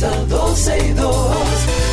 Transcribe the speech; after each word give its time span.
comienza 0.00 0.08
12 0.28 0.78
y 0.78 0.92
2. 0.92 1.36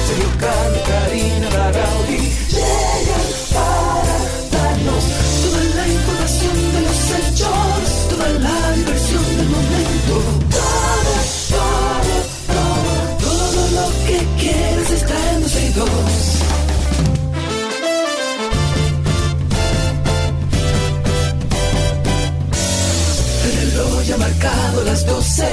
Sergio 0.07 0.29
Carlos, 0.39 0.81
Karina 0.87 1.49
Larrauri 1.49 2.17
llegan 2.49 3.27
para 3.53 4.17
darnos 4.51 5.03
toda 5.43 5.63
la 5.75 5.87
información 5.87 6.55
de 6.73 6.81
los 6.81 6.99
hechos, 7.11 8.07
toda 8.09 8.29
la 8.29 8.71
diversión 8.75 9.25
del 9.37 9.49
momento. 9.49 10.13
Todo, 10.51 11.13
todo, 11.49 12.15
todo, 12.55 12.91
todo 13.19 13.61
lo 13.75 13.87
que 14.07 14.17
quieres 14.39 14.89
está 14.91 15.15
en 15.33 15.41
12 15.41 15.65
y 15.65 15.73
2. 15.73 15.89
El 23.43 23.71
reloj 23.71 24.03
ya 24.03 24.15
ha 24.15 24.17
marcado 24.17 24.83
las 24.83 25.05
12, 25.05 25.45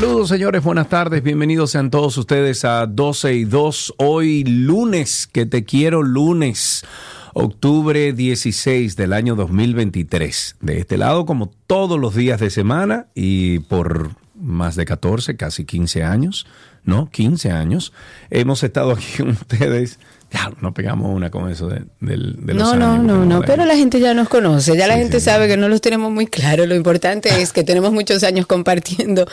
Saludos 0.00 0.28
señores, 0.28 0.62
buenas 0.62 0.88
tardes, 0.88 1.24
bienvenidos 1.24 1.72
sean 1.72 1.90
todos 1.90 2.16
ustedes 2.18 2.64
a 2.64 2.86
12 2.86 3.34
y 3.34 3.44
2, 3.44 3.94
hoy 3.96 4.44
lunes, 4.44 5.26
que 5.26 5.44
te 5.44 5.64
quiero 5.64 6.04
lunes, 6.04 6.84
octubre 7.34 8.12
16 8.12 8.94
del 8.94 9.12
año 9.12 9.34
2023. 9.34 10.54
De 10.60 10.78
este 10.78 10.98
lado, 10.98 11.26
como 11.26 11.50
todos 11.66 11.98
los 11.98 12.14
días 12.14 12.38
de 12.38 12.50
semana 12.50 13.08
y 13.16 13.58
por 13.58 14.12
más 14.36 14.76
de 14.76 14.84
14, 14.84 15.36
casi 15.36 15.64
15 15.64 16.04
años, 16.04 16.46
¿no? 16.84 17.10
15 17.10 17.50
años, 17.50 17.92
hemos 18.30 18.62
estado 18.62 18.92
aquí 18.92 19.16
con 19.18 19.30
ustedes. 19.30 19.98
Ya, 20.30 20.52
no 20.60 20.74
pegamos 20.74 21.14
una 21.14 21.30
con 21.30 21.50
eso 21.50 21.68
de, 21.68 21.84
los 22.00 22.36
No, 22.54 22.76
no, 22.76 22.92
años, 22.92 23.04
no, 23.04 23.24
no, 23.24 23.40
pero 23.40 23.64
la 23.64 23.76
gente 23.76 23.98
ya 23.98 24.12
nos 24.12 24.28
conoce, 24.28 24.76
ya 24.76 24.86
la 24.86 24.96
gente 24.96 25.20
sí, 25.20 25.24
sabe 25.24 25.46
sí. 25.46 25.52
que 25.52 25.56
no 25.56 25.68
los 25.68 25.80
tenemos 25.80 26.12
muy 26.12 26.26
claros. 26.26 26.68
Lo 26.68 26.74
importante 26.74 27.40
es 27.40 27.54
que 27.54 27.64
tenemos 27.64 27.92
muchos 27.92 28.22
años 28.24 28.46
compartiendo 28.46 29.26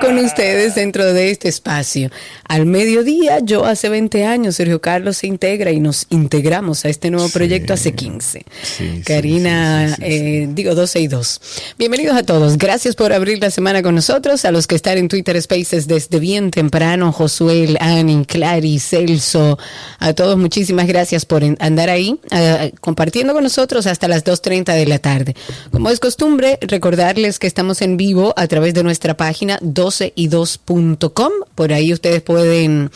con 0.00 0.18
ustedes 0.18 0.74
dentro 0.74 1.12
de 1.12 1.30
este 1.30 1.48
espacio. 1.48 2.10
Al 2.48 2.66
mediodía, 2.66 3.38
yo 3.38 3.64
hace 3.64 3.88
20 3.88 4.24
años, 4.24 4.56
Sergio 4.56 4.80
Carlos 4.80 5.18
se 5.18 5.28
integra 5.28 5.70
y 5.70 5.78
nos 5.78 6.06
integramos 6.10 6.84
a 6.84 6.88
este 6.88 7.12
nuevo 7.12 7.28
proyecto 7.28 7.72
hace 7.72 7.92
15. 7.92 8.44
Sí, 8.62 8.90
sí, 8.96 9.02
Karina, 9.06 9.96
eh, 10.00 10.48
digo 10.50 10.74
12 10.74 11.00
y 11.00 11.06
2. 11.06 11.40
Bienvenidos 11.78 12.16
a 12.16 12.24
todos, 12.24 12.58
gracias 12.58 12.96
por 12.96 13.12
abrir 13.12 13.40
la 13.40 13.52
semana 13.52 13.82
con 13.82 13.94
nosotros, 13.94 14.44
a 14.44 14.50
los 14.50 14.66
que 14.66 14.74
están 14.74 14.98
en 14.98 15.06
Twitter 15.06 15.40
Spaces 15.40 15.86
desde 15.86 16.18
bien 16.18 16.50
temprano, 16.50 17.12
Josuel, 17.12 17.76
Ani, 17.80 18.24
Clary, 18.24 18.80
Celso, 18.80 19.56
a 20.00 20.12
todos 20.12 20.39
muchísimas 20.40 20.86
gracias 20.86 21.24
por 21.24 21.42
andar 21.60 21.90
ahí 21.90 22.18
eh, 22.30 22.72
compartiendo 22.80 23.32
con 23.32 23.44
nosotros 23.44 23.86
hasta 23.86 24.08
las 24.08 24.24
2.30 24.24 24.74
de 24.74 24.86
la 24.86 24.98
tarde. 24.98 25.36
Como 25.70 25.90
es 25.90 26.00
costumbre, 26.00 26.58
recordarles 26.62 27.38
que 27.38 27.46
estamos 27.46 27.82
en 27.82 27.96
vivo 27.96 28.34
a 28.36 28.46
través 28.48 28.74
de 28.74 28.82
nuestra 28.82 29.16
página 29.16 29.58
12y2.com, 29.60 31.30
por 31.54 31.72
ahí 31.72 31.92
ustedes 31.92 32.22
pueden 32.22 32.90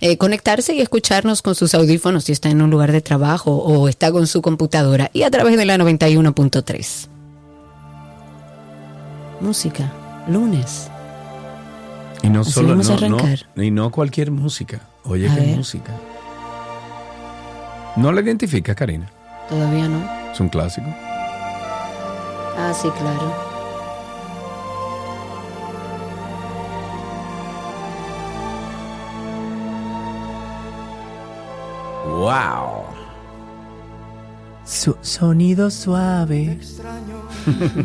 eh, 0.00 0.16
conectarse 0.16 0.74
y 0.74 0.80
escucharnos 0.80 1.42
con 1.42 1.54
sus 1.54 1.74
audífonos 1.74 2.24
si 2.24 2.32
está 2.32 2.48
en 2.50 2.62
un 2.62 2.70
lugar 2.70 2.92
de 2.92 3.00
trabajo 3.00 3.56
o 3.56 3.88
está 3.88 4.12
con 4.12 4.26
su 4.26 4.42
computadora 4.42 5.10
y 5.12 5.22
a 5.22 5.30
través 5.30 5.56
de 5.56 5.64
la 5.64 5.76
91.3. 5.76 7.08
Música, 9.40 9.90
lunes. 10.28 10.88
Y 12.22 12.28
no 12.28 12.42
Así 12.42 12.52
solo 12.52 12.76
no, 12.76 13.62
y 13.62 13.70
no 13.70 13.90
cualquier 13.90 14.30
música. 14.30 14.82
Oye, 15.04 15.28
A 15.28 15.34
qué 15.34 15.40
ver. 15.40 15.56
música. 15.56 15.92
No 17.96 18.12
la 18.12 18.20
identifica, 18.20 18.74
Karina. 18.74 19.10
Todavía 19.48 19.88
no. 19.88 20.30
Es 20.30 20.40
un 20.40 20.48
clásico. 20.48 20.86
Ah, 22.56 22.72
sí, 22.74 22.88
claro. 22.90 23.50
Wow. 32.20 32.84
sonido 35.02 35.70
suave. 35.70 36.58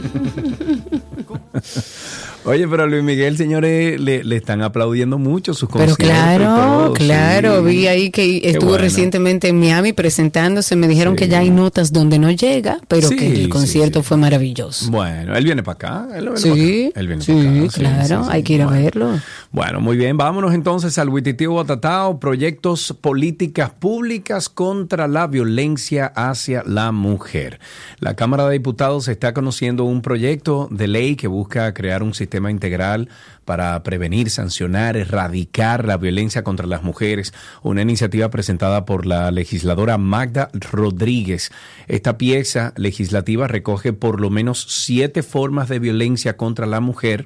Oye, 2.46 2.68
pero 2.68 2.84
a 2.84 2.86
Luis 2.86 3.04
Miguel, 3.04 3.38
señores, 3.38 4.00
le, 4.00 4.24
le 4.24 4.36
están 4.36 4.62
aplaudiendo 4.62 5.18
mucho 5.18 5.56
sus 5.56 5.68
Pero 5.68 5.86
conciertos. 5.88 6.06
y 6.06 6.08
claro, 6.12 6.46
todo, 6.56 6.94
claro, 6.94 7.60
sí. 7.62 7.66
vi 7.76 7.88
ahí 7.88 8.12
que 8.12 8.42
estuvo 8.44 8.70
bueno. 8.70 8.84
recientemente 8.84 9.48
en 9.48 9.60
Miami 9.60 9.94
presentándose, 9.94 10.76
me 10.76 10.88
dijeron 10.88 11.16
Sí. 11.16 11.24
que 11.24 11.28
ya 11.28 11.40
hay 11.40 11.50
notas 11.50 11.92
donde 11.92 12.20
no 12.20 12.30
llega, 12.30 12.78
pero 12.88 13.08
Sí, 13.08 13.16
que 13.16 13.28
el 13.34 13.50
concierto 13.50 14.04
fue 14.04 14.18
maravilloso. 14.18 14.92
Bueno, 14.92 15.36
él 15.36 15.44
viene 15.44 15.64
para 15.64 15.74
acá. 15.74 16.08
Él 16.16 16.26
viene 16.26 16.38
Sí, 16.38 16.50
pa' 16.50 16.90
acá. 16.92 17.00
Él 17.00 17.08
viene 17.08 17.22
sí, 17.24 17.32
pa' 17.34 17.90
acá. 17.90 18.06
claro, 18.06 18.26
hay 18.30 18.44
que 18.44 18.54
ir 18.54 18.62
a 18.62 18.66
Bueno. 18.68 18.82
verlo. 18.84 19.10
Bueno, 19.52 19.82
muy 19.82 19.98
bien, 19.98 20.16
vámonos 20.16 20.54
entonces 20.54 20.98
al 21.00 21.10
Wititio 21.10 21.54
Batatao, 21.56 22.20
proyectos 22.20 22.94
políticas 23.02 23.72
públicas 23.72 24.50
contra 24.50 25.08
la 25.08 25.26
violencia 25.26 26.12
hacia 26.16 26.62
la 26.66 26.92
mujer. 26.92 27.60
La 28.00 28.16
Cámara 28.16 28.46
de 28.48 28.54
Diputados 28.54 29.08
está 29.08 29.34
conociendo 29.34 29.84
un 29.86 30.04
proyecto 30.04 30.68
de 30.70 30.88
ley 30.88 31.16
que 31.16 31.28
busca 31.28 31.74
crear 31.74 32.04
un 32.04 32.14
sistema 32.14 32.35
integral 32.50 33.10
para 33.46 33.82
prevenir, 33.84 34.30
sancionar, 34.30 34.98
erradicar 34.98 35.86
la 35.86 35.98
violencia 35.98 36.44
contra 36.44 36.68
las 36.68 36.84
mujeres, 36.84 37.34
una 37.64 37.82
iniciativa 37.82 38.30
presentada 38.30 38.86
por 38.86 39.06
la 39.06 39.32
legisladora 39.32 39.98
Magda 39.98 40.50
Rodríguez. 40.54 41.52
Esta 41.88 42.18
pieza 42.18 42.74
legislativa 42.76 43.48
recoge 43.48 43.94
por 43.94 44.20
lo 44.22 44.30
menos 44.30 44.66
siete 44.70 45.24
formas 45.24 45.70
de 45.70 45.80
violencia 45.80 46.38
contra 46.38 46.66
la 46.66 46.80
mujer, 46.80 47.26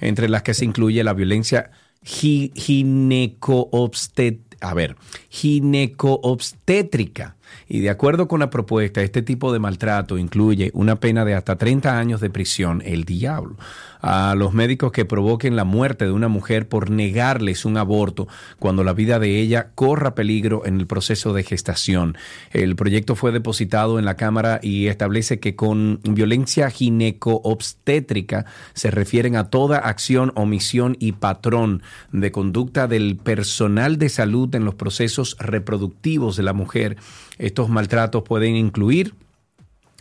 entre 0.00 0.28
las 0.28 0.42
que 0.42 0.54
se 0.54 0.64
incluye 0.64 1.04
la 1.04 1.14
violencia 1.14 1.70
gi- 2.02 2.52
ginecoobstet- 2.54 4.56
a 4.60 4.74
ver, 4.74 4.96
ginecoobstétrica. 5.30 7.36
Y 7.68 7.80
de 7.80 7.90
acuerdo 7.90 8.28
con 8.28 8.40
la 8.40 8.50
propuesta, 8.50 9.02
este 9.02 9.22
tipo 9.22 9.52
de 9.52 9.58
maltrato 9.58 10.18
incluye 10.18 10.70
una 10.74 10.96
pena 10.96 11.24
de 11.24 11.34
hasta 11.34 11.56
30 11.56 11.98
años 11.98 12.20
de 12.20 12.30
prisión, 12.30 12.82
el 12.84 13.04
diablo, 13.04 13.56
a 14.00 14.34
los 14.34 14.52
médicos 14.52 14.92
que 14.92 15.04
provoquen 15.04 15.56
la 15.56 15.64
muerte 15.64 16.04
de 16.04 16.12
una 16.12 16.28
mujer 16.28 16.68
por 16.68 16.90
negarles 16.90 17.64
un 17.64 17.76
aborto 17.76 18.28
cuando 18.58 18.84
la 18.84 18.92
vida 18.92 19.18
de 19.18 19.38
ella 19.38 19.70
corra 19.74 20.14
peligro 20.14 20.62
en 20.64 20.80
el 20.80 20.86
proceso 20.86 21.32
de 21.32 21.42
gestación. 21.42 22.16
El 22.50 22.76
proyecto 22.76 23.14
fue 23.14 23.32
depositado 23.32 23.98
en 23.98 24.04
la 24.04 24.16
Cámara 24.16 24.60
y 24.62 24.86
establece 24.86 25.38
que 25.38 25.54
con 25.54 26.00
violencia 26.02 26.70
ginecoobstétrica 26.70 28.46
se 28.74 28.90
refieren 28.90 29.36
a 29.36 29.50
toda 29.50 29.78
acción, 29.78 30.32
omisión 30.34 30.96
y 30.98 31.12
patrón 31.12 31.82
de 32.12 32.32
conducta 32.32 32.86
del 32.86 33.16
personal 33.16 33.98
de 33.98 34.08
salud 34.08 34.54
en 34.54 34.64
los 34.64 34.74
procesos 34.74 35.36
reproductivos 35.38 36.36
de 36.36 36.42
la 36.42 36.52
mujer. 36.52 36.96
Estos 37.40 37.68
maltratos 37.68 38.22
pueden 38.22 38.54
incluir 38.54 39.14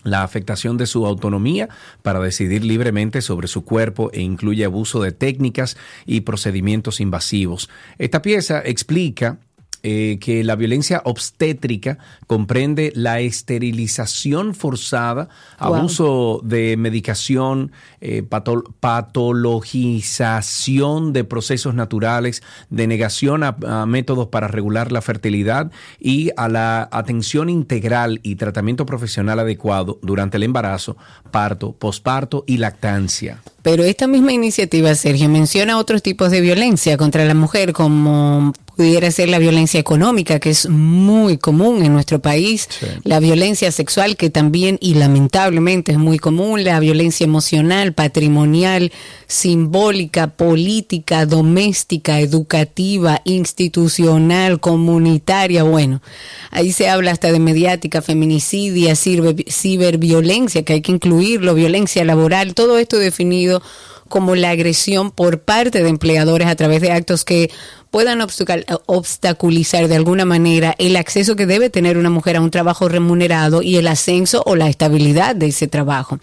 la 0.04 0.24
afectación 0.24 0.78
de 0.78 0.88
su 0.88 1.06
autonomía 1.06 1.70
para 2.02 2.20
decidir 2.20 2.64
libremente 2.64 3.22
sobre 3.22 3.48
su 3.48 3.64
cuerpo 3.64 4.12
e 4.14 4.22
incluye 4.22 4.66
abuso 4.66 5.02
de 5.02 5.12
técnicas 5.12 5.78
y 6.06 6.22
procedimientos 6.22 7.00
invasivos. 7.00 7.70
Esta 7.97 8.22
pieza 8.22 8.62
explica 8.64 9.40
eh, 9.84 10.17
que 10.20 10.43
la 10.43 10.55
violencia 10.55 11.02
obstétrica 11.05 11.97
comprende 12.28 12.91
la 12.96 13.20
esterilización 13.20 14.55
forzada, 14.55 15.29
Wow. 15.59 15.76
abuso 15.76 16.41
de 16.43 16.76
medicación, 16.78 17.72
eh, 18.02 18.23
pato- 18.23 18.64
patologización 18.79 21.14
de 21.14 21.23
procesos 21.23 21.73
naturales, 21.76 22.41
denegación 22.70 23.43
a, 23.43 23.55
a 23.67 23.85
métodos 23.85 24.28
para 24.28 24.47
regular 24.47 24.91
la 24.91 25.02
fertilidad 25.02 25.72
y 25.99 26.32
a 26.37 26.47
la 26.49 26.87
atención 26.91 27.49
integral 27.49 28.20
y 28.23 28.35
tratamiento 28.35 28.85
profesional 28.85 29.40
adecuado 29.40 29.99
durante 30.02 30.37
el 30.37 30.43
embarazo, 30.43 30.97
parto, 31.32 31.73
posparto 31.73 32.43
y 32.47 32.58
lactancia. 32.58 33.41
Pero 33.61 33.84
esta 33.84 34.08
misma 34.08 34.32
iniciativa, 34.34 34.93
Sergio, 34.96 35.29
menciona 35.29 35.78
otros 35.78 36.02
tipos 36.02 36.32
de 36.32 36.41
violencia 36.41 36.97
contra 36.97 37.25
la 37.25 37.34
mujer, 37.34 37.73
como 37.73 38.53
pudiera 38.79 39.11
ser 39.11 39.28
la 39.28 39.40
violencia 39.40 39.78
económica, 39.78 40.40
que 40.40 40.52
es 40.52 40.70
muy 40.70 41.37
común 41.37 41.84
en 41.84 41.91
nuestro 41.91 42.22
país, 42.22 42.70
la 43.03 43.20
violencia 43.20 43.73
sexual, 43.73 44.16
que 44.16 44.29
también 44.29 44.78
y 44.79 44.93
lamentablemente 44.93 45.91
es 45.91 45.97
muy 45.97 46.17
común, 46.17 46.64
la 46.64 46.79
violencia 46.79 47.26
emocional, 47.26 47.91
patrimonial, 47.91 48.93
simbólica, 49.28 50.28
política, 50.28 51.26
doméstica, 51.26 52.22
educativa, 52.22 53.22
institucional, 53.26 54.61
comunitaria, 54.61 55.64
bueno, 55.64 56.02
ahí 56.49 56.72
se 56.72 56.87
habla 56.87 57.11
hasta 57.11 57.34
de 57.34 57.40
mediática, 57.40 58.02
feminicidia, 58.02 58.96
ciberviolencia, 58.96 60.64
que 60.64 60.72
hay 60.72 60.82
que 60.82 60.93
incluirlo, 60.93 61.53
violencia 61.53 62.05
laboral, 62.05 62.53
todo 62.53 62.78
esto 62.78 62.97
definido 62.97 63.61
como 64.09 64.35
la 64.35 64.49
agresión 64.49 65.11
por 65.11 65.41
parte 65.41 65.82
de 65.82 65.90
empleadores 65.90 66.47
a 66.47 66.55
través 66.55 66.82
de 66.82 66.91
actos 66.91 67.23
que 67.23 67.52
puedan 67.91 68.22
obstaculizar 68.22 69.88
de 69.88 69.96
alguna 69.96 70.26
manera 70.26 70.76
el 70.78 70.96
acceso 70.96 71.36
que 71.36 71.46
debe 71.46 71.70
tener 71.70 71.97
una 71.97 72.09
mujer 72.09 72.38
a 72.38 72.41
un 72.41 72.52
trabajo 72.52 72.88
remunerado 72.88 73.62
y 73.62 73.78
el 73.78 73.88
ascenso 73.88 74.44
o 74.46 74.56
la 74.56 74.70
estabilidad 74.70 75.36
de 75.36 75.47
ese 75.47 75.68
trabajo. 75.68 76.20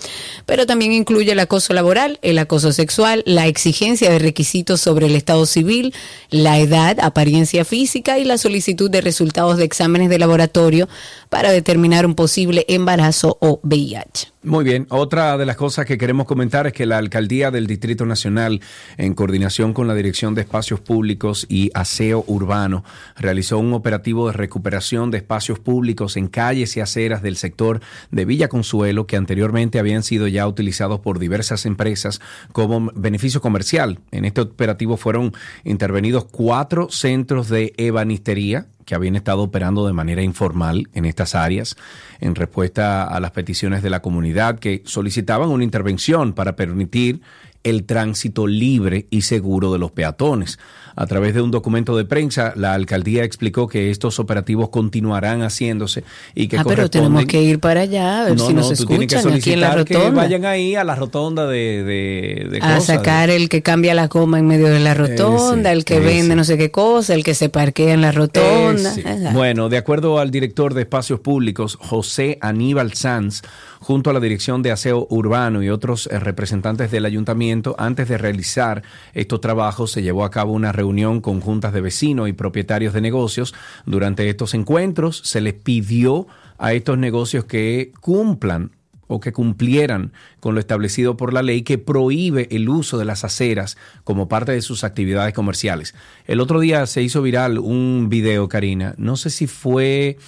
Pero 0.46 0.66
también 0.66 0.92
incluye 0.92 1.32
el 1.32 1.40
acoso 1.40 1.72
laboral, 1.74 2.18
el 2.22 2.38
acoso 2.38 2.72
sexual, 2.72 3.22
la 3.26 3.46
exigencia 3.46 4.10
de 4.10 4.18
requisitos 4.18 4.80
sobre 4.80 5.06
el 5.06 5.16
estado 5.16 5.46
civil, 5.46 5.94
la 6.30 6.58
edad, 6.58 6.98
apariencia 7.00 7.64
física 7.64 8.18
y 8.18 8.24
la 8.24 8.38
solicitud 8.38 8.90
de 8.90 9.00
resultados 9.00 9.56
de 9.56 9.64
exámenes 9.64 10.08
de 10.08 10.18
laboratorio 10.18 10.88
para 11.28 11.50
determinar 11.50 12.06
un 12.06 12.14
posible 12.14 12.64
embarazo 12.68 13.38
o 13.40 13.60
VIH. 13.62 14.35
Muy 14.46 14.62
bien, 14.62 14.86
otra 14.90 15.36
de 15.38 15.44
las 15.44 15.56
cosas 15.56 15.86
que 15.86 15.98
queremos 15.98 16.24
comentar 16.24 16.68
es 16.68 16.72
que 16.72 16.86
la 16.86 16.98
alcaldía 16.98 17.50
del 17.50 17.66
Distrito 17.66 18.06
Nacional, 18.06 18.60
en 18.96 19.12
coordinación 19.14 19.72
con 19.72 19.88
la 19.88 19.94
Dirección 19.96 20.36
de 20.36 20.42
Espacios 20.42 20.78
Públicos 20.78 21.46
y 21.48 21.72
Aseo 21.74 22.22
Urbano, 22.28 22.84
realizó 23.16 23.58
un 23.58 23.72
operativo 23.72 24.28
de 24.28 24.34
recuperación 24.34 25.10
de 25.10 25.18
espacios 25.18 25.58
públicos 25.58 26.16
en 26.16 26.28
calles 26.28 26.76
y 26.76 26.80
aceras 26.80 27.22
del 27.22 27.36
sector 27.36 27.80
de 28.12 28.24
Villa 28.24 28.46
Consuelo 28.46 29.08
que 29.08 29.16
anteriormente 29.16 29.80
habían 29.80 30.04
sido 30.04 30.28
ya 30.28 30.46
utilizados 30.46 31.00
por 31.00 31.18
diversas 31.18 31.66
empresas 31.66 32.20
como 32.52 32.92
beneficio 32.94 33.40
comercial. 33.40 33.98
En 34.12 34.24
este 34.24 34.42
operativo 34.42 34.96
fueron 34.96 35.32
intervenidos 35.64 36.24
cuatro 36.24 36.88
centros 36.88 37.48
de 37.48 37.72
ebanistería 37.78 38.68
que 38.86 38.94
habían 38.94 39.16
estado 39.16 39.42
operando 39.42 39.86
de 39.86 39.92
manera 39.92 40.22
informal 40.22 40.88
en 40.94 41.04
estas 41.04 41.34
áreas 41.34 41.76
en 42.20 42.34
respuesta 42.34 43.04
a 43.04 43.20
las 43.20 43.32
peticiones 43.32 43.82
de 43.82 43.90
la 43.90 44.00
comunidad 44.00 44.58
que 44.58 44.82
solicitaban 44.86 45.50
una 45.50 45.64
intervención 45.64 46.32
para 46.32 46.56
permitir 46.56 47.20
el 47.64 47.84
tránsito 47.84 48.46
libre 48.46 49.08
y 49.10 49.22
seguro 49.22 49.72
de 49.72 49.80
los 49.80 49.90
peatones. 49.90 50.58
A 50.96 51.06
través 51.06 51.34
de 51.34 51.42
un 51.42 51.50
documento 51.50 51.94
de 51.94 52.06
prensa, 52.06 52.54
la 52.56 52.72
alcaldía 52.72 53.22
explicó 53.22 53.68
que 53.68 53.90
estos 53.90 54.18
operativos 54.18 54.70
continuarán 54.70 55.42
haciéndose 55.42 56.04
y 56.34 56.48
que 56.48 56.56
ah, 56.56 56.64
pero 56.66 56.88
tenemos 56.88 57.26
que 57.26 57.42
ir 57.42 57.60
para 57.60 57.82
allá 57.82 58.22
a 58.22 58.24
ver 58.24 58.40
si 58.40 58.54
nos 58.54 58.70
escuchan 58.70 59.30
aquí 59.30 59.52
en 59.52 59.60
la 59.60 59.74
rotonda. 59.74 60.08
Que 60.08 60.16
vayan 60.16 60.46
ahí 60.46 60.74
a 60.74 60.84
la 60.84 60.94
rotonda 60.94 61.46
de, 61.46 62.48
de, 62.50 62.58
a 62.62 62.80
sacar 62.80 63.28
el 63.28 63.50
que 63.50 63.60
cambia 63.60 63.92
la 63.92 64.08
coma 64.08 64.38
en 64.38 64.46
medio 64.46 64.68
de 64.68 64.80
la 64.80 64.94
rotonda, 64.94 65.70
el 65.70 65.84
que 65.84 66.00
vende 66.00 66.34
no 66.34 66.44
sé 66.44 66.56
qué 66.56 66.70
cosa, 66.70 67.12
el 67.12 67.24
que 67.24 67.34
se 67.34 67.50
parquea 67.50 67.92
en 67.92 68.00
la 68.00 68.12
rotonda. 68.12 68.94
Bueno, 69.34 69.68
de 69.68 69.76
acuerdo 69.76 70.18
al 70.18 70.30
director 70.30 70.72
de 70.72 70.82
espacios 70.82 71.20
públicos, 71.20 71.76
José 71.78 72.38
Aníbal 72.40 72.94
Sanz, 72.94 73.42
junto 73.80 74.08
a 74.08 74.14
la 74.14 74.20
Dirección 74.20 74.62
de 74.62 74.72
Aseo 74.72 75.06
Urbano 75.10 75.62
y 75.62 75.68
otros 75.68 76.08
eh, 76.10 76.18
representantes 76.18 76.90
del 76.90 77.04
ayuntamiento, 77.04 77.76
antes 77.78 78.08
de 78.08 78.16
realizar 78.16 78.82
estos 79.12 79.42
trabajos 79.42 79.92
se 79.92 80.02
llevó 80.02 80.24
a 80.24 80.30
cabo 80.30 80.52
una 80.52 80.72
reunión 80.72 80.85
con 81.20 81.40
juntas 81.40 81.72
de 81.72 81.80
vecinos 81.80 82.28
y 82.28 82.32
propietarios 82.32 82.94
de 82.94 83.00
negocios. 83.00 83.54
Durante 83.86 84.28
estos 84.28 84.54
encuentros 84.54 85.20
se 85.24 85.40
les 85.40 85.54
pidió 85.54 86.26
a 86.58 86.72
estos 86.72 86.96
negocios 86.98 87.44
que 87.44 87.92
cumplan 88.00 88.70
o 89.08 89.20
que 89.20 89.32
cumplieran 89.32 90.12
con 90.40 90.54
lo 90.54 90.60
establecido 90.60 91.16
por 91.16 91.32
la 91.32 91.42
ley 91.42 91.62
que 91.62 91.78
prohíbe 91.78 92.48
el 92.50 92.68
uso 92.68 92.98
de 92.98 93.04
las 93.04 93.24
aceras 93.24 93.76
como 94.04 94.28
parte 94.28 94.52
de 94.52 94.62
sus 94.62 94.84
actividades 94.84 95.34
comerciales. 95.34 95.94
El 96.26 96.40
otro 96.40 96.60
día 96.60 96.86
se 96.86 97.02
hizo 97.02 97.22
viral 97.22 97.58
un 97.58 98.08
video, 98.08 98.48
Karina, 98.48 98.94
no 98.96 99.16
sé 99.16 99.30
si 99.30 99.46
fue 99.46 100.18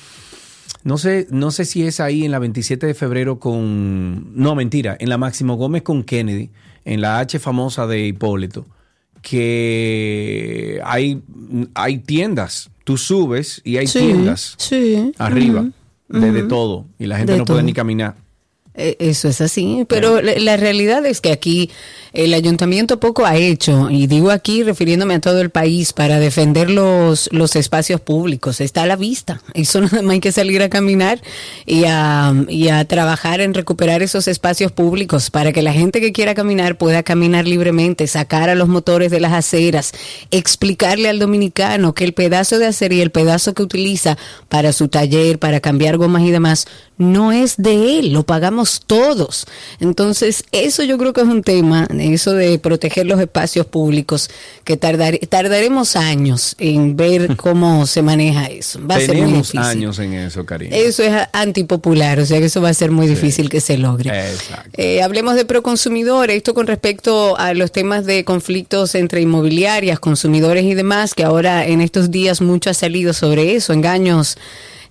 no 0.84 0.96
sé, 0.96 1.26
no 1.30 1.50
sé 1.50 1.64
si 1.64 1.86
es 1.86 1.98
ahí 2.00 2.24
en 2.24 2.30
la 2.30 2.38
27 2.38 2.86
de 2.86 2.94
febrero 2.94 3.38
con. 3.38 4.32
No, 4.34 4.54
mentira, 4.54 4.96
en 5.00 5.08
la 5.08 5.18
Máximo 5.18 5.56
Gómez 5.56 5.82
con 5.82 6.04
Kennedy, 6.04 6.50
en 6.84 7.00
la 7.00 7.18
H 7.18 7.38
famosa 7.38 7.86
de 7.86 8.06
Hipólito, 8.06 8.64
que 9.22 10.80
hay, 10.84 11.22
hay 11.74 11.98
tiendas. 11.98 12.70
Tú 12.84 12.96
subes 12.96 13.60
y 13.64 13.76
hay 13.76 13.86
tiendas 13.86 14.56
arriba 15.18 15.68
de, 16.08 16.42
todo 16.44 16.86
y 16.98 17.06
la 17.06 17.18
gente 17.18 17.36
no 17.36 17.44
puede 17.44 17.62
ni 17.62 17.72
caminar. 17.72 18.16
Eh, 18.78 18.96
eso 19.00 19.28
es 19.28 19.40
así, 19.40 19.84
pero 19.88 20.22
la 20.22 20.56
realidad 20.56 21.04
es 21.04 21.20
que 21.20 21.32
aquí 21.32 21.70
el 22.12 22.32
ayuntamiento 22.32 23.00
poco 23.00 23.26
ha 23.26 23.36
hecho, 23.36 23.90
y 23.90 24.06
digo 24.06 24.30
aquí 24.30 24.62
refiriéndome 24.62 25.14
a 25.14 25.20
todo 25.20 25.40
el 25.40 25.50
país, 25.50 25.92
para 25.92 26.20
defender 26.20 26.70
los, 26.70 27.28
los 27.32 27.56
espacios 27.56 28.00
públicos. 28.00 28.60
Está 28.60 28.84
a 28.84 28.86
la 28.86 28.96
vista. 28.96 29.42
Eso 29.52 29.80
nada 29.82 30.02
más 30.02 30.12
hay 30.12 30.20
que 30.20 30.32
salir 30.32 30.62
a 30.62 30.68
caminar 30.68 31.20
y 31.66 31.84
a, 31.86 32.32
y 32.48 32.68
a 32.68 32.84
trabajar 32.84 33.40
en 33.40 33.52
recuperar 33.52 34.02
esos 34.02 34.28
espacios 34.28 34.72
públicos 34.72 35.30
para 35.30 35.52
que 35.52 35.62
la 35.62 35.72
gente 35.72 36.00
que 36.00 36.12
quiera 36.12 36.34
caminar 36.34 36.78
pueda 36.78 37.02
caminar 37.02 37.46
libremente, 37.46 38.06
sacar 38.06 38.48
a 38.48 38.54
los 38.54 38.68
motores 38.68 39.10
de 39.10 39.20
las 39.20 39.32
aceras, 39.32 39.92
explicarle 40.30 41.08
al 41.08 41.18
dominicano 41.18 41.94
que 41.94 42.04
el 42.04 42.14
pedazo 42.14 42.58
de 42.58 42.66
acera 42.66 42.94
y 42.94 43.00
el 43.00 43.10
pedazo 43.10 43.54
que 43.54 43.62
utiliza 43.62 44.16
para 44.48 44.72
su 44.72 44.88
taller, 44.88 45.38
para 45.38 45.60
cambiar 45.60 45.96
gomas 45.96 46.22
y 46.22 46.30
demás, 46.30 46.66
no 46.96 47.32
es 47.32 47.56
de 47.56 47.98
él, 47.98 48.12
lo 48.12 48.24
pagamos 48.24 48.67
todos. 48.86 49.46
Entonces, 49.80 50.44
eso 50.52 50.82
yo 50.84 50.98
creo 50.98 51.12
que 51.12 51.20
es 51.20 51.26
un 51.26 51.42
tema 51.42 51.86
eso 51.98 52.32
de 52.32 52.58
proteger 52.58 53.06
los 53.06 53.20
espacios 53.20 53.66
públicos, 53.66 54.30
que 54.64 54.76
tardar, 54.76 55.18
tardaremos 55.28 55.96
años 55.96 56.54
en 56.58 56.96
ver 56.96 57.36
cómo 57.36 57.86
se 57.86 58.02
maneja 58.02 58.46
eso. 58.46 58.80
Va 58.86 58.96
a 58.96 59.00
ser 59.00 59.16
muy 59.16 59.32
difícil. 59.32 59.60
años 59.60 59.98
en 59.98 60.14
eso, 60.14 60.44
Karina. 60.44 60.76
Eso 60.76 61.02
es 61.02 61.12
antipopular, 61.32 62.20
o 62.20 62.26
sea 62.26 62.38
que 62.38 62.46
eso 62.46 62.60
va 62.60 62.70
a 62.70 62.74
ser 62.74 62.90
muy 62.90 63.06
difícil 63.06 63.48
que 63.48 63.60
se 63.60 63.78
logre. 63.78 64.12
Eh, 64.74 65.02
hablemos 65.02 65.34
de 65.34 65.44
proconsumidores, 65.44 66.36
esto 66.36 66.54
con 66.54 66.66
respecto 66.66 67.38
a 67.38 67.54
los 67.54 67.72
temas 67.72 68.04
de 68.04 68.24
conflictos 68.24 68.94
entre 68.94 69.20
inmobiliarias, 69.20 69.98
consumidores 69.98 70.64
y 70.64 70.74
demás, 70.74 71.14
que 71.14 71.24
ahora 71.24 71.66
en 71.66 71.80
estos 71.80 72.10
días 72.10 72.40
mucho 72.40 72.70
ha 72.70 72.74
salido 72.74 73.12
sobre 73.12 73.54
eso, 73.54 73.72
engaños 73.72 74.36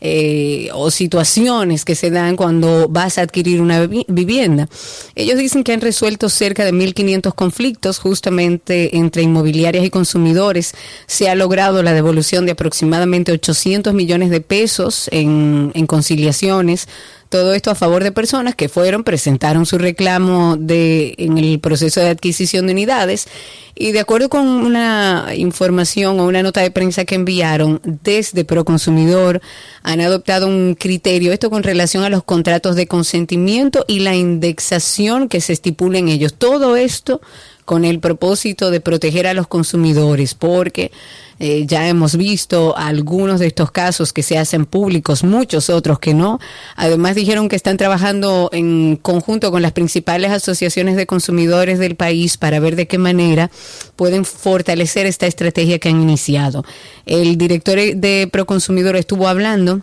eh, 0.02 0.70
o 0.74 0.92
situaciones 0.92 1.86
que 1.86 1.96
se 1.96 2.12
dan 2.12 2.36
cuando 2.36 2.88
vas 2.88 3.18
a 3.18 3.22
adquirir 3.22 3.62
una 3.62 3.88
vivienda. 3.88 4.70
Ellos 5.16 5.38
dicen 5.38 5.64
que 5.64 5.74
han 5.74 5.82
resuelto 5.82 6.30
cerca 6.30 6.66
de 6.66 6.74
1.500 6.74 7.34
conflictos 7.34 8.00
justamente 8.00 8.98
entre 8.98 9.24
inmobiliarias 9.24 9.86
y 9.86 9.90
consumidores. 9.90 10.74
Se 11.08 11.30
ha 11.30 11.36
logrado 11.36 11.84
la 11.84 11.94
devolución 11.94 12.46
de 12.46 12.54
aproximadamente 12.54 13.32
800 13.32 13.94
millones 13.94 14.30
de 14.30 14.42
pesos 14.42 15.10
en, 15.12 15.72
en 15.74 15.88
conciliaciones 15.88 16.88
todo 17.30 17.54
esto 17.54 17.72
a 17.72 17.76
favor 17.76 18.04
de 18.04 18.12
personas 18.12 18.56
que 18.56 18.70
fueron, 18.70 19.04
presentaron 19.04 19.66
su 19.66 19.78
reclamo 19.78 20.56
de, 20.58 21.16
en 21.18 21.38
el 21.38 21.60
proceso 21.60 22.00
de 22.00 22.10
adquisición 22.10 22.68
de 22.68 22.74
unidades 22.74 23.28
y 23.76 23.92
de 23.92 24.00
acuerdo 24.00 24.30
con 24.30 24.48
una 24.48 25.28
información 25.36 26.20
o 26.20 26.26
una 26.26 26.42
nota 26.42 26.62
de 26.62 26.72
prensa 26.72 27.06
que 27.06 27.16
enviaron 27.16 27.80
desde 27.84 28.44
Proconsumidor, 28.44 29.42
han 29.84 30.02
adoptado 30.02 30.48
un 30.48 30.76
criterio, 30.76 31.32
esto 31.32 31.50
con 31.50 31.64
relación 31.64 32.04
a 32.04 32.10
los 32.10 32.24
contratos 32.24 32.76
de 32.76 32.88
consentimiento 32.88 33.86
y 33.88 34.00
la 34.00 34.16
indexación 34.16 35.30
que 35.30 35.42
se 35.42 35.54
estipula 35.54 36.00
en 36.00 36.10
ellos. 36.10 36.34
Todo 36.34 36.76
esto 36.76 37.22
con 37.68 37.84
el 37.84 38.00
propósito 38.00 38.72
de 38.72 38.80
proteger 38.80 39.28
a 39.28 39.34
los 39.34 39.46
consumidores, 39.46 40.36
porque 40.36 40.90
eh, 41.38 41.66
ya 41.68 41.86
hemos 41.90 42.16
visto 42.16 42.78
algunos 42.78 43.42
de 43.42 43.48
estos 43.48 43.72
casos 43.72 44.14
que 44.14 44.24
se 44.24 44.38
hacen 44.38 44.66
públicos, 44.66 45.26
muchos 45.26 45.70
otros 45.70 46.00
que 46.00 46.14
no. 46.14 46.40
Además 46.78 47.16
dijeron 47.16 47.50
que 47.50 47.58
están 47.58 47.76
trabajando 47.76 48.50
en 48.54 48.96
conjunto 48.96 49.52
con 49.52 49.62
las 49.62 49.74
principales 49.74 50.32
asociaciones 50.32 50.96
de 50.96 51.08
consumidores 51.08 51.78
del 51.78 51.98
país 51.98 52.38
para 52.38 52.62
ver 52.62 52.78
de 52.78 52.88
qué 52.88 52.98
manera 52.98 53.52
pueden 53.98 54.24
fortalecer 54.24 55.06
esta 55.06 55.28
estrategia 55.28 55.78
que 55.78 55.90
han 55.90 56.02
iniciado. 56.02 56.64
El 57.06 57.38
director 57.38 57.78
de 57.78 58.30
Proconsumidor 58.32 58.96
estuvo 58.96 59.28
hablando 59.28 59.82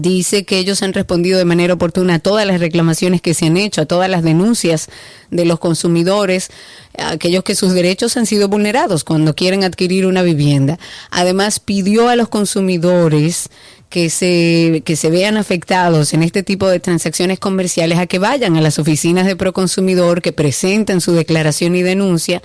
dice 0.00 0.44
que 0.44 0.58
ellos 0.58 0.82
han 0.82 0.92
respondido 0.92 1.38
de 1.38 1.44
manera 1.44 1.74
oportuna 1.74 2.14
a 2.14 2.18
todas 2.18 2.46
las 2.46 2.60
reclamaciones 2.60 3.20
que 3.20 3.34
se 3.34 3.46
han 3.46 3.56
hecho, 3.56 3.82
a 3.82 3.86
todas 3.86 4.08
las 4.08 4.22
denuncias 4.22 4.88
de 5.30 5.44
los 5.44 5.58
consumidores, 5.58 6.50
aquellos 6.96 7.44
que 7.44 7.54
sus 7.54 7.72
derechos 7.72 8.16
han 8.16 8.26
sido 8.26 8.48
vulnerados 8.48 9.04
cuando 9.04 9.34
quieren 9.34 9.64
adquirir 9.64 10.06
una 10.06 10.22
vivienda. 10.22 10.78
Además, 11.10 11.60
pidió 11.60 12.08
a 12.08 12.16
los 12.16 12.28
consumidores 12.28 13.48
que 13.92 14.08
se, 14.08 14.82
que 14.86 14.96
se 14.96 15.10
vean 15.10 15.36
afectados 15.36 16.14
en 16.14 16.22
este 16.22 16.42
tipo 16.42 16.66
de 16.68 16.80
transacciones 16.80 17.38
comerciales 17.38 17.98
a 17.98 18.06
que 18.06 18.18
vayan 18.18 18.56
a 18.56 18.62
las 18.62 18.78
oficinas 18.78 19.26
de 19.26 19.36
Proconsumidor, 19.36 20.22
que 20.22 20.32
presenten 20.32 21.02
su 21.02 21.12
declaración 21.12 21.76
y 21.76 21.82
denuncia 21.82 22.40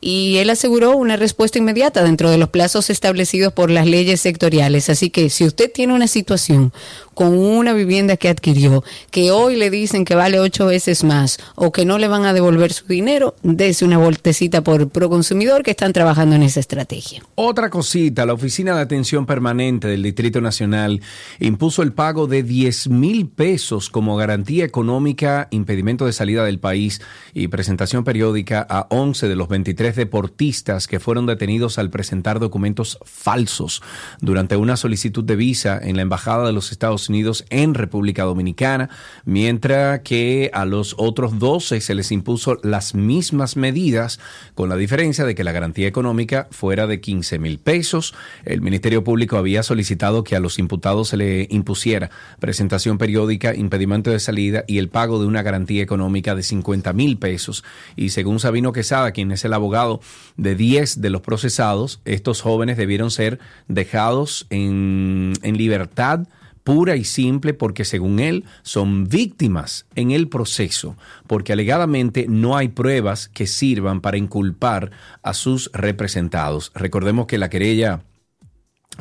y 0.00 0.36
él 0.38 0.50
aseguró 0.50 0.96
una 0.96 1.16
respuesta 1.16 1.58
inmediata 1.58 2.04
dentro 2.04 2.30
de 2.30 2.38
los 2.38 2.50
plazos 2.50 2.90
establecidos 2.90 3.52
por 3.52 3.70
las 3.70 3.86
leyes 3.86 4.20
sectoriales. 4.20 4.90
Así 4.90 5.10
que 5.10 5.28
si 5.30 5.44
usted 5.44 5.70
tiene 5.72 5.94
una 5.94 6.06
situación 6.06 6.72
con 7.18 7.36
una 7.36 7.72
vivienda 7.72 8.16
que 8.16 8.28
adquirió, 8.28 8.84
que 9.10 9.32
hoy 9.32 9.56
le 9.56 9.70
dicen 9.70 10.04
que 10.04 10.14
vale 10.14 10.38
ocho 10.38 10.66
veces 10.66 11.02
más 11.02 11.40
o 11.56 11.72
que 11.72 11.84
no 11.84 11.98
le 11.98 12.06
van 12.06 12.24
a 12.24 12.32
devolver 12.32 12.72
su 12.72 12.86
dinero, 12.86 13.34
dése 13.42 13.84
una 13.84 13.98
voltecita 13.98 14.62
por 14.62 14.88
Proconsumidor 14.90 15.64
que 15.64 15.72
están 15.72 15.92
trabajando 15.92 16.36
en 16.36 16.44
esa 16.44 16.60
estrategia. 16.60 17.24
Otra 17.34 17.70
cosita, 17.70 18.24
la 18.24 18.34
Oficina 18.34 18.76
de 18.76 18.82
Atención 18.82 19.26
Permanente 19.26 19.88
del 19.88 20.04
Distrito 20.04 20.40
Nacional 20.40 21.00
impuso 21.40 21.82
el 21.82 21.92
pago 21.92 22.28
de 22.28 22.44
10 22.44 22.90
mil 22.90 23.26
pesos 23.26 23.90
como 23.90 24.16
garantía 24.16 24.64
económica, 24.64 25.48
impedimento 25.50 26.06
de 26.06 26.12
salida 26.12 26.44
del 26.44 26.60
país 26.60 27.00
y 27.34 27.48
presentación 27.48 28.04
periódica 28.04 28.64
a 28.70 28.86
11 28.90 29.26
de 29.26 29.34
los 29.34 29.48
23 29.48 29.96
deportistas 29.96 30.86
que 30.86 31.00
fueron 31.00 31.26
detenidos 31.26 31.78
al 31.78 31.90
presentar 31.90 32.38
documentos 32.38 32.96
falsos 33.04 33.82
durante 34.20 34.54
una 34.54 34.76
solicitud 34.76 35.24
de 35.24 35.34
visa 35.34 35.80
en 35.82 35.96
la 35.96 36.02
Embajada 36.02 36.46
de 36.46 36.52
los 36.52 36.70
Estados 36.70 37.07
Unidos 37.08 37.44
en 37.50 37.74
República 37.74 38.24
Dominicana, 38.24 38.90
mientras 39.24 40.00
que 40.00 40.50
a 40.52 40.64
los 40.64 40.94
otros 40.98 41.38
12 41.38 41.80
se 41.80 41.94
les 41.94 42.12
impuso 42.12 42.58
las 42.62 42.94
mismas 42.94 43.56
medidas, 43.56 44.20
con 44.54 44.68
la 44.68 44.76
diferencia 44.76 45.24
de 45.24 45.34
que 45.34 45.44
la 45.44 45.52
garantía 45.52 45.88
económica 45.88 46.48
fuera 46.50 46.86
de 46.86 47.00
15 47.00 47.38
mil 47.38 47.58
pesos. 47.58 48.14
El 48.44 48.60
Ministerio 48.60 49.04
Público 49.04 49.36
había 49.36 49.62
solicitado 49.62 50.24
que 50.24 50.36
a 50.36 50.40
los 50.40 50.58
imputados 50.58 51.08
se 51.08 51.16
le 51.16 51.46
impusiera 51.50 52.10
presentación 52.38 52.98
periódica, 52.98 53.54
impedimento 53.54 54.10
de 54.10 54.20
salida 54.20 54.64
y 54.66 54.78
el 54.78 54.88
pago 54.88 55.20
de 55.20 55.26
una 55.26 55.42
garantía 55.42 55.82
económica 55.82 56.34
de 56.34 56.42
50 56.42 56.92
mil 56.92 57.18
pesos. 57.18 57.64
Y 57.96 58.10
según 58.10 58.40
Sabino 58.40 58.72
Quesada, 58.72 59.12
quien 59.12 59.32
es 59.32 59.44
el 59.44 59.52
abogado 59.52 60.00
de 60.36 60.54
10 60.54 61.00
de 61.00 61.10
los 61.10 61.22
procesados, 61.22 62.00
estos 62.04 62.40
jóvenes 62.40 62.76
debieron 62.76 63.10
ser 63.10 63.38
dejados 63.68 64.46
en, 64.50 65.32
en 65.42 65.56
libertad 65.56 66.26
pura 66.68 66.96
y 66.96 67.04
simple 67.04 67.54
porque 67.54 67.86
según 67.86 68.20
él 68.20 68.44
son 68.60 69.08
víctimas 69.08 69.86
en 69.94 70.10
el 70.10 70.28
proceso, 70.28 70.98
porque 71.26 71.54
alegadamente 71.54 72.26
no 72.28 72.58
hay 72.58 72.68
pruebas 72.68 73.28
que 73.28 73.46
sirvan 73.46 74.02
para 74.02 74.18
inculpar 74.18 74.90
a 75.22 75.32
sus 75.32 75.70
representados. 75.72 76.70
Recordemos 76.74 77.26
que 77.26 77.38
la 77.38 77.48
querella 77.48 78.02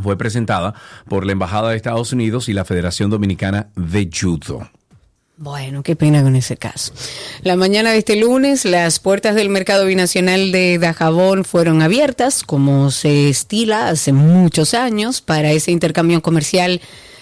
fue 0.02 0.18
presentada 0.18 0.76
por 1.10 1.26
la 1.26 1.34
Embajada 1.34 1.72
de 1.72 1.76
Estados 1.76 2.14
Unidos 2.14 2.48
y 2.48 2.54
la 2.54 2.64
Federación 2.64 3.10
Dominicana 3.10 3.68
de 3.76 4.10
Judo. 4.10 4.70
Bueno, 5.36 5.84
qué 5.84 5.98
pena 5.98 6.24
con 6.24 6.38
ese 6.38 6.56
caso. 6.56 6.94
La 7.42 7.58
mañana 7.58 7.92
de 7.92 7.98
este 7.98 8.16
lunes, 8.16 8.64
las 8.64 9.00
puertas 9.00 9.36
del 9.36 9.50
mercado 9.50 9.86
binacional 9.86 10.54
de 10.54 10.80
Dajabón 10.80 11.44
fueron 11.44 11.82
abiertas, 11.82 12.44
como 12.44 12.92
se 12.92 13.28
estila 13.28 13.90
hace 13.90 14.14
muchos 14.14 14.74
años, 14.74 15.20
para 15.20 15.52
ese 15.52 15.72
intercambio 15.72 16.22
comercial 16.22 16.80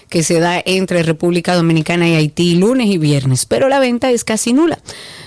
que 0.09 0.23
se 0.23 0.39
da 0.39 0.61
entre 0.65 1.03
República 1.03 1.55
Dominicana 1.55 2.07
y 2.07 2.15
Haití 2.15 2.55
lunes 2.55 2.87
y 2.87 2.97
viernes, 2.97 3.45
pero 3.45 3.69
la 3.69 3.79
venta 3.79 4.11
es 4.11 4.23
casi 4.23 4.53
nula, 4.53 4.79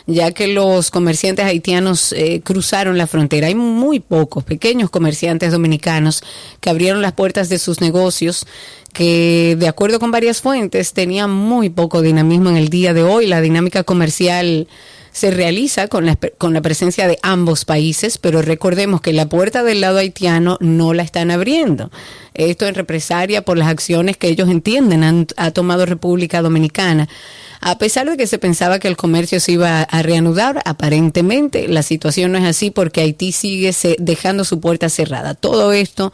ya 0.06 0.32
que 0.32 0.48
los 0.48 0.90
comerciantes 0.90 1.44
haitianos 1.44 2.12
eh, 2.12 2.40
cruzaron 2.42 2.98
la 2.98 3.06
frontera. 3.06 3.48
Hay 3.48 3.54
muy 3.54 4.00
pocos 4.00 4.44
pequeños 4.44 4.90
comerciantes 4.90 5.52
dominicanos 5.52 6.22
que 6.60 6.70
abrieron 6.70 7.02
las 7.02 7.12
puertas 7.12 7.48
de 7.48 7.58
sus 7.58 7.80
negocios 7.80 8.46
que 8.92 9.56
de 9.58 9.68
acuerdo 9.68 10.00
con 10.00 10.10
varias 10.10 10.40
fuentes 10.40 10.92
tenían 10.92 11.30
muy 11.30 11.68
poco 11.68 12.02
dinamismo 12.02 12.50
en 12.50 12.56
el 12.56 12.68
día 12.68 12.94
de 12.94 13.02
hoy. 13.02 13.26
La 13.26 13.40
dinámica 13.40 13.84
comercial 13.84 14.66
se 15.18 15.32
realiza 15.32 15.88
con 15.88 16.06
la, 16.06 16.16
con 16.16 16.54
la 16.54 16.62
presencia 16.62 17.08
de 17.08 17.18
ambos 17.22 17.64
países, 17.64 18.18
pero 18.18 18.40
recordemos 18.40 19.00
que 19.00 19.12
la 19.12 19.28
puerta 19.28 19.64
del 19.64 19.80
lado 19.80 19.98
haitiano 19.98 20.58
no 20.60 20.94
la 20.94 21.02
están 21.02 21.32
abriendo. 21.32 21.90
Esto 22.34 22.66
en 22.66 22.76
represalia 22.76 23.42
por 23.42 23.58
las 23.58 23.66
acciones 23.66 24.16
que 24.16 24.28
ellos 24.28 24.48
entienden 24.48 25.02
han, 25.02 25.26
ha 25.36 25.50
tomado 25.50 25.86
República 25.86 26.40
Dominicana. 26.40 27.08
A 27.60 27.78
pesar 27.78 28.08
de 28.08 28.16
que 28.16 28.28
se 28.28 28.38
pensaba 28.38 28.78
que 28.78 28.86
el 28.86 28.96
comercio 28.96 29.40
se 29.40 29.50
iba 29.50 29.82
a 29.82 30.02
reanudar, 30.02 30.62
aparentemente 30.64 31.66
la 31.66 31.82
situación 31.82 32.30
no 32.30 32.38
es 32.38 32.44
así 32.44 32.70
porque 32.70 33.00
Haití 33.00 33.32
sigue 33.32 33.74
dejando 33.98 34.44
su 34.44 34.60
puerta 34.60 34.88
cerrada. 34.88 35.34
Todo 35.34 35.72
esto 35.72 36.12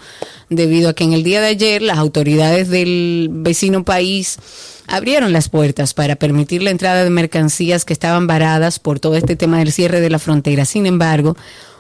debido 0.49 0.89
a 0.89 0.95
que 0.95 1.05
en 1.05 1.13
el 1.13 1.23
día 1.23 1.43
de 1.43 1.49
ayer 1.49 1.83
las 1.83 1.99
autoridades 1.99 2.71
del 2.71 3.29
vecino 3.31 3.85
país 3.85 4.39
abrieron 4.87 5.33
las 5.33 5.49
puertas 5.49 5.95
para 5.95 6.17
permitir 6.17 6.63
la 6.63 6.71
entrada 6.71 7.05
de 7.05 7.11
mercancías 7.11 7.85
que 7.85 7.93
estaban 7.93 8.27
varadas 8.27 8.79
por 8.79 9.01
todo 9.01 9.17
este 9.17 9.37
tema 9.37 9.59
del 9.59 9.73
cierre 9.73 10.01
de 10.01 10.11
la 10.11 10.19
frontera. 10.19 10.65
Sin 10.65 10.87
embargo, 10.87 11.37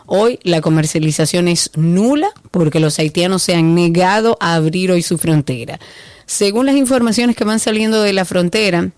hoy 0.06 0.38
la 0.42 0.60
comercialización 0.60 1.48
es 1.48 1.70
nula 1.76 2.28
porque 2.50 2.80
los 2.80 2.98
haitianos 2.98 3.42
se 3.42 3.54
han 3.54 3.74
negado 3.74 4.36
a 4.40 4.54
abrir 4.54 4.90
hoy 4.92 5.02
su 5.02 5.18
frontera. 5.18 5.78
Según 6.26 6.66
las 6.66 6.76
informaciones 6.76 7.36
que 7.36 7.44
van 7.44 7.60
saliendo 7.60 8.02
de 8.02 8.12
la 8.12 8.24
frontera, 8.24 8.90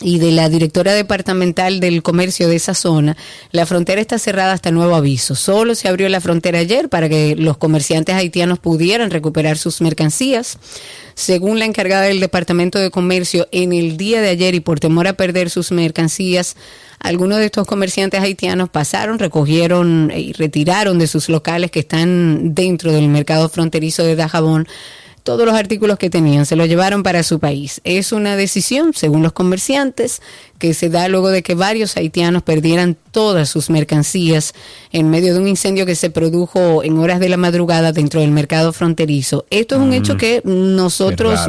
y 0.00 0.18
de 0.18 0.32
la 0.32 0.48
directora 0.48 0.92
departamental 0.92 1.78
del 1.78 2.02
comercio 2.02 2.48
de 2.48 2.56
esa 2.56 2.74
zona, 2.74 3.16
la 3.52 3.64
frontera 3.64 4.00
está 4.00 4.18
cerrada 4.18 4.52
hasta 4.52 4.72
nuevo 4.72 4.96
aviso. 4.96 5.36
Solo 5.36 5.74
se 5.74 5.88
abrió 5.88 6.08
la 6.08 6.20
frontera 6.20 6.58
ayer 6.58 6.88
para 6.88 7.08
que 7.08 7.36
los 7.36 7.58
comerciantes 7.58 8.14
haitianos 8.14 8.58
pudieran 8.58 9.10
recuperar 9.10 9.56
sus 9.56 9.80
mercancías. 9.80 10.58
Según 11.14 11.60
la 11.60 11.64
encargada 11.64 12.02
del 12.02 12.18
Departamento 12.18 12.80
de 12.80 12.90
Comercio, 12.90 13.46
en 13.52 13.72
el 13.72 13.96
día 13.96 14.20
de 14.20 14.30
ayer 14.30 14.56
y 14.56 14.60
por 14.60 14.80
temor 14.80 15.06
a 15.06 15.12
perder 15.12 15.48
sus 15.48 15.70
mercancías, 15.70 16.56
algunos 16.98 17.38
de 17.38 17.44
estos 17.46 17.66
comerciantes 17.66 18.20
haitianos 18.20 18.70
pasaron, 18.70 19.20
recogieron 19.20 20.10
y 20.14 20.32
retiraron 20.32 20.98
de 20.98 21.06
sus 21.06 21.28
locales 21.28 21.70
que 21.70 21.80
están 21.80 22.54
dentro 22.54 22.92
del 22.92 23.08
mercado 23.08 23.48
fronterizo 23.48 24.02
de 24.02 24.16
Dajabón 24.16 24.66
todos 25.24 25.46
los 25.46 25.54
artículos 25.54 25.98
que 25.98 26.10
tenían, 26.10 26.46
se 26.46 26.54
los 26.54 26.68
llevaron 26.68 27.02
para 27.02 27.22
su 27.22 27.40
país. 27.40 27.80
Es 27.82 28.12
una 28.12 28.36
decisión, 28.36 28.92
según 28.94 29.22
los 29.22 29.32
comerciantes, 29.32 30.22
que 30.58 30.74
se 30.74 30.90
da 30.90 31.08
luego 31.08 31.30
de 31.30 31.42
que 31.42 31.54
varios 31.54 31.96
haitianos 31.96 32.42
perdieran 32.42 32.98
todas 33.14 33.48
sus 33.48 33.70
mercancías 33.70 34.52
en 34.92 35.08
medio 35.08 35.32
de 35.32 35.40
un 35.40 35.48
incendio 35.48 35.86
que 35.86 35.94
se 35.94 36.10
produjo 36.10 36.82
en 36.82 36.98
horas 36.98 37.20
de 37.20 37.30
la 37.30 37.38
madrugada 37.38 37.92
dentro 37.92 38.20
del 38.20 38.32
mercado 38.32 38.74
fronterizo. 38.74 39.46
Esto 39.48 39.76
es 39.76 39.80
un 39.80 39.94
hecho 39.94 40.18
que 40.18 40.42
nosotros 40.44 41.40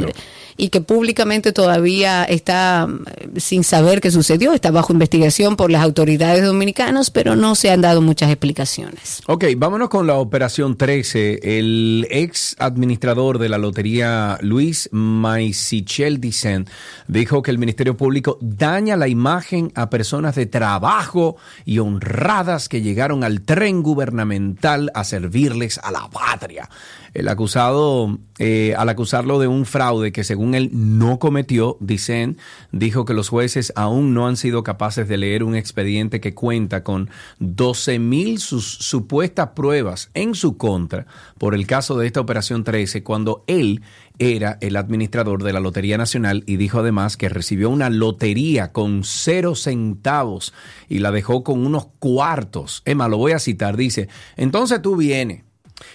y 0.56 0.68
que 0.70 0.80
públicamente 0.80 1.52
todavía 1.52 2.24
está 2.24 2.86
mm, 2.86 3.36
sin 3.36 3.64
saber 3.64 4.00
qué 4.00 4.10
sucedió, 4.10 4.52
está 4.52 4.70
bajo 4.70 4.92
investigación 4.92 5.56
por 5.56 5.70
las 5.70 5.82
autoridades 5.82 6.44
dominicanas, 6.44 7.10
pero 7.10 7.36
no 7.36 7.54
se 7.54 7.70
han 7.70 7.80
dado 7.80 8.00
muchas 8.00 8.30
explicaciones. 8.30 9.22
Ok, 9.26 9.44
vámonos 9.56 9.88
con 9.88 10.06
la 10.06 10.14
operación 10.14 10.76
13. 10.76 11.40
El 11.42 12.06
ex 12.10 12.56
administrador 12.58 13.38
de 13.38 13.48
la 13.48 13.58
lotería, 13.58 14.38
Luis 14.40 14.88
Maisichel 14.92 16.20
Dicen, 16.20 16.66
dijo 17.06 17.42
que 17.42 17.50
el 17.50 17.58
Ministerio 17.58 17.96
Público 17.96 18.38
daña 18.40 18.96
la 18.96 19.08
imagen 19.08 19.72
a 19.74 19.90
personas 19.90 20.34
de 20.34 20.46
trabajo 20.46 21.36
y 21.64 21.78
honradas 21.78 22.68
que 22.68 22.82
llegaron 22.82 23.24
al 23.24 23.42
tren 23.42 23.82
gubernamental 23.82 24.90
a 24.94 25.04
servirles 25.04 25.78
a 25.78 25.90
la 25.90 26.08
patria. 26.10 26.68
El 27.14 27.28
acusado, 27.28 28.18
eh, 28.38 28.74
al 28.76 28.90
acusarlo 28.90 29.38
de 29.38 29.46
un 29.46 29.64
fraude 29.64 30.12
que 30.12 30.22
según 30.22 30.54
él 30.54 30.68
no 30.72 31.18
cometió, 31.18 31.78
dicen, 31.80 32.36
dijo 32.72 33.06
que 33.06 33.14
los 33.14 33.30
jueces 33.30 33.72
aún 33.74 34.12
no 34.12 34.26
han 34.26 34.36
sido 34.36 34.62
capaces 34.62 35.08
de 35.08 35.16
leer 35.16 35.42
un 35.42 35.56
expediente 35.56 36.20
que 36.20 36.34
cuenta 36.34 36.84
con 36.84 37.08
12 37.38 37.98
mil 37.98 38.38
supuestas 38.38 39.50
pruebas 39.54 40.10
en 40.12 40.34
su 40.34 40.58
contra 40.58 41.06
por 41.38 41.54
el 41.54 41.66
caso 41.66 41.96
de 41.96 42.06
esta 42.06 42.20
operación 42.20 42.64
13, 42.64 43.02
cuando 43.02 43.44
él 43.46 43.82
era 44.18 44.58
el 44.60 44.76
administrador 44.76 45.42
de 45.42 45.52
la 45.52 45.60
Lotería 45.60 45.98
Nacional 45.98 46.42
y 46.46 46.56
dijo 46.56 46.78
además 46.80 47.16
que 47.16 47.28
recibió 47.28 47.70
una 47.70 47.90
lotería 47.90 48.72
con 48.72 49.02
cero 49.04 49.54
centavos 49.54 50.54
y 50.88 50.98
la 50.98 51.10
dejó 51.10 51.44
con 51.44 51.66
unos 51.66 51.88
cuartos. 51.98 52.82
Emma, 52.84 53.08
lo 53.08 53.18
voy 53.18 53.32
a 53.32 53.38
citar, 53.38 53.76
dice, 53.76 54.08
entonces 54.36 54.80
tú 54.82 54.96
vienes 54.96 55.44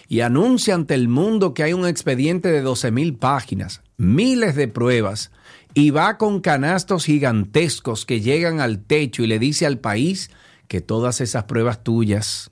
y 0.07 0.21
anuncia 0.21 0.75
ante 0.75 0.93
el 0.93 1.07
mundo 1.07 1.53
que 1.53 1.63
hay 1.63 1.73
un 1.73 1.87
expediente 1.87 2.51
de 2.51 2.61
12 2.61 2.91
mil 2.91 3.15
páginas, 3.15 3.81
miles 3.97 4.55
de 4.55 4.67
pruebas, 4.67 5.31
y 5.73 5.89
va 5.89 6.17
con 6.17 6.41
canastos 6.41 7.05
gigantescos 7.05 8.05
que 8.05 8.21
llegan 8.21 8.59
al 8.59 8.79
techo 8.79 9.23
y 9.23 9.27
le 9.27 9.39
dice 9.39 9.65
al 9.65 9.79
país 9.79 10.29
que 10.67 10.81
todas 10.81 11.21
esas 11.21 11.45
pruebas 11.45 11.83
tuyas, 11.83 12.51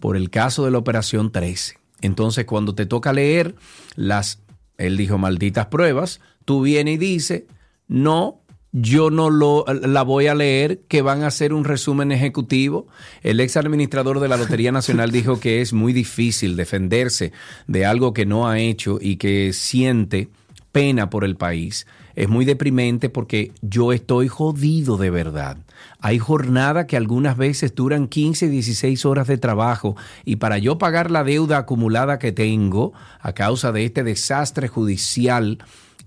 por 0.00 0.16
el 0.16 0.30
caso 0.30 0.64
de 0.64 0.70
la 0.70 0.78
Operación 0.78 1.30
13. 1.30 1.78
Entonces, 2.00 2.44
cuando 2.46 2.74
te 2.74 2.86
toca 2.86 3.12
leer 3.12 3.54
las, 3.94 4.40
él 4.80 4.96
dijo, 4.96 5.18
malditas 5.18 5.66
pruebas, 5.66 6.20
tú 6.44 6.62
vienes 6.62 6.94
y 6.94 6.98
dices, 6.98 7.42
no, 7.86 8.40
yo 8.72 9.10
no 9.10 9.30
lo, 9.30 9.64
la 9.66 10.02
voy 10.02 10.28
a 10.28 10.34
leer, 10.34 10.80
que 10.88 11.02
van 11.02 11.22
a 11.22 11.28
hacer 11.28 11.52
un 11.52 11.64
resumen 11.64 12.12
ejecutivo. 12.12 12.86
El 13.22 13.40
ex 13.40 13.56
administrador 13.56 14.20
de 14.20 14.28
la 14.28 14.36
Lotería 14.36 14.72
Nacional 14.72 15.10
dijo 15.10 15.40
que 15.40 15.60
es 15.60 15.72
muy 15.72 15.92
difícil 15.92 16.56
defenderse 16.56 17.32
de 17.66 17.84
algo 17.84 18.12
que 18.12 18.26
no 18.26 18.48
ha 18.48 18.58
hecho 18.58 18.98
y 19.00 19.16
que 19.16 19.52
siente 19.52 20.28
pena 20.72 21.10
por 21.10 21.24
el 21.24 21.36
país. 21.36 21.86
es 22.14 22.28
muy 22.28 22.44
deprimente 22.44 23.08
porque 23.08 23.52
yo 23.60 23.92
estoy 23.92 24.28
jodido 24.28 24.96
de 24.96 25.10
verdad. 25.10 25.56
Hay 26.00 26.18
jornadas 26.18 26.86
que 26.86 26.96
algunas 26.96 27.36
veces 27.36 27.74
duran 27.74 28.08
15, 28.08 28.48
16 28.48 29.04
horas 29.04 29.26
de 29.26 29.38
trabajo 29.38 29.96
y 30.24 30.36
para 30.36 30.58
yo 30.58 30.78
pagar 30.78 31.10
la 31.10 31.24
deuda 31.24 31.58
acumulada 31.58 32.18
que 32.18 32.32
tengo 32.32 32.92
a 33.20 33.32
causa 33.32 33.72
de 33.72 33.84
este 33.84 34.02
desastre 34.02 34.68
judicial 34.68 35.58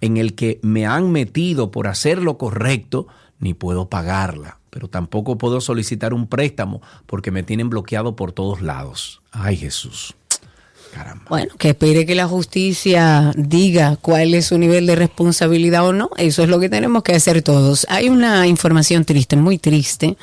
en 0.01 0.17
el 0.17 0.35
que 0.35 0.59
me 0.63 0.85
han 0.85 1.11
metido 1.11 1.71
por 1.71 1.87
hacer 1.87 2.21
lo 2.21 2.37
correcto, 2.37 3.07
ni 3.39 3.53
puedo 3.53 3.89
pagarla. 3.89 4.59
Pero 4.69 4.87
tampoco 4.89 5.37
puedo 5.37 5.61
solicitar 5.61 6.13
un 6.13 6.27
préstamo 6.27 6.81
porque 7.05 7.31
me 7.31 7.43
tienen 7.43 7.69
bloqueado 7.69 8.15
por 8.15 8.31
todos 8.31 8.61
lados. 8.61 9.21
Ay 9.31 9.57
Jesús. 9.57 10.15
Bueno, 11.29 11.53
que 11.57 11.69
espere 11.69 12.05
que 12.05 12.15
la 12.15 12.27
justicia 12.27 13.31
diga 13.35 13.97
cuál 14.01 14.33
es 14.33 14.47
su 14.47 14.57
nivel 14.57 14.85
de 14.85 14.95
responsabilidad 14.95 15.87
o 15.87 15.93
no. 15.93 16.09
Eso 16.17 16.43
es 16.43 16.49
lo 16.49 16.59
que 16.59 16.69
tenemos 16.69 17.03
que 17.03 17.13
hacer 17.13 17.41
todos. 17.41 17.87
Hay 17.89 18.09
una 18.09 18.47
información 18.47 19.05
triste, 19.05 19.35
muy 19.35 19.57
triste. 19.57 20.17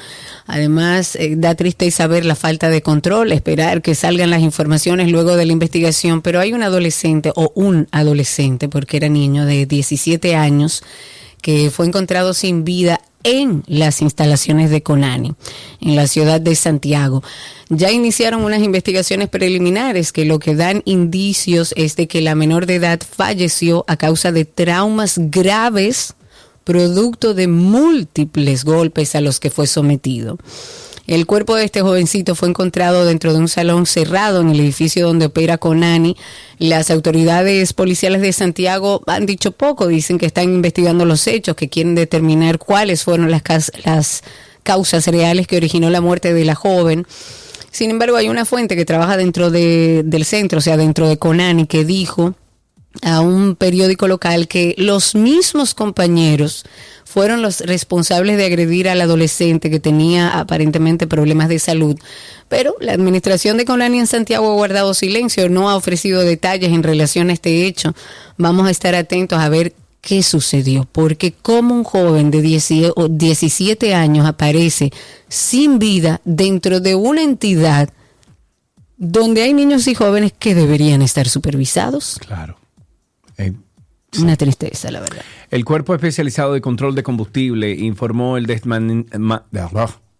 Además, 0.46 1.16
eh, 1.16 1.34
da 1.36 1.54
tristeza 1.54 2.06
ver 2.06 2.24
la 2.24 2.34
falta 2.34 2.68
de 2.68 2.82
control, 2.82 3.32
esperar 3.32 3.82
que 3.82 3.94
salgan 3.94 4.30
las 4.30 4.42
informaciones 4.42 5.10
luego 5.10 5.36
de 5.36 5.46
la 5.46 5.52
investigación. 5.52 6.22
Pero 6.22 6.40
hay 6.40 6.52
un 6.52 6.62
adolescente, 6.62 7.32
o 7.34 7.52
un 7.54 7.88
adolescente, 7.90 8.68
porque 8.68 8.98
era 8.98 9.08
niño 9.08 9.46
de 9.46 9.66
17 9.66 10.36
años, 10.36 10.82
que 11.40 11.70
fue 11.70 11.86
encontrado 11.86 12.34
sin 12.34 12.64
vida 12.64 13.00
en 13.22 13.64
las 13.66 14.00
instalaciones 14.00 14.70
de 14.70 14.82
Conani, 14.82 15.34
en 15.80 15.96
la 15.96 16.06
ciudad 16.06 16.40
de 16.40 16.54
Santiago. 16.54 17.22
Ya 17.68 17.90
iniciaron 17.90 18.44
unas 18.44 18.62
investigaciones 18.62 19.28
preliminares 19.28 20.12
que 20.12 20.24
lo 20.24 20.38
que 20.38 20.54
dan 20.54 20.82
indicios 20.84 21.74
es 21.76 21.96
de 21.96 22.08
que 22.08 22.22
la 22.22 22.34
menor 22.34 22.66
de 22.66 22.76
edad 22.76 23.00
falleció 23.06 23.84
a 23.88 23.96
causa 23.96 24.32
de 24.32 24.44
traumas 24.44 25.16
graves 25.18 26.14
producto 26.64 27.34
de 27.34 27.48
múltiples 27.48 28.64
golpes 28.64 29.14
a 29.14 29.20
los 29.20 29.40
que 29.40 29.50
fue 29.50 29.66
sometido. 29.66 30.38
El 31.10 31.26
cuerpo 31.26 31.56
de 31.56 31.64
este 31.64 31.80
jovencito 31.80 32.36
fue 32.36 32.48
encontrado 32.50 33.04
dentro 33.04 33.32
de 33.32 33.40
un 33.40 33.48
salón 33.48 33.86
cerrado 33.86 34.42
en 34.42 34.50
el 34.50 34.60
edificio 34.60 35.08
donde 35.08 35.26
opera 35.26 35.58
Conani. 35.58 36.16
Las 36.60 36.88
autoridades 36.88 37.72
policiales 37.72 38.22
de 38.22 38.32
Santiago 38.32 39.02
han 39.08 39.26
dicho 39.26 39.50
poco, 39.50 39.88
dicen 39.88 40.18
que 40.18 40.26
están 40.26 40.44
investigando 40.44 41.04
los 41.04 41.26
hechos, 41.26 41.56
que 41.56 41.68
quieren 41.68 41.96
determinar 41.96 42.60
cuáles 42.60 43.02
fueron 43.02 43.28
las, 43.28 43.42
las 43.84 44.22
causas 44.62 45.08
reales 45.08 45.48
que 45.48 45.56
originó 45.56 45.90
la 45.90 46.00
muerte 46.00 46.32
de 46.32 46.44
la 46.44 46.54
joven. 46.54 47.04
Sin 47.72 47.90
embargo, 47.90 48.16
hay 48.16 48.28
una 48.28 48.44
fuente 48.44 48.76
que 48.76 48.84
trabaja 48.84 49.16
dentro 49.16 49.50
de, 49.50 50.02
del 50.04 50.24
centro, 50.24 50.60
o 50.60 50.62
sea, 50.62 50.76
dentro 50.76 51.08
de 51.08 51.18
Conani, 51.18 51.66
que 51.66 51.84
dijo 51.84 52.36
a 53.02 53.20
un 53.20 53.56
periódico 53.56 54.06
local 54.06 54.46
que 54.46 54.76
los 54.78 55.16
mismos 55.16 55.74
compañeros 55.74 56.64
fueron 57.10 57.42
los 57.42 57.58
responsables 57.60 58.36
de 58.36 58.44
agredir 58.44 58.88
al 58.88 59.00
adolescente 59.00 59.68
que 59.68 59.80
tenía 59.80 60.38
aparentemente 60.38 61.08
problemas 61.08 61.48
de 61.48 61.58
salud. 61.58 61.98
Pero 62.48 62.76
la 62.78 62.92
administración 62.92 63.56
de 63.56 63.64
Conani 63.64 63.98
en 63.98 64.06
Santiago 64.06 64.48
ha 64.48 64.54
guardado 64.54 64.94
silencio, 64.94 65.48
no 65.48 65.68
ha 65.68 65.74
ofrecido 65.74 66.22
detalles 66.22 66.70
en 66.70 66.84
relación 66.84 67.28
a 67.28 67.32
este 67.32 67.66
hecho. 67.66 67.94
Vamos 68.36 68.68
a 68.68 68.70
estar 68.70 68.94
atentos 68.94 69.40
a 69.40 69.48
ver 69.48 69.74
qué 70.00 70.22
sucedió, 70.22 70.86
porque 70.92 71.32
como 71.32 71.74
un 71.74 71.82
joven 71.82 72.30
de 72.30 72.42
17 72.42 73.94
años 73.94 74.24
aparece 74.24 74.92
sin 75.28 75.80
vida 75.80 76.20
dentro 76.24 76.78
de 76.78 76.94
una 76.94 77.22
entidad 77.24 77.90
donde 78.96 79.42
hay 79.42 79.52
niños 79.52 79.88
y 79.88 79.96
jóvenes 79.96 80.32
que 80.38 80.54
deberían 80.54 81.02
estar 81.02 81.28
supervisados. 81.28 82.20
Claro. 82.20 82.56
Eh, 83.36 83.52
una 84.18 84.36
tristeza, 84.36 84.90
la 84.90 85.00
verdad. 85.00 85.22
El 85.50 85.64
Cuerpo 85.64 85.94
Especializado 85.94 86.52
de 86.52 86.60
Control 86.60 86.94
de 86.94 87.02
Combustible 87.02 87.72
informó 87.72 88.36
el 88.36 88.46
desman 88.46 89.06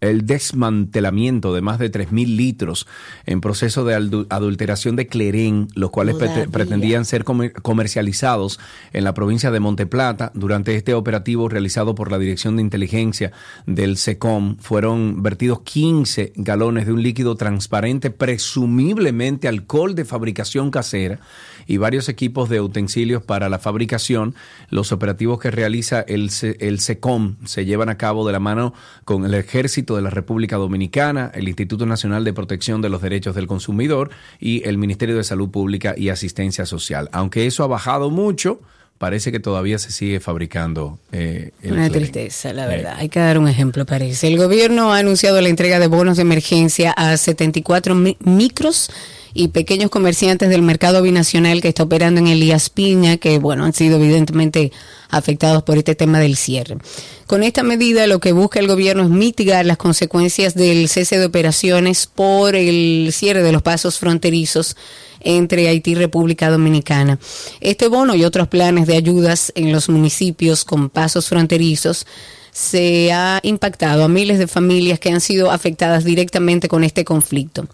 el 0.01 0.25
desmantelamiento 0.25 1.53
de 1.53 1.61
más 1.61 1.77
de 1.77 1.91
3.000 1.91 2.35
litros 2.35 2.87
en 3.27 3.39
proceso 3.39 3.85
de 3.85 3.93
adulteración 4.29 4.95
de 4.95 5.05
cleren, 5.05 5.67
los 5.75 5.91
cuales 5.91 6.15
pretendían 6.51 7.05
ser 7.05 7.23
comercializados 7.23 8.59
en 8.93 9.03
la 9.03 9.13
provincia 9.13 9.51
de 9.51 9.59
Monteplata. 9.59 10.31
Durante 10.33 10.75
este 10.75 10.95
operativo 10.95 11.47
realizado 11.49 11.93
por 11.93 12.11
la 12.11 12.17
Dirección 12.17 12.55
de 12.55 12.63
Inteligencia 12.63 13.31
del 13.67 13.95
SECOM, 13.95 14.57
fueron 14.57 15.21
vertidos 15.21 15.61
15 15.61 16.33
galones 16.35 16.87
de 16.87 16.93
un 16.93 17.03
líquido 17.03 17.35
transparente, 17.35 18.09
presumiblemente 18.09 19.47
alcohol 19.47 19.93
de 19.93 20.05
fabricación 20.05 20.71
casera, 20.71 21.19
y 21.71 21.77
varios 21.77 22.09
equipos 22.09 22.49
de 22.49 22.59
utensilios 22.59 23.23
para 23.23 23.47
la 23.47 23.57
fabricación. 23.57 24.35
Los 24.69 24.91
operativos 24.91 25.39
que 25.39 25.51
realiza 25.51 26.01
el, 26.01 26.29
el 26.59 26.79
SECOM 26.81 27.37
se 27.45 27.63
llevan 27.63 27.87
a 27.87 27.97
cabo 27.97 28.27
de 28.27 28.33
la 28.33 28.41
mano 28.41 28.73
con 29.05 29.23
el 29.23 29.33
Ejército 29.33 29.95
de 29.95 30.01
la 30.01 30.09
República 30.09 30.57
Dominicana, 30.57 31.31
el 31.33 31.47
Instituto 31.47 31.85
Nacional 31.85 32.25
de 32.25 32.33
Protección 32.33 32.81
de 32.81 32.89
los 32.89 33.01
Derechos 33.01 33.35
del 33.35 33.47
Consumidor 33.47 34.09
y 34.37 34.67
el 34.67 34.77
Ministerio 34.77 35.15
de 35.15 35.23
Salud 35.23 35.49
Pública 35.49 35.95
y 35.95 36.09
Asistencia 36.09 36.65
Social. 36.65 37.07
Aunque 37.13 37.47
eso 37.47 37.63
ha 37.63 37.67
bajado 37.67 38.09
mucho, 38.09 38.59
parece 39.01 39.31
que 39.31 39.39
todavía 39.39 39.79
se 39.79 39.91
sigue 39.91 40.19
fabricando. 40.19 40.99
Eh, 41.11 41.49
Una 41.63 41.89
tristeza, 41.89 42.53
la 42.53 42.67
verdad. 42.67 42.97
Hay 42.99 43.09
que 43.09 43.19
dar 43.19 43.39
un 43.39 43.47
ejemplo, 43.47 43.83
parece. 43.83 44.27
El 44.27 44.37
gobierno 44.37 44.93
ha 44.93 44.99
anunciado 44.99 45.41
la 45.41 45.49
entrega 45.49 45.79
de 45.79 45.87
bonos 45.87 46.17
de 46.17 46.21
emergencia 46.21 46.91
a 46.91 47.17
74 47.17 47.95
micros 47.95 48.91
y 49.33 49.47
pequeños 49.47 49.89
comerciantes 49.89 50.49
del 50.49 50.61
mercado 50.61 51.01
binacional 51.01 51.61
que 51.61 51.69
está 51.69 51.81
operando 51.81 52.19
en 52.19 52.27
Elías 52.27 52.69
Piña, 52.69 53.17
que 53.17 53.39
bueno, 53.39 53.65
han 53.65 53.73
sido 53.73 53.97
evidentemente 53.97 54.71
afectados 55.09 55.63
por 55.63 55.79
este 55.79 55.95
tema 55.95 56.19
del 56.19 56.35
cierre. 56.35 56.77
Con 57.25 57.41
esta 57.41 57.63
medida 57.63 58.05
lo 58.05 58.19
que 58.19 58.33
busca 58.33 58.59
el 58.59 58.67
gobierno 58.67 59.01
es 59.01 59.09
mitigar 59.09 59.65
las 59.65 59.77
consecuencias 59.77 60.53
del 60.53 60.87
cese 60.89 61.17
de 61.17 61.25
operaciones 61.25 62.05
por 62.05 62.55
el 62.55 63.09
cierre 63.11 63.41
de 63.41 63.51
los 63.51 63.63
pasos 63.63 63.97
fronterizos 63.97 64.75
entre 65.23 65.67
Haití 65.67 65.91
y 65.91 65.95
República 65.95 66.49
Dominicana. 66.49 67.19
Este 67.59 67.87
bono 67.87 68.15
y 68.15 68.23
otros 68.23 68.47
planes 68.47 68.87
de 68.87 68.95
ayudas 68.95 69.51
en 69.55 69.71
los 69.71 69.89
municipios 69.89 70.65
con 70.65 70.89
pasos 70.89 71.29
fronterizos 71.29 72.05
se 72.51 73.11
ha 73.13 73.39
impactado 73.43 74.03
a 74.03 74.07
miles 74.07 74.37
de 74.37 74.47
familias 74.47 74.99
que 74.99 75.09
han 75.09 75.21
sido 75.21 75.51
afectadas 75.51 76.03
directamente 76.03 76.67
con 76.67 76.83
este 76.83 77.05
conflicto. 77.05 77.67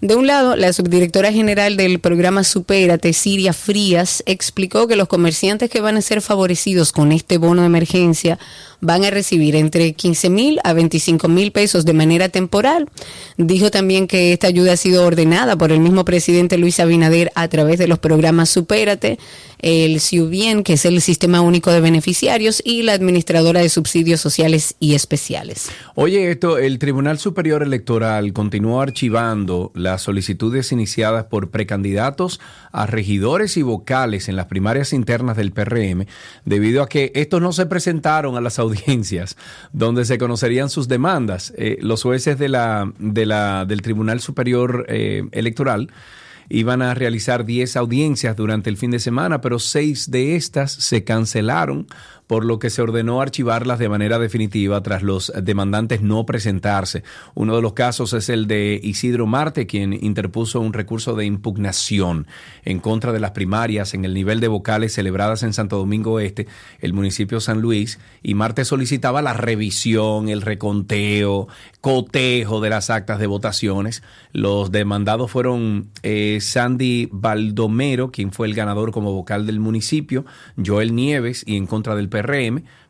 De 0.00 0.14
un 0.14 0.26
lado, 0.26 0.56
la 0.56 0.72
subdirectora 0.72 1.30
general 1.30 1.76
del 1.76 1.98
programa 1.98 2.42
Supérate, 2.42 3.12
Siria 3.12 3.52
Frías, 3.52 4.22
explicó 4.24 4.88
que 4.88 4.96
los 4.96 5.08
comerciantes 5.08 5.68
que 5.68 5.82
van 5.82 5.98
a 5.98 6.00
ser 6.00 6.22
favorecidos 6.22 6.90
con 6.90 7.12
este 7.12 7.36
bono 7.36 7.60
de 7.60 7.66
emergencia 7.66 8.38
van 8.80 9.04
a 9.04 9.10
recibir 9.10 9.56
entre 9.56 9.92
15 9.92 10.30
mil 10.30 10.60
a 10.64 10.72
25 10.72 11.28
mil 11.28 11.52
pesos 11.52 11.84
de 11.84 11.92
manera 11.92 12.28
temporal. 12.28 12.88
Dijo 13.36 13.70
también 13.70 14.06
que 14.06 14.32
esta 14.32 14.46
ayuda 14.46 14.72
ha 14.72 14.76
sido 14.76 15.04
ordenada 15.04 15.56
por 15.56 15.70
el 15.70 15.80
mismo 15.80 16.04
presidente 16.04 16.56
Luis 16.56 16.80
Abinader 16.80 17.30
a 17.34 17.48
través 17.48 17.78
de 17.78 17.86
los 17.86 17.98
programas 17.98 18.48
Supérate, 18.48 19.18
el 19.58 20.00
CIUBIEN, 20.00 20.62
que 20.62 20.74
es 20.74 20.84
el 20.86 21.00
Sistema 21.02 21.42
Único 21.42 21.70
de 21.70 21.80
Beneficiarios, 21.80 22.62
y 22.64 22.82
la 22.82 22.94
Administradora 22.94 23.60
de 23.60 23.68
Subsidios 23.68 24.20
Sociales 24.20 24.74
y 24.80 24.94
Especiales. 24.94 25.70
Oye, 25.94 26.30
esto, 26.30 26.56
el 26.56 26.78
Tribunal 26.78 27.18
Superior 27.18 27.62
Electoral 27.62 28.32
continuó 28.32 28.80
archivando 28.80 29.70
las 29.90 30.02
solicitudes 30.02 30.70
iniciadas 30.70 31.24
por 31.24 31.50
precandidatos 31.50 32.40
a 32.70 32.86
regidores 32.86 33.56
y 33.56 33.62
vocales 33.62 34.28
en 34.28 34.36
las 34.36 34.46
primarias 34.46 34.92
internas 34.92 35.36
del 35.36 35.50
PRM, 35.50 36.06
debido 36.44 36.82
a 36.82 36.88
que 36.88 37.10
estos 37.14 37.42
no 37.42 37.52
se 37.52 37.66
presentaron 37.66 38.36
a 38.36 38.40
las 38.40 38.58
audiencias 38.58 39.36
donde 39.72 40.04
se 40.04 40.16
conocerían 40.16 40.70
sus 40.70 40.86
demandas. 40.86 41.52
Eh, 41.56 41.78
los 41.80 42.02
jueces 42.02 42.38
de 42.38 42.48
la, 42.48 42.92
de 42.98 43.26
la, 43.26 43.64
del 43.64 43.82
Tribunal 43.82 44.20
Superior 44.20 44.86
eh, 44.88 45.28
Electoral 45.32 45.90
iban 46.48 46.82
a 46.82 46.94
realizar 46.94 47.44
10 47.44 47.76
audiencias 47.76 48.36
durante 48.36 48.70
el 48.70 48.76
fin 48.76 48.90
de 48.90 48.98
semana, 48.98 49.40
pero 49.40 49.58
seis 49.58 50.10
de 50.10 50.36
estas 50.36 50.72
se 50.72 51.04
cancelaron 51.04 51.86
por 52.30 52.44
lo 52.44 52.60
que 52.60 52.70
se 52.70 52.80
ordenó 52.80 53.20
archivarlas 53.20 53.80
de 53.80 53.88
manera 53.88 54.20
definitiva 54.20 54.80
tras 54.84 55.02
los 55.02 55.32
demandantes 55.42 56.00
no 56.00 56.26
presentarse. 56.26 57.02
Uno 57.34 57.56
de 57.56 57.60
los 57.60 57.72
casos 57.72 58.12
es 58.12 58.28
el 58.28 58.46
de 58.46 58.78
Isidro 58.84 59.26
Marte, 59.26 59.66
quien 59.66 59.92
interpuso 59.92 60.60
un 60.60 60.72
recurso 60.72 61.16
de 61.16 61.24
impugnación 61.24 62.28
en 62.64 62.78
contra 62.78 63.12
de 63.12 63.18
las 63.18 63.32
primarias 63.32 63.94
en 63.94 64.04
el 64.04 64.14
nivel 64.14 64.38
de 64.38 64.46
vocales 64.46 64.92
celebradas 64.94 65.42
en 65.42 65.52
Santo 65.52 65.76
Domingo 65.76 66.20
Este, 66.20 66.46
el 66.78 66.92
municipio 66.92 67.40
San 67.40 67.60
Luis, 67.62 67.98
y 68.22 68.34
Marte 68.34 68.64
solicitaba 68.64 69.22
la 69.22 69.32
revisión, 69.32 70.28
el 70.28 70.42
reconteo, 70.42 71.48
cotejo 71.80 72.60
de 72.60 72.70
las 72.70 72.90
actas 72.90 73.18
de 73.18 73.26
votaciones. 73.26 74.04
Los 74.32 74.70
demandados 74.70 75.32
fueron 75.32 75.88
eh, 76.04 76.38
Sandy 76.40 77.08
Baldomero, 77.10 78.12
quien 78.12 78.30
fue 78.30 78.46
el 78.46 78.54
ganador 78.54 78.92
como 78.92 79.12
vocal 79.12 79.46
del 79.46 79.58
municipio, 79.58 80.24
Joel 80.64 80.94
Nieves, 80.94 81.42
y 81.44 81.56
en 81.56 81.66
contra 81.66 81.96
del 81.96 82.08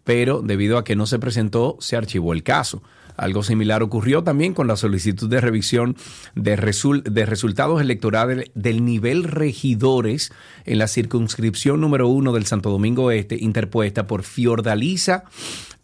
Pero 0.04 0.42
debido 0.42 0.78
a 0.78 0.84
que 0.84 0.96
no 0.96 1.06
se 1.06 1.18
presentó, 1.18 1.76
se 1.80 1.96
archivó 1.96 2.32
el 2.32 2.42
caso. 2.42 2.82
Algo 3.16 3.42
similar 3.42 3.82
ocurrió 3.82 4.24
también 4.24 4.54
con 4.54 4.66
la 4.66 4.76
solicitud 4.76 5.28
de 5.28 5.40
revisión 5.40 5.96
de, 6.34 6.56
de 7.04 7.26
resultados 7.26 7.80
electorales 7.80 8.50
del 8.54 8.84
nivel 8.84 9.24
regidores 9.24 10.32
en 10.64 10.78
la 10.78 10.88
circunscripción 10.88 11.80
número 11.80 12.08
uno 12.08 12.32
del 12.32 12.46
Santo 12.46 12.70
Domingo 12.70 13.10
Este, 13.10 13.36
interpuesta 13.36 14.06
por 14.06 14.22
Fiordalisa 14.22 15.24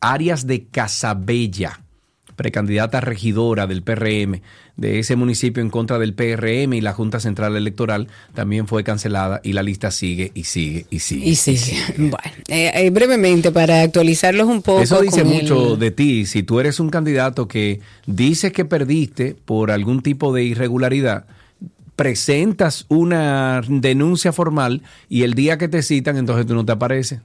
Arias 0.01 0.47
de 0.47 0.67
Casabella 0.67 1.86
precandidata 2.37 3.01
regidora 3.01 3.67
del 3.67 3.83
PRM 3.83 4.41
de 4.77 4.99
ese 4.99 5.17
municipio 5.17 5.63
en 5.63 5.71
contra 5.71 5.99
del 5.99 6.13
PRM 6.13 6.75
y 6.75 6.81
la 6.81 6.93
Junta 6.93 7.19
Central 7.19 7.57
Electoral 7.57 8.09
también 8.35 8.67
fue 8.69 8.85
cancelada 8.85 9.41
y 9.43 9.55
la 9.55 9.63
lista 9.63 9.91
sigue 9.91 10.33
y 10.35 10.45
sigue 10.45 10.87
y 10.91 10.99
sigue. 11.01 11.27
Y 11.27 11.35
sigue. 11.35 11.77
Bueno, 11.97 12.37
eh, 12.49 12.71
eh, 12.75 12.91
brevemente 12.91 13.51
para 13.51 13.81
actualizarlos 13.81 14.47
un 14.47 14.63
poco. 14.63 14.83
Eso 14.83 15.01
dice 15.01 15.25
mucho 15.25 15.77
de 15.77 15.91
ti. 15.91 16.27
Si 16.27 16.43
tú 16.43 16.61
eres 16.61 16.79
un 16.79 16.91
candidato 16.91 17.49
que 17.49 17.81
dices 18.07 18.53
que 18.53 18.65
perdiste 18.65 19.35
por 19.45 19.71
algún 19.71 20.03
tipo 20.03 20.33
de 20.33 20.45
irregularidad, 20.45 21.25
presentas 21.97 22.85
una 22.89 23.63
denuncia 23.67 24.33
formal 24.33 24.83
y 25.09 25.23
el 25.23 25.35
día 25.35 25.57
que 25.57 25.69
te 25.69 25.83
citan, 25.83 26.19
entonces 26.19 26.47
tú 26.47 26.55
no 26.55 26.65
te 26.65 26.73
apareces. 26.73 27.21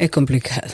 Es 0.00 0.10
complicado. 0.10 0.66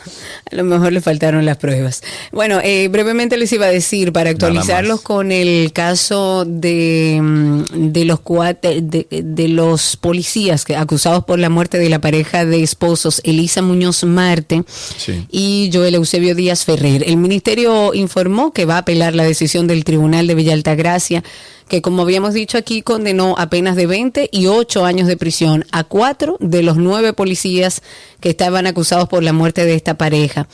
A 0.53 0.55
lo 0.55 0.63
mejor 0.63 0.93
le 0.93 1.01
faltaron 1.01 1.45
las 1.45 1.57
pruebas. 1.57 2.01
Bueno, 2.31 2.61
eh, 2.63 2.87
brevemente 2.87 3.37
les 3.37 3.53
iba 3.53 3.67
a 3.67 3.71
decir, 3.71 4.13
para 4.13 4.31
actualizarlos 4.31 5.01
con 5.01 5.33
el 5.33 5.73
caso 5.73 6.45
de, 6.47 7.19
mm, 7.21 7.91
de 7.91 8.05
los 8.05 8.21
de, 8.63 9.07
de, 9.11 9.49
los 9.49 9.97
policías 9.97 10.65
que, 10.65 10.77
acusados 10.77 11.25
por 11.25 11.41
la 11.41 11.51
muerte 11.51 11.77
de 11.77 11.89
la 11.89 12.01
pareja 12.01 12.45
de 12.45 12.63
esposos 12.63 13.21
Elisa 13.25 13.63
Muñoz 13.63 14.05
Marte 14.05 14.63
y 15.33 15.71
Joel 15.73 15.97
Eusebio 15.97 16.37
Díaz 16.37 16.65
Ferrer. 16.65 17.03
El 17.05 17.17
ministerio 17.17 17.95
informó 17.95 18.53
que 18.53 18.65
va 18.65 18.77
a 18.77 18.79
apelar 18.79 19.17
la 19.17 19.25
decisión 19.25 19.67
del 19.67 19.83
Tribunal 19.83 20.29
de 20.29 20.37
Villa 20.37 20.53
Altagracia 20.53 21.25
que 21.69 21.83
como 21.83 22.03
habíamos 22.03 22.35
dicho 22.35 22.59
aquí 22.59 22.83
condenó 22.83 23.35
a 23.39 23.49
penas 23.51 23.77
de 23.77 23.87
20 23.87 24.29
y 24.33 24.47
8 24.47 24.85
años 24.85 25.09
de 25.09 25.17
prisión 25.17 25.65
a 25.73 25.85
cuatro 25.85 26.37
de 26.41 26.63
los 26.63 26.77
nueve 26.77 27.13
policías 27.13 27.83
que 28.21 28.31
estaban 28.31 28.67
acusados 28.67 29.09
por 29.09 29.23
la 29.23 29.33
muerte 29.33 29.65
de 29.65 29.75
esta 29.75 29.95
pareja 29.95 30.49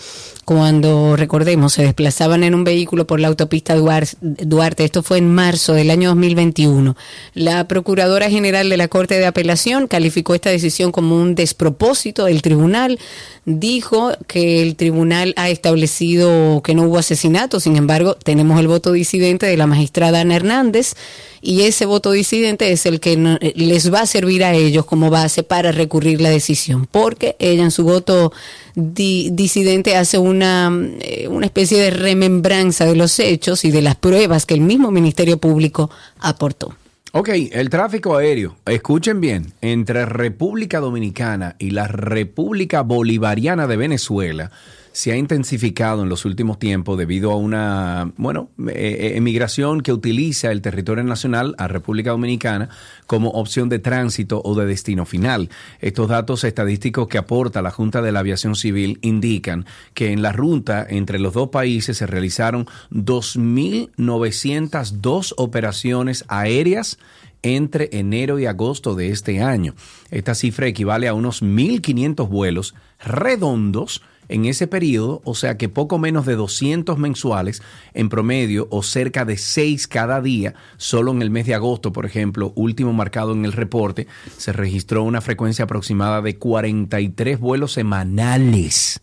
cuando, 0.44 1.16
recordemos, 1.16 1.74
se 1.74 1.82
desplazaban 1.82 2.42
en 2.42 2.54
un 2.54 2.64
vehículo 2.64 3.06
por 3.06 3.20
la 3.20 3.28
autopista 3.28 3.74
Duarte. 3.76 4.84
Esto 4.84 5.02
fue 5.02 5.18
en 5.18 5.32
marzo 5.32 5.72
del 5.72 5.90
año 5.90 6.08
2021. 6.10 6.96
La 7.34 7.68
Procuradora 7.68 8.28
General 8.28 8.68
de 8.68 8.76
la 8.76 8.88
Corte 8.88 9.18
de 9.18 9.26
Apelación 9.26 9.86
calificó 9.86 10.34
esta 10.34 10.50
decisión 10.50 10.90
como 10.90 11.16
un 11.16 11.34
despropósito 11.34 12.24
del 12.24 12.42
tribunal. 12.42 12.98
Dijo 13.44 14.12
que 14.26 14.62
el 14.62 14.76
tribunal 14.76 15.32
ha 15.36 15.48
establecido 15.48 16.60
que 16.62 16.74
no 16.74 16.84
hubo 16.84 16.98
asesinato. 16.98 17.60
Sin 17.60 17.76
embargo, 17.76 18.14
tenemos 18.14 18.58
el 18.58 18.68
voto 18.68 18.92
disidente 18.92 19.46
de 19.46 19.56
la 19.56 19.66
magistrada 19.66 20.20
Ana 20.20 20.36
Hernández 20.36 20.94
y 21.42 21.62
ese 21.62 21.86
voto 21.86 22.12
disidente 22.12 22.70
es 22.70 22.86
el 22.86 23.00
que 23.00 23.16
les 23.56 23.92
va 23.92 24.02
a 24.02 24.06
servir 24.06 24.44
a 24.44 24.54
ellos 24.54 24.86
como 24.86 25.10
base 25.10 25.42
para 25.42 25.72
recurrir 25.72 26.20
la 26.20 26.30
decisión, 26.30 26.86
porque 26.86 27.34
ella 27.40 27.64
en 27.64 27.72
su 27.72 27.82
voto 27.82 28.32
disidente 28.74 29.96
hace 29.96 30.18
una, 30.18 30.70
eh, 31.00 31.26
una 31.28 31.46
especie 31.46 31.78
de 31.78 31.90
remembranza 31.90 32.86
de 32.86 32.94
los 32.94 33.18
hechos 33.18 33.64
y 33.64 33.72
de 33.72 33.82
las 33.82 33.96
pruebas 33.96 34.46
que 34.46 34.54
el 34.54 34.60
mismo 34.60 34.92
Ministerio 34.92 35.36
Público 35.36 35.90
aportó. 36.20 36.76
Ok, 37.14 37.28
el 37.50 37.68
tráfico 37.68 38.16
aéreo, 38.16 38.56
escuchen 38.64 39.20
bien, 39.20 39.52
entre 39.60 40.06
República 40.06 40.80
Dominicana 40.80 41.56
y 41.58 41.70
la 41.70 41.88
República 41.88 42.82
Bolivariana 42.82 43.66
de 43.66 43.76
Venezuela 43.76 44.50
se 44.92 45.12
ha 45.12 45.16
intensificado 45.16 46.02
en 46.02 46.08
los 46.08 46.24
últimos 46.24 46.58
tiempos 46.58 46.98
debido 46.98 47.30
a 47.32 47.36
una, 47.36 48.10
bueno, 48.16 48.48
eh, 48.68 48.72
eh, 48.74 49.12
emigración 49.16 49.80
que 49.80 49.92
utiliza 49.92 50.50
el 50.52 50.62
territorio 50.62 51.04
nacional 51.04 51.54
a 51.58 51.68
República 51.68 52.10
Dominicana 52.10 52.68
como 53.06 53.30
opción 53.30 53.68
de 53.68 53.78
tránsito 53.78 54.42
o 54.44 54.54
de 54.54 54.66
destino 54.66 55.06
final. 55.06 55.48
Estos 55.80 56.08
datos 56.08 56.42
estadísticos 56.44 57.08
que 57.08 57.18
aporta 57.18 57.62
la 57.62 57.70
Junta 57.70 58.02
de 58.02 58.12
la 58.12 58.20
Aviación 58.20 58.54
Civil 58.54 58.98
indican 59.02 59.64
que 59.94 60.12
en 60.12 60.20
la 60.22 60.32
ruta 60.32 60.86
entre 60.88 61.18
los 61.18 61.32
dos 61.32 61.48
países 61.48 61.96
se 61.96 62.06
realizaron 62.06 62.66
2.902 62.90 65.34
operaciones 65.36 66.24
aéreas 66.28 66.98
entre 67.42 67.88
enero 67.92 68.38
y 68.38 68.46
agosto 68.46 68.94
de 68.94 69.10
este 69.10 69.42
año. 69.42 69.74
Esta 70.10 70.34
cifra 70.34 70.66
equivale 70.66 71.08
a 71.08 71.14
unos 71.14 71.42
1.500 71.42 72.28
vuelos 72.28 72.74
redondos 73.04 74.02
en 74.32 74.46
ese 74.46 74.66
periodo, 74.66 75.20
o 75.24 75.34
sea 75.34 75.56
que 75.58 75.68
poco 75.68 75.98
menos 75.98 76.24
de 76.24 76.36
200 76.36 76.98
mensuales 76.98 77.62
en 77.92 78.08
promedio 78.08 78.66
o 78.70 78.82
cerca 78.82 79.24
de 79.24 79.36
6 79.36 79.86
cada 79.86 80.22
día, 80.22 80.54
solo 80.78 81.12
en 81.12 81.20
el 81.20 81.30
mes 81.30 81.46
de 81.46 81.54
agosto, 81.54 81.92
por 81.92 82.06
ejemplo, 82.06 82.52
último 82.56 82.92
marcado 82.92 83.32
en 83.32 83.44
el 83.44 83.52
reporte, 83.52 84.06
se 84.36 84.52
registró 84.52 85.04
una 85.04 85.20
frecuencia 85.20 85.66
aproximada 85.66 86.22
de 86.22 86.36
43 86.38 87.38
vuelos 87.38 87.72
semanales. 87.72 89.00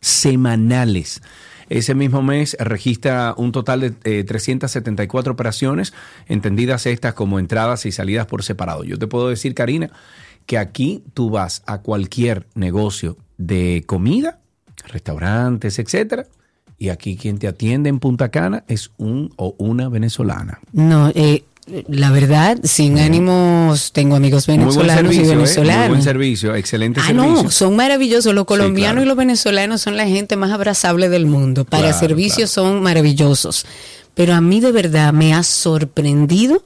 Semanales. 0.00 1.22
Ese 1.68 1.94
mismo 1.94 2.22
mes 2.22 2.56
registra 2.60 3.34
un 3.36 3.50
total 3.50 3.80
de 3.80 4.24
374 4.24 5.30
eh, 5.30 5.32
operaciones, 5.32 5.94
entendidas 6.28 6.86
estas 6.86 7.14
como 7.14 7.40
entradas 7.40 7.86
y 7.86 7.92
salidas 7.92 8.26
por 8.26 8.44
separado. 8.44 8.84
Yo 8.84 8.98
te 8.98 9.06
puedo 9.08 9.28
decir, 9.28 9.54
Karina, 9.54 9.90
que 10.44 10.58
aquí 10.58 11.02
tú 11.14 11.30
vas 11.30 11.62
a 11.66 11.78
cualquier 11.78 12.46
negocio 12.54 13.16
de 13.36 13.82
comida 13.86 14.38
restaurantes, 14.88 15.78
etcétera. 15.78 16.26
Y 16.78 16.90
aquí 16.90 17.16
quien 17.16 17.38
te 17.38 17.48
atiende 17.48 17.88
en 17.88 17.98
Punta 18.00 18.30
Cana 18.30 18.64
es 18.68 18.90
un 18.98 19.32
o 19.36 19.54
una 19.58 19.88
venezolana. 19.88 20.60
No, 20.72 21.10
eh, 21.14 21.44
la 21.88 22.10
verdad, 22.12 22.58
sin 22.62 22.98
ánimos, 22.98 23.92
tengo 23.92 24.14
amigos 24.14 24.46
venezolanos 24.46 25.14
y 25.14 25.20
venezolanos. 25.20 25.74
¿eh? 25.74 25.78
Muy 25.78 25.88
buen 25.88 26.02
servicio, 26.02 26.54
excelente 26.54 27.00
ah, 27.02 27.06
servicio. 27.08 27.42
no, 27.42 27.50
son 27.50 27.74
maravillosos. 27.74 28.34
Los 28.34 28.44
colombianos 28.44 29.04
y 29.04 29.06
los 29.06 29.16
venezolanos 29.16 29.80
son 29.80 29.96
la 29.96 30.06
gente 30.06 30.36
más 30.36 30.52
abrazable 30.52 31.08
del 31.08 31.26
mundo. 31.26 31.64
Para 31.64 31.92
servicios 31.92 32.50
son 32.50 32.82
maravillosos. 32.82 33.66
Pero 34.14 34.34
a 34.34 34.40
mí 34.40 34.60
de 34.60 34.70
verdad 34.70 35.12
me 35.12 35.34
ha 35.34 35.42
sorprendido 35.42 36.62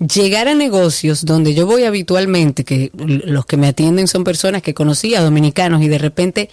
llegar 0.00 0.48
a 0.48 0.54
negocios 0.54 1.24
donde 1.24 1.54
yo 1.54 1.66
voy 1.66 1.84
habitualmente, 1.84 2.64
que 2.64 2.90
los 2.94 3.44
que 3.44 3.56
me 3.56 3.68
atienden 3.68 4.08
son 4.08 4.24
personas 4.24 4.62
que 4.62 4.74
conocía, 4.74 5.20
dominicanos, 5.20 5.82
y 5.82 5.88
de 5.88 5.98
repente 5.98 6.50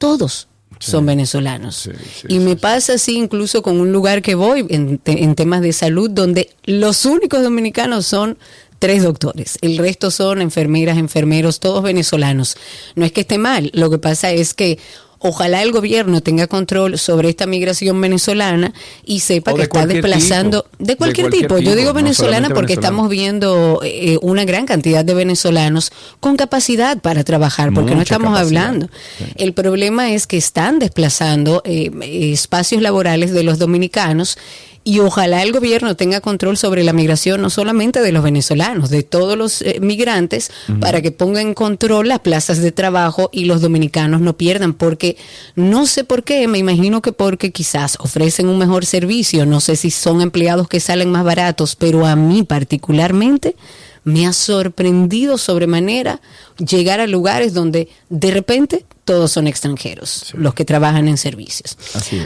todos 0.00 0.48
son 0.80 1.04
venezolanos. 1.04 1.90
y 2.26 2.38
me 2.38 2.56
pasa 2.56 2.94
así 2.94 3.16
incluso 3.16 3.62
con 3.62 3.78
un 3.78 3.92
lugar 3.92 4.22
que 4.22 4.34
voy 4.34 4.66
en, 4.70 4.98
temas 5.34 5.60
de 5.60 5.74
salud 5.74 6.10
donde 6.10 6.50
los 6.64 7.04
únicos 7.04 7.42
dominicanos 7.42 8.06
son 8.06 8.38
tres 8.78 9.02
doctores. 9.02 9.58
El 9.60 9.76
resto 9.76 10.10
son 10.10 10.40
enfermeras, 10.40 10.96
enfermeros, 10.96 11.60
todos 11.60 11.82
venezolanos. 11.82 12.56
No 12.94 13.04
es 13.04 13.12
que 13.12 13.20
esté 13.20 13.36
mal, 13.36 13.70
lo 13.74 13.90
que 13.90 13.98
pasa 13.98 14.30
es 14.30 14.54
que 14.54 14.78
Ojalá 15.22 15.62
el 15.62 15.70
gobierno 15.70 16.22
tenga 16.22 16.46
control 16.46 16.98
sobre 16.98 17.28
esta 17.28 17.46
migración 17.46 18.00
venezolana 18.00 18.72
y 19.04 19.20
sepa 19.20 19.52
que 19.52 19.62
está 19.62 19.86
desplazando 19.86 20.64
de 20.78 20.96
cualquier, 20.96 21.28
tipo. 21.28 21.58
Yo 21.58 21.76
digo 21.76 21.92
venezolana 21.92 22.48
porque 22.48 22.72
estamos 22.72 23.10
viendo 23.10 23.82
eh, 23.84 24.18
una 24.22 24.46
gran 24.46 24.64
cantidad 24.64 25.04
de 25.04 25.12
venezolanos 25.12 25.92
con 26.20 26.36
capacidad 26.36 26.98
para 26.98 27.22
trabajar, 27.22 27.70
porque 27.74 27.94
no 27.94 28.00
estamos 28.00 28.38
hablando. 28.38 28.88
El 29.36 29.52
problema 29.52 30.10
es 30.10 30.26
que 30.26 30.38
están 30.38 30.78
desplazando 30.78 31.60
eh, 31.66 31.90
espacios 32.32 32.80
laborales 32.80 33.32
de 33.32 33.42
los 33.42 33.58
dominicanos 33.58 34.38
y 34.82 35.00
ojalá 35.00 35.42
el 35.42 35.52
gobierno 35.52 35.94
tenga 35.94 36.20
control 36.20 36.56
sobre 36.56 36.84
la 36.84 36.92
migración 36.92 37.42
no 37.42 37.50
solamente 37.50 38.00
de 38.00 38.12
los 38.12 38.22
venezolanos, 38.22 38.88
de 38.88 39.02
todos 39.02 39.36
los 39.36 39.60
eh, 39.62 39.78
migrantes, 39.80 40.50
para 40.80 41.02
que 41.02 41.12
ponga 41.12 41.42
en 41.42 41.52
control 41.54 42.08
las 42.08 42.20
plazas 42.20 42.62
de 42.62 42.72
trabajo 42.72 43.28
y 43.32 43.44
los 43.44 43.60
dominicanos 43.60 44.20
no 44.22 44.36
pierdan, 44.36 44.72
porque 44.72 45.16
no 45.54 45.86
sé 45.86 46.04
por 46.04 46.24
qué, 46.24 46.48
me 46.48 46.58
imagino 46.58 47.02
que 47.02 47.12
porque 47.12 47.52
quizás 47.52 47.98
ofrecen 48.00 48.48
un 48.48 48.58
mejor 48.58 48.86
servicio, 48.86 49.44
no 49.44 49.60
sé 49.60 49.76
si 49.76 49.90
son 49.90 50.22
empleados 50.22 50.66
que 50.66 50.80
salen 50.80 51.10
más 51.10 51.24
baratos, 51.24 51.76
pero 51.76 52.06
a 52.06 52.16
mí 52.16 52.42
particularmente 52.42 53.56
me 54.04 54.26
ha 54.26 54.32
sorprendido 54.32 55.36
sobremanera 55.36 56.20
llegar 56.56 57.00
a 57.00 57.06
lugares 57.06 57.52
donde 57.52 57.88
de 58.08 58.30
repente 58.30 58.86
todos 59.04 59.32
son 59.32 59.46
extranjeros, 59.46 60.32
los 60.34 60.54
que 60.54 60.64
trabajan 60.64 61.08
en 61.08 61.16
servicios. 61.16 61.76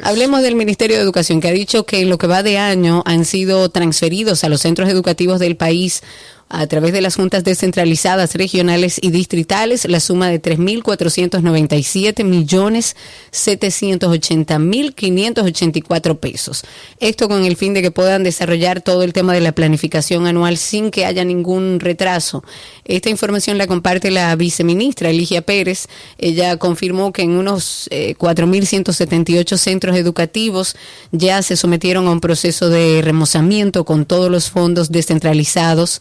Hablemos 0.02 0.42
del 0.42 0.54
Ministerio 0.54 0.96
de 0.96 1.02
Educación, 1.02 1.40
que 1.40 1.48
ha 1.48 1.52
dicho 1.52 1.86
que 1.86 2.00
en 2.00 2.10
lo 2.10 2.18
que 2.18 2.26
va 2.26 2.42
de 2.42 2.58
año 2.58 3.02
han 3.06 3.24
sido 3.24 3.68
transferidos 3.70 4.44
a 4.44 4.48
los 4.48 4.60
centros 4.60 4.88
educativos 4.88 5.40
del 5.40 5.56
país 5.56 6.02
a 6.48 6.66
través 6.66 6.92
de 6.92 7.00
las 7.00 7.16
juntas 7.16 7.44
descentralizadas 7.44 8.34
regionales 8.34 8.98
y 9.02 9.10
distritales 9.10 9.86
la 9.88 10.00
suma 10.00 10.28
de 10.28 10.40
3.497 10.40 12.24
millones 12.24 12.96
780 13.30 14.58
mil 14.58 14.94
584 14.94 16.20
pesos. 16.20 16.64
Esto 17.00 17.28
con 17.28 17.44
el 17.44 17.56
fin 17.56 17.74
de 17.74 17.82
que 17.82 17.90
puedan 17.90 18.22
desarrollar 18.22 18.82
todo 18.82 19.02
el 19.02 19.12
tema 19.12 19.32
de 19.32 19.40
la 19.40 19.52
planificación 19.52 20.26
anual 20.26 20.56
sin 20.56 20.90
que 20.90 21.04
haya 21.04 21.24
ningún 21.24 21.80
retraso. 21.80 22.44
Esta 22.84 23.10
información 23.10 23.58
la 23.58 23.66
comparte 23.66 24.10
la 24.10 24.34
viceministra 24.36 25.10
Eligia 25.10 25.42
Pérez. 25.42 25.86
Ella 26.18 26.56
confirmó 26.56 27.12
que 27.12 27.22
en 27.22 27.30
unos 27.30 27.88
4.178 27.90 29.52
eh, 29.52 29.58
centros 29.58 29.96
educativos 29.96 30.76
ya 31.10 31.42
se 31.42 31.56
sometieron 31.56 32.06
a 32.06 32.10
un 32.10 32.20
proceso 32.20 32.68
de 32.68 33.00
remozamiento 33.02 33.84
con 33.84 34.04
todos 34.04 34.30
los 34.30 34.50
fondos 34.50 34.90
descentralizados 34.92 36.00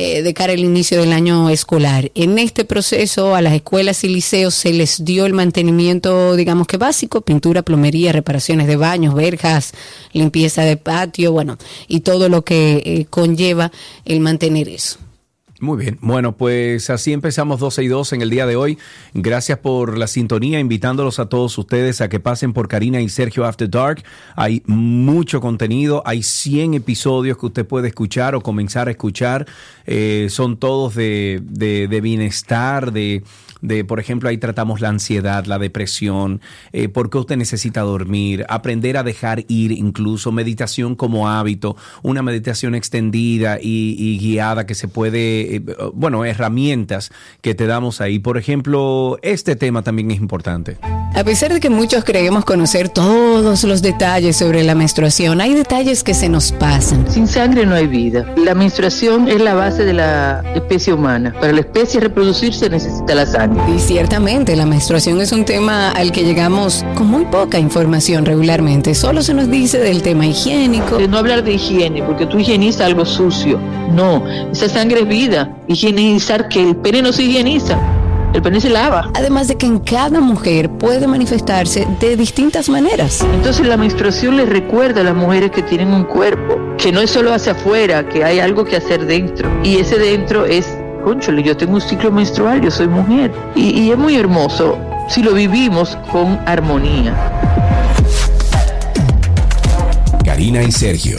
eh, 0.00 0.22
de 0.22 0.32
cara 0.32 0.52
al 0.52 0.60
inicio 0.60 1.00
del 1.00 1.12
año 1.12 1.50
escolar. 1.50 2.12
En 2.14 2.38
este 2.38 2.64
proceso 2.64 3.34
a 3.34 3.42
las 3.42 3.52
escuelas 3.52 4.04
y 4.04 4.08
liceos 4.08 4.54
se 4.54 4.72
les 4.72 5.04
dio 5.04 5.26
el 5.26 5.32
mantenimiento, 5.32 6.36
digamos 6.36 6.68
que 6.68 6.76
básico, 6.76 7.22
pintura, 7.22 7.62
plomería, 7.62 8.12
reparaciones 8.12 8.68
de 8.68 8.76
baños, 8.76 9.16
verjas, 9.16 9.72
limpieza 10.12 10.62
de 10.62 10.76
patio, 10.76 11.32
bueno, 11.32 11.58
y 11.88 12.00
todo 12.00 12.28
lo 12.28 12.44
que 12.44 12.80
eh, 12.84 13.06
conlleva 13.10 13.72
el 14.04 14.20
mantener 14.20 14.68
eso. 14.68 15.00
Muy 15.60 15.76
bien, 15.76 15.98
bueno, 16.00 16.36
pues 16.36 16.88
así 16.88 17.12
empezamos 17.12 17.58
12 17.58 17.82
y 17.82 17.88
2 17.88 18.12
en 18.12 18.22
el 18.22 18.30
día 18.30 18.46
de 18.46 18.54
hoy. 18.54 18.78
Gracias 19.12 19.58
por 19.58 19.98
la 19.98 20.06
sintonía, 20.06 20.60
invitándolos 20.60 21.18
a 21.18 21.28
todos 21.28 21.58
ustedes 21.58 22.00
a 22.00 22.08
que 22.08 22.20
pasen 22.20 22.52
por 22.52 22.68
Karina 22.68 23.00
y 23.00 23.08
Sergio 23.08 23.44
After 23.44 23.68
Dark. 23.68 24.04
Hay 24.36 24.62
mucho 24.66 25.40
contenido, 25.40 26.00
hay 26.06 26.22
100 26.22 26.74
episodios 26.74 27.38
que 27.38 27.46
usted 27.46 27.66
puede 27.66 27.88
escuchar 27.88 28.36
o 28.36 28.40
comenzar 28.40 28.86
a 28.86 28.92
escuchar. 28.92 29.46
Eh, 29.84 30.28
son 30.30 30.58
todos 30.58 30.94
de, 30.94 31.40
de, 31.42 31.88
de 31.88 32.00
bienestar, 32.00 32.92
de 32.92 33.24
de, 33.60 33.84
por 33.84 34.00
ejemplo, 34.00 34.28
ahí 34.28 34.38
tratamos 34.38 34.80
la 34.80 34.88
ansiedad, 34.88 35.44
la 35.46 35.58
depresión, 35.58 36.40
eh, 36.72 36.88
por 36.88 37.10
qué 37.10 37.18
usted 37.18 37.36
necesita 37.36 37.80
dormir, 37.82 38.44
aprender 38.48 38.96
a 38.96 39.02
dejar 39.02 39.44
ir 39.48 39.72
incluso, 39.72 40.32
meditación 40.32 40.94
como 40.94 41.28
hábito, 41.28 41.76
una 42.02 42.22
meditación 42.22 42.74
extendida 42.74 43.58
y, 43.60 44.18
guiada 44.18 44.66
que 44.66 44.74
se 44.74 44.88
puede, 44.88 45.56
eh, 45.56 45.62
bueno, 45.94 46.24
herramientas 46.24 47.10
que 47.40 47.54
te 47.54 47.66
damos 47.66 48.00
ahí. 48.00 48.18
Por 48.18 48.38
ejemplo, 48.38 49.18
este 49.22 49.56
tema 49.56 49.82
también 49.82 50.10
es 50.10 50.18
importante. 50.18 50.78
A 51.14 51.24
pesar 51.24 51.52
de 51.52 51.60
que 51.60 51.70
muchos 51.70 52.04
creemos 52.04 52.44
conocer 52.44 52.88
todos 52.88 53.64
los 53.64 53.82
detalles 53.82 54.36
sobre 54.36 54.62
la 54.62 54.74
menstruación, 54.74 55.40
hay 55.40 55.54
detalles 55.54 56.04
que 56.04 56.14
se 56.14 56.28
nos 56.28 56.52
pasan. 56.52 57.10
Sin 57.10 57.26
sangre 57.26 57.66
no 57.66 57.74
hay 57.74 57.86
vida. 57.86 58.32
La 58.36 58.54
menstruación 58.54 59.28
es 59.28 59.40
la 59.40 59.54
base 59.54 59.84
de 59.84 59.94
la 59.94 60.42
especie 60.54 60.92
humana. 60.92 61.34
Para 61.40 61.52
la 61.52 61.60
especie 61.60 62.00
reproducirse 62.00 62.70
necesita 62.70 63.14
la 63.14 63.26
sangre. 63.26 63.47
Y 63.74 63.78
ciertamente 63.78 64.56
la 64.56 64.66
menstruación 64.66 65.20
es 65.20 65.32
un 65.32 65.44
tema 65.44 65.90
al 65.90 66.12
que 66.12 66.24
llegamos 66.24 66.84
con 66.94 67.06
muy 67.06 67.24
poca 67.26 67.58
información 67.58 68.24
regularmente. 68.24 68.94
Solo 68.94 69.22
se 69.22 69.34
nos 69.34 69.50
dice 69.50 69.78
del 69.78 70.02
tema 70.02 70.26
higiénico. 70.26 70.96
De 70.96 71.08
no 71.08 71.18
hablar 71.18 71.44
de 71.44 71.52
higiene, 71.52 72.02
porque 72.02 72.26
tú 72.26 72.38
higienizas 72.38 72.82
algo 72.82 73.04
sucio. 73.04 73.58
No, 73.94 74.24
esa 74.50 74.68
sangre 74.68 75.00
es 75.00 75.08
vida. 75.08 75.56
Higienizar 75.66 76.48
que 76.48 76.62
el 76.62 76.76
pene 76.76 77.02
no 77.02 77.12
se 77.12 77.24
higieniza. 77.24 77.78
El 78.34 78.42
pene 78.42 78.60
se 78.60 78.68
lava. 78.68 79.10
Además 79.14 79.48
de 79.48 79.56
que 79.56 79.66
en 79.66 79.78
cada 79.78 80.20
mujer 80.20 80.70
puede 80.70 81.06
manifestarse 81.06 81.86
de 81.98 82.16
distintas 82.16 82.68
maneras. 82.68 83.26
Entonces 83.34 83.66
la 83.66 83.76
menstruación 83.76 84.36
les 84.36 84.48
recuerda 84.48 85.00
a 85.00 85.04
las 85.04 85.14
mujeres 85.14 85.50
que 85.50 85.62
tienen 85.62 85.88
un 85.88 86.04
cuerpo, 86.04 86.58
que 86.76 86.92
no 86.92 87.00
es 87.00 87.10
solo 87.10 87.32
hacia 87.32 87.52
afuera, 87.52 88.06
que 88.08 88.24
hay 88.24 88.40
algo 88.40 88.64
que 88.64 88.76
hacer 88.76 89.06
dentro. 89.06 89.48
Y 89.64 89.78
ese 89.78 89.98
dentro 89.98 90.44
es 90.44 90.66
conchole, 91.08 91.42
yo 91.42 91.56
tengo 91.56 91.74
un 91.74 91.80
ciclo 91.80 92.12
menstrual, 92.12 92.60
yo 92.60 92.70
soy 92.70 92.86
mujer. 92.86 93.32
Y, 93.54 93.90
es 93.90 93.96
muy 93.96 94.16
hermoso 94.16 94.78
si 95.08 95.22
lo 95.22 95.32
vivimos 95.32 95.96
con 96.12 96.38
armonía. 96.46 97.14
Karina 100.22 100.62
y 100.62 100.70
Sergio, 100.70 101.18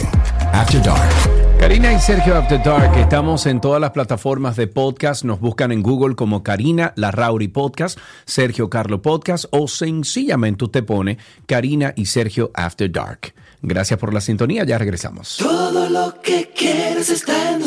After 0.52 0.80
Dark. 0.80 1.10
Karina 1.58 1.92
y 1.92 1.98
Sergio 1.98 2.36
After 2.36 2.62
Dark, 2.62 2.96
estamos 2.98 3.46
en 3.46 3.60
todas 3.60 3.80
las 3.80 3.90
plataformas 3.90 4.54
de 4.54 4.68
podcast. 4.68 5.24
Nos 5.24 5.40
buscan 5.40 5.72
en 5.72 5.82
Google 5.82 6.14
como 6.14 6.44
Karina 6.44 6.92
Larrauri 6.94 7.48
Podcast, 7.48 7.98
Sergio 8.26 8.70
Carlo 8.70 9.02
Podcast 9.02 9.46
o 9.50 9.66
sencillamente 9.66 10.66
usted 10.66 10.84
pone 10.84 11.18
Karina 11.46 11.92
y 11.96 12.06
Sergio 12.06 12.52
After 12.54 12.90
Dark. 12.90 13.34
Gracias 13.60 13.98
por 13.98 14.14
la 14.14 14.20
sintonía, 14.20 14.62
ya 14.64 14.78
regresamos. 14.78 15.36
Todo 15.36 15.90
lo 15.90 16.22
que 16.22 16.52
quieres 16.56 17.10
está 17.10 17.50
en 17.50 17.60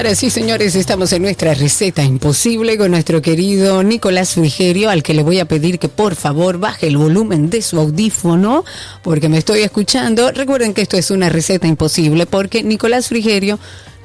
Señoras 0.00 0.22
y 0.22 0.30
señores, 0.30 0.76
estamos 0.76 1.12
en 1.12 1.20
nuestra 1.20 1.52
receta 1.52 2.02
imposible 2.02 2.78
con 2.78 2.90
nuestro 2.90 3.20
querido 3.20 3.82
Nicolás 3.82 4.32
Frigerio, 4.32 4.88
al 4.88 5.02
que 5.02 5.12
le 5.12 5.22
voy 5.22 5.40
a 5.40 5.44
pedir 5.44 5.78
que 5.78 5.90
por 5.90 6.14
favor 6.14 6.56
baje 6.56 6.86
el 6.86 6.96
volumen 6.96 7.50
de 7.50 7.60
su 7.60 7.78
audífono, 7.78 8.64
porque 9.02 9.28
me 9.28 9.36
estoy 9.36 9.60
escuchando. 9.60 10.32
Recuerden 10.32 10.72
que 10.72 10.80
esto 10.80 10.96
es 10.96 11.10
una 11.10 11.28
receta 11.28 11.66
imposible, 11.66 12.24
porque 12.24 12.62
Nicolás 12.62 13.08
Frigerio 13.08 13.58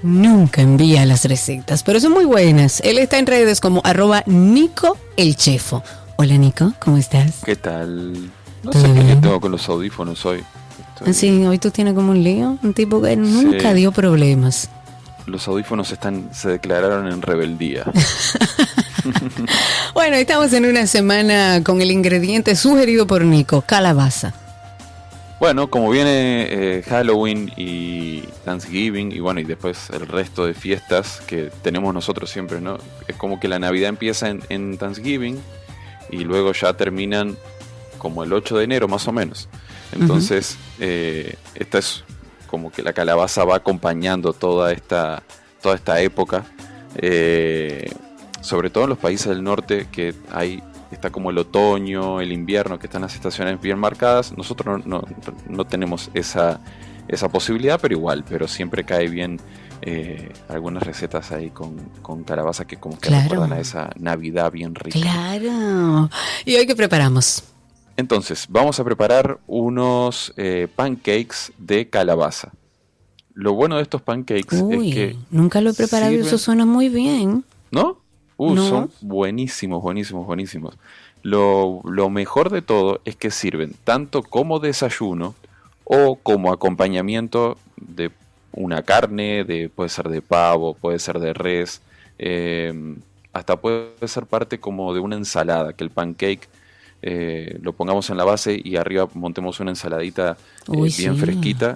nunca 0.03 0.61
envía 0.61 1.05
las 1.05 1.23
recetas, 1.23 1.81
pero 1.81 2.01
son 2.01 2.11
muy 2.11 2.25
buenas. 2.25 2.81
Él 2.81 2.97
está 2.97 3.17
en 3.17 3.27
redes 3.27 3.61
como 3.61 3.79
arroba 3.85 4.21
Nico 4.25 4.97
el 5.15 5.37
Chefo. 5.37 5.81
Hola 6.17 6.35
Nico, 6.35 6.73
¿cómo 6.79 6.97
estás? 6.97 7.35
¿Qué 7.45 7.55
tal? 7.55 8.31
No 8.63 8.73
sé 8.73 8.81
qué 8.81 9.15
tengo 9.21 9.39
con 9.39 9.53
los 9.53 9.69
audífonos 9.69 10.25
hoy. 10.25 10.43
Sí, 11.13 11.45
hoy 11.45 11.57
tú 11.57 11.71
tienes 11.71 11.93
como 11.93 12.11
un 12.11 12.21
lío, 12.21 12.57
un 12.61 12.73
tipo 12.73 13.01
que 13.01 13.15
nunca 13.15 13.73
dio 13.73 13.93
problemas 13.93 14.69
los 15.25 15.47
audífonos 15.47 15.91
están, 15.91 16.29
se 16.33 16.49
declararon 16.49 17.07
en 17.07 17.21
rebeldía. 17.21 17.85
bueno, 19.93 20.15
estamos 20.15 20.53
en 20.53 20.65
una 20.65 20.87
semana 20.87 21.61
con 21.63 21.81
el 21.81 21.91
ingrediente 21.91 22.55
sugerido 22.55 23.07
por 23.07 23.23
Nico, 23.23 23.61
calabaza. 23.61 24.33
Bueno, 25.39 25.69
como 25.69 25.89
viene 25.89 26.47
eh, 26.49 26.83
Halloween 26.83 27.51
y 27.57 28.21
Thanksgiving 28.45 29.11
y 29.11 29.19
bueno, 29.19 29.41
y 29.41 29.43
después 29.43 29.89
el 29.89 30.07
resto 30.07 30.45
de 30.45 30.53
fiestas 30.53 31.21
que 31.27 31.51
tenemos 31.61 31.93
nosotros 31.93 32.29
siempre, 32.29 32.61
¿no? 32.61 32.77
Es 33.07 33.17
como 33.17 33.39
que 33.39 33.49
la 33.49 33.59
Navidad 33.59 33.89
empieza 33.89 34.29
en, 34.29 34.77
Thanksgiving 34.77 35.41
y 36.09 36.23
luego 36.23 36.53
ya 36.53 36.73
terminan 36.73 37.35
como 37.97 38.23
el 38.23 38.31
8 38.31 38.57
de 38.57 38.63
enero 38.63 38.87
más 38.87 39.07
o 39.07 39.11
menos. 39.11 39.49
Entonces, 39.91 40.57
eh, 40.79 41.35
esta 41.55 41.79
es 41.79 42.03
como 42.55 42.71
que 42.71 42.81
la 42.81 42.93
calabaza 42.93 43.43
va 43.43 43.57
acompañando 43.57 44.31
toda 44.31 44.71
esta, 44.71 45.21
toda 45.61 45.75
esta 45.75 45.99
época. 45.99 46.45
Eh, 46.95 47.91
sobre 48.39 48.69
todo 48.69 48.85
en 48.85 48.91
los 48.91 48.97
países 48.97 49.27
del 49.27 49.43
norte 49.43 49.87
que 49.91 50.15
hay 50.31 50.63
está 50.89 51.09
como 51.09 51.31
el 51.31 51.37
otoño, 51.37 52.21
el 52.21 52.31
invierno, 52.31 52.79
que 52.79 52.87
están 52.87 53.01
las 53.01 53.13
estaciones 53.13 53.59
bien 53.59 53.77
marcadas. 53.77 54.31
Nosotros 54.37 54.85
no, 54.85 55.03
no, 55.49 55.65
tenemos 55.65 56.09
esa, 56.13 56.61
esa 57.09 57.27
posibilidad, 57.27 57.77
pero 57.77 57.93
igual, 57.93 58.23
pero 58.23 58.47
siempre 58.47 58.85
cae 58.85 59.09
bien 59.09 59.41
eh, 59.81 60.31
algunas 60.47 60.83
recetas 60.83 61.33
ahí 61.33 61.49
con, 61.49 61.75
con, 62.01 62.23
calabaza 62.23 62.63
que 62.63 62.77
como 62.77 62.97
que 62.97 63.09
recuerdan 63.09 63.51
a 63.51 63.59
esa 63.59 63.89
Navidad 63.99 64.49
bien 64.49 64.75
rica. 64.75 64.97
Claro. 64.97 66.09
¿Y 66.45 66.55
hoy 66.55 66.65
qué 66.65 66.73
preparamos? 66.77 67.43
Entonces, 67.97 68.47
vamos 68.49 68.79
a 68.79 68.83
preparar 68.83 69.39
unos 69.47 70.33
eh, 70.37 70.67
pancakes 70.75 71.53
de 71.57 71.89
calabaza. 71.89 72.51
Lo 73.33 73.53
bueno 73.53 73.77
de 73.77 73.83
estos 73.83 74.01
pancakes 74.01 74.55
es 74.55 74.93
que. 74.93 75.15
Nunca 75.29 75.61
lo 75.61 75.71
he 75.71 75.73
preparado 75.73 76.11
y 76.11 76.17
eso 76.17 76.37
suena 76.37 76.65
muy 76.65 76.89
bien. 76.89 77.43
¿No? 77.71 77.99
Uh, 78.37 78.57
son 78.57 78.91
buenísimos, 79.01 79.81
buenísimos, 79.81 80.25
buenísimos. 80.25 80.77
Lo, 81.21 81.81
lo, 81.85 82.09
mejor 82.09 82.49
de 82.49 82.61
todo 82.61 83.01
es 83.05 83.15
que 83.15 83.31
sirven 83.31 83.73
tanto 83.83 84.23
como 84.23 84.59
desayuno 84.59 85.35
o 85.85 86.15
como 86.15 86.51
acompañamiento 86.51 87.57
de 87.77 88.11
una 88.51 88.83
carne, 88.83 89.43
de, 89.43 89.69
puede 89.69 89.89
ser 89.89 90.09
de 90.09 90.21
pavo, 90.21 90.73
puede 90.73 90.99
ser 90.99 91.19
de 91.19 91.33
res, 91.33 91.81
eh, 92.19 92.73
hasta 93.33 93.57
puede 93.57 94.07
ser 94.07 94.25
parte 94.25 94.59
como 94.59 94.93
de 94.93 94.99
una 94.99 95.15
ensalada, 95.15 95.73
que 95.73 95.83
el 95.83 95.89
pancake 95.89 96.47
eh, 97.07 97.59
lo 97.61 97.73
pongamos 97.73 98.09
en 98.09 98.17
la 98.17 98.23
base 98.23 98.59
y 98.63 98.77
arriba 98.77 99.07
montemos 99.13 99.59
una 99.59 99.69
ensaladita 99.69 100.37
eh, 100.73 100.89
bien 100.97 101.15
fresquita, 101.15 101.75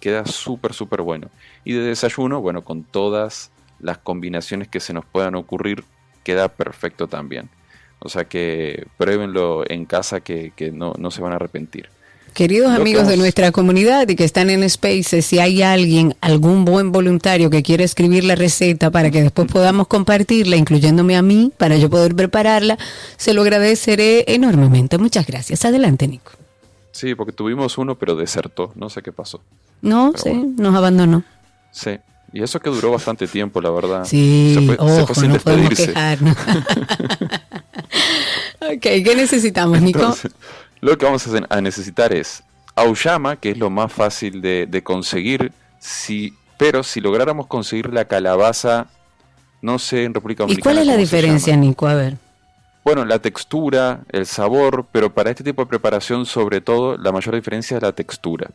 queda 0.00 0.24
súper, 0.24 0.72
súper 0.72 1.02
bueno. 1.02 1.28
Y 1.66 1.74
de 1.74 1.80
desayuno, 1.80 2.40
bueno, 2.40 2.64
con 2.64 2.84
todas 2.84 3.50
las 3.78 3.98
combinaciones 3.98 4.68
que 4.68 4.80
se 4.80 4.94
nos 4.94 5.04
puedan 5.04 5.34
ocurrir, 5.34 5.84
queda 6.24 6.48
perfecto 6.48 7.08
también. 7.08 7.50
O 7.98 8.08
sea 8.08 8.24
que 8.24 8.86
pruébenlo 8.96 9.70
en 9.70 9.84
casa 9.84 10.20
que, 10.20 10.54
que 10.56 10.70
no, 10.72 10.94
no 10.98 11.10
se 11.10 11.20
van 11.20 11.32
a 11.32 11.36
arrepentir. 11.36 11.90
Queridos 12.34 12.70
amigos 12.72 13.06
de 13.08 13.16
nuestra 13.16 13.50
comunidad 13.52 14.08
y 14.08 14.16
que 14.16 14.24
están 14.24 14.50
en 14.50 14.68
Spaces, 14.70 15.26
si 15.26 15.38
hay 15.40 15.62
alguien, 15.62 16.14
algún 16.20 16.64
buen 16.64 16.92
voluntario 16.92 17.50
que 17.50 17.62
quiera 17.62 17.84
escribir 17.84 18.24
la 18.24 18.34
receta 18.34 18.90
para 18.90 19.10
que 19.10 19.22
después 19.22 19.50
podamos 19.50 19.88
compartirla, 19.88 20.56
incluyéndome 20.56 21.16
a 21.16 21.22
mí, 21.22 21.52
para 21.56 21.76
yo 21.76 21.90
poder 21.90 22.14
prepararla, 22.14 22.78
se 23.16 23.34
lo 23.34 23.42
agradeceré 23.42 24.24
enormemente. 24.28 24.96
Muchas 24.96 25.26
gracias. 25.26 25.64
Adelante, 25.64 26.06
Nico. 26.08 26.32
Sí, 26.92 27.14
porque 27.14 27.32
tuvimos 27.32 27.78
uno, 27.78 27.96
pero 27.96 28.14
desertó. 28.16 28.72
No 28.74 28.90
sé 28.90 29.02
qué 29.02 29.12
pasó. 29.12 29.40
No, 29.82 30.12
Pero 30.12 30.22
sí, 30.22 30.28
bueno. 30.30 30.52
nos 30.58 30.74
abandonó. 30.76 31.24
Sí. 31.72 31.90
Y 32.32 32.42
eso 32.42 32.60
que 32.60 32.70
duró 32.70 32.92
bastante 32.92 33.26
tiempo, 33.26 33.60
la 33.60 33.70
verdad. 33.70 34.04
Sí, 34.04 34.52
se 34.54 34.66
fue, 34.66 34.76
se 34.76 34.82
ojo, 34.82 35.06
fue 35.06 35.14
sin 35.16 35.32
no 35.32 35.38
podemos 35.38 35.68
despedirse. 35.70 35.92
quejarnos. 35.92 36.36
ok, 38.60 38.80
¿qué 38.80 39.14
necesitamos, 39.16 39.80
Nico? 39.82 39.98
Entonces, 40.00 40.30
lo 40.80 40.96
que 40.96 41.04
vamos 41.06 41.26
a, 41.48 41.60
necesitar 41.60 42.12
es 42.12 42.42
auyama, 42.74 43.36
que 43.36 43.50
es 43.50 43.58
lo 43.58 43.70
más 43.70 43.92
fácil 43.92 44.40
de, 44.40 44.66
de 44.66 44.82
conseguir, 44.82 45.52
si, 45.78 46.34
pero 46.56 46.82
si 46.82 47.00
lográramos 47.00 47.46
conseguir 47.46 47.92
la 47.92 48.04
calabaza, 48.06 48.86
no 49.62 49.78
sé 49.78 50.04
en 50.04 50.14
República 50.14 50.44
¿Y 50.44 50.46
Dominicana. 50.46 50.62
cuál 50.64 50.78
es 50.78 50.86
la 50.86 50.96
diferencia. 50.96 51.56
Nico? 51.56 51.86
A 51.86 51.94
ver. 51.94 52.16
Bueno, 52.84 53.04
la 53.04 53.18
textura, 53.18 54.00
el 54.10 54.24
sabor, 54.24 54.86
pero 54.90 55.12
para 55.12 55.30
este 55.30 55.44
tipo 55.44 55.62
de 55.62 55.66
preparación, 55.68 56.24
sobre 56.24 56.60
todo, 56.62 56.96
la 56.96 57.12
mayor 57.12 57.34
diferencia 57.34 57.76
es 57.76 57.82
la 57.82 57.92
textura. 57.92 58.50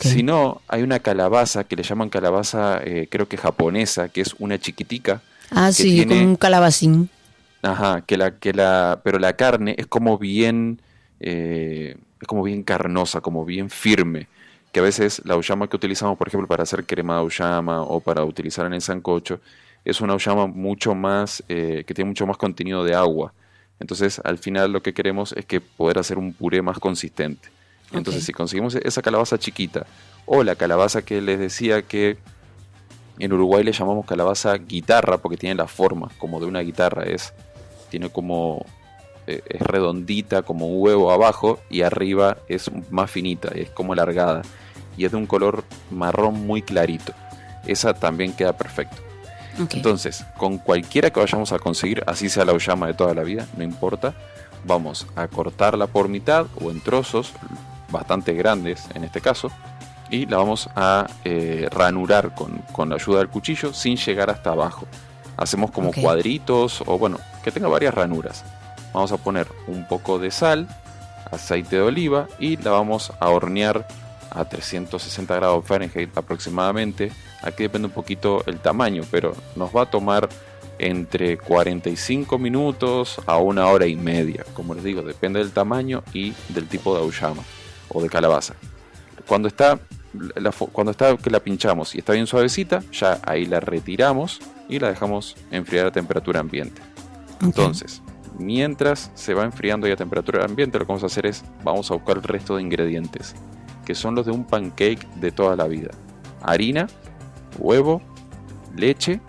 Si 0.00 0.22
no, 0.22 0.62
hay 0.66 0.82
una 0.82 0.98
calabaza 0.98 1.64
que 1.64 1.76
le 1.76 1.82
llaman 1.82 2.08
calabaza, 2.08 2.80
eh, 2.82 3.06
creo 3.10 3.28
que 3.28 3.36
japonesa, 3.36 4.08
que 4.08 4.22
es 4.22 4.34
una 4.38 4.58
chiquitica. 4.58 5.20
ah, 5.50 5.72
sí, 5.72 5.94
tiene- 5.94 6.14
como 6.16 6.28
un 6.30 6.36
calabacín. 6.36 7.10
Ajá, 7.62 8.02
que 8.02 8.16
la, 8.16 8.32
que 8.32 8.52
la, 8.52 9.00
pero 9.02 9.18
la 9.18 9.34
carne 9.34 9.74
es 9.78 9.86
como 9.86 10.18
bien, 10.18 10.80
eh, 11.26 11.96
es 12.20 12.28
como 12.28 12.42
bien 12.42 12.62
carnosa, 12.62 13.22
como 13.22 13.44
bien 13.46 13.70
firme. 13.70 14.28
Que 14.72 14.80
a 14.80 14.82
veces 14.82 15.22
la 15.24 15.34
auyama 15.34 15.68
que 15.68 15.76
utilizamos, 15.76 16.18
por 16.18 16.28
ejemplo, 16.28 16.46
para 16.46 16.64
hacer 16.64 16.84
crema 16.84 17.14
de 17.14 17.20
auyama 17.20 17.82
o 17.82 18.00
para 18.00 18.24
utilizar 18.24 18.66
en 18.66 18.74
el 18.74 18.82
sancocho, 18.82 19.40
es 19.84 20.00
una 20.02 20.12
auyama 20.12 20.46
mucho 20.46 20.94
más, 20.94 21.42
eh, 21.48 21.84
que 21.86 21.94
tiene 21.94 22.10
mucho 22.10 22.26
más 22.26 22.36
contenido 22.36 22.84
de 22.84 22.94
agua. 22.94 23.32
Entonces, 23.80 24.20
al 24.22 24.36
final 24.38 24.72
lo 24.72 24.82
que 24.82 24.92
queremos 24.92 25.32
es 25.32 25.46
que 25.46 25.60
poder 25.60 25.98
hacer 25.98 26.18
un 26.18 26.34
puré 26.34 26.60
más 26.60 26.78
consistente. 26.78 27.48
Entonces, 27.92 28.24
si 28.24 28.32
conseguimos 28.32 28.74
esa 28.74 29.02
calabaza 29.02 29.38
chiquita 29.38 29.86
o 30.26 30.42
la 30.42 30.56
calabaza 30.56 31.02
que 31.02 31.20
les 31.20 31.38
decía 31.38 31.82
que 31.82 32.18
en 33.18 33.32
Uruguay 33.32 33.62
le 33.64 33.72
llamamos 33.72 34.04
calabaza 34.04 34.56
guitarra 34.56 35.18
porque 35.18 35.36
tiene 35.36 35.54
la 35.54 35.68
forma 35.68 36.10
como 36.18 36.40
de 36.40 36.46
una 36.46 36.60
guitarra, 36.60 37.04
es 37.04 37.32
tiene 37.90 38.10
como 38.10 38.66
eh, 39.26 39.42
es 39.48 39.60
redondita 39.60 40.42
como 40.42 40.66
un 40.66 40.82
huevo 40.82 41.10
abajo 41.10 41.60
y 41.70 41.82
arriba 41.82 42.38
es 42.48 42.70
más 42.90 43.10
finita, 43.10 43.48
es 43.48 43.70
como 43.70 43.92
alargada 43.92 44.42
y 44.96 45.04
es 45.04 45.12
de 45.12 45.16
un 45.16 45.26
color 45.26 45.64
marrón 45.90 46.46
muy 46.46 46.62
clarito. 46.62 47.12
Esa 47.66 47.94
también 47.94 48.32
queda 48.32 48.56
perfecto. 48.56 48.96
Entonces, 49.58 50.24
con 50.36 50.58
cualquiera 50.58 51.10
que 51.10 51.20
vayamos 51.20 51.52
a 51.52 51.58
conseguir, 51.58 52.02
así 52.06 52.28
sea 52.28 52.44
la 52.44 52.52
auyama 52.52 52.88
de 52.88 52.94
toda 52.94 53.14
la 53.14 53.22
vida, 53.22 53.46
no 53.56 53.62
importa, 53.62 54.14
vamos 54.64 55.06
a 55.14 55.28
cortarla 55.28 55.86
por 55.86 56.08
mitad 56.08 56.46
o 56.60 56.70
en 56.70 56.80
trozos 56.80 57.32
bastante 57.90 58.34
grandes 58.34 58.86
en 58.94 59.04
este 59.04 59.20
caso 59.20 59.50
y 60.10 60.26
la 60.26 60.38
vamos 60.38 60.68
a 60.74 61.06
eh, 61.24 61.68
ranurar 61.70 62.34
con, 62.34 62.58
con 62.72 62.88
la 62.88 62.96
ayuda 62.96 63.18
del 63.18 63.28
cuchillo 63.28 63.72
sin 63.72 63.96
llegar 63.96 64.30
hasta 64.30 64.50
abajo. 64.50 64.86
Hacemos 65.36 65.70
como 65.70 65.92
cuadritos 65.92 66.82
o 66.86 66.98
bueno, 66.98 67.18
que 67.42 67.50
tenga 67.50 67.68
varias 67.68 67.94
ranuras. 67.94 68.44
Vamos 68.94 69.12
a 69.12 69.18
poner 69.18 69.48
un 69.66 69.86
poco 69.86 70.18
de 70.18 70.30
sal, 70.30 70.68
aceite 71.30 71.76
de 71.76 71.82
oliva 71.82 72.28
y 72.38 72.56
la 72.56 72.70
vamos 72.70 73.12
a 73.20 73.28
hornear 73.28 73.86
a 74.30 74.44
360 74.44 75.34
grados 75.34 75.64
Fahrenheit 75.66 76.16
aproximadamente. 76.16 77.12
Aquí 77.42 77.64
depende 77.64 77.88
un 77.88 77.92
poquito 77.92 78.42
el 78.46 78.60
tamaño, 78.60 79.02
pero 79.10 79.34
nos 79.56 79.74
va 79.74 79.82
a 79.82 79.90
tomar 79.90 80.28
entre 80.78 81.38
45 81.38 82.38
minutos 82.38 83.20
a 83.26 83.38
una 83.38 83.66
hora 83.66 83.86
y 83.86 83.96
media. 83.96 84.44
Como 84.54 84.74
les 84.74 84.84
digo, 84.84 85.02
depende 85.02 85.38
del 85.38 85.52
tamaño 85.52 86.02
y 86.12 86.32
del 86.48 86.68
tipo 86.68 86.94
de 86.94 87.00
auyama 87.00 87.42
o 87.88 88.02
de 88.02 88.08
calabaza. 88.08 88.54
Cuando 89.26 89.48
está, 89.48 89.78
la 90.12 90.52
cuando 90.52 90.90
está 90.90 91.16
que 91.16 91.30
la 91.30 91.40
pinchamos 91.40 91.94
y 91.94 91.98
está 91.98 92.12
bien 92.12 92.26
suavecita, 92.26 92.82
ya 92.92 93.20
ahí 93.24 93.46
la 93.46 93.60
retiramos 93.60 94.40
y 94.68 94.78
la 94.78 94.88
dejamos 94.88 95.36
enfriar 95.50 95.86
a 95.86 95.92
temperatura 95.92 96.40
ambiente. 96.40 96.82
Entonces, 97.40 98.02
mientras 98.38 99.10
se 99.14 99.34
va 99.34 99.44
enfriando 99.44 99.86
ya 99.86 99.94
a 99.94 99.96
temperatura 99.96 100.44
ambiente, 100.44 100.78
lo 100.78 100.84
que 100.84 100.88
vamos 100.88 101.02
a 101.02 101.06
hacer 101.06 101.26
es, 101.26 101.44
vamos 101.62 101.90
a 101.90 101.94
buscar 101.94 102.16
el 102.16 102.22
resto 102.22 102.56
de 102.56 102.62
ingredientes, 102.62 103.34
que 103.84 103.94
son 103.94 104.14
los 104.14 104.26
de 104.26 104.32
un 104.32 104.44
pancake 104.44 105.06
de 105.16 105.30
toda 105.30 105.56
la 105.56 105.66
vida. 105.66 105.90
Harina, 106.42 106.86
huevo, 107.58 108.02
leche. 108.76 109.20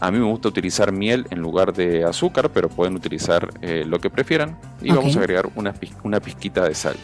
A 0.00 0.10
mí 0.10 0.18
me 0.18 0.26
gusta 0.26 0.48
utilizar 0.48 0.92
miel 0.92 1.26
en 1.30 1.40
lugar 1.40 1.72
de 1.72 2.04
azúcar, 2.04 2.50
pero 2.52 2.68
pueden 2.68 2.94
utilizar 2.94 3.50
eh, 3.62 3.84
lo 3.84 3.98
que 3.98 4.10
prefieran. 4.10 4.58
Y 4.80 4.92
vamos 4.92 5.16
a 5.16 5.20
agregar 5.20 5.50
una, 5.56 5.74
una 6.04 6.20
pizquita 6.20 6.68
de 6.68 6.74
sal. 6.74 6.96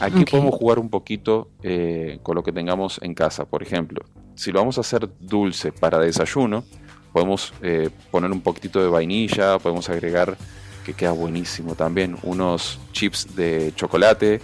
Aquí 0.00 0.24
podemos 0.24 0.54
jugar 0.54 0.78
un 0.78 0.88
poquito 0.88 1.50
eh, 1.62 2.20
con 2.22 2.34
lo 2.34 2.42
que 2.42 2.52
tengamos 2.52 3.00
en 3.02 3.14
casa. 3.14 3.44
Por 3.44 3.62
ejemplo, 3.62 4.02
si 4.34 4.50
lo 4.50 4.60
vamos 4.60 4.78
a 4.78 4.80
hacer 4.80 5.10
dulce 5.20 5.72
para 5.72 5.98
desayuno, 5.98 6.64
podemos 7.12 7.52
eh, 7.62 7.90
poner 8.10 8.30
un 8.30 8.40
poquitito 8.40 8.80
de 8.82 8.88
vainilla, 8.88 9.58
podemos 9.58 9.88
agregar, 9.88 10.36
que 10.84 10.94
queda 10.94 11.12
buenísimo 11.12 11.74
también, 11.74 12.16
unos 12.22 12.78
chips 12.92 13.34
de 13.36 13.72
chocolate, 13.76 14.40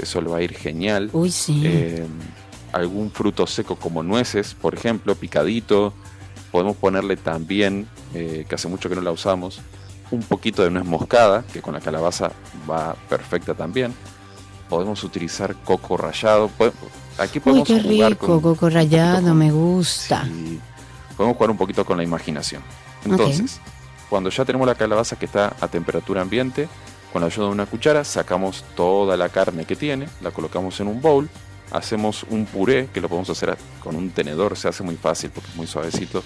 eso 0.00 0.20
le 0.20 0.28
va 0.28 0.38
a 0.38 0.42
ir 0.42 0.54
genial. 0.54 1.10
Uy, 1.12 1.30
sí. 1.30 1.62
Eh, 1.64 2.06
algún 2.72 3.10
fruto 3.10 3.46
seco 3.46 3.76
como 3.76 4.02
nueces, 4.02 4.54
por 4.54 4.74
ejemplo, 4.74 5.14
picadito. 5.14 5.92
Podemos 6.52 6.76
ponerle 6.76 7.16
también, 7.16 7.88
eh, 8.14 8.44
que 8.48 8.54
hace 8.54 8.68
mucho 8.68 8.88
que 8.88 8.94
no 8.94 9.00
la 9.02 9.10
usamos, 9.10 9.60
un 10.10 10.22
poquito 10.22 10.62
de 10.62 10.70
nuez 10.70 10.84
moscada, 10.84 11.44
que 11.52 11.60
con 11.60 11.74
la 11.74 11.80
calabaza 11.80 12.30
va 12.70 12.94
perfecta 13.08 13.54
también. 13.54 13.92
Podemos 14.68 15.02
utilizar 15.04 15.54
coco 15.64 15.96
rallado. 15.96 16.50
Aquí 17.18 17.38
Uy, 17.38 17.40
podemos 17.40 17.68
qué 17.68 17.80
jugar 17.82 18.10
rico, 18.10 18.26
con 18.26 18.40
coco 18.40 18.70
rallado, 18.70 19.28
con- 19.28 19.38
me 19.38 19.50
gusta. 19.50 20.24
Sí, 20.24 20.60
podemos 21.18 21.36
jugar 21.36 21.50
un 21.50 21.58
poquito 21.58 21.84
con 21.84 21.96
la 21.96 22.04
imaginación. 22.04 22.62
Entonces, 23.04 23.60
cuando 24.08 24.30
ya 24.30 24.44
tenemos 24.44 24.66
la 24.66 24.76
calabaza 24.76 25.16
que 25.16 25.26
está 25.26 25.54
a 25.60 25.66
temperatura 25.68 26.22
ambiente, 26.22 26.68
con 27.12 27.22
la 27.22 27.26
ayuda 27.26 27.46
de 27.46 27.52
una 27.52 27.66
cuchara 27.66 28.04
sacamos 28.04 28.64
toda 28.76 29.16
la 29.16 29.28
carne 29.28 29.64
que 29.64 29.74
tiene, 29.74 30.08
la 30.20 30.30
colocamos 30.30 30.78
en 30.80 30.86
un 30.86 31.02
bowl, 31.02 31.28
hacemos 31.72 32.24
un 32.30 32.46
puré 32.46 32.88
que 32.94 33.00
lo 33.00 33.08
podemos 33.08 33.28
hacer 33.30 33.58
con 33.82 33.96
un 33.96 34.10
tenedor, 34.10 34.56
se 34.56 34.68
hace 34.68 34.84
muy 34.84 34.94
fácil 34.94 35.30
porque 35.30 35.50
es 35.50 35.56
muy 35.56 35.66
suavecito. 35.66 36.22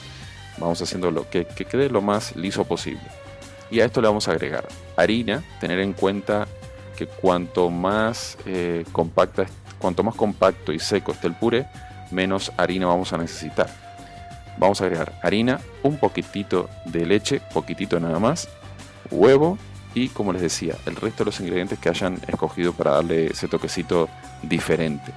Vamos 0.59 0.83
haciendo 0.83 1.11
lo 1.11 1.29
que, 1.31 1.47
que 1.47 1.65
quede 1.65 1.89
lo 1.89 2.03
más 2.03 2.37
liso 2.37 2.65
posible. 2.65 3.03
Y 3.71 3.81
a 3.81 3.87
esto 3.87 4.03
le 4.03 4.09
vamos 4.09 4.29
a 4.29 4.33
agregar 4.33 4.69
harina, 4.97 5.43
tener 5.59 5.81
en 5.81 5.95
cuenta 5.95 6.47
que 6.99 7.07
cuanto 7.07 7.71
más 7.71 8.37
eh, 8.45 8.85
compacta, 8.93 9.47
cuanto 9.79 10.03
más 10.03 10.15
compacto 10.15 10.73
y 10.73 10.79
seco 10.79 11.13
esté 11.13 11.29
el 11.29 11.35
puré, 11.35 11.67
menos 12.11 12.53
harina 12.59 12.87
vamos 12.87 13.15
a 13.15 13.17
necesitar. 13.17 13.92
Vamos 14.59 14.81
a 14.81 14.85
agregar 14.85 15.13
harina, 15.23 15.61
un 15.83 15.99
poquitito 15.99 16.69
de 16.85 17.07
leche, 17.07 17.41
poquitito 17.53 17.99
nada 17.99 18.19
más, 18.19 18.49
huevo 19.11 19.59
y 19.95 20.09
como 20.09 20.33
les 20.33 20.43
decía, 20.43 20.77
el 20.87 20.97
resto 20.97 21.25
de 21.25 21.31
los 21.31 21.41
ingredientes 21.41 21.79
que 21.79 21.89
hayan 21.89 22.19
escogido 22.27 22.73
para 22.73 22.93
darle 22.93 23.27
ese 23.27 23.49
toquecito 23.49 24.09
diferente. 24.43 25.13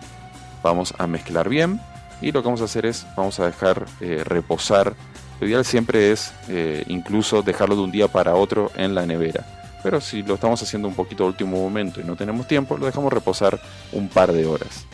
Vamos 0.63 0.93
a 0.97 1.07
mezclar 1.07 1.49
bien 1.49 1.79
y 2.21 2.31
lo 2.31 2.41
que 2.41 2.47
vamos 2.47 2.61
a 2.61 2.65
hacer 2.65 2.85
es, 2.85 3.05
vamos 3.15 3.39
a 3.39 3.45
dejar 3.45 3.85
eh, 4.01 4.23
reposar. 4.23 4.93
Lo 5.39 5.47
ideal 5.47 5.65
siempre 5.65 6.11
es 6.11 6.33
eh, 6.47 6.83
incluso 6.87 7.41
dejarlo 7.41 7.75
de 7.75 7.81
un 7.81 7.91
día 7.91 8.07
para 8.07 8.35
otro 8.35 8.71
en 8.75 8.95
la 8.95 9.05
nevera. 9.05 9.45
Pero 9.83 10.01
si 10.01 10.23
lo 10.23 10.35
estamos 10.35 10.61
haciendo 10.63 10.87
un 10.87 10.95
poquito 10.95 11.23
a 11.23 11.27
último 11.27 11.57
momento 11.57 12.01
y 12.01 12.03
no 12.03 12.15
tenemos 12.15 12.47
tiempo, 12.47 12.77
lo 12.77 12.85
dejamos 12.85 13.13
reposar 13.13 13.61
un 13.91 14.07
par 14.07 14.31
de 14.31 14.45
horas. 14.45 14.85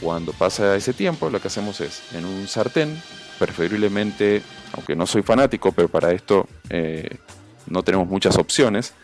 Cuando 0.00 0.32
pasa 0.32 0.74
ese 0.76 0.92
tiempo, 0.92 1.30
lo 1.30 1.40
que 1.40 1.48
hacemos 1.48 1.80
es 1.80 2.02
en 2.14 2.24
un 2.24 2.48
sartén, 2.48 3.00
preferiblemente, 3.40 4.42
aunque 4.74 4.94
no 4.94 5.06
soy 5.06 5.22
fanático, 5.22 5.72
pero 5.72 5.88
para 5.88 6.12
esto 6.12 6.46
eh, 6.68 7.16
no 7.66 7.82
tenemos 7.82 8.06
muchas 8.06 8.36
opciones, 8.36 8.94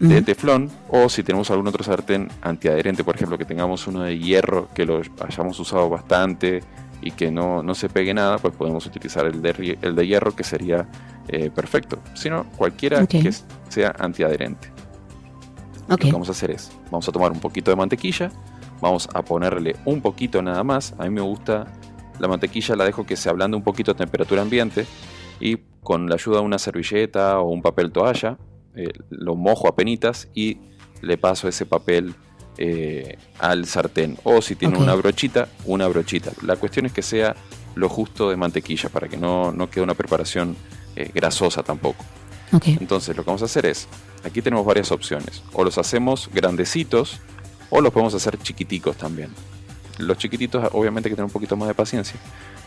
de 0.00 0.20
teflón 0.20 0.68
o 0.88 1.08
si 1.08 1.22
tenemos 1.22 1.48
algún 1.52 1.68
otro 1.68 1.84
sartén 1.84 2.28
antiadherente, 2.40 3.04
por 3.04 3.14
ejemplo, 3.14 3.38
que 3.38 3.44
tengamos 3.44 3.86
uno 3.86 4.02
de 4.02 4.18
hierro 4.18 4.68
que 4.74 4.84
lo 4.84 5.00
hayamos 5.20 5.60
usado 5.60 5.88
bastante 5.88 6.60
y 7.00 7.12
que 7.12 7.30
no, 7.30 7.62
no 7.62 7.72
se 7.74 7.88
pegue 7.88 8.12
nada, 8.12 8.38
pues 8.38 8.52
podemos 8.54 8.84
utilizar 8.84 9.26
el 9.26 9.40
de, 9.40 9.78
el 9.80 9.94
de 9.94 10.06
hierro 10.06 10.34
que 10.34 10.42
sería 10.42 10.88
eh, 11.28 11.50
perfecto. 11.50 12.00
Si 12.14 12.28
no, 12.28 12.44
cualquiera 12.56 13.06
que 13.06 13.30
sea 13.68 13.94
antiadherente. 13.96 14.72
Lo 15.86 15.96
que 15.96 16.10
vamos 16.10 16.28
a 16.28 16.32
hacer 16.32 16.50
es, 16.50 16.72
vamos 16.90 17.08
a 17.08 17.12
tomar 17.12 17.30
un 17.30 17.38
poquito 17.38 17.70
de 17.70 17.76
mantequilla, 17.76 18.32
vamos 18.80 19.08
a 19.14 19.22
ponerle 19.22 19.76
un 19.84 20.00
poquito 20.00 20.42
nada 20.42 20.64
más. 20.64 20.94
A 20.98 21.04
mí 21.04 21.10
me 21.10 21.20
gusta 21.20 21.66
la 22.22 22.28
mantequilla, 22.28 22.76
la 22.76 22.84
dejo 22.84 23.04
que 23.04 23.16
se 23.16 23.28
ablande 23.28 23.56
un 23.56 23.64
poquito 23.64 23.90
a 23.90 23.94
temperatura 23.94 24.42
ambiente 24.42 24.86
y 25.40 25.58
con 25.82 26.08
la 26.08 26.14
ayuda 26.14 26.38
de 26.38 26.44
una 26.44 26.58
servilleta 26.58 27.40
o 27.40 27.50
un 27.50 27.62
papel 27.62 27.90
toalla, 27.90 28.38
eh, 28.76 28.92
lo 29.10 29.34
mojo 29.34 29.66
a 29.66 29.74
penitas 29.74 30.28
y 30.32 30.58
le 31.00 31.18
paso 31.18 31.48
ese 31.48 31.66
papel 31.66 32.14
eh, 32.58 33.18
al 33.40 33.66
sartén. 33.66 34.16
O 34.22 34.40
si 34.40 34.54
tiene 34.54 34.78
una 34.78 34.94
brochita, 34.94 35.48
una 35.64 35.88
brochita. 35.88 36.30
La 36.42 36.54
cuestión 36.54 36.86
es 36.86 36.92
que 36.92 37.02
sea 37.02 37.34
lo 37.74 37.88
justo 37.88 38.30
de 38.30 38.36
mantequilla 38.36 38.88
para 38.88 39.08
que 39.08 39.16
no, 39.16 39.50
no 39.50 39.68
quede 39.68 39.82
una 39.82 39.94
preparación 39.94 40.54
eh, 40.94 41.10
grasosa 41.12 41.64
tampoco. 41.64 42.04
Entonces 42.52 43.16
lo 43.16 43.24
que 43.24 43.26
vamos 43.26 43.42
a 43.42 43.46
hacer 43.46 43.66
es, 43.66 43.88
aquí 44.24 44.42
tenemos 44.42 44.64
varias 44.64 44.92
opciones. 44.92 45.42
O 45.54 45.64
los 45.64 45.76
hacemos 45.76 46.30
grandecitos 46.32 47.18
o 47.68 47.80
los 47.80 47.92
podemos 47.92 48.14
hacer 48.14 48.38
chiquiticos 48.38 48.96
también. 48.96 49.30
Los 49.98 50.18
chiquititos 50.18 50.68
obviamente 50.72 51.08
hay 51.08 51.12
que 51.12 51.16
tener 51.16 51.26
un 51.26 51.32
poquito 51.32 51.56
más 51.56 51.68
de 51.68 51.74
paciencia, 51.74 52.18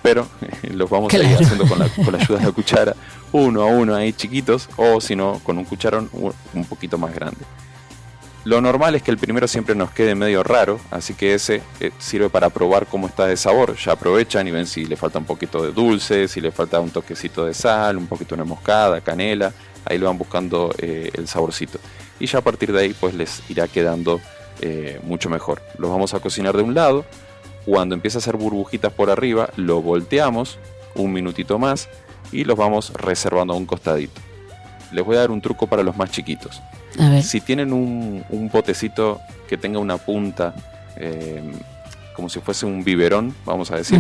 pero 0.02 0.28
los 0.72 0.90
vamos 0.90 1.14
a 1.14 1.18
ir 1.18 1.36
haciendo 1.36 1.68
con 1.68 1.80
la, 1.80 1.90
con 1.90 2.12
la 2.12 2.20
ayuda 2.20 2.40
de 2.40 2.46
la 2.46 2.52
cuchara, 2.54 2.96
uno 3.32 3.62
a 3.64 3.66
uno 3.66 3.96
ahí 3.96 4.14
chiquitos, 4.14 4.70
o 4.78 5.02
si 5.02 5.16
no, 5.16 5.40
con 5.44 5.58
un 5.58 5.66
cucharón 5.66 6.10
un 6.14 6.66
poquito 6.66 6.98
más 6.98 7.14
grande. 7.14 7.46
Lo 8.46 8.62
normal 8.62 8.94
es 8.94 9.02
que 9.02 9.10
el 9.10 9.18
primero 9.18 9.48
siempre 9.48 9.74
nos 9.74 9.90
quede 9.90 10.14
medio 10.14 10.44
raro, 10.44 10.80
así 10.92 11.16
que 11.16 11.34
ese 11.34 11.64
eh, 11.80 11.90
sirve 11.98 12.30
para 12.30 12.52
probar 12.52 12.86
cómo 12.86 13.08
está 13.08 13.26
de 13.26 13.38
sabor. 13.38 13.76
Ya 13.76 13.94
aprovechan 13.94 14.48
y 14.48 14.52
ven 14.52 14.68
si 14.68 14.86
le 14.86 14.96
falta 14.96 15.18
un 15.18 15.26
poquito 15.26 15.64
de 15.64 15.72
dulce, 15.72 16.28
si 16.28 16.42
le 16.42 16.52
falta 16.52 16.80
un 16.80 16.92
toquecito 16.92 17.44
de 17.44 17.56
sal, 17.56 17.98
un 17.98 18.06
poquito 18.06 18.36
de 18.36 18.44
moscada, 18.44 19.02
canela. 19.02 19.52
Ahí 19.84 19.98
lo 19.98 20.06
van 20.06 20.20
buscando 20.20 20.72
eh, 20.78 21.10
el 21.16 21.28
saborcito. 21.28 21.80
Y 22.20 22.28
ya 22.28 22.38
a 22.38 22.42
partir 22.42 22.72
de 22.72 22.82
ahí 22.82 22.94
pues 22.94 23.16
les 23.16 23.42
irá 23.50 23.68
quedando 23.68 24.22
eh, 24.62 25.00
mucho 25.04 25.30
mejor. 25.30 25.62
Los 25.78 25.90
vamos 25.92 26.14
a 26.14 26.20
cocinar 26.20 26.56
de 26.56 26.64
un 26.64 26.74
lado. 26.74 27.06
Cuando 27.66 27.96
empieza 27.96 28.18
a 28.18 28.20
hacer 28.20 28.38
burbujitas 28.38 28.94
por 28.94 29.10
arriba, 29.10 29.50
lo 29.56 29.82
volteamos 29.82 30.60
un 30.96 31.12
minutito 31.12 31.58
más 31.60 31.90
y 32.32 32.44
los 32.44 32.58
vamos 32.58 32.94
reservando 32.94 33.54
a 33.54 33.58
un 33.58 33.66
costadito. 33.66 34.22
Les 34.92 35.04
voy 35.04 35.16
a 35.18 35.20
dar 35.22 35.32
un 35.32 35.42
truco 35.42 35.68
para 35.68 35.84
los 35.84 35.98
más 35.98 36.12
chiquitos. 36.12 36.62
A 37.00 37.10
ver. 37.10 37.24
Si 37.24 37.42
tienen 37.42 37.74
un, 37.74 38.24
un 38.30 38.50
botecito 38.50 39.20
que 39.50 39.58
tenga 39.58 39.80
una 39.80 39.98
punta, 39.98 40.54
eh, 40.96 41.42
como 42.16 42.30
si 42.30 42.40
fuese 42.40 42.66
un 42.66 42.84
biberón, 42.84 43.36
vamos 43.46 43.72
a 43.72 43.76
decir, 43.78 44.00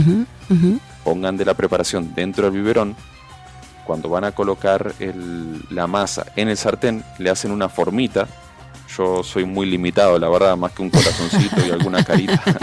pongan 1.04 1.36
de 1.36 1.44
la 1.46 1.54
preparación 1.56 2.14
dentro 2.16 2.46
del 2.50 2.54
biberón. 2.62 2.96
Cuando 3.86 4.10
van 4.10 4.24
a 4.24 4.32
colocar 4.32 4.94
el- 5.00 5.62
la 5.70 5.86
masa 5.88 6.26
en 6.36 6.50
el 6.50 6.58
sartén, 6.58 7.04
le 7.20 7.30
hacen 7.30 7.52
una 7.52 7.68
formita. 7.70 8.28
Yo 8.98 9.24
soy 9.24 9.46
muy 9.46 9.66
limitado, 9.66 10.18
la 10.20 10.30
verdad, 10.30 10.56
más 10.56 10.72
que 10.72 10.82
un 10.82 10.90
corazoncito 10.90 11.66
y 11.66 11.72
alguna 11.72 12.04
carita. 12.04 12.42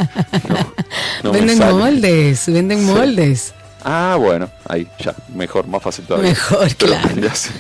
No, 1.23 1.31
no 1.31 1.33
me 1.33 1.47
venden 1.47 1.59
moldes, 1.59 2.47
venden 2.49 2.85
moldes. 2.85 3.55
Ah, 3.85 4.17
bueno, 4.19 4.51
ahí, 4.69 4.89
ya, 4.99 5.15
mejor, 5.35 5.67
más 5.67 5.83
fácil 5.83 6.05
todavía. 6.05 6.31
Mejor, 6.31 6.69
Pero 6.79 6.93
claro. 6.95 7.17
Le 7.17 7.29
hacen, 7.29 7.53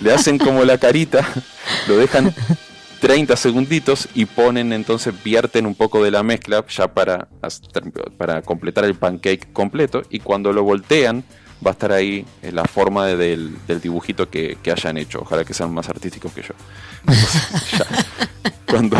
le 0.00 0.12
hacen 0.12 0.38
como 0.38 0.64
la 0.64 0.78
carita, 0.78 1.26
lo 1.88 1.96
dejan 1.96 2.34
30 3.00 3.36
segunditos 3.36 4.08
y 4.14 4.26
ponen 4.26 4.72
entonces, 4.72 5.12
vierten 5.24 5.66
un 5.66 5.74
poco 5.74 6.02
de 6.04 6.12
la 6.12 6.22
mezcla 6.22 6.64
ya 6.68 6.88
para, 6.88 7.28
para 8.16 8.42
completar 8.42 8.84
el 8.84 8.94
pancake 8.94 9.52
completo 9.52 10.02
y 10.10 10.20
cuando 10.20 10.52
lo 10.52 10.62
voltean 10.62 11.24
va 11.64 11.70
a 11.70 11.72
estar 11.72 11.92
ahí 11.92 12.24
en 12.42 12.54
la 12.56 12.64
forma 12.64 13.06
de- 13.06 13.16
del, 13.16 13.56
del 13.66 13.80
dibujito 13.80 14.28
que, 14.28 14.58
que 14.62 14.70
hayan 14.72 14.96
hecho. 14.96 15.20
Ojalá 15.20 15.44
que 15.44 15.54
sean 15.54 15.72
más 15.72 15.88
artísticos 15.88 16.32
que 16.32 16.42
yo. 16.42 16.54
Entonces, 17.06 17.42
ya. 17.78 17.86
Cuando, 18.68 18.96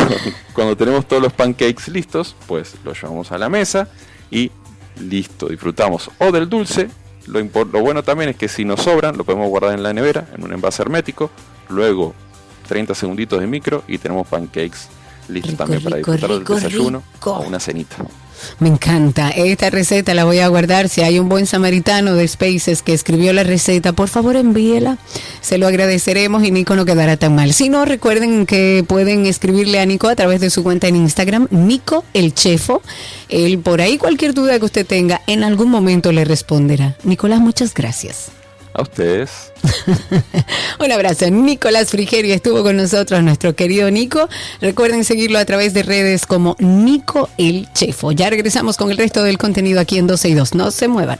cuando 0.53 0.77
tenemos 0.77 1.07
todos 1.07 1.21
los 1.21 1.33
pancakes 1.33 1.87
listos, 1.87 2.35
pues 2.47 2.75
los 2.83 3.01
llevamos 3.01 3.31
a 3.31 3.37
la 3.37 3.49
mesa 3.49 3.87
y 4.29 4.51
listo, 4.99 5.47
disfrutamos 5.47 6.09
o 6.19 6.31
del 6.31 6.47
dulce. 6.47 6.89
Lo, 7.25 7.39
lo 7.41 7.81
bueno 7.81 8.03
también 8.03 8.29
es 8.29 8.35
que 8.35 8.47
si 8.47 8.65
nos 8.65 8.81
sobran, 8.81 9.17
lo 9.17 9.23
podemos 9.23 9.47
guardar 9.49 9.73
en 9.73 9.81
la 9.81 9.93
nevera, 9.93 10.27
en 10.35 10.43
un 10.43 10.53
envase 10.53 10.81
hermético. 10.81 11.31
Luego 11.69 12.13
30 12.67 12.93
segunditos 12.93 13.39
de 13.39 13.47
micro 13.47 13.83
y 13.87 13.97
tenemos 13.97 14.27
pancakes 14.27 14.89
listos 15.29 15.51
Rico, 15.51 15.57
también 15.63 15.83
para 15.83 15.95
disfrutar 15.97 16.29
rico, 16.29 16.53
del 16.53 16.63
desayuno 16.63 17.03
rico. 17.15 17.31
o 17.33 17.41
una 17.47 17.59
cenita. 17.59 17.95
Me 18.59 18.69
encanta. 18.69 19.29
Esta 19.29 19.69
receta 19.69 20.13
la 20.13 20.25
voy 20.25 20.39
a 20.39 20.47
guardar. 20.47 20.89
Si 20.89 21.01
hay 21.01 21.19
un 21.19 21.29
buen 21.29 21.45
samaritano 21.45 22.15
de 22.15 22.27
Spaces 22.27 22.81
que 22.81 22.93
escribió 22.93 23.33
la 23.33 23.43
receta, 23.43 23.93
por 23.93 24.09
favor 24.09 24.35
envíela. 24.35 24.97
Se 25.41 25.57
lo 25.57 25.67
agradeceremos 25.67 26.43
y 26.43 26.51
Nico 26.51 26.75
no 26.75 26.85
quedará 26.85 27.17
tan 27.17 27.35
mal. 27.35 27.53
Si 27.53 27.69
no, 27.69 27.85
recuerden 27.85 28.45
que 28.45 28.83
pueden 28.87 29.25
escribirle 29.25 29.79
a 29.79 29.85
Nico 29.85 30.07
a 30.07 30.15
través 30.15 30.41
de 30.41 30.49
su 30.49 30.63
cuenta 30.63 30.87
en 30.87 30.95
Instagram, 30.95 31.47
Nico 31.51 32.05
el 32.13 32.33
Chefo. 32.33 32.81
Él 33.29 33.59
por 33.59 33.81
ahí 33.81 33.97
cualquier 33.97 34.33
duda 34.33 34.59
que 34.59 34.65
usted 34.65 34.85
tenga, 34.85 35.21
en 35.27 35.43
algún 35.43 35.69
momento 35.69 36.11
le 36.11 36.25
responderá. 36.25 36.95
Nicolás, 37.03 37.39
muchas 37.39 37.73
gracias. 37.73 38.42
A 38.73 38.81
ustedes. 38.81 39.51
Un 40.79 40.91
abrazo. 40.91 41.29
Nicolás 41.29 41.91
Frigerio 41.91 42.33
estuvo 42.33 42.63
con 42.63 42.77
nosotros, 42.77 43.21
nuestro 43.21 43.55
querido 43.55 43.89
Nico. 43.91 44.27
Recuerden 44.61 45.03
seguirlo 45.03 45.37
a 45.37 45.45
través 45.45 45.73
de 45.73 45.83
redes 45.83 46.25
como 46.25 46.55
Nico 46.59 47.29
el 47.37 47.71
Chefo. 47.73 48.11
Ya 48.11 48.29
regresamos 48.29 48.77
con 48.77 48.89
el 48.89 48.97
resto 48.97 49.23
del 49.23 49.37
contenido 49.37 49.79
aquí 49.79 49.97
en 49.97 50.07
12 50.07 50.29
y 50.29 50.33
2. 50.33 50.55
No 50.55 50.71
se 50.71 50.87
muevan. 50.87 51.19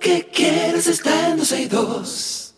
Que 0.00 0.28
quieres 0.28 0.86
está 0.86 1.30
en 1.30 1.38
12 1.38 1.62
y 1.62 1.66
2. 1.66 2.54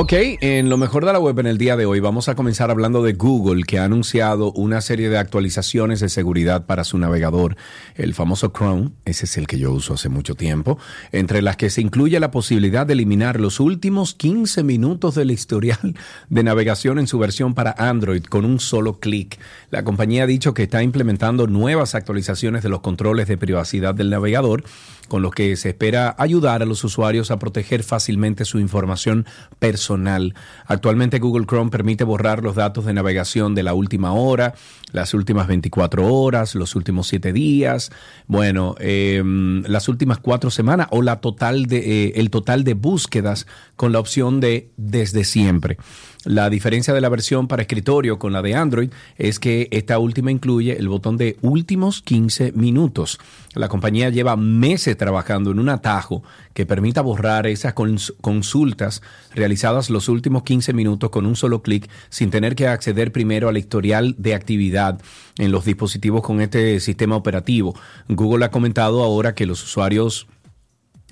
Ok, 0.00 0.12
en 0.12 0.68
lo 0.68 0.76
mejor 0.76 1.04
de 1.04 1.12
la 1.12 1.18
web 1.18 1.40
en 1.40 1.48
el 1.48 1.58
día 1.58 1.76
de 1.76 1.84
hoy 1.84 1.98
vamos 1.98 2.28
a 2.28 2.36
comenzar 2.36 2.70
hablando 2.70 3.02
de 3.02 3.14
Google, 3.14 3.64
que 3.64 3.80
ha 3.80 3.84
anunciado 3.84 4.52
una 4.52 4.80
serie 4.80 5.08
de 5.08 5.18
actualizaciones 5.18 5.98
de 5.98 6.08
seguridad 6.08 6.66
para 6.66 6.84
su 6.84 6.98
navegador, 6.98 7.56
el 7.96 8.14
famoso 8.14 8.52
Chrome, 8.56 8.92
ese 9.04 9.24
es 9.24 9.36
el 9.38 9.48
que 9.48 9.58
yo 9.58 9.72
uso 9.72 9.94
hace 9.94 10.08
mucho 10.08 10.36
tiempo, 10.36 10.78
entre 11.10 11.42
las 11.42 11.56
que 11.56 11.68
se 11.68 11.80
incluye 11.80 12.20
la 12.20 12.30
posibilidad 12.30 12.86
de 12.86 12.92
eliminar 12.92 13.40
los 13.40 13.58
últimos 13.58 14.14
15 14.14 14.62
minutos 14.62 15.16
del 15.16 15.32
historial 15.32 15.96
de 16.28 16.42
navegación 16.44 17.00
en 17.00 17.08
su 17.08 17.18
versión 17.18 17.54
para 17.54 17.74
Android 17.76 18.22
con 18.22 18.44
un 18.44 18.60
solo 18.60 19.00
clic. 19.00 19.40
La 19.72 19.82
compañía 19.82 20.22
ha 20.22 20.26
dicho 20.28 20.54
que 20.54 20.62
está 20.62 20.80
implementando 20.80 21.48
nuevas 21.48 21.96
actualizaciones 21.96 22.62
de 22.62 22.68
los 22.68 22.82
controles 22.82 23.26
de 23.26 23.36
privacidad 23.36 23.96
del 23.96 24.10
navegador 24.10 24.62
con 25.08 25.22
los 25.22 25.32
que 25.32 25.56
se 25.56 25.70
espera 25.70 26.14
ayudar 26.18 26.62
a 26.62 26.66
los 26.66 26.84
usuarios 26.84 27.30
a 27.30 27.38
proteger 27.38 27.82
fácilmente 27.82 28.44
su 28.44 28.58
información 28.58 29.26
personal. 29.58 30.34
Actualmente 30.66 31.18
Google 31.18 31.46
Chrome 31.46 31.70
permite 31.70 32.04
borrar 32.04 32.42
los 32.42 32.54
datos 32.54 32.84
de 32.84 32.94
navegación 32.94 33.54
de 33.54 33.62
la 33.62 33.74
última 33.74 34.12
hora, 34.12 34.54
las 34.92 35.14
últimas 35.14 35.48
24 35.48 36.06
horas, 36.06 36.54
los 36.54 36.76
últimos 36.76 37.08
7 37.08 37.32
días, 37.32 37.90
bueno, 38.26 38.74
eh, 38.78 39.22
las 39.66 39.88
últimas 39.88 40.18
4 40.18 40.50
semanas 40.50 40.88
o 40.90 41.02
la 41.02 41.20
total 41.20 41.66
de, 41.66 41.78
eh, 42.06 42.12
el 42.16 42.30
total 42.30 42.64
de 42.64 42.74
búsquedas 42.74 43.46
con 43.76 43.92
la 43.92 44.00
opción 44.00 44.40
de 44.40 44.70
desde 44.76 45.24
siempre. 45.24 45.78
La 46.24 46.50
diferencia 46.50 46.92
de 46.92 47.00
la 47.00 47.08
versión 47.08 47.46
para 47.46 47.62
escritorio 47.62 48.18
con 48.18 48.32
la 48.32 48.42
de 48.42 48.54
Android 48.56 48.90
es 49.16 49.38
que 49.38 49.68
esta 49.70 50.00
última 50.00 50.32
incluye 50.32 50.76
el 50.76 50.88
botón 50.88 51.16
de 51.16 51.36
últimos 51.42 52.02
15 52.02 52.52
minutos. 52.52 53.18
La 53.54 53.68
compañía 53.68 54.10
lleva 54.10 54.36
meses 54.36 54.96
trabajando 54.96 55.52
en 55.52 55.60
un 55.60 55.68
atajo 55.68 56.24
que 56.54 56.66
permita 56.66 57.02
borrar 57.02 57.46
esas 57.46 57.74
cons- 57.74 58.14
consultas 58.20 59.00
realizadas 59.32 59.90
los 59.90 60.08
últimos 60.08 60.42
15 60.42 60.72
minutos 60.72 61.10
con 61.10 61.24
un 61.24 61.36
solo 61.36 61.62
clic 61.62 61.88
sin 62.10 62.30
tener 62.30 62.56
que 62.56 62.66
acceder 62.66 63.12
primero 63.12 63.48
al 63.48 63.56
historial 63.56 64.16
de 64.18 64.34
actividad 64.34 65.00
en 65.38 65.52
los 65.52 65.64
dispositivos 65.64 66.22
con 66.22 66.40
este 66.40 66.80
sistema 66.80 67.14
operativo. 67.14 67.74
Google 68.08 68.44
ha 68.44 68.50
comentado 68.50 69.04
ahora 69.04 69.36
que 69.36 69.46
los 69.46 69.62
usuarios 69.62 70.26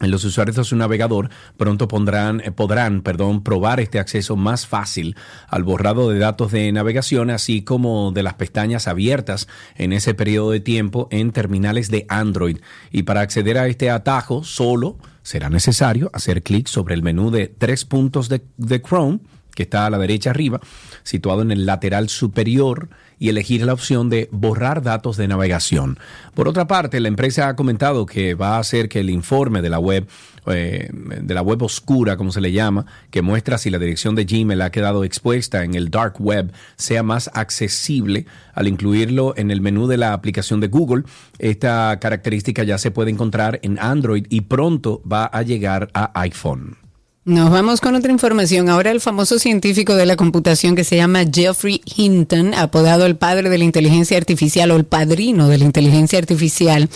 los 0.01 0.25
usuarios 0.25 0.57
de 0.57 0.65
su 0.65 0.77
navegador 0.77 1.31
pronto 1.57 1.89
pondrán, 1.89 2.41
eh, 2.41 2.51
podrán 2.51 3.03
probar 3.43 3.81
este 3.81 3.99
acceso 3.99 4.37
más 4.37 4.67
fácil 4.67 5.17
al 5.49 5.65
borrado 5.65 6.11
de 6.11 6.19
datos 6.19 6.53
de 6.53 6.71
navegación, 6.71 7.31
así 7.31 7.63
como 7.63 8.13
de 8.13 8.23
las 8.23 8.35
pestañas 8.35 8.89
abiertas 8.89 9.49
en 9.75 9.93
ese 9.93 10.13
periodo 10.13 10.51
de 10.51 10.61
tiempo 10.61 11.09
en 11.11 11.33
terminales 11.33 11.91
de 11.91 12.05
Android. 12.09 12.59
Y 12.91 13.05
para 13.05 13.23
acceder 13.23 13.57
a 13.57 13.69
este 13.69 13.91
atajo 13.91 14.45
solo 14.45 14.99
será 15.23 15.49
necesario 15.49 16.11
hacer 16.13 16.43
clic 16.43 16.69
sobre 16.69 16.95
el 16.95 17.03
menú 17.03 17.31
de 17.31 17.49
tres 17.49 17.85
puntos 17.85 18.29
de 18.29 18.83
Chrome 18.83 19.21
que 19.57 19.65
está 19.65 19.87
a 19.87 19.91
la 19.91 19.99
derecha 19.99 20.31
arriba, 20.31 20.61
situado 21.03 21.43
en 21.43 21.51
el 21.51 21.67
lateral 21.67 22.09
superior 22.11 22.91
y 23.19 23.29
elegir 23.29 23.65
la 23.65 23.73
opción 23.73 24.11
de 24.11 24.29
borrar 24.31 24.83
datos 24.83 25.17
de 25.17 25.29
navegación. 25.29 25.99
Por 26.35 26.49
otra 26.49 26.67
parte, 26.67 27.01
la 27.01 27.09
empresa 27.09 27.49
ha 27.49 27.57
comentado 27.57 28.07
que 28.07 28.35
va 28.35 28.57
a 28.57 28.59
hacer 28.59 28.89
que 28.89 29.01
el 29.01 29.11
informe 29.11 29.63
de 29.63 29.71
la 29.71 29.79
web, 29.79 30.07
eh, 30.47 30.91
de 30.93 31.35
la 31.35 31.43
web 31.43 31.63
oscura, 31.63 32.17
como 32.17 32.33
se 32.33 32.41
le 32.41 32.53
llama, 32.53 32.87
que 33.11 33.23
muestra 33.23 33.59
si 33.59 33.71
la 33.71 33.79
dirección 33.79 34.15
de 34.15 34.25
Gmail 34.25 34.61
ha 34.61 34.71
quedado 34.71 35.05
expuesta 35.05 35.65
en 35.65 35.75
el 35.75 35.91
dark 35.91 36.21
web, 36.21 36.53
sea 36.77 37.03
más 37.03 37.31
accesible 37.35 38.27
al 38.55 38.69
incluirlo 38.69 39.35
en 39.37 39.51
el 39.51 39.61
menú 39.61 39.87
de 39.87 39.97
la 39.97 40.13
aplicación 40.13 40.61
de 40.61 40.69
Google. 40.69 41.05
Esta 41.39 41.99
característica 42.01 42.65
ya 42.65 42.79
se 42.79 42.91
puede 42.91 43.11
encontrar 43.11 43.61
en 43.63 43.79
Android 43.79 44.27
y 44.29 44.43
pronto 44.43 45.03
va 45.11 45.25
a 45.25 45.43
llegar 45.43 45.91
a 45.95 46.21
iPhone. 46.21 46.86
Nos 47.27 47.51
vamos 47.51 47.81
con 47.81 47.97
otra 47.97 48.13
información. 48.13 48.69
Ahora 48.69 48.93
el 48.93 49.01
famoso 49.01 49.41
científico 49.41 49.97
de 49.97 50.07
la 50.07 50.15
computación 50.15 50.77
que 50.77 50.85
se 50.85 50.95
llama 50.95 51.25
Jeffrey 51.29 51.83
Hinton, 51.97 52.55
apodado 52.55 53.05
el 53.05 53.17
padre 53.17 53.51
de 53.51 53.59
la 53.59 53.65
inteligencia 53.65 54.17
artificial 54.17 54.71
o 54.71 54.77
el 54.77 54.85
padrino 54.85 55.49
de 55.49 55.59
la 55.59 55.65
inteligencia 55.65 56.21
artificial, 56.21 56.89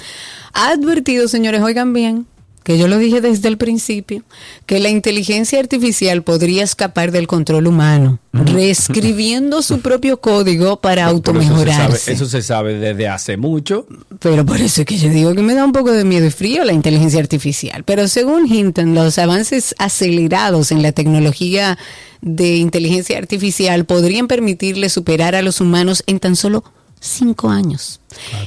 ha 0.52 0.68
advertido, 0.68 1.26
señores, 1.26 1.62
oigan 1.62 1.92
bien, 1.92 2.26
que 2.62 2.78
yo 2.78 2.88
lo 2.88 2.98
dije 2.98 3.20
desde 3.20 3.48
el 3.48 3.56
principio, 3.56 4.22
que 4.66 4.78
la 4.80 4.90
inteligencia 4.90 5.58
artificial 5.58 6.22
podría 6.22 6.62
escapar 6.62 7.10
del 7.10 7.26
control 7.26 7.66
humano, 7.66 8.18
reescribiendo 8.32 9.62
su 9.62 9.80
propio 9.80 10.20
código 10.20 10.80
para 10.80 11.06
automejorarse. 11.06 12.12
Eso, 12.12 12.26
se 12.26 12.42
sabe 12.42 12.74
desde 12.74 13.08
hace 13.08 13.36
mucho. 13.36 13.86
Pero 14.18 14.44
por 14.44 14.60
eso 14.60 14.82
es 14.82 14.86
que 14.86 14.98
yo 14.98 15.08
digo 15.08 15.34
que 15.34 15.42
me 15.42 15.54
da 15.54 15.64
un 15.64 15.72
poco 15.72 15.92
de 15.92 16.04
miedo 16.04 16.26
y 16.26 16.30
frío 16.30 16.64
la 16.64 16.72
inteligencia 16.72 17.20
artificial. 17.20 17.84
Pero 17.84 18.08
según 18.08 18.46
Hinton, 18.52 18.94
los 18.94 19.18
avances 19.18 19.74
acelerados 19.78 20.70
en 20.70 20.82
la 20.82 20.92
tecnología 20.92 21.78
de 22.20 22.56
inteligencia 22.56 23.16
artificial 23.16 23.86
podrían 23.86 24.28
permitirle 24.28 24.90
superar 24.90 25.34
a 25.34 25.42
los 25.42 25.60
humanos 25.60 26.04
en 26.06 26.20
tan 26.20 26.36
solo 26.36 26.62
cinco 27.00 27.48
años. 27.48 28.00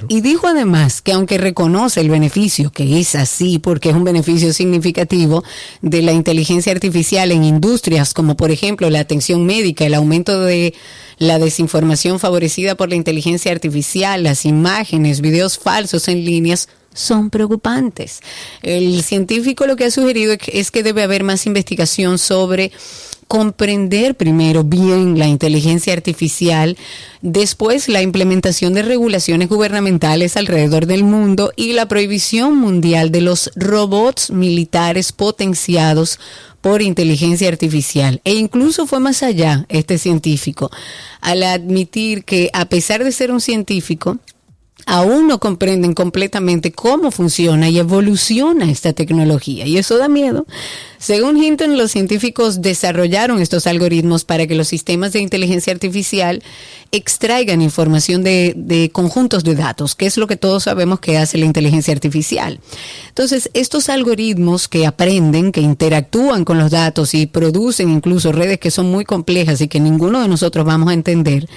Y 0.07 0.21
dijo 0.21 0.47
además 0.47 1.01
que 1.01 1.13
aunque 1.13 1.37
reconoce 1.37 2.01
el 2.01 2.09
beneficio, 2.09 2.71
que 2.71 2.99
es 2.99 3.15
así 3.15 3.59
porque 3.59 3.89
es 3.89 3.95
un 3.95 4.03
beneficio 4.03 4.53
significativo 4.53 5.43
de 5.81 6.01
la 6.01 6.11
inteligencia 6.11 6.71
artificial 6.71 7.31
en 7.31 7.43
industrias 7.43 8.13
como 8.13 8.37
por 8.37 8.51
ejemplo 8.51 8.89
la 8.89 8.99
atención 8.99 9.45
médica, 9.45 9.85
el 9.85 9.95
aumento 9.95 10.39
de 10.41 10.73
la 11.17 11.39
desinformación 11.39 12.19
favorecida 12.19 12.75
por 12.75 12.89
la 12.89 12.95
inteligencia 12.95 13.51
artificial, 13.51 14.23
las 14.23 14.45
imágenes, 14.45 15.21
videos 15.21 15.57
falsos 15.57 16.07
en 16.07 16.23
líneas, 16.23 16.69
son 16.93 17.29
preocupantes. 17.29 18.21
El 18.61 19.03
científico 19.03 19.65
lo 19.65 19.75
que 19.75 19.85
ha 19.85 19.91
sugerido 19.91 20.35
es 20.47 20.71
que 20.71 20.83
debe 20.83 21.03
haber 21.03 21.23
más 21.23 21.45
investigación 21.45 22.17
sobre 22.17 22.71
comprender 23.27 24.15
primero 24.15 24.63
bien 24.63 25.17
la 25.17 25.27
inteligencia 25.27 25.93
artificial, 25.93 26.77
después 27.21 27.89
la 27.89 28.01
implementación 28.01 28.73
de 28.73 28.83
regulaciones 28.83 29.49
gubernamentales 29.49 30.37
alrededor 30.37 30.85
del 30.85 31.03
mundo 31.03 31.51
y 31.55 31.73
la 31.73 31.87
prohibición 31.87 32.55
mundial 32.55 33.11
de 33.11 33.21
los 33.21 33.49
robots 33.55 34.29
militares 34.29 35.11
potenciados 35.11 36.19
por 36.61 36.81
inteligencia 36.81 37.47
artificial. 37.47 38.21
E 38.23 38.35
incluso 38.35 38.85
fue 38.85 38.99
más 38.99 39.23
allá 39.23 39.65
este 39.67 39.97
científico 39.97 40.69
al 41.19 41.43
admitir 41.43 42.25
que 42.25 42.49
a 42.53 42.65
pesar 42.65 43.03
de 43.03 43.11
ser 43.11 43.31
un 43.31 43.41
científico, 43.41 44.19
aún 44.85 45.27
no 45.27 45.39
comprenden 45.39 45.93
completamente 45.93 46.71
cómo 46.71 47.11
funciona 47.11 47.69
y 47.69 47.79
evoluciona 47.79 48.69
esta 48.69 48.93
tecnología. 48.93 49.65
Y 49.65 49.77
eso 49.77 49.97
da 49.97 50.07
miedo. 50.07 50.45
Según 50.97 51.41
Hinton, 51.41 51.77
los 51.77 51.91
científicos 51.91 52.61
desarrollaron 52.61 53.41
estos 53.41 53.67
algoritmos 53.67 54.23
para 54.23 54.47
que 54.47 54.55
los 54.55 54.67
sistemas 54.67 55.11
de 55.13 55.19
inteligencia 55.19 55.73
artificial 55.73 56.41
extraigan 56.91 57.61
información 57.61 58.23
de, 58.23 58.89
conjuntos 58.93 59.43
de 59.43 59.55
datos, 59.55 59.95
que 59.95 60.05
es 60.05 60.17
lo 60.17 60.27
que 60.27 60.37
todos 60.37 60.63
sabemos 60.63 60.99
que 60.99 61.17
hace 61.17 61.37
la 61.37 61.45
inteligencia 61.45 61.93
artificial. 61.93 62.59
Entonces, 63.09 63.49
estos 63.53 63.89
algoritmos 63.89 64.67
que 64.67 64.85
aprenden, 64.85 65.51
que 65.51 65.61
interactúan 65.61 66.45
con 66.45 66.57
los 66.57 66.71
datos 66.71 67.13
y 67.13 67.25
producen 67.25 67.89
incluso 67.89 68.31
redes 68.31 68.59
que 68.59 68.71
son 68.71 68.89
muy 68.89 69.05
complejas 69.05 69.59
y 69.61 69.67
que 69.67 69.79
ninguno 69.79 70.21
de 70.21 70.27
nosotros 70.27 70.65
vamos 70.65 70.89
a 70.89 70.93
entender, 70.93 71.49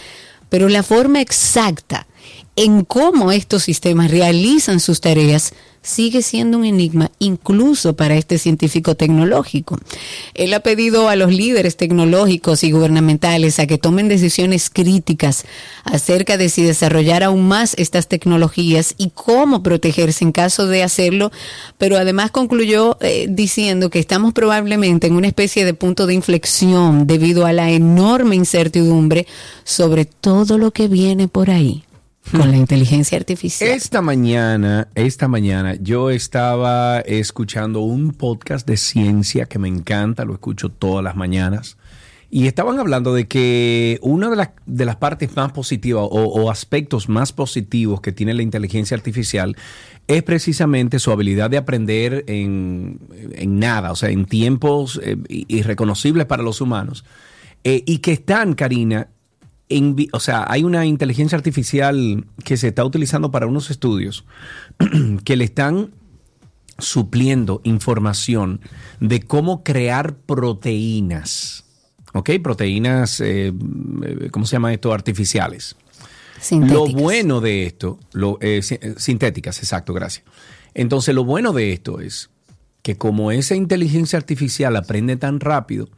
pero 0.49 0.69
la 0.69 0.83
forma 0.83 1.21
exacta 1.21 2.07
en 2.57 2.85
cómo 2.85 3.33
estos 3.33 3.65
sistemas 3.65 4.11
realizan 4.11 4.81
sus 4.81 5.03
tareas 5.03 5.53
sigue 5.87 6.23
siendo 6.23 6.59
un 6.59 6.65
enigma 6.65 7.13
incluso 7.21 7.95
para 7.95 8.17
este 8.17 8.39
científico 8.39 8.97
tecnológico. 8.97 9.79
Él 10.35 10.53
ha 10.55 10.61
pedido 10.61 11.09
a 11.09 11.17
los 11.17 11.33
líderes 11.33 11.77
tecnológicos 11.77 12.65
y 12.65 12.73
gubernamentales 12.73 13.61
a 13.61 13.67
que 13.67 13.79
tomen 13.79 14.09
decisiones 14.09 14.69
críticas 14.69 15.45
acerca 15.85 16.37
de 16.37 16.49
si 16.49 16.63
desarrollar 16.63 17.23
aún 17.23 17.47
más 17.47 17.75
estas 17.79 18.09
tecnologías 18.09 18.95
y 18.99 19.11
cómo 19.11 19.63
protegerse 19.63 20.25
en 20.25 20.33
caso 20.33 20.67
de 20.67 20.83
hacerlo, 20.83 21.31
pero 21.79 21.97
además 21.97 22.33
concluyó 22.33 22.99
eh, 23.01 23.27
diciendo 23.31 23.89
que 23.89 24.01
estamos 24.01 24.33
probablemente 24.33 25.07
en 25.07 25.15
una 25.15 25.29
especie 25.29 25.65
de 25.65 25.75
punto 25.75 26.07
de 26.07 26.15
inflexión 26.15 27.07
debido 27.07 27.47
a 27.47 27.53
la 27.53 27.71
enorme 27.71 28.35
incertidumbre 28.35 29.27
sobre 29.63 30.05
todo 30.05 30.59
lo 30.59 30.73
que 30.73 30.89
viene 30.89 31.29
por 31.29 31.51
ahí 31.51 31.86
con 32.31 32.51
la 32.51 32.57
inteligencia 32.57 33.19
artificial. 33.19 33.71
Esta 33.71 34.03
mañana, 34.03 34.89
esta 34.95 35.29
mañana, 35.29 35.75
yo 35.77 36.11
estaba 36.11 37.01
escuchando 37.01 37.81
un 37.81 38.13
podcast 38.13 38.67
de 38.67 38.77
ciencia 38.77 39.47
que 39.47 39.59
me 39.59 39.69
encanta, 39.69 40.25
lo 40.25 40.35
escucho 40.35 40.69
todas 40.69 41.05
las 41.05 41.17
mañanas. 41.17 41.77
Y 42.29 42.49
estaban 42.49 42.79
hablando 42.81 43.15
de 43.15 43.29
que 43.29 43.99
una 44.03 44.29
de 44.29 44.37
las, 44.37 44.51
de 44.67 44.85
las 44.85 44.97
partes 44.97 45.37
más 45.37 45.53
positivas 45.53 46.07
o, 46.11 46.51
aspectos 46.51 47.09
más 47.09 47.33
positivos 47.33 48.01
que 48.01 48.11
tiene 48.11 48.35
la 48.35 48.43
inteligencia 48.43 48.97
artificial 48.97 49.57
es 50.09 50.23
precisamente 50.25 50.99
su 50.99 51.13
habilidad 51.13 51.51
de 51.51 51.57
aprender 51.57 52.25
en, 52.27 52.99
nada, 53.47 53.93
o 53.93 53.97
sea, 53.97 54.11
en 54.11 54.25
tiempos 54.25 55.01
eh, 55.03 55.17
irreconocibles 55.29 56.27
para 56.27 56.43
los 56.43 56.61
humanos. 56.61 57.05
Eh, 57.63 57.85
y 57.87 57.99
que 57.99 58.13
están, 58.13 58.55
Karina, 58.55 59.09
o 60.13 60.21
sea, 60.21 60.45
hay 60.49 60.63
una 60.63 60.87
inteligencia 60.87 61.37
artificial 61.37 62.25
que 62.45 62.57
se 62.57 62.69
está 62.69 62.85
utilizando 62.85 63.31
para 63.31 63.47
unos 63.47 63.71
estudios 63.71 64.25
que 65.25 65.37
le 65.37 65.45
están 65.45 65.93
supliendo 66.79 67.61
información 67.65 68.61
de 69.01 69.21
cómo 69.21 69.65
crear 69.65 70.17
proteínas. 70.17 71.65
¿Ok? 72.13 72.31
Proteínas, 72.43 73.21
eh, 73.21 73.53
¿cómo 74.31 74.47
se 74.47 74.53
llama 74.53 74.73
esto? 74.73 74.93
Artificiales. 74.93 75.77
Lo 76.51 76.87
bueno 76.87 77.41
de 77.41 77.67
esto, 77.67 77.99
lo, 78.13 78.39
eh, 78.41 78.61
sintéticas, 78.97 79.59
exacto, 79.59 79.93
gracias. 79.95 80.25
Entonces, 80.75 81.15
lo 81.15 81.25
bueno 81.25 81.53
de 81.53 81.73
esto 81.73 82.01
es 82.01 82.31
que 82.83 82.97
como 82.97 83.33
esa 83.33 83.55
inteligencia 83.55 84.19
artificial 84.19 84.77
aprende 84.77 85.17
tan 85.17 85.41
rápido, 85.41 85.89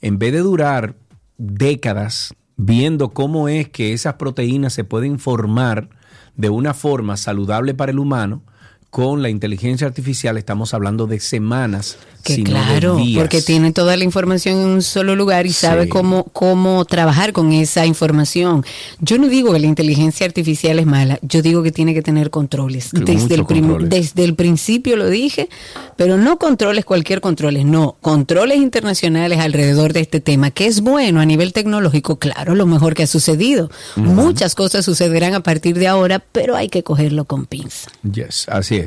en 0.00 0.18
vez 0.18 0.32
de 0.32 0.38
durar 0.38 0.94
décadas 1.36 2.34
viendo 2.58 3.10
cómo 3.10 3.48
es 3.48 3.68
que 3.68 3.94
esas 3.94 4.14
proteínas 4.14 4.74
se 4.74 4.84
pueden 4.84 5.18
formar 5.18 5.88
de 6.36 6.50
una 6.50 6.74
forma 6.74 7.16
saludable 7.16 7.72
para 7.72 7.92
el 7.92 7.98
humano, 7.98 8.42
con 8.90 9.20
la 9.20 9.28
inteligencia 9.28 9.86
artificial 9.86 10.38
estamos 10.38 10.72
hablando 10.72 11.06
de 11.06 11.20
semanas. 11.20 11.98
Que 12.24 12.42
claro, 12.42 12.98
porque 13.14 13.40
tiene 13.40 13.72
toda 13.72 13.96
la 13.96 14.04
información 14.04 14.58
en 14.58 14.66
un 14.66 14.82
solo 14.82 15.14
lugar 15.14 15.46
y 15.46 15.52
sabe 15.52 15.88
cómo, 15.88 16.24
cómo 16.24 16.84
trabajar 16.84 17.32
con 17.32 17.52
esa 17.52 17.86
información. 17.86 18.64
Yo 19.00 19.18
no 19.18 19.28
digo 19.28 19.52
que 19.52 19.60
la 19.60 19.66
inteligencia 19.66 20.26
artificial 20.26 20.78
es 20.78 20.84
mala, 20.84 21.18
yo 21.22 21.42
digo 21.42 21.62
que 21.62 21.70
tiene 21.70 21.94
que 21.94 22.02
tener 22.02 22.30
controles. 22.30 22.90
Desde 22.92 23.36
el, 23.36 23.88
desde 23.88 24.24
el 24.24 24.34
principio 24.34 24.96
lo 24.96 25.08
dije, 25.08 25.48
pero 25.96 26.18
no 26.18 26.38
controles 26.38 26.84
cualquier 26.84 27.20
controles, 27.20 27.64
no, 27.64 27.96
controles 28.00 28.58
internacionales 28.58 29.38
alrededor 29.38 29.92
de 29.92 30.00
este 30.00 30.20
tema, 30.20 30.50
que 30.50 30.66
es 30.66 30.80
bueno 30.80 31.20
a 31.20 31.24
nivel 31.24 31.52
tecnológico, 31.52 32.18
claro, 32.18 32.54
lo 32.54 32.66
mejor 32.66 32.94
que 32.94 33.04
ha 33.04 33.06
sucedido. 33.06 33.70
Muchas 33.96 34.54
cosas 34.54 34.84
sucederán 34.84 35.34
a 35.34 35.40
partir 35.40 35.78
de 35.78 35.88
ahora, 35.88 36.18
pero 36.18 36.56
hay 36.56 36.68
que 36.68 36.82
cogerlo 36.82 37.24
con 37.24 37.46
pinza. 37.46 37.90
Yes, 38.02 38.46
así 38.48 38.77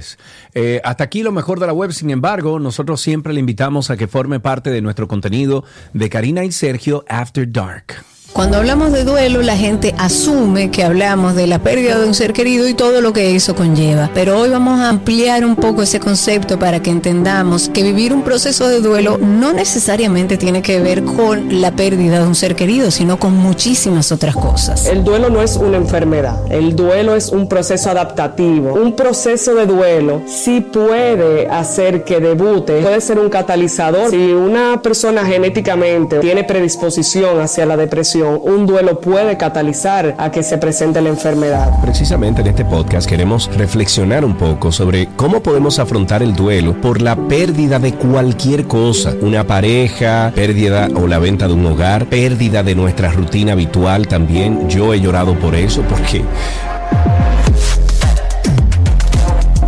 eh, 0.53 0.81
hasta 0.83 1.03
aquí 1.03 1.23
lo 1.23 1.31
mejor 1.31 1.59
de 1.59 1.67
la 1.67 1.73
web, 1.73 1.91
sin 1.91 2.09
embargo, 2.09 2.59
nosotros 2.59 3.01
siempre 3.01 3.33
le 3.33 3.39
invitamos 3.39 3.89
a 3.89 3.97
que 3.97 4.07
forme 4.07 4.39
parte 4.39 4.69
de 4.69 4.81
nuestro 4.81 5.07
contenido 5.07 5.63
de 5.93 6.09
Karina 6.09 6.43
y 6.43 6.51
Sergio 6.51 7.03
After 7.07 7.51
Dark. 7.51 8.03
Cuando 8.33 8.57
hablamos 8.57 8.93
de 8.93 9.03
duelo, 9.03 9.41
la 9.41 9.57
gente 9.57 9.93
asume 9.97 10.71
que 10.71 10.85
hablamos 10.85 11.35
de 11.35 11.47
la 11.47 11.59
pérdida 11.59 11.99
de 11.99 12.07
un 12.07 12.13
ser 12.13 12.31
querido 12.31 12.65
y 12.67 12.73
todo 12.73 13.01
lo 13.01 13.11
que 13.11 13.35
eso 13.35 13.55
conlleva. 13.55 14.09
Pero 14.13 14.39
hoy 14.39 14.49
vamos 14.49 14.79
a 14.79 14.87
ampliar 14.87 15.43
un 15.43 15.57
poco 15.57 15.81
ese 15.81 15.99
concepto 15.99 16.57
para 16.57 16.81
que 16.81 16.91
entendamos 16.91 17.67
que 17.67 17.83
vivir 17.83 18.13
un 18.13 18.23
proceso 18.23 18.69
de 18.69 18.79
duelo 18.79 19.17
no 19.17 19.51
necesariamente 19.51 20.37
tiene 20.37 20.61
que 20.61 20.79
ver 20.79 21.03
con 21.03 21.61
la 21.61 21.71
pérdida 21.71 22.19
de 22.19 22.25
un 22.25 22.35
ser 22.35 22.55
querido, 22.55 22.89
sino 22.89 23.19
con 23.19 23.35
muchísimas 23.35 24.13
otras 24.13 24.33
cosas. 24.33 24.85
El 24.85 25.03
duelo 25.03 25.29
no 25.29 25.41
es 25.41 25.57
una 25.57 25.75
enfermedad, 25.75 26.39
el 26.49 26.73
duelo 26.75 27.15
es 27.15 27.29
un 27.29 27.49
proceso 27.49 27.89
adaptativo. 27.89 28.73
Un 28.73 28.95
proceso 28.95 29.55
de 29.55 29.65
duelo 29.65 30.21
sí 30.25 30.61
puede 30.61 31.49
hacer 31.49 32.05
que 32.05 32.21
debute, 32.21 32.81
puede 32.81 33.01
ser 33.01 33.19
un 33.19 33.29
catalizador. 33.29 34.09
Si 34.09 34.31
una 34.31 34.81
persona 34.81 35.25
genéticamente 35.25 36.19
tiene 36.19 36.45
predisposición 36.45 37.41
hacia 37.41 37.65
la 37.65 37.75
depresión, 37.75 38.20
un 38.29 38.65
duelo 38.65 38.99
puede 38.99 39.37
catalizar 39.37 40.15
a 40.17 40.31
que 40.31 40.43
se 40.43 40.57
presente 40.57 41.01
la 41.01 41.09
enfermedad. 41.09 41.81
Precisamente 41.81 42.41
en 42.41 42.47
este 42.47 42.65
podcast 42.65 43.07
queremos 43.07 43.49
reflexionar 43.55 44.25
un 44.25 44.35
poco 44.35 44.71
sobre 44.71 45.07
cómo 45.15 45.41
podemos 45.41 45.79
afrontar 45.79 46.23
el 46.23 46.35
duelo 46.35 46.79
por 46.79 47.01
la 47.01 47.15
pérdida 47.15 47.79
de 47.79 47.93
cualquier 47.93 48.65
cosa, 48.65 49.13
una 49.21 49.45
pareja, 49.45 50.31
pérdida 50.35 50.89
o 50.95 51.07
la 51.07 51.19
venta 51.19 51.47
de 51.47 51.53
un 51.53 51.65
hogar, 51.65 52.05
pérdida 52.05 52.63
de 52.63 52.75
nuestra 52.75 53.11
rutina 53.11 53.53
habitual 53.53 54.07
también. 54.07 54.69
Yo 54.69 54.93
he 54.93 54.99
llorado 54.99 55.35
por 55.35 55.55
eso 55.55 55.81
porque... 55.89 56.23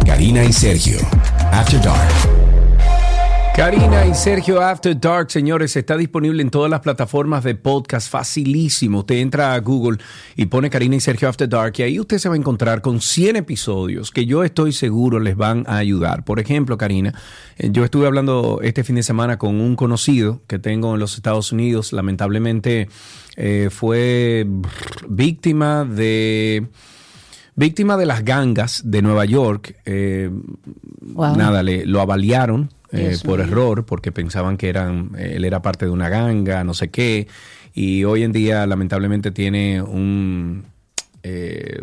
Karina 0.05 0.43
y 0.43 0.53
Sergio, 0.53 0.99
After 1.51 1.81
Dark. 1.81 2.32
Karina 3.55 4.07
y 4.07 4.15
Sergio 4.15 4.59
After 4.61 4.99
Dark, 4.99 5.29
señores, 5.29 5.75
está 5.75 5.95
disponible 5.95 6.41
en 6.41 6.49
todas 6.49 6.71
las 6.71 6.79
plataformas 6.79 7.43
de 7.43 7.53
podcast, 7.53 8.09
facilísimo. 8.09 8.99
Usted 8.99 9.17
entra 9.17 9.53
a 9.53 9.59
Google 9.59 9.99
y 10.35 10.47
pone 10.47 10.71
Karina 10.71 10.95
y 10.95 10.99
Sergio 10.99 11.29
After 11.29 11.47
Dark 11.47 11.73
y 11.77 11.83
ahí 11.83 11.99
usted 11.99 12.17
se 12.17 12.29
va 12.29 12.33
a 12.33 12.37
encontrar 12.37 12.81
con 12.81 12.99
100 12.99 13.35
episodios 13.35 14.09
que 14.09 14.25
yo 14.25 14.43
estoy 14.43 14.71
seguro 14.73 15.19
les 15.19 15.37
van 15.37 15.65
a 15.67 15.77
ayudar. 15.77 16.25
Por 16.25 16.39
ejemplo, 16.39 16.79
Karina, 16.79 17.13
eh, 17.57 17.69
yo 17.71 17.85
estuve 17.85 18.07
hablando 18.07 18.59
este 18.63 18.83
fin 18.83 18.95
de 18.95 19.03
semana 19.03 19.37
con 19.37 19.61
un 19.61 19.75
conocido 19.75 20.41
que 20.47 20.57
tengo 20.57 20.95
en 20.95 20.99
los 20.99 21.15
Estados 21.15 21.51
Unidos, 21.51 21.93
lamentablemente 21.93 22.89
eh, 23.37 23.69
fue 23.71 24.47
víctima 25.07 25.85
de 25.85 26.69
víctima 27.55 27.97
de 27.97 28.07
las 28.07 28.25
gangas 28.25 28.81
de 28.83 29.03
Nueva 29.03 29.25
York. 29.25 29.75
Eh, 29.85 30.31
Nada, 31.15 31.61
le, 31.61 31.85
lo 31.85 32.01
avaliaron 32.01 32.71
eh, 32.93 33.17
por 33.25 33.41
error, 33.41 33.85
porque 33.85 34.11
pensaban 34.11 34.57
que 34.57 34.69
eran, 34.69 35.11
él 35.17 35.45
era 35.45 35.61
parte 35.61 35.85
de 35.85 35.91
una 35.91 36.09
ganga, 36.09 36.63
no 36.63 36.73
sé 36.73 36.89
qué, 36.89 37.27
y 37.73 38.03
hoy 38.03 38.23
en 38.23 38.31
día 38.31 38.65
lamentablemente 38.67 39.31
tiene 39.31 39.81
un, 39.81 40.63
eh, 41.23 41.81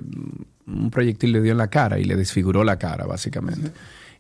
un 0.67 0.91
proyectil 0.91 1.33
le 1.33 1.43
dio 1.43 1.53
en 1.53 1.59
la 1.59 1.69
cara 1.69 1.99
y 1.99 2.05
le 2.05 2.17
desfiguró 2.17 2.65
la 2.65 2.79
cara, 2.79 3.07
básicamente. 3.07 3.73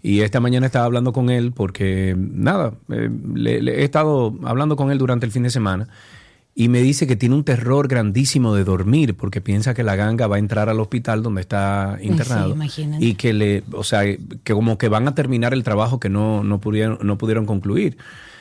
Y 0.02 0.20
esta 0.20 0.40
mañana 0.40 0.66
estaba 0.66 0.86
hablando 0.86 1.12
con 1.12 1.30
él 1.30 1.52
porque, 1.52 2.16
nada, 2.18 2.74
eh, 2.88 3.10
le, 3.34 3.80
he 3.80 3.84
estado 3.84 4.36
hablando 4.44 4.76
con 4.76 4.90
él 4.90 4.98
durante 4.98 5.26
el 5.26 5.32
fin 5.32 5.42
de 5.42 5.50
semana 5.50 5.88
y 6.54 6.68
me 6.68 6.82
dice 6.82 7.06
que 7.06 7.16
tiene 7.16 7.34
un 7.34 7.44
terror 7.44 7.88
grandísimo 7.88 8.54
de 8.54 8.64
dormir 8.64 9.16
porque 9.16 9.40
piensa 9.40 9.72
que 9.72 9.84
la 9.84 9.96
ganga 9.96 10.26
va 10.26 10.36
a 10.36 10.38
entrar 10.38 10.68
al 10.68 10.80
hospital 10.80 11.22
donde 11.22 11.40
está 11.42 11.98
internado 12.02 12.56
y 12.98 13.14
que 13.14 13.32
le, 13.32 13.62
o 13.72 13.84
sea, 13.84 14.02
que 14.04 14.52
como 14.52 14.76
que 14.76 14.88
van 14.88 15.06
a 15.06 15.14
terminar 15.14 15.54
el 15.54 15.62
trabajo 15.62 16.00
que 16.00 16.08
no, 16.08 16.42
no 16.42 16.60
pudieron, 16.60 16.98
no 17.02 17.18
pudieron 17.18 17.46
concluir. 17.46 17.96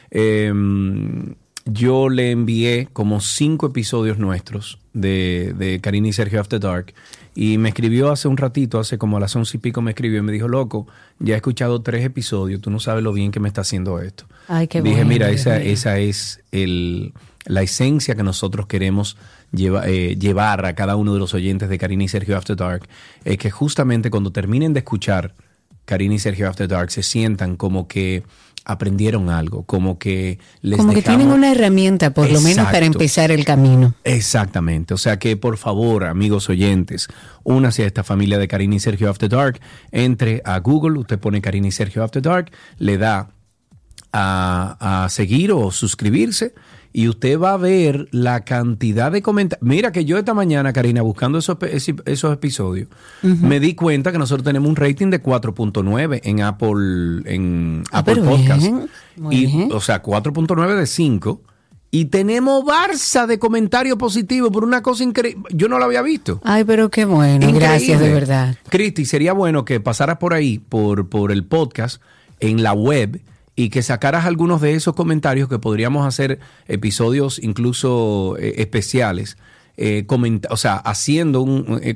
Em, 0.10 1.36
yo 1.66 2.10
le 2.10 2.32
envié 2.32 2.88
como 2.92 3.22
cinco 3.22 3.68
episodios 3.68 4.18
nuestros 4.18 4.80
de, 4.94 5.54
de 5.58 5.80
Karina 5.80 6.08
y 6.08 6.14
Sergio 6.14 6.42
After 6.42 6.60
Dark 6.60 6.94
y 7.36 7.58
me 7.60 7.70
escribió 7.70 8.12
hace 8.12 8.28
un 8.28 8.38
ratito, 8.38 8.80
hace 8.80 8.98
como 8.98 9.18
a 9.18 9.20
las 9.20 9.36
once 9.36 9.58
y 9.58 9.60
pico 9.60 9.82
me 9.82 9.92
escribió 9.92 10.20
y 10.20 10.24
me 10.24 10.32
dijo, 10.32 10.48
loco, 10.48 10.88
ya 11.20 11.36
he 11.36 11.38
escuchado 11.38 11.82
tres 11.82 12.04
episodios, 12.04 12.60
tú 12.60 12.72
no 12.72 12.80
sabes 12.80 13.04
lo 13.04 13.14
bien 13.14 13.32
que 13.32 13.40
me 13.40 13.48
está 13.48 13.62
haciendo 13.62 14.02
esto. 14.02 14.26
Ay, 14.48 14.68
qué 14.68 14.82
Dije, 14.82 15.06
mira, 15.06 15.30
esa, 15.30 15.62
esa 15.62 16.00
es 16.00 16.42
el 16.52 17.14
la 17.50 17.64
esencia 17.64 18.14
que 18.14 18.22
nosotros 18.22 18.68
queremos 18.68 19.18
eh, 19.58 20.16
llevar 20.20 20.66
a 20.66 20.76
cada 20.76 20.96
uno 20.96 21.14
de 21.14 21.20
los 21.20 21.34
oyentes 21.34 21.68
de 21.68 21.80
Karina 21.80 22.04
y 22.04 22.08
Sergio 22.08 22.38
After 22.38 22.56
Dark, 22.56 22.88
es 23.26 23.40
que 23.40 23.50
justamente 23.50 24.12
cuando 24.12 24.32
terminen 24.32 24.72
de 24.74 24.80
escuchar 24.80 25.34
Karina 25.86 26.14
y 26.14 26.20
Sergio 26.20 26.48
After 26.48 26.68
Dark 26.68 26.92
se 26.92 27.02
sientan 27.02 27.56
como 27.56 27.88
que 27.88 28.24
aprendieron 28.66 29.32
algo, 29.32 29.64
como 29.64 29.98
que 29.98 30.38
les 30.62 30.78
Como 30.78 30.94
que 30.94 31.02
tienen 31.02 31.30
una 31.30 31.52
herramienta, 31.52 32.14
por 32.14 32.30
lo 32.30 32.40
menos, 32.40 32.68
para 32.68 32.86
empezar 32.86 33.32
el 33.32 33.44
camino. 33.46 33.96
Exactamente. 34.04 34.94
O 34.94 34.98
sea 34.98 35.18
que, 35.18 35.36
por 35.36 35.58
favor, 35.58 36.04
amigos 36.04 36.50
oyentes, 36.50 37.08
únase 37.44 37.84
a 37.84 37.88
esta 37.88 38.04
familia 38.04 38.38
de 38.38 38.48
Karina 38.48 38.76
y 38.76 38.80
Sergio 38.80 39.10
After 39.10 39.28
Dark. 39.28 39.60
Entre 39.92 40.44
a 40.46 40.60
Google, 40.60 41.00
usted 41.00 41.18
pone 41.18 41.42
Karina 41.42 41.70
y 41.70 41.72
Sergio 41.72 42.04
After 42.04 42.22
Dark, 42.22 42.52
le 42.78 43.00
da 43.00 43.32
a, 44.14 45.06
a 45.06 45.10
seguir 45.10 45.52
o 45.52 45.72
suscribirse 45.72 46.54
y 47.00 47.08
usted 47.08 47.40
va 47.40 47.54
a 47.54 47.58
ver 47.58 48.10
la 48.12 48.44
cantidad 48.44 49.10
de 49.10 49.22
comentarios. 49.22 49.66
Mira 49.66 49.94
que 49.94 50.04
yo 50.04 50.18
esta 50.18 50.34
mañana, 50.34 50.74
Karina, 50.74 51.02
buscando 51.02 51.38
esos, 51.38 51.58
esos 51.62 52.34
episodios, 52.34 52.90
me 53.22 53.62
di 53.62 53.74
cuenta 53.74 54.12
que 54.12 54.18
nosotros 54.18 54.44
tenemos 54.44 54.68
un 54.68 54.76
rating 54.76 55.10
de 55.10 55.24
4.9 55.24 56.20
en 56.22 56.42
Apple, 56.42 57.22
en 57.24 57.84
ah, 57.94 58.00
Apple 58.00 58.22
Podcast. 58.22 58.68
y, 59.32 59.72
o 59.72 59.80
sea, 59.80 60.04
4.9 60.04 60.76
de 60.76 60.86
5. 60.86 61.42
Y 61.90 62.06
tenemos 62.06 62.66
Barça 62.66 63.28
de 63.28 63.40
comentarios 63.40 63.98
positivos 63.98 64.52
por 64.52 64.66
una 64.66 64.84
cosa 64.84 65.06
increíble. 65.06 65.44
Yo 65.54 65.70
no 65.70 65.80
lo 65.80 65.86
había 65.86 66.02
visto. 66.02 66.42
Ay, 66.44 66.66
pero 66.66 66.90
qué 66.90 67.06
bueno. 67.06 67.50
Gracias, 67.54 68.02
de 68.02 68.14
verdad. 68.14 68.58
Cristi, 68.68 69.06
sería 69.06 69.32
bueno 69.32 69.64
que 69.64 69.80
pasaras 69.80 70.18
por 70.18 70.34
ahí, 70.34 70.60
por, 70.60 71.08
por 71.08 71.32
el 71.32 71.46
podcast, 71.46 72.02
en 72.42 72.62
la 72.62 72.74
web 72.74 73.22
y 73.60 73.70
que 73.70 73.84
sacaras 73.84 74.24
algunos 74.24 74.62
de 74.62 74.74
esos 74.74 74.96
comentarios 74.96 75.50
que 75.50 75.60
podríamos 75.60 76.08
hacer 76.08 76.40
episodios 76.70 77.40
incluso 77.40 78.38
eh, 78.40 78.54
especiales. 78.60 79.36
Eh, 79.76 80.08
o 80.50 80.56
sea, 80.56 80.78
haciendo 80.78 81.42
un 81.42 81.78
eh, 81.84 81.94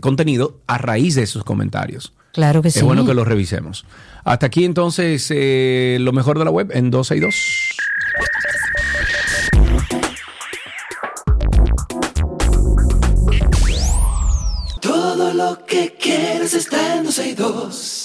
contenido 0.00 0.60
a 0.68 0.78
raíz 0.78 1.16
de 1.16 1.24
esos 1.24 1.42
comentarios. 1.42 2.12
Claro 2.32 2.62
que 2.62 2.70
sí. 2.70 2.78
Es 2.78 2.84
bueno 2.84 3.04
que 3.04 3.14
los 3.14 3.26
revisemos. 3.26 3.86
Hasta 4.22 4.46
aquí 4.46 4.64
entonces 4.64 5.32
lo 6.00 6.12
mejor 6.12 6.38
de 6.38 6.44
la 6.44 6.52
web 6.52 6.70
en 6.72 6.92
2 6.92 7.10
y 7.10 7.20
2. 7.20 7.34
Todo 14.80 15.34
lo 15.34 15.66
que 15.66 15.96
quieres 16.00 16.54
está 16.54 16.98
en 16.98 17.04
2 17.04 17.18
y 17.26 17.34
2. 17.34 17.97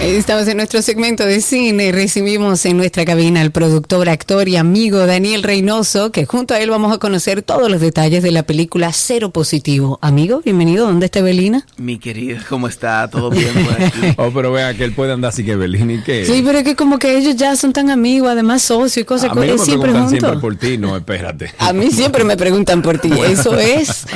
Estamos 0.00 0.46
en 0.46 0.56
nuestro 0.56 0.80
segmento 0.80 1.24
de 1.24 1.40
cine. 1.40 1.90
Recibimos 1.90 2.64
en 2.66 2.76
nuestra 2.76 3.04
cabina 3.04 3.40
al 3.40 3.50
productor, 3.50 4.08
actor 4.08 4.48
y 4.48 4.56
amigo 4.56 5.04
Daniel 5.06 5.42
Reynoso, 5.42 6.12
que 6.12 6.24
junto 6.24 6.54
a 6.54 6.60
él 6.60 6.70
vamos 6.70 6.94
a 6.94 6.98
conocer 6.98 7.42
todos 7.42 7.68
los 7.68 7.80
detalles 7.80 8.22
de 8.22 8.30
la 8.30 8.44
película 8.44 8.92
Cero 8.92 9.30
Positivo. 9.30 9.98
Amigo, 10.00 10.40
bienvenido. 10.44 10.86
¿Dónde 10.86 11.06
está 11.06 11.18
Evelina? 11.18 11.66
Mi 11.78 11.98
querido, 11.98 12.38
¿cómo 12.48 12.68
está? 12.68 13.10
¿Todo 13.10 13.30
bien 13.30 13.52
por 13.52 13.82
aquí? 13.82 14.00
oh, 14.18 14.30
pero 14.32 14.52
vea 14.52 14.72
que 14.72 14.84
él 14.84 14.92
puede 14.92 15.12
andar 15.12 15.30
así 15.30 15.44
que 15.44 15.52
Evelina 15.52 15.94
y 15.94 16.02
qué. 16.02 16.24
Sí, 16.24 16.42
pero 16.46 16.58
es 16.58 16.64
que 16.64 16.76
como 16.76 17.00
que 17.00 17.18
ellos 17.18 17.34
ya 17.34 17.56
son 17.56 17.72
tan 17.72 17.90
amigos, 17.90 18.30
además 18.30 18.62
socios 18.62 18.98
y 18.98 19.04
cosas. 19.04 19.32
A 19.32 19.34
mí 19.34 19.48
no 19.48 19.56
me 19.56 19.58
siempre 19.58 19.90
preguntan 19.90 20.10
siempre 20.10 20.38
por 20.38 20.56
ti, 20.56 20.78
no, 20.78 20.96
espérate. 20.96 21.52
A 21.58 21.72
mí 21.72 21.90
siempre 21.90 22.22
me 22.22 22.36
preguntan 22.36 22.82
por 22.82 22.98
ti, 22.98 23.10
eso 23.26 23.58
es. 23.58 24.06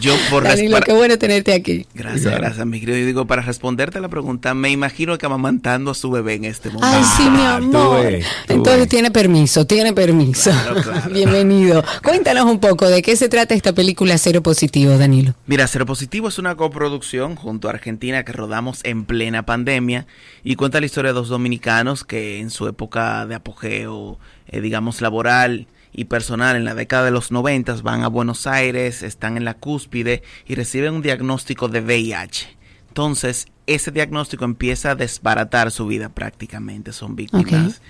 yo, 0.00 0.14
por 0.30 0.44
Danilo, 0.44 0.78
qué 0.80 0.92
bueno 0.92 1.18
tenerte 1.18 1.52
aquí. 1.52 1.86
Gracias, 1.92 2.32
gracias, 2.36 2.64
mi 2.64 2.78
querido. 2.78 2.98
Yo 2.98 3.06
digo, 3.06 3.26
para 3.26 3.42
responderte 3.42 3.98
a 3.98 4.00
la 4.00 4.08
pregunta, 4.08 4.54
me 4.54 4.75
imagino 4.76 5.18
que 5.18 5.26
amamantando 5.26 5.90
a 5.90 5.94
su 5.94 6.10
bebé 6.10 6.34
en 6.34 6.44
este 6.44 6.70
momento. 6.70 6.96
Ay, 6.96 7.04
sí, 7.16 7.28
mi 7.28 7.40
ah, 7.40 7.56
amor. 7.56 8.06
Entonces 8.48 8.88
tiene 8.88 9.10
permiso, 9.10 9.66
tiene 9.66 9.92
permiso. 9.92 10.52
Bienvenido. 11.10 11.82
Cuéntanos 12.02 12.44
un 12.44 12.60
poco 12.60 12.88
de 12.88 13.02
qué 13.02 13.16
se 13.16 13.28
trata 13.28 13.54
esta 13.54 13.72
película 13.72 14.16
Cero 14.18 14.42
Positivo, 14.42 14.96
Danilo. 14.96 15.34
Mira, 15.46 15.66
Cero 15.66 15.86
Positivo 15.86 16.28
es 16.28 16.38
una 16.38 16.54
coproducción 16.54 17.36
junto 17.36 17.68
a 17.68 17.72
Argentina 17.72 18.24
que 18.24 18.32
rodamos 18.32 18.80
en 18.84 19.04
plena 19.04 19.44
pandemia 19.44 20.06
y 20.44 20.56
cuenta 20.56 20.80
la 20.80 20.86
historia 20.86 21.10
de 21.10 21.14
dos 21.14 21.28
dominicanos 21.28 22.04
que 22.04 22.38
en 22.38 22.50
su 22.50 22.68
época 22.68 23.26
de 23.26 23.34
apogeo, 23.34 24.18
eh, 24.48 24.60
digamos, 24.60 25.00
laboral, 25.00 25.66
y 25.96 26.04
personal 26.04 26.56
en 26.56 26.66
la 26.66 26.74
década 26.74 27.06
de 27.06 27.10
los 27.10 27.32
90 27.32 27.76
van 27.82 28.04
a 28.04 28.08
Buenos 28.08 28.46
Aires, 28.46 29.02
están 29.02 29.38
en 29.38 29.46
la 29.46 29.54
cúspide 29.54 30.22
y 30.46 30.54
reciben 30.54 30.92
un 30.92 31.02
diagnóstico 31.02 31.68
de 31.68 31.80
VIH. 31.80 32.54
Entonces, 32.88 33.48
ese 33.66 33.90
diagnóstico 33.90 34.44
empieza 34.44 34.92
a 34.92 34.94
desbaratar 34.94 35.70
su 35.70 35.86
vida 35.86 36.08
prácticamente. 36.08 36.92
Son 36.92 37.16
víctimas 37.16 37.80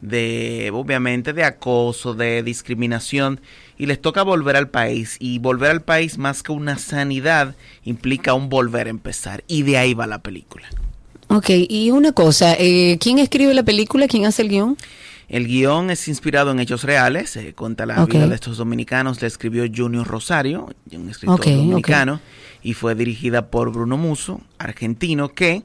de, 0.00 0.70
obviamente, 0.72 1.32
de 1.32 1.44
acoso, 1.44 2.14
de 2.14 2.42
discriminación, 2.42 3.40
y 3.78 3.86
les 3.86 4.00
toca 4.00 4.22
volver 4.22 4.56
al 4.56 4.68
país. 4.68 5.16
Y 5.18 5.38
volver 5.38 5.70
al 5.70 5.82
país, 5.82 6.18
más 6.18 6.42
que 6.42 6.52
una 6.52 6.78
sanidad, 6.78 7.56
implica 7.84 8.34
un 8.34 8.48
volver 8.48 8.86
a 8.86 8.90
empezar. 8.90 9.44
Y 9.46 9.62
de 9.62 9.78
ahí 9.78 9.94
va 9.94 10.06
la 10.06 10.22
película. 10.22 10.68
Ok, 11.28 11.50
y 11.50 11.90
una 11.90 12.12
cosa, 12.12 12.54
eh, 12.58 12.98
¿quién 13.00 13.18
escribe 13.18 13.54
la 13.54 13.62
película? 13.62 14.06
¿Quién 14.06 14.26
hace 14.26 14.42
el 14.42 14.50
guion? 14.50 14.76
El 15.28 15.46
guion 15.46 15.90
es 15.90 16.06
inspirado 16.06 16.50
en 16.50 16.60
hechos 16.60 16.84
reales, 16.84 17.34
eh, 17.36 17.54
cuenta 17.54 17.86
la 17.86 18.04
vida 18.04 18.28
de 18.28 18.34
estos 18.34 18.58
dominicanos, 18.58 19.22
le 19.22 19.26
escribió 19.26 19.64
Junior 19.74 20.06
Rosario, 20.06 20.68
un 20.92 21.08
escritor 21.08 21.40
dominicano, 21.40 22.20
y 22.64 22.74
fue 22.74 22.96
dirigida 22.96 23.50
por 23.50 23.70
Bruno 23.70 23.96
Muso, 23.96 24.40
argentino, 24.58 25.28
que 25.28 25.62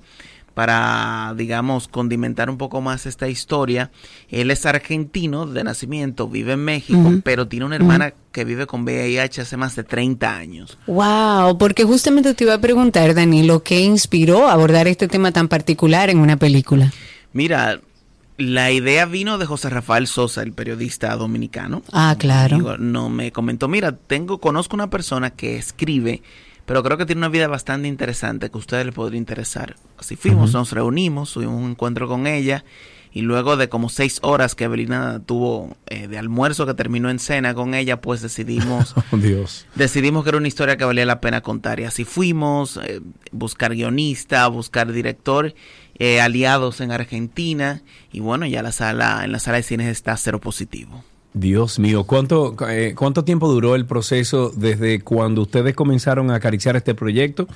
para, 0.53 1.33
digamos, 1.37 1.87
condimentar 1.87 2.49
un 2.49 2.57
poco 2.57 2.81
más 2.81 3.05
esta 3.05 3.29
historia, 3.29 3.91
él 4.27 4.51
es 4.51 4.65
argentino 4.65 5.45
de 5.45 5.63
nacimiento, 5.63 6.27
vive 6.27 6.53
en 6.53 6.65
México, 6.65 7.13
pero 7.23 7.47
tiene 7.47 7.65
una 7.65 7.77
hermana 7.77 8.13
que 8.33 8.43
vive 8.43 8.67
con 8.67 8.83
VIH 8.83 9.41
hace 9.41 9.55
más 9.55 9.77
de 9.77 9.85
30 9.85 10.35
años. 10.35 10.77
Wow, 10.85 11.57
porque 11.57 11.85
justamente 11.85 12.33
te 12.33 12.43
iba 12.43 12.55
a 12.55 12.59
preguntar, 12.59 13.13
Danilo, 13.13 13.63
¿qué 13.63 13.79
inspiró 13.79 14.49
a 14.49 14.53
abordar 14.53 14.89
este 14.89 15.07
tema 15.07 15.31
tan 15.31 15.47
particular 15.47 16.09
en 16.09 16.19
una 16.19 16.35
película? 16.35 16.91
Mira, 17.31 17.79
la 18.35 18.71
idea 18.71 19.05
vino 19.05 19.37
de 19.37 19.45
José 19.45 19.69
Rafael 19.69 20.07
Sosa, 20.07 20.41
el 20.43 20.51
periodista 20.51 21.15
dominicano. 21.15 21.83
Ah, 21.93 22.17
claro. 22.19 22.57
Digo, 22.57 22.77
no 22.77 23.09
me 23.09 23.31
comentó, 23.31 23.69
mira, 23.69 23.93
tengo, 23.93 24.39
conozco 24.39 24.75
una 24.75 24.89
persona 24.89 25.29
que 25.29 25.57
escribe, 25.57 26.21
pero 26.69 26.83
creo 26.83 26.99
que 26.99 27.07
tiene 27.07 27.21
una 27.21 27.29
vida 27.29 27.47
bastante 27.47 27.87
interesante 27.87 28.51
que 28.51 28.55
a 28.55 28.59
ustedes 28.59 28.85
les 28.85 28.93
podría 28.93 29.17
interesar. 29.17 29.75
Así 29.97 30.15
fuimos, 30.15 30.53
nos 30.53 30.71
reunimos, 30.71 31.33
tuvimos 31.33 31.55
un 31.55 31.71
encuentro 31.71 32.07
con 32.07 32.27
ella 32.27 32.63
y 33.11 33.21
luego 33.21 33.57
de 33.57 33.69
como 33.69 33.89
seis 33.89 34.19
horas 34.21 34.53
que 34.53 34.65
Evelina 34.65 35.19
tuvo 35.25 35.75
eh, 35.87 36.07
de 36.07 36.19
almuerzo 36.19 36.67
que 36.67 36.75
terminó 36.75 37.09
en 37.09 37.17
cena 37.17 37.55
con 37.55 37.73
ella, 37.73 38.01
pues 38.01 38.21
decidimos 38.21 38.93
Oh, 39.11 39.17
Dios. 39.17 39.65
decidimos 39.73 40.23
que 40.23 40.29
era 40.29 40.37
una 40.37 40.47
historia 40.47 40.77
que 40.77 40.85
valía 40.85 41.07
la 41.07 41.21
pena 41.21 41.41
contar 41.41 41.79
y 41.79 41.85
así 41.85 42.05
fuimos, 42.05 42.77
eh, 42.77 43.01
buscar 43.31 43.73
guionista, 43.73 44.47
buscar 44.47 44.91
director, 44.91 45.55
eh, 45.97 46.21
aliados 46.21 46.81
en 46.81 46.91
Argentina 46.91 47.81
y 48.11 48.19
bueno, 48.19 48.45
ya 48.45 48.61
la 48.61 48.71
sala, 48.71 49.21
en 49.23 49.31
la 49.31 49.39
sala 49.39 49.57
de 49.57 49.63
cines 49.63 49.87
está 49.87 50.15
cero 50.17 50.39
positivo. 50.39 51.03
Dios 51.33 51.77
mío, 51.79 52.05
¿cuánto, 52.05 52.55
eh, 52.67 52.93
¿cuánto 52.97 53.23
tiempo 53.23 53.51
duró 53.51 53.75
el 53.75 53.85
proceso 53.85 54.51
desde 54.55 55.01
cuando 55.01 55.43
ustedes 55.43 55.75
comenzaron 55.75 56.31
a 56.31 56.35
acariciar 56.35 56.75
este 56.75 56.95
proyecto 56.95 57.47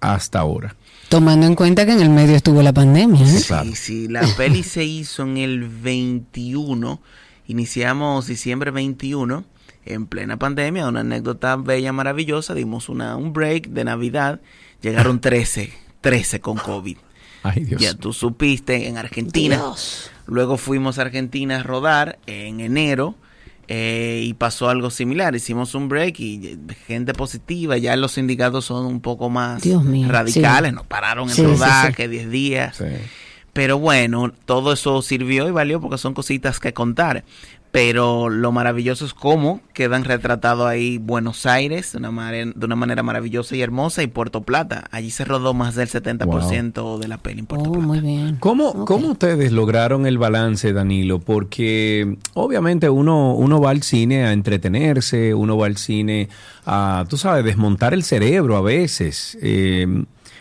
hasta 0.00 0.38
ahora? 0.38 0.74
Tomando 1.08 1.46
en 1.46 1.54
cuenta 1.54 1.84
que 1.84 1.92
en 1.92 2.00
el 2.00 2.08
medio 2.08 2.36
estuvo 2.36 2.62
la 2.62 2.72
pandemia. 2.72 3.20
¿eh? 3.20 3.42
Claro. 3.46 3.68
Sí, 3.68 3.76
sí, 3.76 4.08
la 4.08 4.22
peli 4.36 4.62
se 4.62 4.84
hizo 4.84 5.24
en 5.24 5.36
el 5.36 5.68
21, 5.68 7.00
iniciamos 7.48 8.26
diciembre 8.26 8.70
21, 8.70 9.44
en 9.84 10.06
plena 10.06 10.38
pandemia, 10.38 10.88
una 10.88 11.00
anécdota 11.00 11.56
bella, 11.56 11.92
maravillosa, 11.92 12.54
dimos 12.54 12.88
una, 12.88 13.16
un 13.16 13.32
break 13.32 13.68
de 13.68 13.84
Navidad, 13.84 14.40
llegaron 14.80 15.20
13, 15.20 15.72
13 16.00 16.40
con 16.40 16.56
COVID. 16.56 16.96
Ay, 17.42 17.64
Dios. 17.64 17.80
Ya 17.80 17.94
tú 17.94 18.12
supiste, 18.12 18.88
en 18.88 18.98
Argentina. 18.98 19.60
Luego 20.30 20.56
fuimos 20.56 20.98
a 20.98 21.02
Argentina 21.02 21.58
a 21.58 21.62
rodar 21.62 22.18
en 22.26 22.60
enero 22.60 23.16
eh, 23.68 24.22
y 24.24 24.34
pasó 24.34 24.68
algo 24.68 24.90
similar. 24.90 25.34
Hicimos 25.34 25.74
un 25.74 25.88
break 25.88 26.18
y 26.20 26.46
eh, 26.46 26.58
gente 26.86 27.12
positiva. 27.12 27.76
Ya 27.78 27.94
los 27.96 28.12
sindicatos 28.12 28.64
son 28.64 28.86
un 28.86 29.00
poco 29.00 29.28
más 29.28 29.62
Dios 29.62 29.84
mío, 29.84 30.08
radicales. 30.08 30.70
sí. 30.70 30.74
Nos 30.76 30.86
pararon 30.86 31.28
el 31.28 31.34
Sí, 31.34 31.42
sí, 31.42 31.46
sí. 31.48 31.52
rodaje 31.54 32.08
10 32.08 32.30
días. 32.30 32.76
Sí. 32.76 32.84
Pero 33.52 33.78
bueno, 33.78 34.32
todo 34.44 34.72
eso 34.72 35.02
sirvió 35.02 35.48
y 35.48 35.50
valió 35.50 35.80
porque 35.80 35.98
son 35.98 36.14
cositas 36.14 36.60
que 36.60 36.72
contar. 36.72 37.24
Pero 37.72 38.30
lo 38.30 38.50
maravilloso 38.50 39.04
es 39.06 39.14
cómo 39.14 39.60
quedan 39.74 40.02
retratados 40.02 40.66
ahí 40.66 40.98
Buenos 40.98 41.46
Aires 41.46 41.92
de 41.92 41.98
una, 41.98 42.10
mare- 42.10 42.52
de 42.52 42.66
una 42.66 42.74
manera 42.74 43.04
maravillosa 43.04 43.54
y 43.54 43.62
hermosa 43.62 44.02
y 44.02 44.08
Puerto 44.08 44.42
Plata. 44.42 44.88
Allí 44.90 45.10
se 45.12 45.24
rodó 45.24 45.54
más 45.54 45.76
del 45.76 45.88
70% 45.88 46.98
de 46.98 47.06
la 47.06 47.18
peli 47.18 47.40
en 47.40 47.46
Puerto 47.46 47.68
Oh, 47.70 47.72
Plata. 47.74 47.86
muy 47.86 48.00
bien. 48.00 48.36
¿Cómo. 48.40 48.84
¿Cómo 48.86 49.12
ustedes 49.12 49.52
lograron 49.52 50.04
el 50.06 50.18
balance, 50.18 50.72
Danilo? 50.72 51.20
Porque 51.20 52.16
obviamente 52.34 52.90
uno, 52.90 53.34
uno 53.34 53.60
va 53.60 53.70
al 53.70 53.82
cine 53.84 54.24
a 54.24 54.32
entretenerse, 54.32 55.32
uno 55.34 55.56
va 55.56 55.66
al 55.66 55.76
cine 55.76 56.28
a, 56.66 57.04
tú 57.08 57.16
sabes, 57.18 57.44
desmontar 57.44 57.94
el 57.94 58.02
cerebro 58.02 58.56
a 58.56 58.62
veces. 58.62 59.38
Eh, 59.42 59.86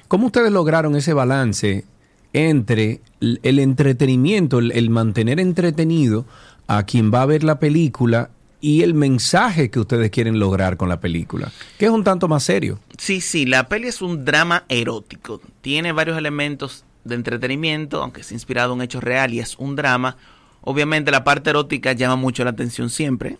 ¿Cómo 0.07 0.25
ustedes 0.25 0.51
lograron 0.51 0.95
ese 0.95 1.13
balance 1.13 1.85
entre 2.33 3.01
el, 3.21 3.39
el 3.43 3.59
entretenimiento, 3.59 4.59
el, 4.59 4.71
el 4.71 4.89
mantener 4.89 5.39
entretenido 5.39 6.25
a 6.69 6.83
quien 6.83 7.11
va 7.11 7.23
a 7.23 7.25
ver 7.25 7.43
la 7.43 7.59
película 7.59 8.29
y 8.61 8.83
el 8.83 8.93
mensaje 8.93 9.71
que 9.71 9.79
ustedes 9.79 10.11
quieren 10.11 10.37
lograr 10.37 10.77
con 10.77 10.87
la 10.87 10.99
película? 10.99 11.51
Que 11.79 11.85
es 11.85 11.91
un 11.91 12.03
tanto 12.03 12.27
más 12.27 12.43
serio. 12.43 12.79
Sí, 12.95 13.21
sí, 13.21 13.47
la 13.47 13.67
peli 13.67 13.87
es 13.87 14.03
un 14.03 14.23
drama 14.23 14.65
erótico. 14.69 15.41
Tiene 15.61 15.93
varios 15.93 16.15
elementos 16.15 16.85
de 17.05 17.15
entretenimiento, 17.15 18.03
aunque 18.03 18.21
es 18.21 18.31
inspirado 18.31 18.73
en 18.73 18.79
un 18.79 18.83
hecho 18.83 19.01
real 19.01 19.33
y 19.33 19.39
es 19.39 19.57
un 19.57 19.75
drama. 19.75 20.15
Obviamente 20.61 21.09
la 21.09 21.23
parte 21.23 21.49
erótica 21.49 21.93
llama 21.93 22.17
mucho 22.17 22.43
la 22.43 22.51
atención 22.51 22.91
siempre. 22.91 23.39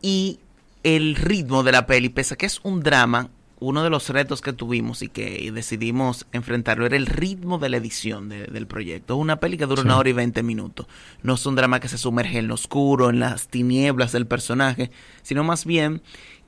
Y 0.00 0.38
el 0.84 1.16
ritmo 1.16 1.64
de 1.64 1.72
la 1.72 1.86
peli, 1.86 2.10
pese 2.10 2.34
a 2.34 2.36
que 2.36 2.46
es 2.46 2.60
un 2.62 2.80
drama, 2.80 3.30
uno 3.58 3.82
de 3.82 3.88
los 3.90 4.10
retos 4.10 4.42
que 4.42 4.52
tuvimos 4.52 5.00
y 5.02 5.08
que 5.08 5.50
decidimos 5.50 6.26
enfrentarlo 6.32 6.84
era 6.84 6.96
el 6.96 7.06
ritmo 7.06 7.58
de 7.58 7.70
la 7.70 7.78
edición 7.78 8.28
de- 8.28 8.44
del 8.46 8.66
proyecto. 8.66 9.14
Es 9.14 9.20
una 9.20 9.40
peli 9.40 9.56
que 9.56 9.64
dura 9.66 9.80
una 9.82 9.96
hora 9.96 10.10
y 10.10 10.12
veinte 10.12 10.42
minutos. 10.42 10.86
No 11.22 11.34
es 11.34 11.46
un 11.46 11.54
drama 11.56 11.80
que 11.80 11.88
se 11.88 11.96
sumerge 11.96 12.38
en 12.38 12.48
lo 12.48 12.54
oscuro, 12.54 13.08
en 13.08 13.18
las 13.18 13.48
tinieblas 13.48 14.12
del 14.12 14.26
personaje, 14.26 14.90
sino 15.22 15.42
más 15.42 15.64
bien 15.64 16.02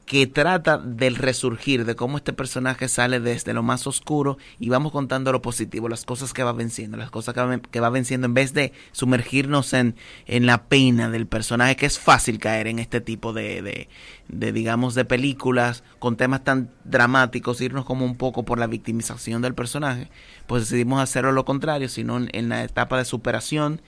que 0.09 0.27
trata 0.27 0.79
del 0.79 1.17
resurgir, 1.17 1.85
de 1.85 1.95
cómo 1.95 2.17
este 2.17 2.33
personaje 2.33 2.89
sale 2.89 3.21
desde 3.21 3.53
lo 3.53 3.63
más 3.63 3.87
oscuro 3.87 4.39
y 4.59 4.71
vamos 4.71 4.91
contando 4.91 5.33
lo 5.33 5.43
positivo, 5.43 5.87
las 5.87 6.07
cosas 6.07 6.33
que 6.33 6.43
va 6.43 6.53
venciendo, 6.53 6.97
las 6.97 7.11
cosas 7.11 7.35
que 7.35 7.41
va, 7.43 7.59
que 7.59 7.81
va 7.81 7.91
venciendo 7.91 8.25
en 8.27 8.33
vez 8.33 8.55
de 8.55 8.73
sumergirnos 8.93 9.75
en, 9.75 9.97
en 10.27 10.47
la 10.47 10.65
pena 10.65 11.11
del 11.11 11.27
personaje, 11.27 11.77
que 11.77 11.85
es 11.85 11.99
fácil 11.99 12.39
caer 12.39 12.69
en 12.69 12.79
este 12.79 13.03
tipo 13.03 13.35
de, 13.35 13.61
de, 13.61 13.89
de, 14.29 14.53
digamos, 14.53 14.95
de 14.95 15.05
películas 15.05 15.85
con 15.99 16.17
temas 16.17 16.43
tan 16.43 16.71
dramáticos, 16.85 17.61
irnos 17.61 17.85
como 17.85 18.07
un 18.07 18.17
poco 18.17 18.47
por 18.47 18.59
la 18.59 18.67
victimización 18.67 19.43
del 19.43 19.55
personaje, 19.55 20.09
pues 20.47 20.63
decidimos 20.63 21.03
hacerlo 21.03 21.33
lo 21.33 21.45
contrario, 21.45 21.91
sino 21.91 22.17
en, 22.17 22.31
en 22.33 22.49
la 22.49 22.65
etapa 22.65 22.97
de 22.97 23.05
superación 23.05 23.83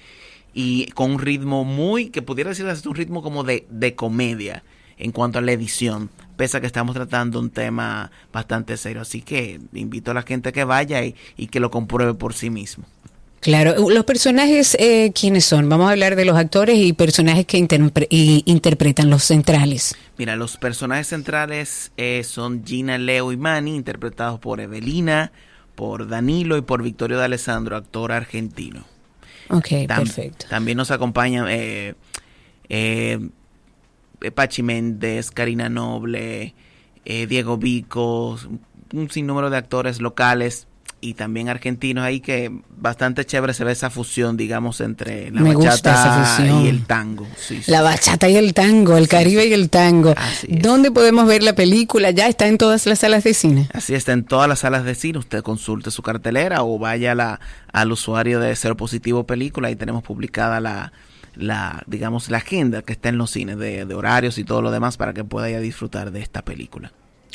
y 0.52 0.90
con 0.90 1.12
un 1.12 1.18
ritmo 1.18 1.64
muy, 1.64 2.10
que 2.10 2.20
pudiera 2.20 2.50
decirse 2.50 2.86
un 2.86 2.94
ritmo 2.94 3.22
como 3.22 3.42
de, 3.42 3.66
de 3.70 3.94
comedia 3.94 4.62
en 5.00 5.12
cuanto 5.12 5.38
a 5.38 5.42
la 5.42 5.52
edición, 5.52 6.10
pese 6.36 6.56
a 6.56 6.60
que 6.60 6.66
estamos 6.66 6.94
tratando 6.94 7.40
un 7.40 7.50
tema 7.50 8.10
bastante 8.32 8.76
serio. 8.76 9.02
Así 9.02 9.22
que 9.22 9.60
invito 9.74 10.10
a 10.10 10.14
la 10.14 10.22
gente 10.22 10.52
que 10.52 10.64
vaya 10.64 11.04
y, 11.04 11.14
y 11.36 11.48
que 11.48 11.60
lo 11.60 11.70
compruebe 11.70 12.14
por 12.14 12.34
sí 12.34 12.50
mismo. 12.50 12.84
Claro, 13.40 13.88
los 13.88 14.04
personajes, 14.04 14.76
eh, 14.78 15.12
¿quiénes 15.18 15.46
son? 15.46 15.66
Vamos 15.70 15.88
a 15.88 15.92
hablar 15.92 16.14
de 16.14 16.26
los 16.26 16.36
actores 16.36 16.76
y 16.76 16.92
personajes 16.92 17.46
que 17.46 17.56
interpre- 17.58 18.06
y 18.10 18.42
interpretan 18.44 19.08
los 19.08 19.22
centrales. 19.24 19.94
Mira, 20.18 20.36
los 20.36 20.58
personajes 20.58 21.06
centrales 21.08 21.90
eh, 21.96 22.22
son 22.22 22.66
Gina, 22.66 22.98
Leo 22.98 23.32
y 23.32 23.38
Manny, 23.38 23.76
interpretados 23.76 24.38
por 24.40 24.60
Evelina, 24.60 25.32
por 25.74 26.06
Danilo 26.06 26.58
y 26.58 26.60
por 26.60 26.82
Victorio 26.82 27.16
de 27.18 27.24
Alessandro, 27.24 27.76
actor 27.76 28.12
argentino. 28.12 28.84
Ok, 29.48 29.68
Tam- 29.88 29.96
perfecto. 30.04 30.44
También 30.50 30.76
nos 30.76 30.90
acompaña 30.90 31.46
eh, 31.48 31.94
eh, 32.68 33.18
Pachi 34.34 34.62
Méndez, 34.62 35.30
Karina 35.30 35.68
Noble, 35.68 36.54
eh, 37.04 37.26
Diego 37.26 37.56
Vico, 37.56 38.38
un 38.92 39.10
sinnúmero 39.10 39.50
de 39.50 39.56
actores 39.56 40.00
locales 40.00 40.66
y 41.00 41.14
también 41.14 41.48
argentinos 41.48 42.04
ahí 42.04 42.20
que 42.20 42.52
bastante 42.76 43.24
chévere 43.24 43.54
se 43.54 43.64
ve 43.64 43.72
esa 43.72 43.88
fusión, 43.88 44.36
digamos, 44.36 44.80
entre 44.80 45.30
la 45.30 45.40
Me 45.40 45.54
bachata 45.54 46.38
y 46.62 46.68
el 46.68 46.84
tango. 46.84 47.26
Sí, 47.36 47.62
sí. 47.62 47.70
La 47.70 47.80
bachata 47.80 48.28
y 48.28 48.36
el 48.36 48.52
tango, 48.52 48.96
el 48.96 49.08
Caribe 49.08 49.46
y 49.46 49.52
el 49.54 49.70
tango. 49.70 50.14
¿Dónde 50.48 50.90
podemos 50.90 51.26
ver 51.26 51.42
la 51.42 51.54
película? 51.54 52.10
¿Ya 52.10 52.28
está 52.28 52.48
en 52.48 52.58
todas 52.58 52.86
las 52.86 52.98
salas 52.98 53.24
de 53.24 53.32
cine? 53.32 53.68
Así 53.72 53.94
está 53.94 54.12
en 54.12 54.24
todas 54.24 54.48
las 54.48 54.60
salas 54.60 54.84
de 54.84 54.94
cine. 54.94 55.18
Usted 55.18 55.42
consulte 55.42 55.90
su 55.90 56.02
cartelera 56.02 56.62
o 56.62 56.78
vaya 56.78 57.12
a 57.12 57.14
la, 57.14 57.40
al 57.72 57.92
usuario 57.92 58.38
de 58.38 58.54
Cero 58.54 58.76
Positivo 58.76 59.24
Película 59.24 59.70
y 59.70 59.76
tenemos 59.76 60.02
publicada 60.02 60.60
la, 60.60 60.92
la, 61.34 61.82
digamos, 61.86 62.30
la 62.30 62.38
agenda 62.38 62.82
que 62.82 62.92
está 62.92 63.08
en 63.08 63.18
los 63.18 63.30
cines 63.30 63.58
de, 63.58 63.84
de 63.84 63.94
horarios 63.94 64.38
y 64.38 64.44
todo 64.44 64.62
lo 64.62 64.70
demás 64.70 64.96
para 64.96 65.12
que 65.12 65.24
pueda 65.24 65.46
disfrutar 65.60 66.10
de 66.10 66.20
esta 66.20 66.42
película. 66.42 66.92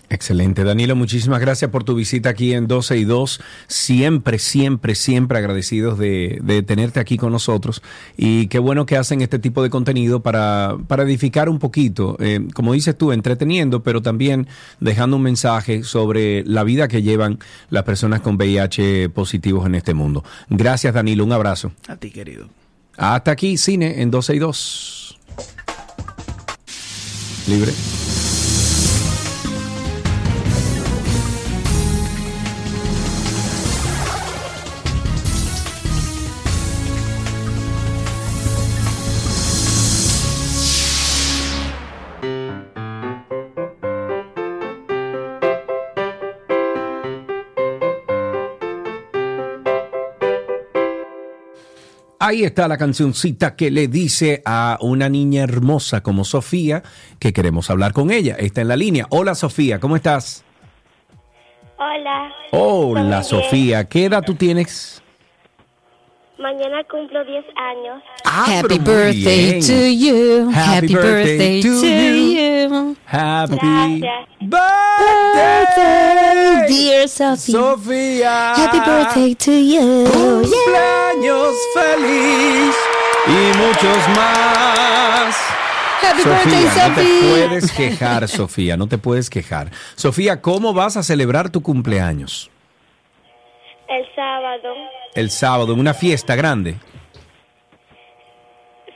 Excelente. 0.10 0.64
Danilo, 0.64 0.96
muchísimas 0.96 1.40
gracias 1.40 1.72
por 1.72 1.84
tu 1.84 1.96
visita 1.96 2.30
aquí 2.30 2.54
en 2.54 2.68
12 2.68 2.98
y 2.98 3.06
2. 3.06 3.42
Siempre, 3.68 4.40
siempre, 4.40 4.94
siempre 4.96 5.38
agradecidos 5.38 5.98
de, 5.98 6.40
de 6.44 6.62
tenerte 6.62 7.00
aquí 7.00 7.18
con 7.18 7.32
nosotros. 7.32 7.82
Y 8.16 8.48
qué 8.48 8.60
bueno 8.60 8.86
que 8.86 8.98
hacen 8.98 9.22
este 9.22 9.40
tipo 9.40 9.64
de 9.64 9.70
contenido 9.70 10.22
para, 10.22 10.78
para 10.88 11.04
edificar 11.04 11.50
un 11.50 11.60
poquito, 11.60 12.18
eh, 12.20 12.48
como 12.54 12.74
dices 12.74 12.98
tú, 12.98 13.12
entreteniendo, 13.12 13.82
pero 13.82 14.02
también 14.02 14.48
dejando 14.80 15.18
un 15.18 15.24
mensaje 15.24 15.84
sobre 15.84 16.44
la 16.46 16.64
vida 16.64 16.88
que 16.88 17.02
llevan 17.02 17.40
las 17.70 17.84
personas 17.84 18.22
con 18.22 18.36
VIH 18.36 19.10
positivos 19.10 19.66
en 19.66 19.76
este 19.76 19.94
mundo. 19.94 20.24
Gracias, 20.50 20.94
Danilo. 20.94 21.24
Un 21.24 21.34
abrazo. 21.34 21.72
A 21.88 21.96
ti, 21.96 22.12
querido. 22.12 22.48
Hasta 22.98 23.32
aquí, 23.32 23.58
cine 23.58 24.02
en 24.02 24.12
12 24.12 24.36
y 24.36 24.40
2. 24.40 25.20
Libre. 27.48 27.74
Ahí 52.28 52.44
está 52.44 52.68
la 52.68 52.80
cancioncita 52.80 53.56
que 53.56 53.70
le 53.70 53.88
dice 53.88 54.42
a 54.46 54.80
una 54.82 55.10
niña 55.10 55.44
hermosa 55.44 56.02
como 56.02 56.26
Sofía 56.26 56.82
que 57.20 57.34
queremos 57.34 57.70
hablar 57.70 57.94
con 57.94 58.10
ella. 58.10 58.34
Está 58.40 58.62
en 58.62 58.68
la 58.68 58.76
línea. 58.76 59.06
Hola 59.12 59.36
Sofía, 59.36 59.80
¿cómo 59.80 59.96
estás? 59.96 60.44
Hola. 61.78 62.34
Hola. 62.50 63.22
Sofía, 63.22 63.84
¿qué 63.84 64.06
edad 64.06 64.24
tú 64.26 64.34
tienes? 64.34 65.04
Mañana 66.38 66.84
cumplo 66.92 67.24
10 67.24 67.46
años. 67.56 68.04
Ah, 68.26 68.46
Happy 68.60 68.78
birthday 68.78 69.52
bien. 69.54 69.62
to 69.62 69.88
you. 69.88 70.50
Happy 70.52 70.76
Happy, 70.76 70.94
birthday, 70.94 71.38
birthday 71.38 71.62
to 71.62 71.70
to 71.82 71.88
you. 71.88 72.16
you. 72.36 72.96
Happy 73.06 73.56
Gracias. 73.58 74.28
birthday, 75.46 76.68
Dear 76.68 77.08
Sophie. 77.08 77.54
Sofía. 77.54 78.54
Happy 78.56 78.80
birthday 78.80 79.36
to 79.36 79.52
you. 79.52 80.06
Cumpleaños 80.12 81.56
feliz 81.74 82.76
y 83.28 83.58
muchos 83.58 84.10
más. 84.18 85.36
Happy 86.02 86.24
birthday, 86.24 86.68
Sofía, 86.68 86.88
no 86.90 86.96
te 86.96 87.02
Sophie. 87.02 87.32
puedes 87.48 87.72
quejar, 87.72 88.28
Sofía, 88.28 88.78
no 88.78 88.88
te 88.88 88.98
puedes 88.98 89.30
quejar. 89.30 89.72
Sofía, 89.96 90.42
¿cómo 90.42 90.74
vas 90.74 90.98
a 90.98 91.04
celebrar 91.04 91.50
tu 91.50 91.62
cumpleaños? 91.62 92.52
El 93.88 94.06
sábado. 94.16 94.74
El 95.16 95.32
sábado, 95.32 95.74
en 95.74 95.80
una 95.80 95.94
fiesta 95.94 96.36
grande. 96.36 96.76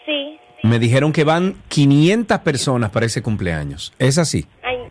Sí. 0.05 0.37
Me 0.63 0.77
dijeron 0.79 1.13
que 1.13 1.23
van 1.23 1.55
500 1.69 2.39
personas 2.39 2.89
para 2.91 3.05
ese 3.05 3.21
cumpleaños. 3.23 3.93
¿Es 3.97 4.17
así? 4.17 4.45
Ay, 4.61 4.75
ay, 4.77 4.89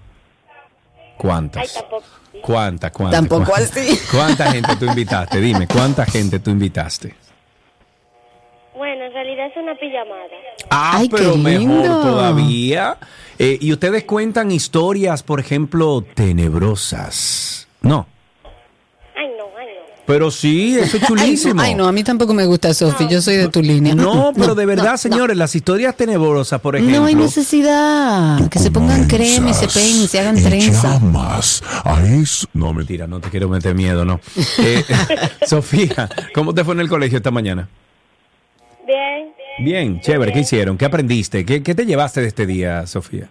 ¿Cuántas? 1.18 1.74
tampoco. 1.74 2.04
¿Cuántas? 2.42 2.92
¿Cuántas? 2.92 3.20
Tampoco 3.20 3.54
así. 3.54 3.98
¿Cuánta 4.10 4.50
gente 4.52 4.76
tú 4.76 4.86
invitaste? 4.86 5.40
Dime, 5.40 5.66
¿cuánta 5.66 6.06
gente 6.06 6.38
tú 6.38 6.50
invitaste? 6.50 7.14
Bueno, 8.76 9.04
en 9.06 9.12
realidad 9.12 9.46
es 9.48 9.56
una 9.56 9.74
pijamada. 9.74 10.24
Ah, 10.70 10.92
Ay, 10.98 11.08
qué 11.08 11.16
pero 11.16 11.36
mejor 11.36 11.84
todavía. 11.84 12.96
Eh, 13.38 13.58
y 13.60 13.72
ustedes 13.72 14.04
cuentan 14.04 14.50
historias, 14.52 15.22
por 15.22 15.40
ejemplo, 15.40 16.04
tenebrosas. 16.14 17.68
No. 17.82 18.06
Pero 20.08 20.30
sí, 20.30 20.78
eso 20.78 20.96
es 20.96 21.02
chulísimo. 21.06 21.60
Ay, 21.60 21.74
no, 21.74 21.86
a 21.86 21.92
mí 21.92 22.02
tampoco 22.02 22.32
me 22.32 22.46
gusta 22.46 22.72
Sophie. 22.72 23.08
Yo 23.10 23.20
soy 23.20 23.36
de 23.36 23.48
tu 23.48 23.60
línea. 23.60 23.94
No, 23.94 24.32
pero 24.36 24.54
de 24.54 24.64
verdad, 24.64 24.92
no, 24.92 24.96
señores, 24.96 25.36
las 25.36 25.54
historias 25.54 25.94
tenebrosas, 25.96 26.62
por 26.62 26.76
ejemplo. 26.76 26.98
No 26.98 27.04
hay 27.04 27.14
necesidad. 27.14 28.48
Que 28.48 28.58
se 28.58 28.70
pongan 28.70 29.06
crema 29.06 29.50
y 29.50 29.54
se 29.54 29.68
peinen 29.68 30.04
y 30.04 30.08
se 30.08 30.18
hagan 30.18 30.42
trenza. 30.42 30.94
llamas 30.94 31.62
a 31.84 32.02
eso. 32.06 32.46
No, 32.54 32.72
mentira, 32.72 33.06
no 33.06 33.20
te 33.20 33.28
quiero 33.28 33.50
meter 33.50 33.74
miedo, 33.74 34.04
no. 34.06 34.18
Eh, 34.60 34.82
Sofía, 35.46 36.08
¿cómo 36.34 36.54
te 36.54 36.64
fue 36.64 36.72
en 36.74 36.80
el 36.80 36.88
colegio 36.88 37.18
esta 37.18 37.30
mañana? 37.30 37.68
Bien. 38.86 39.32
Bien, 39.58 40.00
chévere. 40.00 40.32
¿Qué 40.32 40.40
hicieron? 40.40 40.78
¿Qué 40.78 40.86
aprendiste? 40.86 41.44
¿Qué, 41.44 41.62
qué 41.62 41.74
te 41.74 41.84
llevaste 41.84 42.22
de 42.22 42.28
este 42.28 42.46
día, 42.46 42.86
Sofía? 42.86 43.28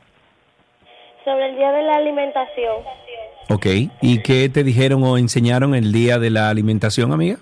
Sobre 1.25 1.49
el 1.49 1.55
día 1.57 1.71
de 1.71 1.81
la 1.83 1.95
alimentación. 1.95 2.83
Ok. 3.49 3.65
¿Y 4.01 4.21
qué 4.23 4.49
te 4.49 4.63
dijeron 4.63 5.03
o 5.03 5.17
enseñaron 5.17 5.75
el 5.75 5.91
día 5.91 6.19
de 6.19 6.29
la 6.29 6.49
alimentación, 6.49 7.13
amiga? 7.13 7.37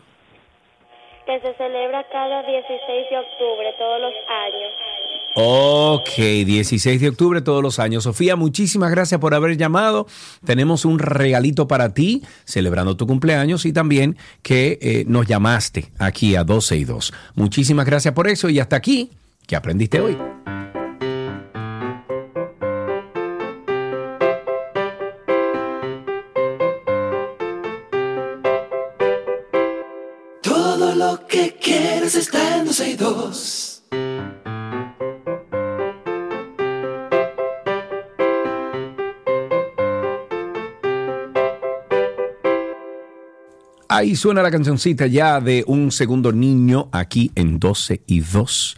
Que 1.26 1.40
se 1.40 1.54
celebra 1.56 2.06
cada 2.12 2.44
16 2.44 3.10
de 3.10 3.18
octubre 3.18 3.74
todos 3.80 4.02
los 4.02 4.14
años. 4.30 4.74
Ok, 5.38 6.16
16 6.18 7.02
de 7.02 7.10
octubre 7.10 7.42
todos 7.42 7.62
los 7.62 7.80
años. 7.80 8.04
Sofía, 8.04 8.38
muchísimas 8.38 8.90
gracias 8.90 9.20
por 9.20 9.34
haber 9.34 9.58
llamado. 9.58 10.08
Tenemos 10.46 10.86
un 10.86 10.98
regalito 10.98 11.68
para 11.68 11.94
ti, 11.94 12.24
celebrando 12.46 12.96
tu 12.96 13.06
cumpleaños 13.06 13.66
y 13.66 13.74
también 13.74 14.16
que 14.44 14.80
eh, 14.82 15.04
nos 15.08 15.26
llamaste 15.26 15.92
aquí 16.00 16.38
a 16.38 16.46
12 16.46 16.78
y 16.78 16.86
2. 16.86 17.14
Muchísimas 17.34 17.86
gracias 17.86 18.14
por 18.14 18.30
eso 18.30 18.48
y 18.50 18.60
hasta 18.60 18.78
aquí, 18.78 19.12
¿qué 19.46 19.58
aprendiste 19.58 20.00
hoy? 20.00 20.18
Está 32.14 32.58
en 32.58 32.66
12 32.66 32.90
y 32.92 32.96
2. 32.96 33.84
Ahí 43.90 44.16
suena 44.16 44.44
la 44.44 44.52
cancioncita 44.52 45.08
ya 45.08 45.40
de 45.42 45.64
un 45.66 45.92
segundo 45.92 46.32
niño 46.32 46.90
aquí 46.92 47.32
en 47.34 47.60
12 47.60 48.04
y 48.06 48.20
2. 48.20 48.76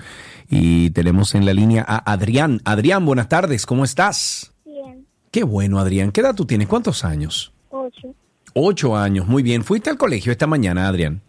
Y 0.49 0.91
tenemos 0.91 1.35
en 1.35 1.45
la 1.45 1.53
línea 1.53 1.83
a 1.85 2.09
Adrián. 2.09 2.61
Adrián, 2.63 3.05
buenas 3.05 3.27
tardes, 3.27 3.65
¿cómo 3.65 3.83
estás? 3.83 4.53
Bien. 4.63 5.05
Qué 5.31 5.43
bueno, 5.43 5.79
Adrián. 5.79 6.13
¿Qué 6.13 6.21
edad 6.21 6.33
tú 6.35 6.45
tienes? 6.45 6.67
¿Cuántos 6.67 7.03
años? 7.03 7.51
8. 7.71 8.15
Ocho 8.53 8.95
años, 8.95 9.27
muy 9.27 9.43
bien. 9.43 9.65
¿Fuiste 9.65 9.89
al 9.89 9.97
colegio 9.97 10.31
esta 10.31 10.47
mañana, 10.47 10.87
Adrián? 10.87 11.21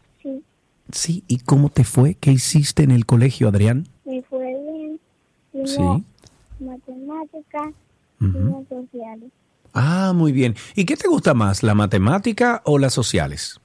Sí. 0.93 1.24
¿y 1.28 1.39
cómo 1.39 1.68
te 1.68 1.84
fue? 1.84 2.14
¿Qué 2.14 2.32
hiciste 2.32 2.82
en 2.82 2.91
el 2.91 3.07
colegio, 3.07 3.49
Adrián? 3.49 3.89
Me 4.05 4.22
fue 4.22 4.47
bien. 4.47 5.01
Sí. 5.66 5.82
matemáticas 6.61 7.72
Ujú. 8.20 8.66
sociales. 8.68 9.30
Ah, 9.72 10.12
muy 10.14 10.32
bien. 10.32 10.55
¿Y 10.74 10.84
qué 10.84 10.97
te 10.97 11.09
gusta 11.09 11.34
más, 11.34 11.62
la 11.62 11.74
matemática 11.74 12.62
o 12.64 12.78
las 12.78 12.95
sociales? 12.95 13.61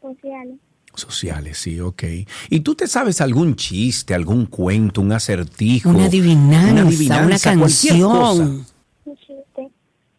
Sociales. 0.00 0.56
Sociales, 0.94 1.58
sí, 1.58 1.80
ok. 1.80 2.04
¿Y 2.50 2.60
tú 2.60 2.74
te 2.76 2.86
sabes 2.86 3.20
algún 3.20 3.56
chiste, 3.56 4.14
algún 4.14 4.46
cuento, 4.46 5.00
un 5.00 5.10
acertijo? 5.12 5.88
Una 5.90 6.04
adivinanza, 6.04 6.72
una, 6.72 6.82
adivinanza, 6.82 7.50
canción. 7.54 8.64
Un 9.04 9.16
chiste. 9.16 9.70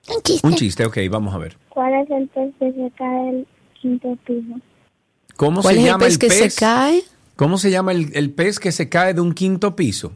Un 0.09 0.21
chiste. 0.21 0.47
Un 0.47 0.55
chiste, 0.55 0.86
ok, 0.86 0.97
vamos 1.09 1.33
a 1.33 1.38
ver. 1.38 1.57
¿Cuál 1.69 1.93
es 1.93 2.09
el 2.09 2.27
pez 2.27 2.53
que 2.59 2.73
se 2.73 2.91
cae 2.97 3.25
del 3.25 3.47
quinto 3.81 4.17
piso? 4.25 4.59
¿Cómo 5.38 5.61
¿Cuál 5.61 5.75
se 5.75 5.79
es 5.81 5.86
el 5.86 5.91
llama 5.91 6.05
pez 6.05 6.13
el 6.13 6.19
que 6.19 6.27
pez? 6.27 6.53
se 6.53 6.59
cae? 6.59 7.03
¿Cómo 7.36 7.57
se 7.57 7.71
llama 7.71 7.91
el, 7.91 8.11
el 8.13 8.31
pez 8.31 8.59
que 8.59 8.71
se 8.71 8.88
cae 8.89 9.13
de 9.13 9.21
un 9.21 9.33
quinto 9.33 9.75
piso? 9.75 10.13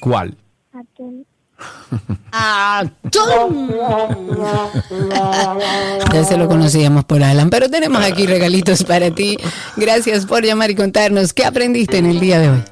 ¿Cuál? 0.00 0.36
Atún. 2.32 3.70
Ya 6.12 6.24
se 6.24 6.36
lo 6.36 6.46
conocíamos 6.48 7.04
por 7.04 7.22
Alan, 7.22 7.50
pero 7.50 7.70
tenemos 7.70 8.04
aquí 8.04 8.26
regalitos 8.26 8.84
para 8.84 9.10
ti. 9.10 9.36
Gracias 9.76 10.26
por 10.26 10.44
llamar 10.44 10.70
y 10.70 10.74
contarnos 10.74 11.32
qué 11.32 11.44
aprendiste 11.44 11.98
en 11.98 12.06
el 12.06 12.20
día 12.20 12.38
de 12.38 12.50
hoy. 12.50 12.62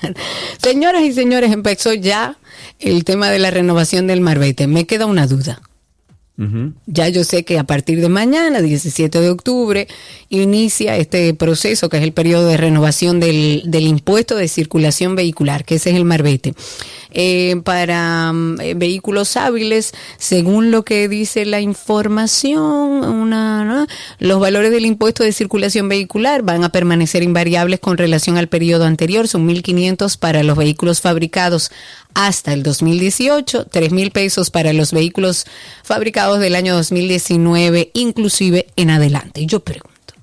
Señoras 0.58 1.04
y 1.04 1.14
señores, 1.14 1.52
empezó 1.52 1.94
ya 1.94 2.38
el 2.80 3.04
tema 3.04 3.30
de 3.30 3.40
la 3.40 3.52
renovación 3.52 4.08
del 4.08 4.22
Marbete. 4.22 4.68
Me 4.68 4.86
queda 4.86 5.06
una 5.06 5.28
duda. 5.28 5.62
Ya 6.86 7.08
yo 7.08 7.24
sé 7.24 7.46
que 7.46 7.58
a 7.58 7.64
partir 7.64 8.02
de 8.02 8.10
mañana, 8.10 8.62
17 8.62 9.22
de 9.22 9.30
octubre, 9.30 9.88
inicia 10.28 10.98
este 10.98 11.34
proceso 11.34 11.88
que 11.88 11.96
es 11.96 12.04
el 12.04 12.12
periodo 12.12 12.50
de 12.50 12.58
renovación 12.58 13.22
del, 13.22 13.64
del 13.66 13.88
impuesto 13.88 14.36
de 14.36 14.50
circulación 14.50 15.16
vehicular, 15.16 15.64
que 15.64 15.76
ese 15.76 15.92
es 15.92 15.96
el 15.96 16.04
marbete. 16.04 16.54
Eh, 17.12 17.62
para 17.64 18.34
mm, 18.34 18.60
eh, 18.60 18.74
vehículos 18.74 19.38
hábiles, 19.38 19.94
según 20.18 20.72
lo 20.72 20.84
que 20.84 21.08
dice 21.08 21.46
la 21.46 21.62
información, 21.62 22.60
una, 23.06 23.64
¿no? 23.64 23.88
los 24.20 24.42
valores 24.42 24.72
del 24.72 24.86
impuesto 24.86 25.24
de 25.24 25.32
circulación 25.32 25.88
vehicular 25.88 26.42
van 26.42 26.66
a 26.66 26.70
permanecer 26.74 27.24
invariables 27.24 27.80
con 27.80 27.98
relación 27.98 28.36
al 28.36 28.50
periodo 28.50 28.84
anterior, 28.84 29.30
son 29.30 29.48
1.500 29.48 30.20
para 30.20 30.44
los 30.44 30.58
vehículos 30.58 31.00
fabricados 31.00 31.72
hasta 32.16 32.54
el 32.54 32.64
2018, 32.64 33.68
3 33.70 33.92
mil 33.92 34.10
pesos 34.10 34.50
para 34.50 34.74
los 34.74 34.92
vehículos 34.92 35.46
fabricados 35.84 36.40
del 36.40 36.56
año 36.56 36.74
2019, 36.74 37.92
inclusive 37.94 38.68
en 38.76 38.90
adelante. 38.90 39.42
Y 39.42 39.46
yo 39.46 39.60
pregunto, 39.60 40.16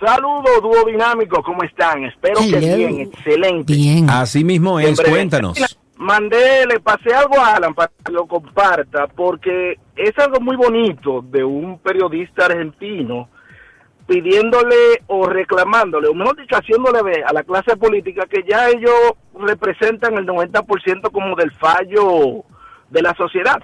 Saludos, 0.00 0.60
dúo 0.62 0.84
dinámico, 0.86 1.42
¿cómo 1.42 1.62
están? 1.62 2.04
Espero 2.04 2.40
que 2.40 2.58
Hello. 2.58 2.76
bien, 2.76 3.00
excelente. 3.00 3.72
Bien. 3.72 4.10
Así 4.10 4.44
mismo 4.44 4.78
es, 4.78 4.86
Siempre- 4.86 5.10
cuéntanos. 5.10 5.54
Mira, 5.54 5.68
Mandé, 5.98 6.66
le 6.66 6.78
pasé 6.80 7.14
algo 7.14 7.40
a 7.40 7.54
Alan 7.56 7.74
para 7.74 7.90
que 8.04 8.12
lo 8.12 8.26
comparta, 8.26 9.06
porque 9.06 9.78
es 9.96 10.18
algo 10.18 10.40
muy 10.40 10.54
bonito 10.56 11.22
de 11.22 11.42
un 11.42 11.78
periodista 11.78 12.44
argentino 12.44 13.30
pidiéndole 14.06 15.02
o 15.06 15.26
reclamándole, 15.26 16.08
o 16.08 16.14
mejor 16.14 16.36
dicho, 16.36 16.54
haciéndole 16.56 17.02
ver 17.02 17.24
a 17.26 17.32
la 17.32 17.42
clase 17.42 17.76
política 17.76 18.26
que 18.26 18.44
ya 18.48 18.68
ellos 18.68 18.92
representan 19.40 20.16
el 20.18 20.26
90% 20.26 21.10
como 21.10 21.34
del 21.34 21.50
fallo 21.52 22.44
de 22.90 23.02
la 23.02 23.14
sociedad. 23.14 23.62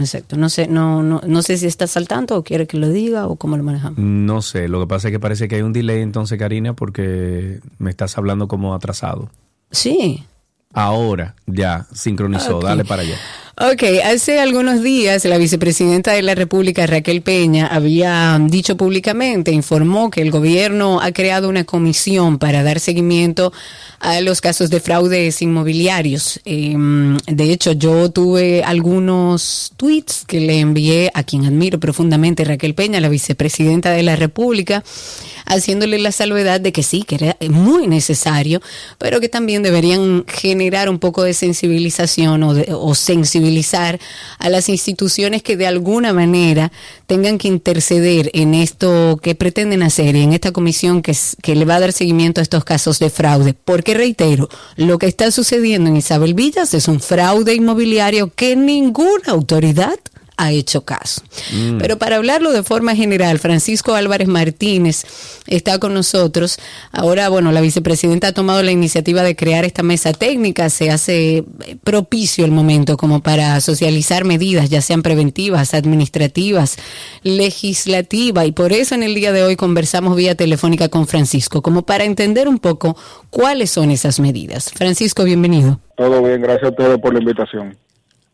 Exacto, 0.01 0.37
no 0.37 0.49
sé, 0.49 0.67
no, 0.67 1.03
no, 1.03 1.21
no 1.27 1.43
sé 1.43 1.59
si 1.59 1.67
está 1.67 1.87
saltando 1.87 2.37
o 2.37 2.43
quiere 2.43 2.67
que 2.67 2.79
lo 2.79 2.89
diga 2.89 3.27
o 3.27 3.37
cómo 3.37 3.57
lo 3.57 3.63
manejamos. 3.63 3.99
No 3.99 4.41
sé, 4.41 4.67
lo 4.67 4.81
que 4.81 4.87
pasa 4.87 5.09
es 5.09 5.13
que 5.13 5.21
parece 5.21 5.47
que 5.47 5.57
hay 5.57 5.63
un 5.63 5.73
delay 5.73 6.01
entonces, 6.01 6.39
Karina, 6.39 6.75
porque 6.75 7.61
me 7.79 7.91
estás 7.91 8.17
hablando 8.17 8.49
como 8.49 8.75
atrasado. 8.75 9.31
Sí. 9.71 10.25
Ahora, 10.73 11.35
ya, 11.47 11.87
sincronizó, 11.93 12.61
dale 12.61 12.85
para 12.85 13.03
allá. 13.03 13.17
Ok, 13.63 13.83
hace 14.05 14.41
algunos 14.41 14.83
días 14.83 15.25
la 15.27 15.37
vicepresidenta 15.37 16.13
de 16.13 16.23
la 16.23 16.35
República, 16.35 16.87
Raquel 16.87 17.21
Peña, 17.21 17.67
había 17.67 18.39
dicho 18.49 18.77
públicamente, 18.77 19.53
informó 19.53 20.11
que 20.11 20.23
el 20.23 20.31
gobierno 20.31 21.01
ha 21.03 21.13
creado 21.13 21.49
una 21.49 21.65
comisión 21.65 22.39
para 22.39 22.63
dar 22.63 22.81
seguimiento 22.81 23.53
a 24.01 24.21
los 24.23 24.41
casos 24.41 24.71
de 24.71 24.81
fraudes 24.81 25.43
inmobiliarios. 25.43 26.41
Eh, 26.47 26.75
de 27.27 27.53
hecho, 27.53 27.73
yo 27.73 28.11
tuve 28.11 28.65
algunos 28.65 29.73
tweets 29.77 30.25
que 30.27 30.41
le 30.41 30.59
envié 30.61 31.11
a 31.15 31.23
quien 31.23 31.45
admiro 31.45 31.79
profundamente, 31.79 32.45
Raquel 32.45 32.75
Peña, 32.75 32.99
la 33.01 33.11
vicepresidenta 33.11 33.91
de 33.93 34.03
la 34.03 34.17
República, 34.17 34.83
haciéndole 35.45 35.99
la 35.99 36.13
salvedad 36.13 36.61
de 36.61 36.73
que 36.73 36.83
sí, 36.83 37.03
que 37.03 37.17
era 37.17 37.37
muy 37.51 37.87
necesario, 37.89 38.63
pero 38.99 39.21
que 39.21 39.29
también 39.29 39.63
deberían 39.63 40.25
generar 40.27 40.89
un 40.89 40.99
poco 40.99 41.23
de 41.23 41.35
sensibilización 41.35 42.43
o, 42.43 42.55
de- 42.55 42.69
o 42.73 42.95
sensibilizar 42.95 43.99
a 44.39 44.49
las 44.49 44.69
instituciones 44.69 45.43
que 45.43 45.57
de 45.57 45.67
alguna 45.67 46.13
manera 46.13 46.73
tengan 47.07 47.37
que 47.37 47.49
interceder 47.49 48.31
en 48.33 48.55
esto 48.55 49.19
que 49.23 49.35
pretenden 49.35 49.83
hacer 49.83 50.17
y 50.17 50.23
en 50.23 50.33
esta 50.33 50.53
comisión 50.53 51.03
que, 51.03 51.15
que 51.43 51.55
le 51.55 51.65
va 51.65 51.77
a 51.77 51.81
dar 51.81 51.93
seguimiento 51.93 52.41
a 52.41 52.43
estos 52.43 52.65
casos 52.65 52.99
de 52.99 53.11
fraude. 53.11 53.55
Porque 53.55 53.90
reitero, 53.95 54.49
lo 54.77 54.99
que 54.99 55.07
está 55.07 55.31
sucediendo 55.31 55.89
en 55.91 55.97
Isabel 55.97 56.35
Villas 56.35 56.75
es 56.75 56.89
un 56.89 57.01
fraude 57.01 57.55
inmobiliario 57.55 58.33
que 58.35 58.57
ninguna 58.57 59.29
autoridad 59.29 59.99
ha 60.41 60.53
hecho 60.53 60.87
caso. 60.87 61.23
Pero 61.79 61.99
para 61.99 62.17
hablarlo 62.17 62.51
de 62.51 62.63
forma 62.63 62.97
general, 62.97 63.39
Francisco 63.39 63.95
Álvarez 63.95 64.27
Martínez 64.27 65.05
está 65.47 65.79
con 65.79 65.93
nosotros. 65.93 66.59
Ahora, 66.93 67.29
bueno, 67.29 67.53
la 67.53 67.61
vicepresidenta 67.61 68.29
ha 68.29 68.33
tomado 68.33 68.63
la 68.63 68.71
iniciativa 68.71 69.23
de 69.23 69.37
crear 69.37 69.67
esta 69.67 69.83
mesa 69.83 70.15
técnica. 70.15 70.71
Se 70.71 70.91
hace 70.91 71.39
eh, 71.39 71.45
propicio 71.85 72.47
el 72.47 72.53
momento 72.53 72.97
como 72.97 73.21
para 73.21 73.61
socializar 73.61 74.25
medidas, 74.25 74.71
ya 74.71 74.81
sean 74.81 75.03
preventivas, 75.03 75.75
administrativas, 75.75 76.79
legislativas. 77.23 78.47
Y 78.47 78.53
por 78.53 78.73
eso 78.73 78.95
en 78.95 79.03
el 79.03 79.15
día 79.15 79.33
de 79.33 79.43
hoy 79.43 79.57
conversamos 79.57 80.17
vía 80.17 80.35
telefónica 80.35 80.89
con 80.89 81.07
Francisco, 81.07 81.61
como 81.61 81.83
para 81.83 82.05
entender 82.05 82.49
un 82.49 82.59
poco 82.59 82.97
cuáles 83.29 83.71
son 83.71 83.91
esas 83.91 84.21
medidas. 84.21 84.71
Francisco, 84.73 85.23
bienvenido. 85.25 85.81
Todo 85.99 86.23
bien, 86.23 86.41
gracias 86.41 86.65
a 86.65 86.71
ustedes 86.71 86.99
por 86.99 87.13
la 87.13 87.21
invitación. 87.21 87.77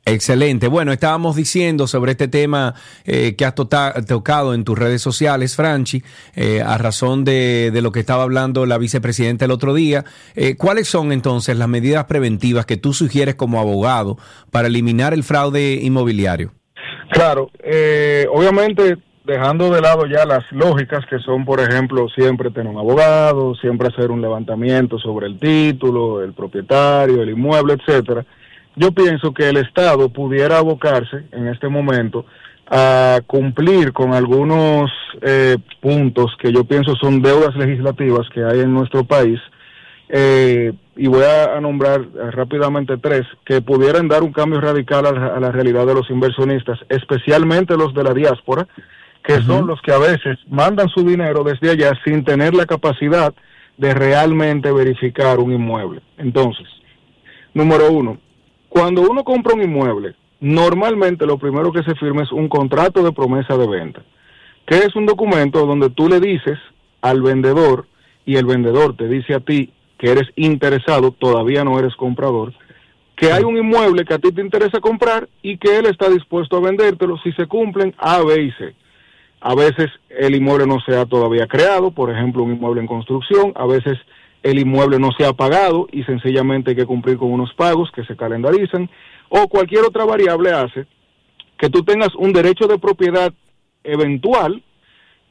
Excelente. 0.08 0.68
Bueno, 0.68 0.92
estábamos 0.92 1.34
diciendo 1.34 1.88
sobre 1.88 2.12
este 2.12 2.28
tema 2.28 2.74
eh, 3.04 3.34
que 3.34 3.44
has 3.44 3.56
tota- 3.56 3.92
tocado 4.06 4.54
en 4.54 4.62
tus 4.62 4.78
redes 4.78 5.02
sociales, 5.02 5.56
Franchi, 5.56 6.04
eh, 6.36 6.62
a 6.64 6.78
razón 6.78 7.24
de, 7.24 7.72
de 7.72 7.82
lo 7.82 7.90
que 7.90 7.98
estaba 7.98 8.22
hablando 8.22 8.66
la 8.66 8.78
vicepresidenta 8.78 9.46
el 9.46 9.50
otro 9.50 9.74
día. 9.74 10.04
Eh, 10.36 10.56
¿Cuáles 10.56 10.86
son 10.86 11.10
entonces 11.10 11.58
las 11.58 11.66
medidas 11.66 12.04
preventivas 12.04 12.66
que 12.66 12.76
tú 12.76 12.92
sugieres 12.92 13.34
como 13.34 13.58
abogado 13.58 14.16
para 14.52 14.68
eliminar 14.68 15.12
el 15.12 15.24
fraude 15.24 15.80
inmobiliario? 15.82 16.52
Claro, 17.10 17.50
obviamente 18.30 18.98
dejando 19.24 19.70
de 19.70 19.80
lado 19.80 20.06
ya 20.06 20.24
las 20.24 20.44
lógicas 20.52 21.04
que 21.10 21.18
son, 21.18 21.44
por 21.44 21.58
ejemplo, 21.58 22.06
siempre 22.10 22.52
tener 22.52 22.68
un 22.68 22.78
abogado, 22.78 23.56
siempre 23.56 23.88
hacer 23.88 24.12
un 24.12 24.22
levantamiento 24.22 25.00
sobre 25.00 25.26
el 25.26 25.40
título, 25.40 26.22
el 26.22 26.32
propietario, 26.32 27.22
el 27.22 27.30
inmueble, 27.30 27.74
etcétera. 27.74 28.24
Yo 28.76 28.92
pienso 28.92 29.32
que 29.32 29.48
el 29.48 29.56
Estado 29.56 30.10
pudiera 30.10 30.58
abocarse 30.58 31.24
en 31.32 31.48
este 31.48 31.68
momento 31.68 32.26
a 32.68 33.20
cumplir 33.26 33.92
con 33.92 34.12
algunos 34.12 34.90
eh, 35.22 35.56
puntos 35.80 36.36
que 36.38 36.52
yo 36.52 36.64
pienso 36.64 36.94
son 36.96 37.22
deudas 37.22 37.56
legislativas 37.56 38.28
que 38.28 38.44
hay 38.44 38.60
en 38.60 38.72
nuestro 38.72 39.04
país. 39.04 39.40
Eh, 40.08 40.72
y 40.96 41.08
voy 41.08 41.24
a, 41.24 41.56
a 41.56 41.60
nombrar 41.60 42.00
eh, 42.00 42.30
rápidamente 42.30 42.96
tres 42.98 43.22
que 43.44 43.60
pudieran 43.60 44.08
dar 44.08 44.22
un 44.22 44.32
cambio 44.32 44.60
radical 44.60 45.06
a 45.06 45.40
la 45.40 45.50
realidad 45.50 45.86
de 45.86 45.94
los 45.94 46.08
inversionistas, 46.10 46.78
especialmente 46.88 47.76
los 47.76 47.94
de 47.94 48.04
la 48.04 48.14
diáspora, 48.14 48.68
que 49.24 49.42
son 49.42 49.66
los 49.66 49.80
que 49.82 49.92
a 49.92 49.98
veces 49.98 50.38
mandan 50.48 50.88
su 50.88 51.02
dinero 51.02 51.42
desde 51.42 51.70
allá 51.70 51.92
sin 52.04 52.24
tener 52.24 52.54
la 52.54 52.66
capacidad 52.66 53.34
de 53.76 53.92
realmente 53.92 54.70
verificar 54.70 55.38
un 55.38 55.52
inmueble. 55.52 56.00
Entonces, 56.16 56.66
número 57.52 57.90
uno, 57.90 58.18
cuando 58.76 59.00
uno 59.00 59.24
compra 59.24 59.54
un 59.54 59.62
inmueble, 59.62 60.16
normalmente 60.38 61.24
lo 61.24 61.38
primero 61.38 61.72
que 61.72 61.82
se 61.82 61.94
firma 61.94 62.24
es 62.24 62.30
un 62.30 62.46
contrato 62.46 63.02
de 63.02 63.10
promesa 63.10 63.56
de 63.56 63.66
venta, 63.66 64.02
que 64.66 64.76
es 64.76 64.94
un 64.94 65.06
documento 65.06 65.64
donde 65.64 65.88
tú 65.88 66.10
le 66.10 66.20
dices 66.20 66.58
al 67.00 67.22
vendedor 67.22 67.86
y 68.26 68.36
el 68.36 68.44
vendedor 68.44 68.94
te 68.94 69.08
dice 69.08 69.32
a 69.32 69.40
ti 69.40 69.72
que 69.96 70.10
eres 70.10 70.28
interesado, 70.36 71.12
todavía 71.12 71.64
no 71.64 71.78
eres 71.78 71.96
comprador, 71.96 72.52
que 73.16 73.32
hay 73.32 73.44
un 73.44 73.56
inmueble 73.56 74.04
que 74.04 74.12
a 74.12 74.18
ti 74.18 74.30
te 74.30 74.42
interesa 74.42 74.78
comprar 74.78 75.26
y 75.40 75.56
que 75.56 75.78
él 75.78 75.86
está 75.86 76.10
dispuesto 76.10 76.58
a 76.58 76.60
vendértelo 76.60 77.16
si 77.24 77.32
se 77.32 77.46
cumplen 77.46 77.94
A, 77.96 78.20
B 78.20 78.42
y 78.42 78.50
C. 78.52 78.74
A 79.40 79.54
veces 79.54 79.86
el 80.10 80.34
inmueble 80.34 80.66
no 80.66 80.80
se 80.80 80.94
ha 80.94 81.06
todavía 81.06 81.46
creado, 81.46 81.92
por 81.92 82.10
ejemplo, 82.10 82.42
un 82.42 82.52
inmueble 82.52 82.82
en 82.82 82.86
construcción, 82.86 83.54
a 83.54 83.64
veces 83.64 83.96
el 84.46 84.60
inmueble 84.60 85.00
no 85.00 85.10
se 85.10 85.24
ha 85.24 85.32
pagado 85.32 85.88
y 85.90 86.04
sencillamente 86.04 86.70
hay 86.70 86.76
que 86.76 86.86
cumplir 86.86 87.18
con 87.18 87.32
unos 87.32 87.52
pagos 87.54 87.90
que 87.90 88.04
se 88.04 88.16
calendarizan, 88.16 88.88
o 89.28 89.48
cualquier 89.48 89.84
otra 89.84 90.04
variable 90.04 90.52
hace 90.52 90.86
que 91.58 91.68
tú 91.68 91.82
tengas 91.82 92.14
un 92.14 92.32
derecho 92.32 92.68
de 92.68 92.78
propiedad 92.78 93.32
eventual, 93.82 94.62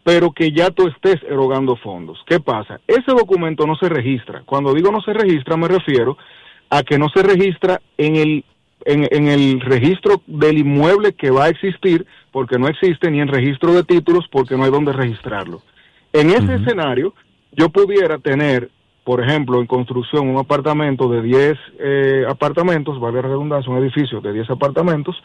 pero 0.04 0.34
que 0.34 0.52
ya 0.52 0.70
tú 0.70 0.88
estés 0.88 1.16
erogando 1.24 1.78
fondos. 1.78 2.22
¿Qué 2.28 2.42
pasa? 2.42 2.82
Ese 2.88 3.12
documento 3.12 3.66
no 3.66 3.76
se 3.78 3.88
registra. 3.88 4.44
Cuando 4.46 4.74
digo 4.74 4.92
no 4.92 5.00
se 5.02 5.14
registra, 5.14 5.56
me 5.56 5.70
refiero 5.70 6.18
a 6.70 6.84
que 6.84 7.00
no 7.00 7.08
se 7.08 7.24
registra 7.24 7.82
en 7.98 8.18
el, 8.18 8.46
en, 8.84 9.08
en 9.12 9.28
el 9.30 9.62
registro 9.62 10.22
del 10.28 10.58
inmueble 10.58 11.14
que 11.14 11.32
va 11.32 11.46
a 11.46 11.50
existir, 11.50 12.06
porque 12.32 12.60
no 12.60 12.68
existe, 12.68 13.10
ni 13.10 13.22
en 13.22 13.30
registro 13.30 13.72
de 13.72 13.84
títulos, 13.84 14.26
porque 14.30 14.58
no 14.58 14.66
hay 14.66 14.72
donde 14.72 14.92
registrarlo. 14.92 15.62
En 16.12 16.32
ese 16.32 16.56
escenario, 16.56 17.14
yo 17.54 17.70
pudiera 17.70 18.18
tener, 18.20 18.70
por 19.06 19.24
ejemplo, 19.24 19.62
en 19.62 19.68
construcción 19.68 20.28
un 20.28 20.40
apartamento 20.40 21.08
de 21.08 21.22
10 21.22 21.58
eh, 21.80 22.26
apartamentos, 22.28 23.00
vale 23.00 23.22
la 23.22 23.28
redundancia, 23.28 23.72
un 23.72 23.78
edificio 23.78 24.20
de 24.20 24.34
10 24.34 24.50
apartamentos, 24.50 25.16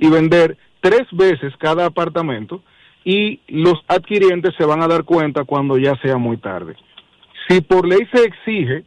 y 0.00 0.10
vender 0.10 0.58
tres 0.80 1.06
veces 1.12 1.54
cada 1.56 1.86
apartamento, 1.86 2.62
y 3.04 3.40
los 3.46 3.74
adquirientes 3.86 4.54
se 4.58 4.64
van 4.64 4.82
a 4.82 4.88
dar 4.88 5.04
cuenta 5.04 5.44
cuando 5.44 5.78
ya 5.78 5.94
sea 6.02 6.18
muy 6.18 6.36
tarde. 6.38 6.74
Si 7.48 7.60
por 7.60 7.86
ley 7.86 8.00
se 8.12 8.24
exige, 8.24 8.84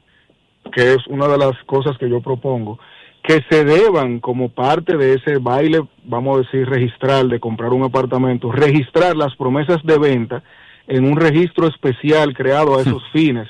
que 0.73 0.95
es 0.95 1.07
una 1.07 1.29
de 1.29 1.37
las 1.37 1.53
cosas 1.65 1.97
que 1.97 2.09
yo 2.09 2.19
propongo, 2.19 2.77
que 3.23 3.39
se 3.49 3.63
deban 3.63 4.19
como 4.19 4.49
parte 4.49 4.97
de 4.97 5.13
ese 5.13 5.37
baile, 5.37 5.79
vamos 6.03 6.35
a 6.35 6.41
decir, 6.41 6.67
registral 6.67 7.29
de 7.29 7.39
comprar 7.39 7.71
un 7.71 7.83
apartamento, 7.83 8.51
registrar 8.51 9.15
las 9.15 9.33
promesas 9.37 9.81
de 9.83 9.97
venta 9.97 10.43
en 10.87 11.05
un 11.05 11.15
registro 11.15 11.67
especial 11.67 12.33
creado 12.33 12.77
a 12.77 12.81
esos 12.81 13.01
fines 13.13 13.47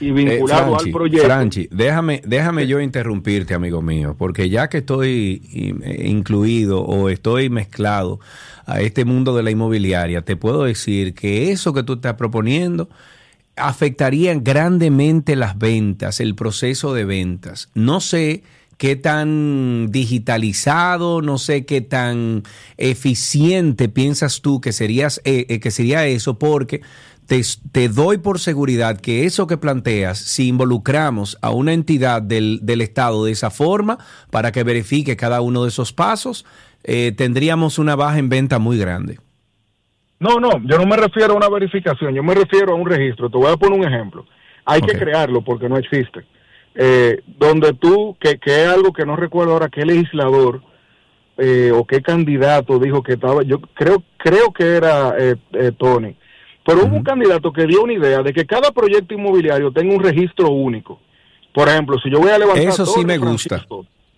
y 0.00 0.10
vinculado 0.10 0.64
Eh, 0.64 0.68
Franchi, 0.68 0.84
al 0.84 0.92
proyecto. 0.92 1.26
Franchi, 1.26 1.68
déjame, 1.70 2.22
déjame 2.24 2.66
yo 2.66 2.80
interrumpirte, 2.80 3.54
amigo 3.54 3.82
mío, 3.82 4.14
porque 4.18 4.48
ya 4.48 4.68
que 4.68 4.78
estoy 4.78 5.42
eh, 5.52 6.08
incluido 6.08 6.82
o 6.82 7.08
estoy 7.08 7.50
mezclado 7.50 8.20
a 8.66 8.80
este 8.80 9.04
mundo 9.04 9.36
de 9.36 9.42
la 9.42 9.50
inmobiliaria, 9.50 10.22
te 10.22 10.36
puedo 10.36 10.64
decir 10.64 11.14
que 11.14 11.50
eso 11.50 11.72
que 11.72 11.82
tú 11.82 11.94
estás 11.94 12.14
proponiendo 12.14 12.88
afectaría 13.56 14.34
grandemente 14.34 15.36
las 15.36 15.58
ventas, 15.58 16.20
el 16.20 16.34
proceso 16.34 16.94
de 16.94 17.04
ventas. 17.04 17.68
No 17.74 18.00
sé 18.00 18.42
qué 18.78 18.96
tan 18.96 19.90
digitalizado, 19.90 21.22
no 21.22 21.38
sé 21.38 21.64
qué 21.64 21.82
tan 21.82 22.42
eficiente 22.78 23.88
piensas 23.88 24.40
tú 24.40 24.60
que 24.60 24.72
serías 24.72 25.20
eh, 25.24 25.60
que 25.60 25.70
sería 25.70 26.06
eso, 26.06 26.38
porque 26.38 26.80
te, 27.26 27.40
te 27.72 27.88
doy 27.88 28.18
por 28.18 28.38
seguridad 28.38 29.00
que 29.00 29.24
eso 29.24 29.46
que 29.46 29.56
planteas, 29.56 30.18
si 30.18 30.48
involucramos 30.48 31.38
a 31.42 31.50
una 31.50 31.72
entidad 31.72 32.22
del, 32.22 32.60
del 32.62 32.80
Estado 32.80 33.24
de 33.24 33.32
esa 33.32 33.50
forma 33.50 33.98
para 34.30 34.52
que 34.52 34.64
verifique 34.64 35.16
cada 35.16 35.40
uno 35.40 35.62
de 35.62 35.68
esos 35.68 35.92
pasos, 35.92 36.44
eh, 36.84 37.12
tendríamos 37.16 37.78
una 37.78 37.96
baja 37.96 38.18
en 38.18 38.28
venta 38.28 38.58
muy 38.58 38.78
grande. 38.78 39.18
No, 40.18 40.38
no, 40.38 40.50
yo 40.64 40.78
no 40.78 40.86
me 40.86 40.96
refiero 40.96 41.34
a 41.34 41.36
una 41.36 41.48
verificación, 41.48 42.14
yo 42.14 42.22
me 42.22 42.34
refiero 42.34 42.72
a 42.72 42.76
un 42.76 42.86
registro. 42.86 43.28
Te 43.28 43.38
voy 43.38 43.52
a 43.52 43.56
poner 43.56 43.78
un 43.78 43.86
ejemplo. 43.86 44.24
Hay 44.64 44.80
que 44.80 44.96
crearlo 44.96 45.42
porque 45.42 45.68
no 45.68 45.76
existe. 45.76 46.24
Eh, 46.74 47.20
donde 47.26 47.72
tú, 47.74 48.16
que, 48.20 48.38
que 48.38 48.62
es 48.62 48.68
algo 48.68 48.92
que 48.92 49.04
no 49.04 49.16
recuerdo 49.16 49.52
ahora, 49.52 49.68
qué 49.68 49.84
legislador 49.84 50.62
eh, 51.38 51.72
o 51.74 51.84
qué 51.84 52.02
candidato 52.02 52.78
dijo 52.78 53.02
que 53.02 53.14
estaba, 53.14 53.42
yo 53.42 53.60
creo, 53.60 54.02
creo 54.18 54.52
que 54.52 54.76
era 54.76 55.14
eh, 55.18 55.36
eh, 55.52 55.72
Tony, 55.76 56.16
pero 56.64 56.84
hubo 56.84 56.96
un 56.96 57.02
candidato 57.02 57.52
que 57.52 57.66
dio 57.66 57.82
una 57.82 57.92
idea 57.92 58.22
de 58.22 58.32
que 58.32 58.46
cada 58.46 58.70
proyecto 58.72 59.14
inmobiliario 59.14 59.72
tenga 59.72 59.94
un 59.94 60.02
registro 60.02 60.50
único. 60.50 61.00
Por 61.52 61.68
ejemplo, 61.68 61.98
si 62.02 62.10
yo 62.10 62.18
voy 62.18 62.30
a 62.30 62.38
levantar 62.38 62.64
Eso 62.64 62.86
sí 62.86 63.04
me 63.04 63.18
gusta. 63.18 63.64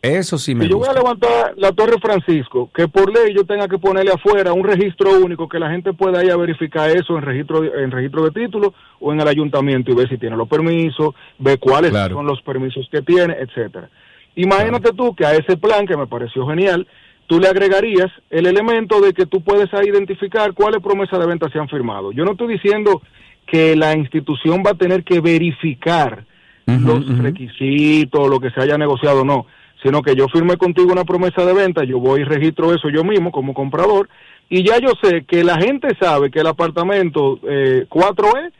Eso 0.02 0.36
sí 0.36 0.54
me 0.54 0.64
si 0.66 0.70
yo 0.70 0.76
voy 0.76 0.86
gusta. 0.86 1.00
a 1.00 1.02
levantar 1.02 1.54
la 1.56 1.72
Torre 1.72 1.98
Francisco, 1.98 2.68
que 2.74 2.86
por 2.88 3.10
ley 3.10 3.34
yo 3.34 3.44
tenga 3.44 3.66
que 3.66 3.78
ponerle 3.78 4.12
afuera 4.12 4.52
un 4.52 4.62
registro 4.62 5.18
único 5.18 5.48
que 5.48 5.58
la 5.58 5.70
gente 5.70 5.94
pueda 5.94 6.22
ir 6.22 6.30
a 6.30 6.36
verificar 6.36 6.90
eso 6.90 7.16
en 7.16 7.22
registro 7.22 7.64
en 7.64 7.90
registro 7.90 8.22
de 8.24 8.30
título 8.30 8.74
o 9.00 9.12
en 9.14 9.20
el 9.20 9.26
ayuntamiento 9.28 9.90
y 9.90 9.94
ver 9.94 10.08
si 10.10 10.18
tiene 10.18 10.36
los 10.36 10.46
permisos, 10.48 11.14
ver 11.38 11.58
cuáles 11.58 11.90
Claro. 11.90 12.16
son 12.16 12.26
los 12.26 12.42
permisos 12.42 12.86
que 12.92 13.00
tiene, 13.00 13.34
etcétera. 13.40 13.88
Imagínate 14.36 14.92
tú 14.92 15.14
que 15.14 15.24
a 15.24 15.32
ese 15.34 15.56
plan 15.56 15.86
que 15.86 15.96
me 15.96 16.06
pareció 16.06 16.46
genial, 16.48 16.86
tú 17.34 17.40
le 17.40 17.48
agregarías 17.48 18.12
el 18.30 18.46
elemento 18.46 19.00
de 19.00 19.12
que 19.12 19.26
tú 19.26 19.42
puedes 19.42 19.68
identificar 19.72 20.54
cuáles 20.54 20.80
promesas 20.80 21.18
de 21.18 21.26
venta 21.26 21.50
se 21.50 21.58
han 21.58 21.68
firmado. 21.68 22.12
Yo 22.12 22.24
no 22.24 22.30
estoy 22.30 22.52
diciendo 22.52 23.02
que 23.44 23.74
la 23.74 23.92
institución 23.96 24.62
va 24.64 24.70
a 24.70 24.74
tener 24.78 25.02
que 25.02 25.18
verificar 25.18 26.24
los 26.64 27.18
requisitos, 27.18 28.30
lo 28.30 28.38
que 28.38 28.50
se 28.50 28.60
haya 28.60 28.78
negociado, 28.78 29.24
no, 29.24 29.46
sino 29.82 30.00
que 30.00 30.14
yo 30.14 30.28
firme 30.28 30.56
contigo 30.56 30.92
una 30.92 31.02
promesa 31.02 31.44
de 31.44 31.54
venta, 31.54 31.82
yo 31.82 31.98
voy 31.98 32.20
y 32.20 32.24
registro 32.24 32.72
eso 32.72 32.88
yo 32.88 33.02
mismo 33.02 33.32
como 33.32 33.52
comprador, 33.52 34.08
y 34.48 34.64
ya 34.64 34.78
yo 34.78 34.92
sé 35.02 35.24
que 35.24 35.42
la 35.42 35.56
gente 35.56 35.88
sabe 36.00 36.30
que 36.30 36.38
el 36.38 36.46
apartamento 36.46 37.40
eh, 37.48 37.86
4E, 37.90 38.52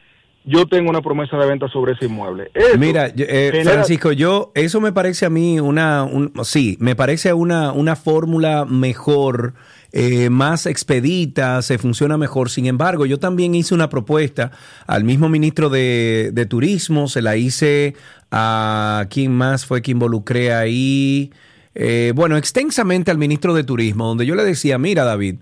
yo 0.45 0.67
tengo 0.67 0.91
una 0.91 1.01
promesa 1.01 1.37
de 1.39 1.47
venta 1.47 1.69
sobre 1.69 1.93
ese 1.93 2.07
inmueble. 2.07 2.51
Eso 2.55 2.79
Mira, 2.79 3.07
eh, 3.09 3.51
genera- 3.53 3.73
Francisco, 3.73 4.13
yo 4.13 4.53
eso 4.55 4.81
me 4.81 4.93
parece 4.93 5.27
a 5.27 5.31
mí 5.31 5.59
una, 5.61 6.05
un- 6.05 6.33
sí, 6.45 6.77
me 6.81 6.95
parece 6.95 7.33
una, 7.33 7.73
una 7.73 7.97
fórmula 7.97 8.65
mejor, 8.65 9.55
eh, 9.93 10.29
más 10.29 10.67
expedita, 10.67 11.63
se 11.63 11.79
funciona 11.79 12.19
mejor. 12.19 12.51
Sin 12.51 12.67
embargo, 12.67 13.07
yo 13.07 13.19
también 13.19 13.55
hice 13.55 13.75
una 13.75 13.89
propuesta 13.89 14.51
al 14.87 15.05
mismo 15.05 15.29
ministro 15.29 15.71
de, 15.71 16.31
de 16.33 16.47
Turismo, 16.47 17.09
se 17.09 17.23
la 17.23 17.37
hice 17.37 17.95
a 18.31 19.07
quién 19.11 19.33
más 19.33 19.65
fue 19.67 19.83
que 19.83 19.93
involucré 19.93 20.53
ahí, 20.53 21.31
Eh, 21.77 22.13
bueno, 22.15 22.37
extensamente 22.37 23.11
al 23.11 23.19
ministro 23.19 23.53
de 23.53 23.65
Turismo, 23.65 24.07
donde 24.07 24.27
yo 24.27 24.37
le 24.37 24.45
decía, 24.45 24.79
mira 24.79 25.03
David, 25.03 25.37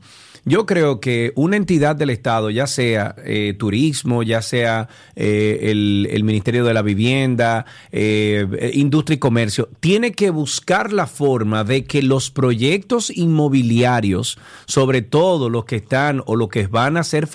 yo 0.45 0.67
creo 0.67 0.99
que 0.99 1.33
una 1.37 1.57
entidad 1.57 1.95
del 1.95 2.11
Estado, 2.11 2.51
ya 2.51 2.67
sea 2.67 3.15
eh, 3.25 3.55
turismo, 3.57 4.25
ya 4.25 4.43
sea 4.43 4.89
eh, 5.15 5.71
el, 5.71 6.25
Ministerio 6.25 6.65
de 6.65 6.75
la 6.75 6.83
Vivienda, 6.83 7.65
eh, 7.93 8.47
eh, 8.59 8.71
Industria 8.75 9.17
y 9.17 9.19
Comercio, 9.19 9.69
tiene 9.79 10.13
que 10.13 10.31
buscar 10.31 10.93
la 10.93 11.07
forma 11.07 11.63
de 11.63 11.85
que 11.85 12.03
los 12.03 12.31
proyectos 12.31 13.11
inmobiliarios, 13.11 14.39
sobre 14.67 15.03
todo 15.03 15.49
los 15.49 15.65
que 15.65 15.77
están 15.77 16.23
o 16.27 16.35
los 16.35 16.49
que 16.49 16.67
van 16.67 16.97
a 16.97 17.05
ser 17.05 17.29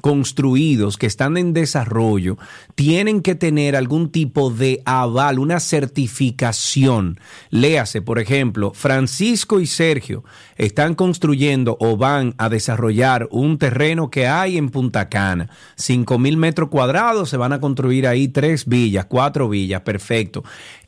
construidos, 0.00 0.96
que 0.96 1.06
están 1.06 1.36
en 1.36 1.52
desarrollo, 1.52 2.38
tienen 2.74 3.20
que 3.20 3.34
tener 3.34 3.76
algún 3.76 4.10
tipo 4.10 4.50
de 4.50 4.80
aval, 4.84 5.38
una 5.38 5.60
certificación. 5.60 7.20
Léase, 7.50 8.00
por 8.00 8.18
ejemplo, 8.18 8.72
Francisco 8.74 9.60
y 9.60 9.66
Sergio 9.66 10.24
están 10.56 10.94
construyendo 10.94 11.76
o 11.80 11.96
van 11.96 12.21
a 12.38 12.48
desarrollar 12.48 13.28
un 13.30 13.58
terreno 13.58 14.10
que 14.10 14.26
hay 14.26 14.56
en 14.56 14.70
Punta 14.70 15.08
Cana. 15.08 15.48
Cinco 15.76 16.18
mil 16.18 16.36
metros 16.36 16.68
cuadrados, 16.68 17.28
se 17.28 17.36
van 17.36 17.52
a 17.52 17.60
construir 17.60 18.06
ahí 18.06 18.28
tres 18.28 18.66
villas, 18.66 19.06
cuatro 19.06 19.48
villas, 19.48 19.82
perfecto. 19.82 20.44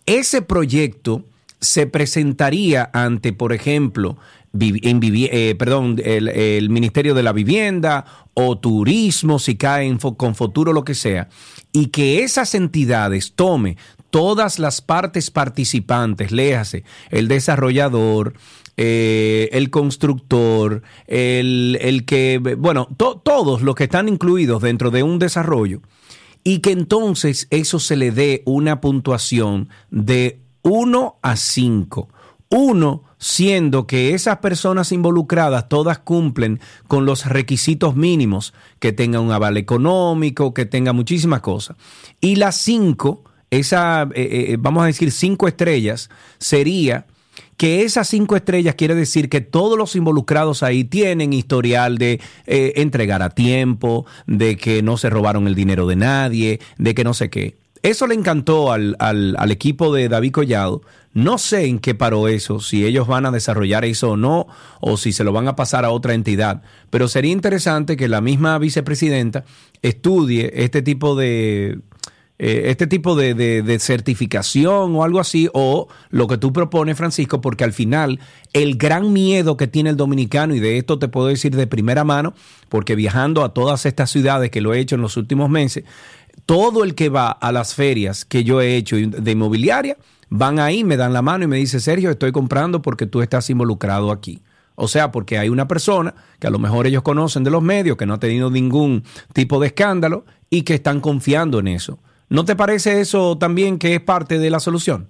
Ese 0.06 0.42
proyecto 0.42 1.24
se 1.60 1.86
presentaría 1.86 2.90
ante, 2.92 3.32
por 3.32 3.52
ejemplo, 3.52 4.16
en 4.52 5.00
eh, 5.02 5.54
perdón, 5.58 6.00
el, 6.04 6.28
el 6.28 6.70
Ministerio 6.70 7.14
de 7.14 7.22
la 7.22 7.32
Vivienda 7.32 8.04
o 8.34 8.58
Turismo, 8.58 9.38
si 9.38 9.56
cae 9.56 9.96
con 10.16 10.34
futuro, 10.34 10.72
lo 10.72 10.84
que 10.84 10.94
sea, 10.94 11.28
y 11.72 11.86
que 11.86 12.22
esas 12.22 12.54
entidades 12.54 13.32
tome 13.34 13.76
todas 14.10 14.60
las 14.60 14.80
partes 14.80 15.30
participantes, 15.30 16.30
léase, 16.30 16.84
el 17.10 17.26
desarrollador, 17.26 18.34
eh, 18.76 19.48
el 19.52 19.70
constructor, 19.70 20.82
el, 21.06 21.78
el 21.80 22.04
que, 22.04 22.38
bueno, 22.58 22.88
to- 22.96 23.20
todos 23.24 23.62
los 23.62 23.74
que 23.74 23.84
están 23.84 24.08
incluidos 24.08 24.62
dentro 24.62 24.90
de 24.90 25.02
un 25.02 25.18
desarrollo, 25.18 25.80
y 26.42 26.58
que 26.58 26.72
entonces 26.72 27.46
eso 27.50 27.78
se 27.78 27.96
le 27.96 28.10
dé 28.10 28.42
una 28.46 28.80
puntuación 28.80 29.68
de 29.90 30.40
1 30.62 31.16
a 31.22 31.36
5. 31.36 32.08
1 32.50 33.02
siendo 33.18 33.86
que 33.86 34.12
esas 34.12 34.38
personas 34.38 34.92
involucradas 34.92 35.68
todas 35.70 35.98
cumplen 35.98 36.60
con 36.86 37.06
los 37.06 37.24
requisitos 37.24 37.96
mínimos, 37.96 38.52
que 38.80 38.92
tenga 38.92 39.18
un 39.20 39.32
aval 39.32 39.56
económico, 39.56 40.52
que 40.52 40.66
tenga 40.66 40.92
muchísimas 40.92 41.40
cosas. 41.40 41.76
Y 42.20 42.36
la 42.36 42.52
5, 42.52 43.24
esa, 43.50 44.02
eh, 44.14 44.48
eh, 44.50 44.56
vamos 44.58 44.82
a 44.82 44.86
decir 44.86 45.10
5 45.10 45.48
estrellas, 45.48 46.10
sería 46.38 47.06
que 47.56 47.82
esas 47.82 48.08
cinco 48.08 48.36
estrellas 48.36 48.74
quiere 48.74 48.94
decir 48.94 49.28
que 49.28 49.40
todos 49.40 49.78
los 49.78 49.96
involucrados 49.96 50.62
ahí 50.62 50.84
tienen 50.84 51.32
historial 51.32 51.98
de 51.98 52.20
eh, 52.46 52.72
entregar 52.76 53.22
a 53.22 53.30
tiempo, 53.30 54.06
de 54.26 54.56
que 54.56 54.82
no 54.82 54.96
se 54.96 55.10
robaron 55.10 55.46
el 55.46 55.54
dinero 55.54 55.86
de 55.86 55.96
nadie, 55.96 56.60
de 56.78 56.94
que 56.94 57.04
no 57.04 57.14
sé 57.14 57.30
qué. 57.30 57.56
Eso 57.82 58.06
le 58.06 58.14
encantó 58.14 58.72
al, 58.72 58.96
al, 58.98 59.36
al 59.38 59.50
equipo 59.50 59.92
de 59.92 60.08
David 60.08 60.32
Collado. 60.32 60.80
No 61.12 61.38
sé 61.38 61.66
en 61.66 61.78
qué 61.78 61.94
paró 61.94 62.26
eso, 62.28 62.58
si 62.58 62.84
ellos 62.84 63.06
van 63.06 63.26
a 63.26 63.30
desarrollar 63.30 63.84
eso 63.84 64.12
o 64.12 64.16
no, 64.16 64.48
o 64.80 64.96
si 64.96 65.12
se 65.12 65.22
lo 65.22 65.32
van 65.32 65.46
a 65.46 65.54
pasar 65.54 65.84
a 65.84 65.90
otra 65.90 66.14
entidad. 66.14 66.62
Pero 66.90 67.06
sería 67.08 67.30
interesante 67.30 67.96
que 67.96 68.08
la 68.08 68.20
misma 68.20 68.58
vicepresidenta 68.58 69.44
estudie 69.82 70.50
este 70.54 70.82
tipo 70.82 71.14
de, 71.14 71.78
eh, 72.38 72.64
este 72.66 72.86
tipo 72.86 73.14
de, 73.14 73.34
de- 73.34 73.62
de 73.62 73.78
certificación 73.78 74.94
o 74.96 75.04
algo 75.04 75.20
así, 75.20 75.48
o 75.52 75.88
lo 76.10 76.26
que 76.26 76.38
tú 76.38 76.52
propones, 76.52 76.96
Francisco, 76.96 77.40
porque 77.40 77.64
al 77.64 77.72
final 77.72 78.20
el 78.52 78.76
gran 78.76 79.12
miedo 79.12 79.56
que 79.56 79.66
tiene 79.66 79.90
el 79.90 79.96
dominicano, 79.96 80.54
y 80.54 80.60
de 80.60 80.78
esto 80.78 80.98
te 80.98 81.08
puedo 81.08 81.28
decir 81.28 81.54
de 81.54 81.66
primera 81.66 82.04
mano, 82.04 82.34
porque 82.68 82.94
viajando 82.96 83.44
a 83.44 83.54
todas 83.54 83.86
estas 83.86 84.10
ciudades 84.10 84.50
que 84.50 84.60
lo 84.60 84.74
he 84.74 84.80
hecho 84.80 84.96
en 84.96 85.02
los 85.02 85.16
últimos 85.16 85.48
meses, 85.50 85.84
todo 86.46 86.84
el 86.84 86.94
que 86.94 87.08
va 87.08 87.30
a 87.30 87.52
las 87.52 87.74
ferias 87.74 88.24
que 88.24 88.42
yo 88.44 88.60
he 88.60 88.76
hecho 88.76 88.96
de 88.96 89.30
inmobiliaria, 89.30 89.96
van 90.28 90.58
ahí, 90.58 90.82
me 90.82 90.96
dan 90.96 91.12
la 91.12 91.22
mano 91.22 91.44
y 91.44 91.46
me 91.46 91.56
dice, 91.56 91.78
Sergio, 91.78 92.10
estoy 92.10 92.32
comprando 92.32 92.82
porque 92.82 93.06
tú 93.06 93.22
estás 93.22 93.48
involucrado 93.50 94.10
aquí. 94.10 94.42
O 94.74 94.88
sea, 94.88 95.12
porque 95.12 95.38
hay 95.38 95.48
una 95.48 95.68
persona 95.68 96.14
que 96.40 96.48
a 96.48 96.50
lo 96.50 96.58
mejor 96.58 96.88
ellos 96.88 97.02
conocen 97.04 97.44
de 97.44 97.50
los 97.52 97.62
medios, 97.62 97.96
que 97.96 98.06
no 98.06 98.14
ha 98.14 98.18
tenido 98.18 98.50
ningún 98.50 99.04
tipo 99.32 99.60
de 99.60 99.68
escándalo 99.68 100.24
y 100.50 100.62
que 100.62 100.74
están 100.74 101.00
confiando 101.00 101.60
en 101.60 101.68
eso. 101.68 102.00
¿No 102.28 102.44
te 102.44 102.56
parece 102.56 103.00
eso 103.00 103.36
también 103.38 103.78
que 103.78 103.94
es 103.94 104.00
parte 104.00 104.38
de 104.38 104.50
la 104.50 104.60
solución? 104.60 105.08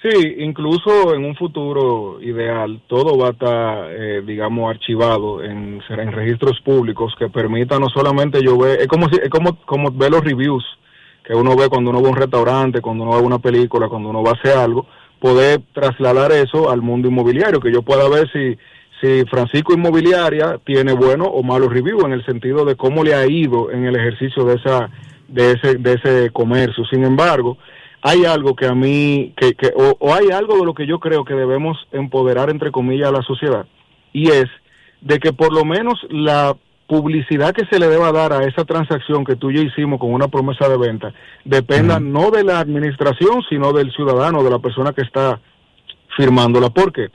Sí, 0.00 0.36
incluso 0.38 1.12
en 1.12 1.24
un 1.24 1.34
futuro 1.34 2.22
ideal, 2.22 2.80
todo 2.86 3.18
va 3.18 3.28
a 3.28 3.30
estar, 3.32 3.90
eh, 3.90 4.22
digamos, 4.24 4.70
archivado 4.70 5.42
en, 5.42 5.82
en 5.88 6.12
registros 6.12 6.60
públicos 6.60 7.14
que 7.18 7.28
permitan 7.28 7.80
no 7.80 7.88
solamente 7.88 8.40
yo 8.40 8.56
ver, 8.56 8.80
es 8.80 8.86
como, 8.86 9.08
si, 9.08 9.16
es 9.16 9.28
como, 9.28 9.60
como 9.66 9.90
ver 9.90 10.12
los 10.12 10.22
reviews 10.22 10.64
que 11.24 11.34
uno 11.34 11.56
ve 11.56 11.68
cuando 11.68 11.90
uno 11.90 12.00
va 12.00 12.08
a 12.08 12.12
un 12.12 12.16
restaurante, 12.16 12.80
cuando 12.80 13.02
uno 13.02 13.12
va 13.12 13.18
a 13.18 13.22
una 13.22 13.40
película, 13.40 13.88
cuando 13.88 14.08
uno 14.08 14.22
va 14.22 14.30
a 14.30 14.34
hacer 14.34 14.56
algo, 14.56 14.86
poder 15.18 15.62
trasladar 15.74 16.30
eso 16.30 16.70
al 16.70 16.80
mundo 16.80 17.08
inmobiliario, 17.08 17.60
que 17.60 17.72
yo 17.72 17.82
pueda 17.82 18.08
ver 18.08 18.30
si, 18.32 18.56
si 19.00 19.24
Francisco 19.28 19.74
Inmobiliaria 19.74 20.58
tiene 20.64 20.92
bueno 20.92 21.24
o 21.24 21.42
malo 21.42 21.68
review 21.68 22.06
en 22.06 22.12
el 22.12 22.24
sentido 22.24 22.64
de 22.64 22.76
cómo 22.76 23.02
le 23.02 23.14
ha 23.14 23.26
ido 23.26 23.70
en 23.70 23.84
el 23.84 23.96
ejercicio 23.96 24.44
de 24.44 24.54
esa 24.54 24.90
de 25.28 25.52
ese 25.52 25.74
de 25.76 25.92
ese 25.94 26.30
comercio. 26.30 26.84
Sin 26.86 27.04
embargo, 27.04 27.58
hay 28.02 28.24
algo 28.24 28.56
que 28.56 28.66
a 28.66 28.74
mí 28.74 29.32
que, 29.36 29.54
que 29.54 29.72
o, 29.76 29.96
o 29.98 30.14
hay 30.14 30.30
algo 30.30 30.58
de 30.58 30.64
lo 30.64 30.74
que 30.74 30.86
yo 30.86 30.98
creo 30.98 31.24
que 31.24 31.34
debemos 31.34 31.76
empoderar 31.92 32.50
entre 32.50 32.72
comillas 32.72 33.08
a 33.08 33.12
la 33.12 33.22
sociedad 33.22 33.66
y 34.12 34.30
es 34.30 34.46
de 35.00 35.18
que 35.18 35.32
por 35.32 35.52
lo 35.52 35.64
menos 35.64 35.94
la 36.10 36.56
publicidad 36.86 37.52
que 37.52 37.66
se 37.66 37.78
le 37.78 37.88
deba 37.88 38.10
dar 38.12 38.32
a 38.32 38.44
esa 38.44 38.64
transacción 38.64 39.24
que 39.24 39.36
tú 39.36 39.50
y 39.50 39.56
yo 39.56 39.62
hicimos 39.62 40.00
con 40.00 40.12
una 40.12 40.28
promesa 40.28 40.68
de 40.68 40.78
venta 40.78 41.12
dependa 41.44 42.00
no 42.00 42.30
de 42.30 42.44
la 42.44 42.60
administración, 42.60 43.42
sino 43.48 43.72
del 43.72 43.92
ciudadano, 43.92 44.42
de 44.42 44.50
la 44.50 44.58
persona 44.58 44.92
que 44.92 45.02
está 45.02 45.38
firmándola. 46.16 46.70
¿Por 46.70 46.92
qué? 46.92 47.08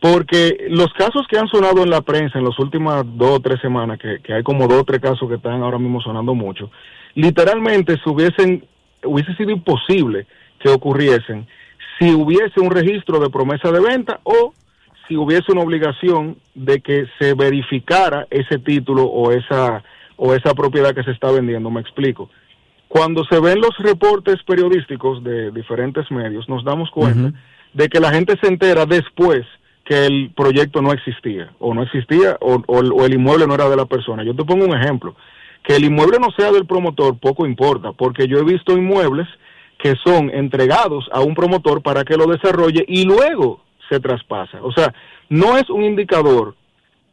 Porque 0.00 0.66
los 0.70 0.92
casos 0.92 1.26
que 1.28 1.36
han 1.36 1.48
sonado 1.48 1.82
en 1.82 1.90
la 1.90 2.02
prensa 2.02 2.38
en 2.38 2.44
las 2.44 2.56
últimas 2.60 3.02
dos 3.04 3.38
o 3.38 3.40
tres 3.40 3.60
semanas, 3.60 3.98
que, 3.98 4.20
que 4.22 4.32
hay 4.32 4.44
como 4.44 4.68
dos 4.68 4.82
o 4.82 4.84
tres 4.84 5.00
casos 5.00 5.28
que 5.28 5.34
están 5.34 5.62
ahora 5.62 5.78
mismo 5.78 6.00
sonando 6.00 6.34
mucho, 6.34 6.70
literalmente 7.14 7.96
se 8.02 8.08
hubiesen, 8.10 8.64
hubiese 9.04 9.34
sido 9.36 9.50
imposible 9.50 10.26
que 10.60 10.68
ocurriesen 10.68 11.46
si 11.98 12.12
hubiese 12.14 12.60
un 12.60 12.70
registro 12.70 13.18
de 13.18 13.30
promesa 13.30 13.70
de 13.72 13.80
venta 13.80 14.20
o 14.24 14.52
si 15.06 15.16
hubiese 15.16 15.50
una 15.52 15.62
obligación 15.62 16.36
de 16.54 16.80
que 16.80 17.06
se 17.18 17.34
verificara 17.34 18.26
ese 18.30 18.58
título 18.58 19.04
o 19.04 19.32
esa 19.32 19.82
o 20.16 20.34
esa 20.34 20.52
propiedad 20.54 20.94
que 20.94 21.04
se 21.04 21.12
está 21.12 21.30
vendiendo. 21.30 21.70
Me 21.70 21.80
explico. 21.80 22.28
Cuando 22.88 23.24
se 23.24 23.38
ven 23.40 23.60
los 23.60 23.76
reportes 23.78 24.42
periodísticos 24.44 25.22
de 25.22 25.50
diferentes 25.52 26.10
medios, 26.10 26.48
nos 26.48 26.64
damos 26.64 26.90
cuenta 26.90 27.28
de 27.72 27.88
que 27.88 28.00
la 28.00 28.10
gente 28.12 28.36
se 28.40 28.48
entera 28.48 28.84
después 28.86 29.46
que 29.84 30.06
el 30.06 30.30
proyecto 30.36 30.82
no 30.82 30.92
existía, 30.92 31.50
o 31.60 31.72
no 31.72 31.82
existía, 31.82 32.36
o, 32.40 32.62
o- 32.66 32.78
o 32.80 33.06
el 33.06 33.14
inmueble 33.14 33.46
no 33.46 33.54
era 33.54 33.68
de 33.70 33.76
la 33.76 33.86
persona. 33.86 34.22
Yo 34.24 34.34
te 34.34 34.44
pongo 34.44 34.64
un 34.66 34.76
ejemplo. 34.76 35.14
Que 35.68 35.76
el 35.76 35.84
inmueble 35.84 36.16
no 36.18 36.28
sea 36.34 36.50
del 36.50 36.64
promotor, 36.64 37.18
poco 37.18 37.46
importa, 37.46 37.92
porque 37.92 38.26
yo 38.26 38.38
he 38.38 38.42
visto 38.42 38.72
inmuebles 38.72 39.28
que 39.78 39.94
son 40.02 40.30
entregados 40.30 41.06
a 41.12 41.20
un 41.20 41.34
promotor 41.34 41.82
para 41.82 42.04
que 42.04 42.16
lo 42.16 42.24
desarrolle 42.24 42.86
y 42.88 43.04
luego 43.04 43.60
se 43.90 44.00
traspasa. 44.00 44.60
O 44.62 44.72
sea, 44.72 44.94
no 45.28 45.58
es 45.58 45.68
un 45.68 45.84
indicador 45.84 46.54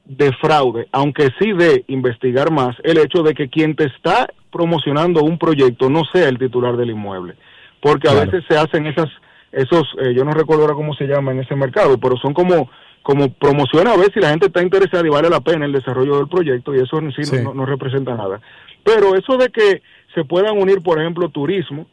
de 0.06 0.32
fraude, 0.40 0.88
aunque 0.94 1.32
sí 1.38 1.52
de 1.52 1.84
investigar 1.90 2.50
más 2.50 2.78
el 2.84 2.98
hecho 2.98 3.24
de 3.24 3.34
que 3.34 3.50
quien 3.50 3.76
te 3.76 3.88
está 3.88 4.30
promocionando 4.54 5.22
un 5.22 5.38
proyecto 5.38 5.90
no 5.90 6.04
sea 6.14 6.30
el 6.30 6.38
titular 6.40 6.78
del 6.78 6.92
inmueble, 6.92 7.36
porque 7.82 8.08
a 8.08 8.12
Claro. 8.12 8.32
veces 8.32 8.46
se 8.48 8.58
hacen 8.58 8.86
esas 8.88 9.10
esos 9.52 9.84
eh, 10.02 10.14
yo 10.16 10.24
no 10.24 10.32
recuerdo 10.32 10.64
ahora 10.64 10.76
cómo 10.76 10.94
se 10.96 11.08
llama 11.08 11.32
en 11.32 11.40
ese 11.40 11.56
mercado, 11.56 11.98
pero 11.98 12.16
son 12.18 12.34
como 12.34 12.70
como 13.06 13.32
promociones 13.32 13.94
a 13.94 13.98
ver 13.98 14.12
si 14.12 14.20
la 14.20 14.32
gente 14.32 14.48
está 14.48 14.64
interesada 14.64 15.06
y 15.06 15.12
vale 15.12 15.30
la 15.30 15.40
pena 15.40 15.66
el 15.66 15.72
desarrollo 15.72 16.18
del 16.18 16.28
proyecto 16.28 16.74
y 16.74 16.80
eso 16.80 16.98
en 16.98 17.12
sí, 17.12 17.24
Sí. 17.24 17.38
No, 17.40 17.54
no 17.54 17.64
representa 17.64 18.16
nada. 18.16 18.42
Pero 18.84 19.16
eso 19.16 19.38
de 19.38 19.50
que 19.50 19.84
se 20.16 20.26
puedan 20.26 20.58
unir, 20.58 20.82
por 20.82 21.00
ejemplo, 21.00 21.30
turismo, 21.30 21.86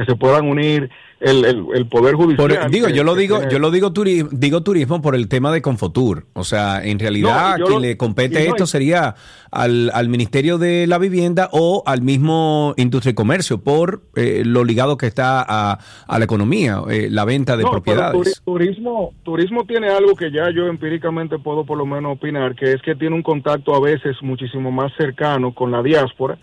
que 0.00 0.10
se 0.12 0.16
puedan 0.16 0.48
unir 0.48 0.90
el, 1.20 1.44
el, 1.44 1.64
el 1.74 1.86
poder 1.86 2.14
judicial. 2.14 2.48
Por- 2.48 2.70
digo, 2.70 2.86
que- 2.86 2.94
yo 2.94 3.04
lo 3.04 3.14
digo, 3.14 3.36
tiene- 3.38 3.52
yo 3.52 3.58
lo 3.58 3.70
digo, 3.70 3.92
turi- 3.92 4.26
digo 4.30 4.62
turismo 4.62 5.02
por 5.02 5.14
el 5.14 5.28
tema 5.28 5.52
de 5.52 5.60
Confotur. 5.60 6.24
O 6.32 6.44
sea, 6.44 6.82
en 6.82 6.98
realidad 6.98 7.58
No, 7.58 7.64
quien 7.66 7.74
lo- 7.76 7.80
le 7.80 7.96
compete 7.98 8.42
no, 8.44 8.50
esto 8.50 8.66
sería 8.66 9.14
al, 9.50 9.90
al 9.92 10.08
Ministerio 10.08 10.56
de 10.56 10.86
la 10.86 10.96
Vivienda 10.98 11.50
o 11.52 11.82
al 11.84 12.00
mismo 12.00 12.72
Industria 12.78 13.10
y 13.10 13.14
Comercio 13.14 13.58
por 13.58 14.00
eh, 14.16 14.42
lo 14.46 14.64
ligado 14.64 14.96
que 14.96 15.06
está 15.06 15.44
a, 15.46 15.78
a 16.06 16.18
la 16.18 16.24
economía, 16.24 16.80
eh, 16.88 17.08
la 17.10 17.24
venta 17.26 17.56
de 17.58 17.64
No, 17.64 17.70
pero 17.70 17.82
propiedades. 17.82 18.42
turi- 18.42 18.44
turismo, 18.44 19.12
turismo 19.22 19.64
tiene 19.66 19.88
algo 19.90 20.16
que 20.16 20.30
ya 20.32 20.50
yo 20.50 20.66
empíricamente 20.68 21.38
puedo 21.38 21.66
por 21.66 21.76
lo 21.76 21.84
menos 21.84 22.14
opinar, 22.16 22.54
que 22.54 22.72
es 22.72 22.80
que 22.82 22.94
tiene 22.94 23.14
un 23.14 23.22
contacto 23.22 23.74
a 23.74 23.80
veces 23.80 24.16
muchísimo 24.22 24.70
más 24.72 24.90
cercano 24.96 25.52
con 25.54 25.70
la 25.70 25.82
diáspora. 25.82 26.38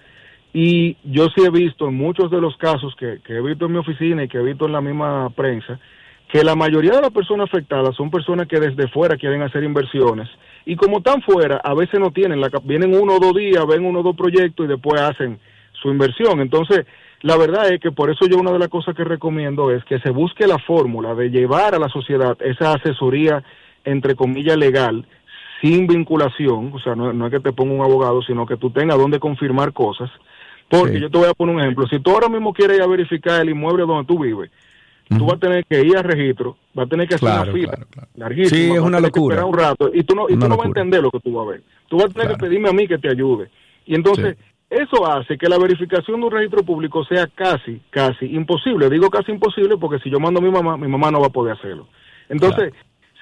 Y 0.54 0.98
yo 1.04 1.28
sí 1.36 1.44
he 1.46 1.50
visto 1.50 1.88
en 1.88 1.96
muchos 1.96 2.32
de 2.32 2.42
los 2.42 2.56
casos 2.58 2.96
que, 2.98 3.20
que 3.24 3.34
he 3.34 3.42
visto 3.42 3.66
en 3.66 3.74
mi 3.74 3.78
oficina 3.78 4.24
y 4.24 4.28
que 4.28 4.38
he 4.38 4.44
visto 4.44 4.66
en 4.66 4.72
la 4.72 4.82
misma 4.82 5.30
prensa, 5.32 5.80
que 6.30 6.44
la 6.44 6.56
mayoría 6.56 6.92
de 6.92 7.02
las 7.02 7.12
personas 7.12 7.50
afectadas 7.50 7.96
son 7.96 8.12
personas 8.12 8.48
que 8.48 8.60
desde 8.60 8.88
fuera 8.90 9.18
quieren 9.18 9.42
hacer 9.42 9.64
inversiones. 9.64 10.28
Y 10.66 10.76
como 10.76 10.98
están 10.98 11.22
fuera, 11.22 11.62
a 11.64 11.74
veces 11.74 12.00
no 12.00 12.12
tienen, 12.12 12.42
la, 12.42 12.50
vienen 12.64 12.94
uno 12.94 13.16
o 13.16 13.20
dos 13.20 13.34
días, 13.34 13.66
ven 13.66 13.86
uno 13.86 14.00
o 14.00 14.04
dos 14.04 14.16
proyectos 14.16 14.66
y 14.66 14.70
después 14.70 15.00
hacen 15.02 15.40
su 15.82 15.90
inversión. 15.90 16.42
Entonces, 16.42 16.86
la 17.22 17.38
verdad 17.38 17.72
es 17.72 17.80
que 17.80 17.92
por 17.92 18.10
eso 18.10 18.28
yo 18.28 18.38
una 18.38 18.52
de 18.52 18.60
las 18.60 18.68
cosas 18.68 18.96
que 18.96 19.04
recomiendo 19.04 19.72
es 19.72 19.84
que 19.86 20.00
se 20.00 20.10
busque 20.10 20.46
la 20.46 20.60
fórmula 20.60 21.16
de 21.16 21.30
llevar 21.30 21.74
a 21.74 21.80
la 21.80 21.90
sociedad 21.90 22.38
esa 22.42 22.74
asesoría, 22.74 23.44
entre 23.86 24.16
comillas, 24.16 24.58
legal, 24.58 25.06
sin 25.62 25.88
vinculación, 25.88 26.72
o 26.74 26.80
sea, 26.80 26.96
no, 26.96 27.14
no 27.14 27.26
es 27.28 27.32
que 27.32 27.40
te 27.40 27.54
ponga 27.54 27.74
un 27.74 27.82
abogado, 27.82 28.22
sino 28.22 28.46
que 28.46 28.58
tú 28.58 28.70
tengas 28.70 28.98
donde 28.98 29.20
confirmar 29.20 29.74
cosas. 29.74 30.12
Porque 30.70 30.96
Sí. 30.96 31.00
yo 31.00 31.10
te 31.10 31.18
voy 31.18 31.28
a 31.30 31.34
poner 31.34 31.56
un 31.56 31.62
ejemplo. 31.62 31.88
Si 31.88 32.00
tú 32.00 32.12
ahora 32.12 32.28
mismo 32.30 32.54
quieres 32.54 32.78
ir 32.78 32.84
a 32.84 32.88
verificar 32.88 33.42
el 33.42 33.50
inmueble 33.50 33.86
donde 33.86 34.06
tú 34.06 34.20
vives, 34.20 34.52
tú 35.10 35.26
vas 35.26 35.36
a 35.36 35.40
tener 35.40 35.66
que 35.66 35.82
ir 35.82 35.96
al 35.98 36.04
registro, 36.04 36.58
vas 36.74 36.88
a 36.88 36.90
tener 36.90 37.08
que 37.08 37.16
hacer 37.16 37.28
Claro, 37.30 37.44
una 37.44 37.54
fila 37.54 37.72
claro, 37.74 37.88
claro. 37.90 38.08
larguísima, 38.16 38.58
Sí, 38.60 38.72
es 38.74 38.80
una 38.80 39.00
locura. 39.00 39.36
esperar 39.36 39.50
un 39.54 39.58
rato 39.58 39.90
y 39.94 40.04
tú 40.04 40.16
no, 40.16 40.26
y 40.30 40.34
tú 40.38 40.48
no 40.50 40.58
vas 40.58 40.66
a 40.66 40.68
entender 40.68 41.02
lo 41.02 41.10
que 41.12 41.20
tú 41.22 41.32
vas 41.34 41.48
a 41.48 41.52
ver. 41.52 41.64
Tú 41.88 41.98
vas 41.98 42.06
a 42.08 42.10
tener 42.10 42.28
que 42.30 42.36
pedirme 42.38 42.70
a 42.70 42.74
mí 42.74 42.88
que 42.88 42.98
te 42.98 43.10
ayude. 43.10 43.50
Y 43.86 43.96
entonces, 43.96 44.36
eso 44.70 45.10
hace 45.10 45.38
que 45.38 45.48
la 45.48 45.58
verificación 45.58 46.20
de 46.20 46.26
un 46.26 46.32
registro 46.34 46.62
público 46.64 47.06
sea 47.06 47.28
casi, 47.28 47.80
casi 47.90 48.26
imposible. 48.26 48.90
Digo 48.90 49.10
casi 49.10 49.32
imposible 49.32 49.78
porque 49.78 50.00
si 50.00 50.10
yo 50.10 50.20
mando 50.20 50.42
a 50.42 50.44
mi 50.44 50.52
mamá, 50.52 50.76
mi 50.76 50.90
mamá 50.90 51.10
no 51.10 51.22
va 51.22 51.28
a 51.28 51.32
poder 51.32 51.54
hacerlo. 51.58 51.88
Entonces, 52.30 52.74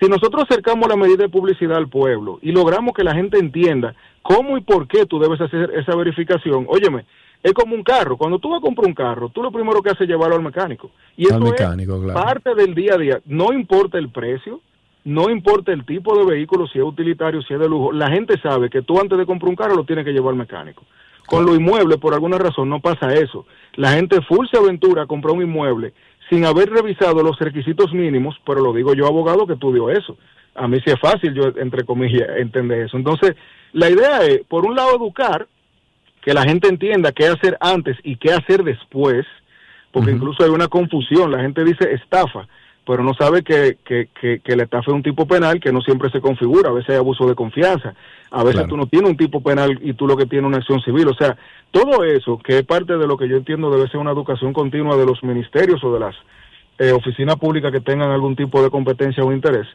Si 0.02 0.08
nosotros 0.10 0.44
acercamos 0.50 0.90
la 0.90 0.98
medida 0.98 1.24
de 1.24 1.30
publicidad 1.30 1.78
al 1.78 1.88
pueblo 1.88 2.38
y 2.42 2.52
logramos 2.52 2.94
que 2.94 3.02
la 3.06 3.14
gente 3.16 3.38
entienda 3.40 3.96
cómo 4.24 4.58
y 4.58 4.62
por 4.62 4.90
qué 4.90 5.06
tú 5.06 5.20
debes 5.20 5.40
hacer 5.40 5.72
esa 5.74 5.96
verificación, 5.96 6.66
óyeme, 6.68 7.06
es 7.46 7.54
como 7.54 7.76
un 7.76 7.84
carro. 7.84 8.18
Cuando 8.18 8.40
tú 8.40 8.50
vas 8.50 8.58
a 8.58 8.62
comprar 8.62 8.88
un 8.88 8.96
carro, 8.96 9.30
tú 9.30 9.44
lo 9.44 9.52
primero 9.52 9.80
que 9.84 9.90
haces 9.90 10.02
es 10.02 10.08
llevarlo 10.08 10.36
al 10.36 10.42
mecánico. 10.42 10.90
Y 11.16 11.32
Al 11.32 11.44
eso 11.44 11.52
mecánico, 11.52 11.98
es 11.98 12.02
claro. 12.02 12.20
parte 12.20 12.56
del 12.56 12.74
día 12.74 12.96
a 12.96 12.98
día. 12.98 13.22
No 13.26 13.54
importa 13.54 14.00
el 14.00 14.10
precio, 14.10 14.62
no 15.04 15.30
importa 15.30 15.72
el 15.72 15.86
tipo 15.86 16.18
de 16.18 16.26
vehículo, 16.26 16.66
si 16.66 16.80
es 16.80 16.84
utilitario, 16.84 17.44
si 17.44 17.54
es 17.54 17.60
de 17.60 17.70
lujo. 17.70 17.92
La 17.92 18.10
gente 18.10 18.42
sabe 18.42 18.72
que 18.72 18.82
tú 18.82 19.00
antes 19.00 19.16
de 19.16 19.28
comprar 19.28 19.50
un 19.52 19.56
carro 19.56 19.76
lo 19.76 19.84
tienes 19.84 20.06
que 20.06 20.12
llevar 20.12 20.32
al 20.32 20.40
mecánico. 20.40 20.86
Con 21.28 21.46
los 21.46 21.56
inmuebles, 21.56 22.00
por 22.00 22.16
alguna 22.16 22.40
razón, 22.40 22.68
no 22.68 22.80
pasa 22.80 23.14
eso. 23.14 23.46
La 23.76 23.92
gente 23.92 24.22
full 24.24 24.48
se 24.50 24.58
aventura 24.58 25.04
a 25.04 25.08
comprar 25.08 25.36
un 25.36 25.44
inmueble 25.44 25.94
sin 26.32 26.46
haber 26.46 26.72
revisado 26.72 27.22
los 27.22 27.38
requisitos 27.38 27.94
mínimos, 27.94 28.36
pero 28.44 28.60
lo 28.60 28.74
digo 28.74 28.96
yo, 28.96 29.06
abogado, 29.06 29.46
que 29.46 29.54
estudio 29.54 29.92
eso. 29.92 30.18
A 30.56 30.68
mí 30.68 30.80
sí 30.84 30.92
es 30.92 31.00
fácil, 31.00 31.36
yo, 31.36 31.52
entre 31.58 31.84
comillas, 31.84 32.28
entender 32.38 32.88
eso. 32.88 32.98
Entonces, 32.98 33.36
la 33.74 33.88
idea 33.88 34.24
es, 34.24 34.42
por 34.48 34.66
un 34.66 34.76
lado, 34.76 34.96
educar, 34.96 35.48
que 36.26 36.34
la 36.34 36.41
gente 36.41 36.68
entienda 36.68 37.11
qué 37.11 37.27
hacer 37.27 37.56
antes 37.61 37.97
y 38.03 38.15
qué 38.15 38.34
hacer 38.34 38.64
después, 38.64 39.27
porque 39.91 40.11
incluso 40.11 40.43
hay 40.43 40.49
una 40.49 40.68
confusión, 40.68 41.31
la 41.31 41.39
gente 41.41 41.64
dice 41.64 41.93
estafa, 41.93 42.47
pero 42.84 43.03
no 43.03 43.14
sabe 43.14 43.43
que, 43.43 43.77
que, 43.85 44.10
que, 44.19 44.39
que 44.39 44.56
la 44.56 44.64
estafa 44.64 44.89
es 44.89 44.95
un 44.95 45.03
tipo 45.03 45.27
penal 45.27 45.60
que 45.60 45.72
no 45.72 45.81
siempre 45.81 46.10
se 46.10 46.22
configura, 46.22 46.72
a 46.72 46.73
veces 46.73 46.89
hay 46.89 46.95
abuso 46.97 47.27
de 47.27 47.35
confianza, 47.35 47.93
a 48.31 48.39
veces 48.43 48.61
Claro. 48.61 48.69
tú 48.69 48.77
no 48.77 48.88
tienes 48.88 49.11
un 49.11 49.18
tipo 49.18 49.41
penal 49.41 49.80
y 49.84 49.93
tú 49.93 50.07
lo 50.07 50.18
que 50.18 50.26
tienes 50.26 50.45
es 50.45 50.47
una 50.47 50.57
acción 50.57 50.81
civil, 50.81 51.07
o 51.07 51.14
sea, 51.14 51.38
todo 51.69 52.03
eso, 52.03 52.39
que 52.39 52.57
es 52.57 52.64
parte 52.64 52.97
de 52.97 53.06
lo 53.07 53.18
que 53.18 53.30
yo 53.30 53.38
entiendo 53.38 53.69
debe 53.69 53.88
ser 53.88 53.99
una 53.99 54.11
educación 54.11 54.52
continua 54.52 54.97
de 54.97 55.06
los 55.06 55.23
ministerios 55.23 55.84
o 55.84 55.93
de 55.93 55.99
las 55.99 56.15
eh, 56.80 56.91
oficinas 56.91 57.35
públicas 57.35 57.72
que 57.72 57.81
tengan 57.81 58.10
algún 58.10 58.35
tipo 58.35 58.64
de 58.64 58.72
competencia 58.72 59.23
o 59.23 59.31
interés, 59.31 59.68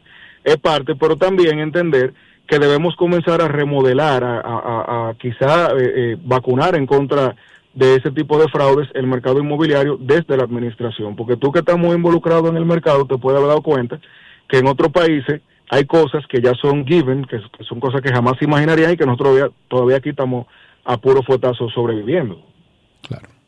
es 0.43 0.57
parte, 0.57 0.95
pero 0.95 1.15
también 1.15 1.59
entender 1.59 2.13
que 2.51 2.59
debemos 2.59 2.97
comenzar 2.97 3.41
a 3.41 3.47
remodelar, 3.47 4.25
a, 4.25 4.41
a- 4.41 5.13
quizá 5.17 5.71
eh, 5.71 5.93
eh, 5.95 6.17
vacunar 6.21 6.75
en 6.75 6.85
contra 6.85 7.33
de 7.73 7.95
ese 7.95 8.11
tipo 8.11 8.37
de 8.37 8.49
fraudes 8.49 8.89
el 8.93 9.07
mercado 9.07 9.39
inmobiliario 9.39 9.95
desde 9.97 10.35
la 10.35 10.43
administración, 10.43 11.15
porque 11.15 11.37
tú 11.37 11.49
que 11.53 11.59
estás 11.59 11.77
muy 11.77 11.95
involucrado 11.95 12.49
en 12.49 12.57
el 12.57 12.65
mercado 12.65 13.05
te 13.05 13.17
puedes 13.17 13.37
haber 13.37 13.47
dado 13.47 13.61
cuenta 13.61 14.01
que 14.49 14.57
en 14.57 14.67
otros 14.67 14.91
países 14.91 15.39
hay 15.69 15.85
cosas 15.85 16.27
que 16.27 16.41
ya 16.41 16.53
son 16.55 16.85
given, 16.85 17.23
que, 17.23 17.39
son 17.63 17.79
cosas 17.79 18.01
que 18.01 18.11
jamás 18.11 18.33
imaginarían 18.41 18.91
y 18.91 18.97
que 18.97 19.05
nosotros 19.05 19.29
todavía, 19.29 19.55
todavía 19.69 19.97
aquí 19.97 20.09
estamos 20.09 20.45
a 20.83 20.97
puro 20.97 21.23
fuetazo 21.23 21.69
sobreviviendo. 21.69 22.37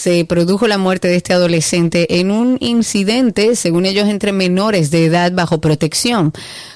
se 0.00 0.24
produjo 0.24 0.66
la 0.66 0.78
muerte 0.78 1.08
de 1.08 1.16
este 1.16 1.34
adolescente 1.34 2.20
en 2.20 2.30
un 2.30 2.56
incidente, 2.60 3.54
según 3.54 3.84
ellos, 3.84 4.08
entre 4.08 4.32
menores 4.32 4.90
de 4.90 5.04
edad 5.04 5.30
bajo 5.30 5.60
protección. 5.60 6.32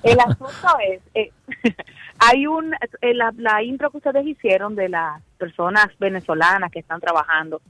El 0.03 0.19
asunto 0.19 0.67
es, 0.87 1.01
eh, 1.13 1.31
hay 2.19 2.47
un, 2.47 2.73
eh, 3.01 3.13
la, 3.13 3.33
la 3.37 3.63
intro 3.63 3.89
que 3.91 3.97
ustedes 3.97 4.25
hicieron 4.25 4.75
de 4.75 4.89
las 4.89 5.21
personas 5.37 5.87
venezolanas 5.99 6.71
que 6.71 6.79
están 6.79 6.99
trabajando. 6.99 7.61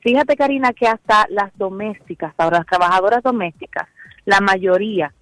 Fíjate, 0.00 0.36
Karina, 0.36 0.72
que 0.72 0.86
hasta 0.86 1.26
las 1.30 1.56
domésticas, 1.58 2.32
ahora 2.38 2.58
las 2.58 2.66
trabajadoras 2.66 3.22
domésticas, 3.22 3.88
la 4.24 4.40
mayoría 4.40 5.12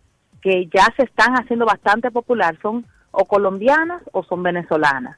que 0.42 0.68
ya 0.72 0.92
se 0.96 1.04
están 1.04 1.34
haciendo 1.34 1.64
bastante 1.64 2.10
popular 2.10 2.56
son 2.60 2.86
o 3.10 3.24
colombianas 3.24 4.02
o 4.12 4.22
son 4.22 4.42
venezolanas. 4.42 5.16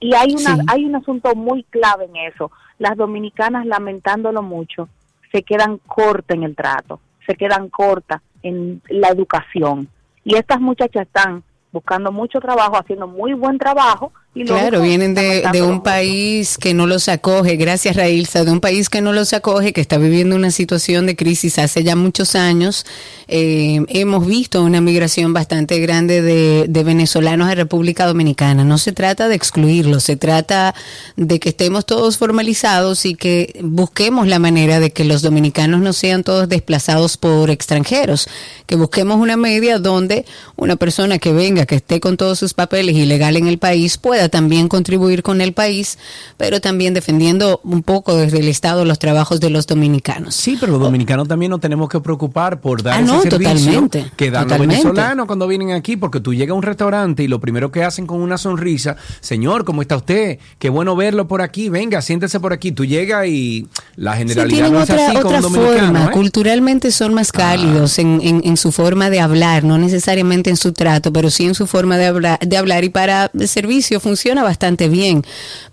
Y 0.00 0.14
hay 0.14 0.32
una 0.32 0.54
Sí. 0.56 0.62
hay 0.68 0.84
un 0.84 0.94
asunto 0.94 1.34
muy 1.34 1.64
clave 1.64 2.04
en 2.04 2.16
eso. 2.32 2.50
Las 2.78 2.96
dominicanas, 2.96 3.66
lamentándolo 3.66 4.42
mucho, 4.42 4.88
se 5.32 5.42
quedan 5.42 5.78
cortas 5.78 6.36
en 6.36 6.44
el 6.44 6.54
trato, 6.54 7.00
se 7.26 7.34
quedan 7.34 7.68
cortas 7.68 8.22
en 8.42 8.80
la 8.88 9.08
educación. 9.08 9.88
Y 10.24 10.36
estas 10.36 10.60
muchachas 10.60 11.06
están 11.06 11.42
buscando 11.72 12.12
mucho 12.12 12.40
trabajo, 12.40 12.76
haciendo 12.76 13.06
muy 13.06 13.34
buen 13.34 13.58
trabajo. 13.58 14.12
Y 14.38 14.44
Claro, 14.44 14.82
vienen 14.82 15.14
de, 15.14 15.42
de 15.52 15.62
un 15.62 15.82
país 15.82 16.58
que 16.58 16.72
no 16.72 16.86
los 16.86 17.08
acoge, 17.08 17.56
gracias 17.56 17.96
Railsa, 17.96 18.44
de 18.44 18.52
un 18.52 18.60
país 18.60 18.88
que 18.88 19.00
no 19.00 19.12
los 19.12 19.32
acoge, 19.32 19.72
que 19.72 19.80
está 19.80 19.98
viviendo 19.98 20.36
una 20.36 20.52
situación 20.52 21.06
de 21.06 21.16
crisis 21.16 21.58
hace 21.58 21.82
ya 21.82 21.96
muchos 21.96 22.36
años. 22.36 22.86
Eh, 23.26 23.80
hemos 23.88 24.24
visto 24.24 24.62
una 24.62 24.80
migración 24.80 25.32
bastante 25.32 25.80
grande 25.80 26.22
de, 26.22 26.66
de 26.68 26.84
venezolanos 26.84 27.48
a 27.48 27.56
República 27.56 28.06
Dominicana. 28.06 28.62
No 28.62 28.78
se 28.78 28.92
trata 28.92 29.26
de 29.26 29.34
excluirlos, 29.34 30.04
se 30.04 30.16
trata 30.16 30.72
de 31.16 31.40
que 31.40 31.48
estemos 31.48 31.84
todos 31.84 32.16
formalizados 32.16 33.06
y 33.06 33.16
que 33.16 33.58
busquemos 33.60 34.28
la 34.28 34.38
manera 34.38 34.78
de 34.78 34.92
que 34.92 35.02
los 35.02 35.20
dominicanos 35.20 35.80
no 35.80 35.92
sean 35.92 36.22
todos 36.22 36.48
desplazados 36.48 37.16
por 37.16 37.50
extranjeros, 37.50 38.28
que 38.66 38.76
busquemos 38.76 39.16
una 39.16 39.36
media 39.36 39.80
donde 39.80 40.26
una 40.60 40.74
persona 40.76 41.18
que 41.20 41.32
venga, 41.32 41.66
que 41.66 41.76
esté 41.76 42.00
con 42.00 42.16
todos 42.16 42.38
sus 42.38 42.52
papeles 42.52 42.96
ilegal 42.96 43.36
en 43.36 43.46
el 43.46 43.58
país, 43.58 43.96
pueda 43.96 44.28
también 44.28 44.66
contribuir 44.68 45.22
con 45.22 45.40
el 45.40 45.52
país, 45.52 45.98
pero 46.36 46.60
también 46.60 46.94
defendiendo 46.94 47.60
un 47.62 47.82
poco 47.84 48.16
desde 48.16 48.40
el 48.40 48.48
Estado 48.48 48.84
los 48.84 48.98
trabajos 48.98 49.38
de 49.38 49.50
los 49.50 49.68
dominicanos. 49.68 50.34
Sí, 50.34 50.56
pero 50.58 50.72
los 50.72 50.80
dominicanos 50.80 51.28
también 51.28 51.50
nos 51.50 51.60
tenemos 51.60 51.88
que 51.88 52.00
preocupar 52.00 52.60
por 52.60 52.82
dar 52.82 52.94
Ah, 52.98 53.02
no, 53.02 53.20
ese 53.20 53.30
servicio 53.30 53.54
totalmente, 53.54 54.10
que 54.16 54.30
dan 54.32 54.42
los 54.42 54.52
totalmente. 54.52 54.82
venezolanos 54.82 55.26
cuando 55.26 55.46
vienen 55.46 55.70
aquí, 55.70 55.96
porque 55.96 56.18
tú 56.20 56.34
llegas 56.34 56.50
a 56.54 56.56
un 56.56 56.62
restaurante 56.64 57.22
y 57.22 57.28
lo 57.28 57.38
primero 57.40 57.70
que 57.70 57.84
hacen 57.84 58.06
con 58.08 58.20
una 58.20 58.36
sonrisa, 58.36 58.96
señor, 59.20 59.64
¿cómo 59.64 59.80
está 59.80 59.96
usted? 59.96 60.38
Qué 60.58 60.70
bueno 60.70 60.96
verlo 60.96 61.28
por 61.28 61.40
aquí, 61.40 61.68
venga, 61.68 62.02
siéntese 62.02 62.40
por 62.40 62.52
aquí. 62.52 62.72
Tú 62.72 62.84
llegas 62.84 63.28
y 63.28 63.68
la 63.94 64.14
Sí, 64.14 64.18
generalidad 64.18 64.48
tienen 64.56 64.72
no 64.72 64.82
es 64.82 64.90
otra, 64.90 65.06
así 65.06 65.16
con 65.18 65.26
otra 65.36 65.42
forma. 65.42 66.04
¿eh? 66.06 66.10
Culturalmente 66.12 66.90
son 66.90 67.14
más 67.14 67.30
cálidos 67.30 68.00
en, 68.00 68.20
en- 68.24 68.42
en 68.44 68.56
su 68.56 68.72
forma 68.72 69.08
de 69.08 69.20
hablar, 69.20 69.62
no 69.62 69.78
necesariamente 69.78 70.47
en 70.48 70.56
su 70.56 70.72
trato, 70.72 71.12
pero 71.12 71.30
sí 71.30 71.44
en 71.44 71.54
su 71.54 71.66
forma 71.66 71.96
de 71.96 72.06
hablar, 72.06 72.84
y 72.84 72.88
para 72.88 73.30
servicio 73.46 74.00
funciona 74.00 74.42
bastante 74.42 74.88
bien. 74.88 75.24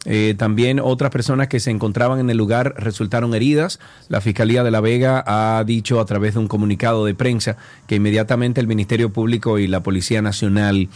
Eh, 0.10 0.36
también 0.38 0.80
otras 0.80 1.12
personas 1.12 1.50
que 1.50 1.60
se 1.60 1.70
encontraban 1.70 2.20
en 2.20 2.30
el 2.30 2.38
lugar 2.38 2.76
resultaron 2.78 3.36
heridas. 3.36 3.80
La 4.08 4.22
Fiscalía 4.22 4.64
de 4.64 4.72
La 4.72 4.80
Vega 4.80 5.22
ha 5.28 5.62
dicho 5.66 6.00
a 6.00 6.06
través 6.06 6.36
de 6.36 6.40
un 6.40 6.48
comunicado 6.48 7.04
de 7.04 7.14
prensa 7.14 7.58
que 7.88 7.96
inmediatamente 7.96 8.62
el 8.62 8.68
Ministerio 8.68 9.12
Público 9.12 9.60
y 9.60 9.68
la 9.68 9.84
Policía 9.84 10.22
Nacional 10.22 10.88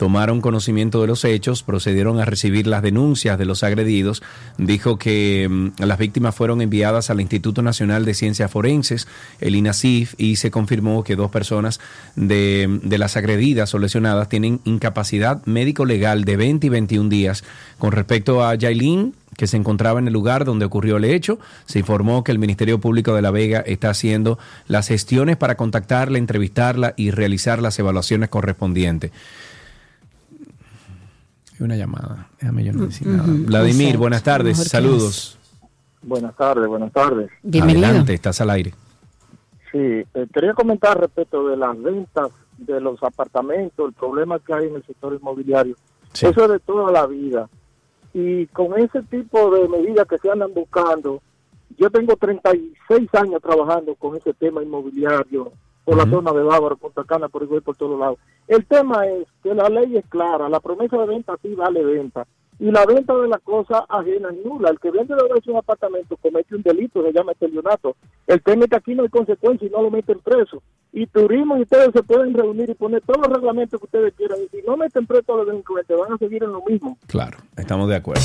tomaron 0.00 0.40
conocimiento 0.40 1.02
de 1.02 1.08
los 1.08 1.26
hechos, 1.26 1.62
procedieron 1.62 2.20
a 2.20 2.24
recibir 2.24 2.66
las 2.66 2.80
denuncias 2.80 3.38
de 3.38 3.44
los 3.44 3.62
agredidos. 3.62 4.22
Dijo 4.56 4.96
que 4.96 5.46
mm, 5.46 5.72
las 5.84 5.98
víctimas 5.98 6.34
fueron 6.34 6.62
enviadas 6.62 7.10
al 7.10 7.20
Instituto 7.20 7.60
Nacional 7.60 8.06
de 8.06 8.14
Ciencias 8.14 8.50
Forenses, 8.50 9.06
el 9.40 9.56
INACIF, 9.56 10.14
y 10.16 10.36
se 10.36 10.50
confirmó 10.50 11.04
que 11.04 11.16
dos 11.16 11.30
personas 11.30 11.80
de, 12.16 12.80
de 12.82 12.96
las 12.96 13.18
agredidas 13.18 13.74
o 13.74 13.78
lesionadas 13.78 14.30
tienen 14.30 14.62
incapacidad 14.64 15.44
médico-legal 15.44 16.24
de 16.24 16.38
20 16.38 16.66
y 16.68 16.70
21 16.70 17.10
días. 17.10 17.44
Con 17.78 17.92
respecto 17.92 18.42
a 18.42 18.54
Yailin, 18.54 19.14
que 19.36 19.46
se 19.46 19.58
encontraba 19.58 20.00
en 20.00 20.06
el 20.06 20.14
lugar 20.14 20.46
donde 20.46 20.64
ocurrió 20.64 20.96
el 20.96 21.04
hecho. 21.04 21.38
Se 21.66 21.78
informó 21.78 22.24
que 22.24 22.32
el 22.32 22.38
Ministerio 22.38 22.80
Público 22.80 23.14
de 23.14 23.22
La 23.22 23.30
Vega 23.30 23.60
está 23.60 23.90
haciendo 23.90 24.38
las 24.66 24.88
gestiones 24.88 25.36
para 25.36 25.56
contactarla, 25.56 26.16
entrevistarla 26.18 26.94
y 26.96 27.10
realizar 27.10 27.60
las 27.60 27.78
evaluaciones 27.78 28.28
correspondientes. 28.30 29.12
Una 31.60 31.76
llamada. 31.76 32.28
Déjame 32.40 32.64
yo 32.64 32.72
no 32.72 32.86
decir 32.86 33.06
nada. 33.06 33.22
Ujú, 33.24 33.44
Vladimir, 33.44 33.82
exacto. 33.82 33.98
buenas 33.98 34.22
tardes. 34.22 34.58
Mejor 34.58 34.68
Saludos. 34.68 35.38
Buenas 36.02 36.34
tardes, 36.34 36.66
buenas 36.66 36.92
tardes. 36.92 37.30
Adelante, 37.44 38.14
estás 38.14 38.40
al 38.40 38.50
aire. 38.50 38.72
Sí, 39.70 39.78
eh, 39.78 40.26
quería 40.32 40.54
comentar 40.54 40.98
respecto 40.98 41.46
de 41.48 41.56
las 41.56 41.80
ventas 41.80 42.30
de 42.56 42.80
los 42.80 43.02
apartamentos, 43.02 43.88
el 43.88 43.92
problema 43.92 44.38
que 44.38 44.54
hay 44.54 44.66
en 44.66 44.76
el 44.76 44.84
sector 44.84 45.14
inmobiliario. 45.14 45.76
Eso 46.14 46.28
es 46.28 46.50
de 46.50 46.58
toda 46.60 46.90
la 46.90 47.06
vida. 47.06 47.48
Y 48.12 48.46
con 48.46 48.78
ese 48.78 49.02
tipo 49.02 49.50
de 49.54 49.68
medidas 49.68 50.06
que 50.08 50.18
se 50.18 50.30
andan 50.30 50.52
buscando, 50.52 51.22
yo 51.78 51.90
tengo 51.90 52.16
36 52.16 53.08
años 53.14 53.40
trabajando 53.42 53.94
con 53.94 54.16
ese 54.16 54.32
tema 54.34 54.62
inmobiliario 54.62 55.52
por 55.84 55.96
la 55.96 56.08
zona 56.08 56.32
de 56.32 56.42
Bávaro, 56.42 56.76
Punta 56.76 57.04
Cana, 57.04 57.28
por 57.28 57.42
igual 57.42 57.62
por 57.62 57.76
todos 57.76 57.98
lados. 57.98 58.18
El 58.48 58.66
tema 58.66 59.06
es 59.06 59.26
que 59.42 59.54
la 59.54 59.68
ley 59.68 59.96
es 59.96 60.04
clara, 60.08 60.48
la 60.48 60.60
promesa 60.60 60.98
de 60.98 61.06
venta 61.06 61.36
sí 61.42 61.54
vale 61.54 61.84
venta. 61.84 62.26
Y 62.60 62.70
la 62.70 62.84
venta 62.84 63.16
de 63.16 63.26
la 63.26 63.38
cosa 63.38 63.86
ajena 63.88 64.28
es 64.28 64.44
nula. 64.44 64.68
El 64.68 64.78
que 64.78 64.90
vende 64.90 65.14
de 65.14 65.50
un 65.50 65.56
apartamento 65.56 66.18
comete 66.18 66.54
un 66.54 66.62
delito, 66.62 67.02
se 67.02 67.10
llama 67.10 67.32
estelionato. 67.32 67.96
El 68.26 68.42
tema 68.42 68.64
es 68.64 68.70
que 68.70 68.76
aquí 68.76 68.94
no 68.94 69.02
hay 69.02 69.08
consecuencia 69.08 69.66
y 69.66 69.70
no 69.70 69.82
lo 69.82 69.90
meten 69.90 70.18
preso. 70.18 70.62
Y 70.92 71.06
turismo 71.06 71.56
y 71.56 71.62
ustedes 71.62 71.88
se 71.94 72.02
pueden 72.02 72.34
reunir 72.34 72.68
y 72.68 72.74
poner 72.74 73.00
todos 73.00 73.26
los 73.26 73.34
reglamentos 73.34 73.80
que 73.80 73.86
ustedes 73.86 74.12
quieran. 74.14 74.40
Y 74.42 74.48
si 74.48 74.62
no 74.66 74.76
meten 74.76 75.06
preso 75.06 75.32
a 75.32 75.36
los 75.38 75.46
delincuentes, 75.46 75.96
van 75.98 76.12
a 76.12 76.18
seguir 76.18 76.44
en 76.44 76.52
lo 76.52 76.62
mismo. 76.62 76.98
Claro, 77.06 77.38
estamos 77.56 77.88
de 77.88 77.96
acuerdo. 77.96 78.20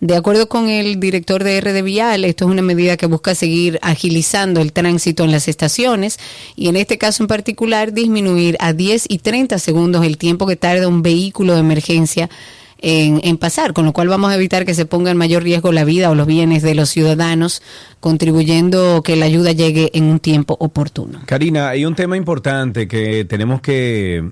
De 0.01 0.17
acuerdo 0.17 0.49
con 0.49 0.71
el 0.71 0.99
director 0.99 1.45
de 1.45 1.61
RD 1.61 1.83
Vial, 1.83 2.25
esto 2.25 2.47
es 2.47 2.51
una 2.51 2.63
medida 2.63 2.97
que 2.97 3.05
busca 3.05 3.35
seguir 3.35 3.79
agilizando 3.83 4.63
el 4.63 4.73
tránsito 4.73 5.25
en 5.25 5.33
las 5.33 5.49
estaciones 5.49 6.19
y 6.57 6.69
en 6.69 6.77
este 6.77 6.97
caso 6.97 7.23
en 7.23 7.27
particular 7.27 7.93
disminuir 7.93 8.57
a 8.59 8.73
10 8.73 9.05
y 9.07 9.19
30 9.19 9.59
segundos 9.59 10.07
el 10.07 10.17
tiempo 10.17 10.47
que 10.47 10.57
tarda 10.57 10.89
un 10.89 11.03
vehículo 11.03 11.53
de 11.53 11.61
emergencia 11.61 12.31
en, 12.81 13.39
pasar, 13.39 13.73
con 13.73 13.85
lo 13.85 13.93
cual 13.93 14.09
vamos 14.09 14.31
a 14.31 14.35
evitar 14.35 14.65
que 14.65 14.75
se 14.75 14.87
ponga 14.87 15.11
en 15.11 15.17
mayor 15.17 15.43
riesgo 15.43 15.73
la 15.73 15.85
vida 15.85 16.11
o 16.11 16.15
los 16.15 16.27
bienes 16.27 16.63
de 16.63 16.75
los 16.75 16.89
ciudadanos, 16.89 17.63
contribuyendo 18.01 19.03
que 19.03 19.17
la 19.17 19.27
ayuda 19.27 19.53
llegue 19.53 19.91
en 19.95 20.05
un 20.05 20.21
tiempo 20.21 20.57
oportuno. 20.61 21.21
Karina, 21.27 21.69
hay 21.69 21.85
un 21.85 21.95
tema 21.95 22.17
importante 22.17 22.87
que 22.87 23.25
tenemos 23.25 23.61
que, 23.61 24.31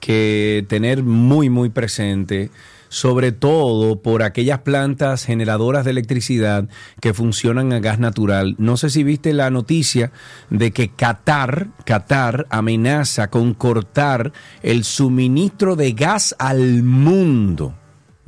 que 0.00 0.64
tener 0.68 1.02
muy, 1.02 1.50
muy 1.50 1.70
presente 1.70 2.50
sobre 2.88 3.32
todo 3.32 4.00
por 4.00 4.22
aquellas 4.22 4.60
plantas 4.60 5.24
generadoras 5.24 5.84
de 5.84 5.90
electricidad 5.90 6.68
que 7.00 7.14
funcionan 7.14 7.72
a 7.72 7.80
gas 7.80 7.98
natural. 7.98 8.54
No 8.58 8.76
sé 8.76 8.90
si 8.90 9.04
viste 9.04 9.32
la 9.32 9.50
noticia 9.50 10.10
de 10.50 10.70
que 10.70 10.88
Qatar, 10.88 11.68
Qatar 11.84 12.46
amenaza 12.50 13.28
con 13.28 13.52
cortar 13.52 14.32
el 14.62 14.84
suministro 14.84 15.76
de 15.76 15.92
gas 15.92 16.34
al 16.38 16.82
mundo 16.82 17.74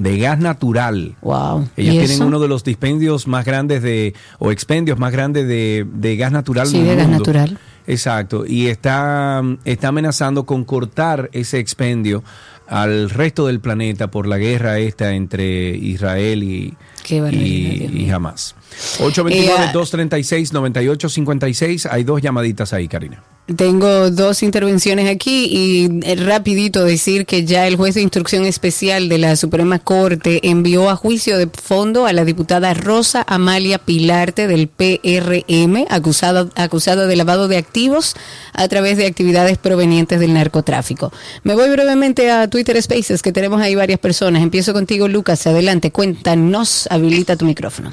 de 0.01 0.19
gas 0.19 0.39
natural. 0.39 1.15
Wow. 1.21 1.69
Ellos 1.77 1.95
¿Y 1.95 1.99
tienen 1.99 2.11
eso? 2.11 2.27
uno 2.27 2.41
de 2.41 2.49
los 2.49 2.65
dispendios 2.65 3.27
más 3.29 3.45
grandes 3.45 3.83
de, 3.83 4.15
o 4.39 4.51
expendios 4.51 4.99
más 4.99 5.13
grandes 5.13 5.47
de, 5.47 5.87
de 5.93 6.17
gas 6.17 6.33
natural 6.33 6.67
Sí, 6.67 6.79
del 6.79 6.87
de 6.89 6.97
gas 6.97 7.07
mundo. 7.09 7.19
natural. 7.19 7.59
Exacto. 7.87 8.45
Y 8.47 8.69
está, 8.69 9.43
está 9.65 9.89
amenazando 9.89 10.47
con 10.47 10.65
cortar 10.65 11.29
ese 11.33 11.59
expendio 11.59 12.23
al 12.67 13.11
resto 13.11 13.47
del 13.47 13.61
planeta 13.61 14.11
por 14.11 14.27
la 14.27 14.39
guerra 14.39 14.79
esta 14.79 15.13
entre 15.13 15.71
Israel 15.77 16.45
y, 16.45 16.75
Qué 17.11 17.16
y, 17.32 18.05
y 18.05 18.09
jamás. 18.09 18.55
Eh, 19.01 19.51
829-236-9856. 19.73 21.89
Hay 21.91 22.05
dos 22.05 22.23
llamaditas 22.23 22.73
ahí, 22.73 22.87
Karina. 22.87 23.20
Tengo 23.57 24.12
dos 24.12 24.45
intervenciones 24.45 25.11
aquí 25.11 25.49
y 25.51 25.89
eh, 26.05 26.15
rapidito 26.15 26.85
decir 26.85 27.27
que 27.27 27.45
ya 27.45 27.66
el 27.66 27.74
juez 27.74 27.97
de 27.97 28.01
instrucción 28.01 28.45
especial 28.45 29.09
de 29.09 29.19
la 29.19 29.35
Suprema 29.35 29.81
Corte 29.81 30.39
envió 30.49 30.89
a 30.89 30.95
juicio 30.95 31.37
de 31.37 31.49
fondo 31.49 32.07
a 32.07 32.12
la 32.12 32.24
diputada 32.24 32.74
Rosa 32.74 33.24
Amalia 33.27 33.78
Pilarte 33.78 34.47
del 34.47 34.69
PRM, 34.69 35.87
acusada, 35.91 36.47
acusada 36.55 37.09
de 37.09 37.16
lavado 37.16 37.49
de 37.49 37.57
activos 37.57 38.15
a 38.53 38.69
través 38.69 38.99
de 38.99 39.07
actividades 39.07 39.59
provenientes 39.59 40.20
del 40.20 40.32
narcotráfico. 40.32 41.12
Me 41.43 41.57
voy 41.57 41.70
brevemente 41.70 42.31
a 42.31 42.49
Twitter 42.49 42.81
Spaces, 42.81 43.20
que 43.20 43.32
tenemos 43.32 43.61
ahí 43.61 43.74
varias 43.74 43.99
personas. 43.99 44.45
Empiezo 44.45 44.73
contigo, 44.73 45.09
Lucas. 45.09 45.45
Adelante, 45.49 45.91
cuéntanos, 45.91 46.87
habilita 47.01 47.37
tu 47.37 47.45
micrófono. 47.45 47.93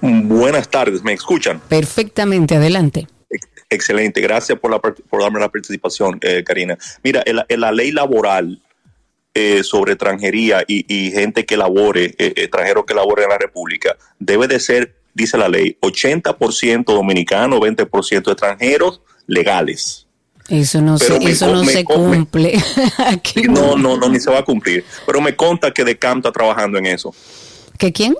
Buenas 0.00 0.68
tardes, 0.68 1.02
¿me 1.02 1.12
escuchan? 1.12 1.60
Perfectamente, 1.68 2.56
adelante. 2.56 3.06
Excelente, 3.70 4.20
gracias 4.20 4.58
por, 4.58 4.70
la, 4.70 4.78
por 4.78 5.22
darme 5.22 5.40
la 5.40 5.48
participación, 5.50 6.18
eh, 6.22 6.42
Karina. 6.44 6.76
Mira, 7.02 7.22
en 7.26 7.36
la, 7.36 7.46
en 7.48 7.60
la 7.60 7.72
ley 7.72 7.90
laboral 7.90 8.60
eh, 9.32 9.62
sobre 9.64 9.92
extranjería 9.94 10.62
y, 10.68 10.84
y 10.94 11.10
gente 11.10 11.44
que 11.46 11.56
labore, 11.56 12.14
eh, 12.18 12.34
extranjeros 12.36 12.84
que 12.86 12.94
labore 12.94 13.24
en 13.24 13.30
la 13.30 13.38
República, 13.38 13.96
debe 14.18 14.46
de 14.46 14.60
ser, 14.60 14.94
dice 15.14 15.38
la 15.38 15.48
ley, 15.48 15.76
80% 15.80 16.84
dominicano, 16.84 17.58
20% 17.58 18.30
extranjeros 18.30 19.00
legales. 19.26 20.06
Eso 20.48 20.82
no 20.82 20.98
Pero 20.98 21.14
se, 21.14 21.20
me 21.24 21.30
eso 21.30 21.50
no 21.52 21.64
me 21.64 21.72
se 21.72 21.78
me- 21.78 21.84
cumple. 21.84 22.62
Aquí 22.98 23.42
No, 23.44 23.76
no, 23.76 23.96
no, 23.96 24.08
ni 24.10 24.20
se 24.20 24.30
va 24.30 24.40
a 24.40 24.44
cumplir. 24.44 24.84
Pero 25.06 25.22
me 25.22 25.34
conta 25.34 25.72
que 25.72 25.82
De 25.84 25.98
Camp 25.98 26.18
está 26.18 26.30
trabajando 26.30 26.76
en 26.78 26.84
eso. 26.86 27.14
¿Que 27.78 27.90
quién? 27.92 28.14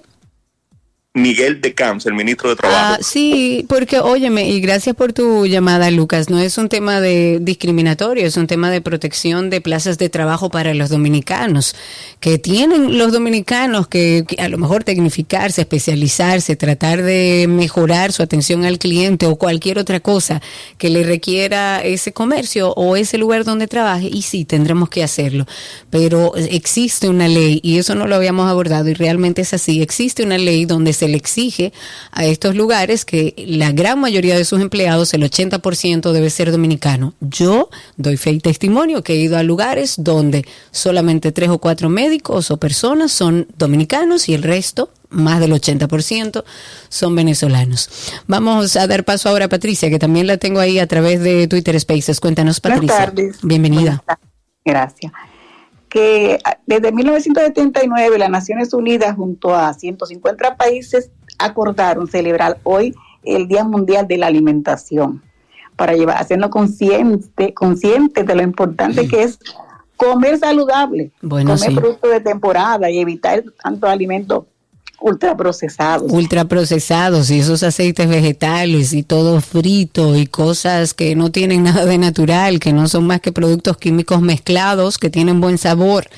Miguel 1.16 1.60
De 1.60 1.74
Camps, 1.74 2.06
el 2.06 2.14
ministro 2.14 2.50
de 2.50 2.56
Trabajo. 2.56 2.96
Ah, 2.96 2.98
sí, 3.00 3.64
porque 3.68 4.00
óyeme, 4.00 4.50
y 4.50 4.60
gracias 4.60 4.96
por 4.96 5.12
tu 5.12 5.46
llamada, 5.46 5.88
Lucas. 5.92 6.28
No 6.28 6.40
es 6.40 6.58
un 6.58 6.68
tema 6.68 7.00
de 7.00 7.38
discriminatorio, 7.40 8.26
es 8.26 8.36
un 8.36 8.48
tema 8.48 8.68
de 8.68 8.80
protección 8.80 9.48
de 9.48 9.60
plazas 9.60 9.96
de 9.96 10.08
trabajo 10.08 10.50
para 10.50 10.74
los 10.74 10.90
dominicanos, 10.90 11.76
que 12.18 12.38
tienen 12.38 12.98
los 12.98 13.12
dominicanos 13.12 13.86
que, 13.86 14.24
que 14.26 14.42
a 14.42 14.48
lo 14.48 14.58
mejor 14.58 14.82
tecnificarse, 14.82 15.60
especializarse, 15.60 16.56
tratar 16.56 17.00
de 17.00 17.46
mejorar 17.48 18.10
su 18.10 18.24
atención 18.24 18.64
al 18.64 18.80
cliente 18.80 19.26
o 19.26 19.36
cualquier 19.36 19.78
otra 19.78 20.00
cosa 20.00 20.42
que 20.78 20.90
le 20.90 21.04
requiera 21.04 21.80
ese 21.84 22.12
comercio 22.12 22.72
o 22.72 22.96
ese 22.96 23.18
lugar 23.18 23.44
donde 23.44 23.68
trabaje, 23.68 24.10
y 24.12 24.22
sí, 24.22 24.44
tendremos 24.44 24.88
que 24.88 25.04
hacerlo. 25.04 25.46
Pero 25.90 26.34
existe 26.34 27.08
una 27.08 27.28
ley, 27.28 27.60
y 27.62 27.78
eso 27.78 27.94
no 27.94 28.08
lo 28.08 28.16
habíamos 28.16 28.50
abordado, 28.50 28.88
y 28.88 28.94
realmente 28.94 29.42
es 29.42 29.54
así, 29.54 29.80
existe 29.80 30.24
una 30.24 30.38
ley 30.38 30.64
donde 30.64 30.92
se 30.92 31.03
le 31.08 31.16
exige 31.16 31.72
a 32.12 32.24
estos 32.24 32.54
lugares 32.54 33.04
que 33.04 33.34
la 33.46 33.72
gran 33.72 34.00
mayoría 34.00 34.36
de 34.36 34.44
sus 34.44 34.60
empleados, 34.60 35.14
el 35.14 35.22
80% 35.22 36.12
debe 36.12 36.30
ser 36.30 36.50
dominicano. 36.50 37.14
Yo 37.20 37.70
doy 37.96 38.16
fe 38.16 38.32
y 38.32 38.40
testimonio 38.40 39.02
que 39.02 39.14
he 39.14 39.16
ido 39.16 39.36
a 39.36 39.42
lugares 39.42 39.94
donde 39.98 40.44
solamente 40.70 41.32
tres 41.32 41.50
o 41.50 41.58
cuatro 41.58 41.88
médicos 41.88 42.50
o 42.50 42.56
personas 42.58 43.12
son 43.12 43.46
dominicanos 43.56 44.28
y 44.28 44.34
el 44.34 44.42
resto, 44.42 44.90
más 45.10 45.40
del 45.40 45.52
80%, 45.52 46.44
son 46.88 47.14
venezolanos. 47.14 47.88
Vamos 48.26 48.76
a 48.76 48.86
dar 48.86 49.04
paso 49.04 49.28
ahora 49.28 49.46
a 49.46 49.48
Patricia, 49.48 49.90
que 49.90 49.98
también 49.98 50.26
la 50.26 50.38
tengo 50.38 50.60
ahí 50.60 50.78
a 50.78 50.86
través 50.86 51.20
de 51.20 51.46
Twitter 51.46 51.78
Spaces. 51.78 52.20
Cuéntanos, 52.20 52.60
Buenas 52.60 52.80
Patricia. 52.80 53.04
tardes. 53.06 53.36
Bienvenida. 53.42 54.02
Gracias. 54.64 55.12
Que 55.94 56.40
ah, 56.44 56.58
desde 56.66 56.90
1979 56.90 58.18
las 58.18 58.28
Naciones 58.28 58.74
Unidas 58.74 59.14
junto 59.14 59.54
a 59.54 59.72
150 59.72 60.56
países 60.56 61.12
acordaron 61.38 62.08
celebrar 62.08 62.58
hoy 62.64 62.96
el 63.22 63.46
Día 63.46 63.62
Mundial 63.62 64.08
de 64.08 64.18
la 64.18 64.26
Alimentación 64.26 65.22
para 65.76 65.92
llevar, 65.94 66.16
hacernos 66.16 66.50
consciente, 66.50 67.54
conscientes 67.54 68.26
de 68.26 68.34
lo 68.34 68.42
importante 68.42 69.06
que 69.06 69.22
es 69.22 69.38
comer 69.96 70.36
saludable, 70.36 71.12
Bueno, 71.22 71.54
comer 71.54 71.70
sí. 71.70 71.76
productos 71.76 72.10
de 72.10 72.20
temporada 72.20 72.90
y 72.90 72.98
evitar 72.98 73.44
tantos 73.62 73.88
alimentos 73.88 74.46
ultraprocesados. 75.00 76.10
ultraprocesados 76.10 77.30
y 77.30 77.40
esos 77.40 77.62
aceites 77.62 78.08
vegetales 78.08 78.92
y 78.92 79.02
todo 79.02 79.40
frito 79.40 80.16
y 80.16 80.26
cosas 80.26 80.94
que 80.94 81.14
no 81.14 81.30
tienen 81.30 81.62
nada 81.62 81.84
de 81.84 81.98
natural, 81.98 82.58
que 82.58 82.72
no 82.72 82.88
son 82.88 83.06
más 83.06 83.20
que 83.20 83.32
productos 83.32 83.76
químicos 83.76 84.22
mezclados, 84.22 84.98
que 84.98 85.10
tienen 85.10 85.40
buen 85.40 85.58
sabor. 85.58 86.08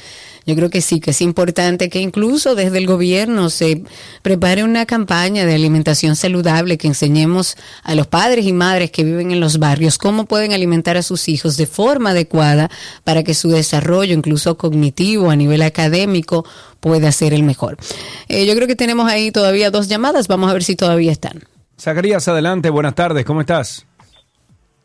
Yo 0.46 0.54
creo 0.54 0.70
que 0.70 0.80
sí, 0.80 1.00
que 1.00 1.10
es 1.10 1.20
importante 1.22 1.88
que 1.90 1.98
incluso 1.98 2.54
desde 2.54 2.78
el 2.78 2.86
gobierno 2.86 3.50
se 3.50 3.82
prepare 4.22 4.62
una 4.62 4.86
campaña 4.86 5.44
de 5.44 5.56
alimentación 5.56 6.14
saludable, 6.14 6.78
que 6.78 6.86
enseñemos 6.86 7.56
a 7.82 7.96
los 7.96 8.06
padres 8.06 8.46
y 8.46 8.52
madres 8.52 8.92
que 8.92 9.02
viven 9.02 9.32
en 9.32 9.40
los 9.40 9.58
barrios 9.58 9.98
cómo 9.98 10.24
pueden 10.26 10.52
alimentar 10.52 10.96
a 10.96 11.02
sus 11.02 11.28
hijos 11.28 11.56
de 11.56 11.66
forma 11.66 12.10
adecuada 12.10 12.70
para 13.02 13.24
que 13.24 13.34
su 13.34 13.50
desarrollo, 13.50 14.14
incluso 14.14 14.56
cognitivo, 14.56 15.30
a 15.30 15.36
nivel 15.36 15.62
académico, 15.62 16.46
pueda 16.78 17.10
ser 17.10 17.34
el 17.34 17.42
mejor. 17.42 17.76
Eh, 18.28 18.46
yo 18.46 18.54
creo 18.54 18.68
que 18.68 18.76
tenemos 18.76 19.10
ahí 19.10 19.32
todavía 19.32 19.72
dos 19.72 19.88
llamadas, 19.88 20.28
vamos 20.28 20.48
a 20.48 20.52
ver 20.52 20.62
si 20.62 20.76
todavía 20.76 21.10
están. 21.10 21.42
Zacarías, 21.76 22.28
adelante, 22.28 22.70
buenas 22.70 22.94
tardes, 22.94 23.24
¿cómo 23.24 23.40
estás? 23.40 23.84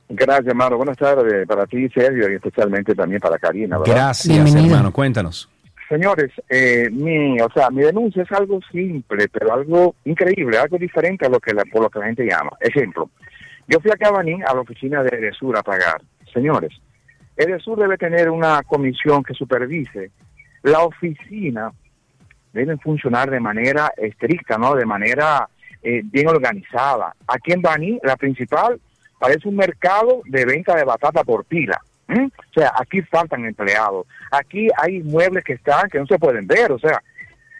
Gracias, 0.09 0.47
hermano. 0.47 0.75
Buenas 0.75 0.97
tardes 0.97 1.47
para 1.47 1.65
ti, 1.67 1.87
Sergio, 1.89 2.29
y 2.29 2.35
especialmente 2.35 2.95
también 2.95 3.21
para 3.21 3.37
Karina. 3.37 3.77
¿verdad? 3.77 3.93
Gracias, 3.93 4.55
hermano, 4.55 4.91
cuéntanos. 4.91 5.50
Señores, 5.91 6.31
eh, 6.47 6.87
mi, 6.89 7.37
o 7.41 7.49
sea, 7.53 7.69
mi 7.69 7.81
denuncia 7.81 8.23
es 8.23 8.31
algo 8.31 8.61
simple, 8.71 9.27
pero 9.27 9.53
algo 9.53 9.95
increíble, 10.05 10.57
algo 10.57 10.77
diferente 10.77 11.25
a 11.25 11.29
lo 11.29 11.41
que 11.41 11.53
la, 11.53 11.65
por 11.65 11.81
lo 11.81 11.89
que 11.89 11.99
la 11.99 12.05
gente 12.05 12.25
llama. 12.25 12.51
Ejemplo, 12.61 13.09
yo 13.67 13.77
fui 13.81 13.91
a 13.91 13.97
Cabaní 13.97 14.41
a 14.41 14.53
la 14.53 14.61
oficina 14.61 15.03
de 15.03 15.17
Edesur 15.17 15.57
a 15.57 15.63
pagar. 15.63 16.01
Señores, 16.33 16.71
Edesur 17.35 17.77
debe 17.77 17.97
tener 17.97 18.29
una 18.29 18.63
comisión 18.63 19.21
que 19.21 19.33
supervise. 19.33 20.11
La 20.63 20.79
oficina 20.79 21.73
debe 22.53 22.77
funcionar 22.77 23.29
de 23.29 23.41
manera 23.41 23.91
estricta, 23.97 24.57
¿no? 24.57 24.75
De 24.75 24.85
manera 24.85 25.49
eh, 25.83 26.03
bien 26.05 26.29
organizada. 26.29 27.13
Aquí 27.27 27.51
en 27.51 27.61
Baní, 27.61 27.99
la 28.01 28.15
principal 28.15 28.79
parece 29.19 29.45
un 29.45 29.57
mercado 29.57 30.21
de 30.23 30.45
venta 30.45 30.73
de 30.73 30.85
batata 30.85 31.25
por 31.25 31.43
pila. 31.43 31.81
O 32.11 32.53
sea, 32.53 32.73
aquí 32.79 33.01
faltan 33.03 33.45
empleados. 33.45 34.05
Aquí 34.31 34.67
hay 34.77 35.01
muebles 35.03 35.43
que 35.43 35.53
están 35.53 35.89
que 35.89 35.99
no 35.99 36.05
se 36.05 36.19
pueden 36.19 36.45
ver. 36.47 36.71
O 36.71 36.79
sea, 36.79 37.01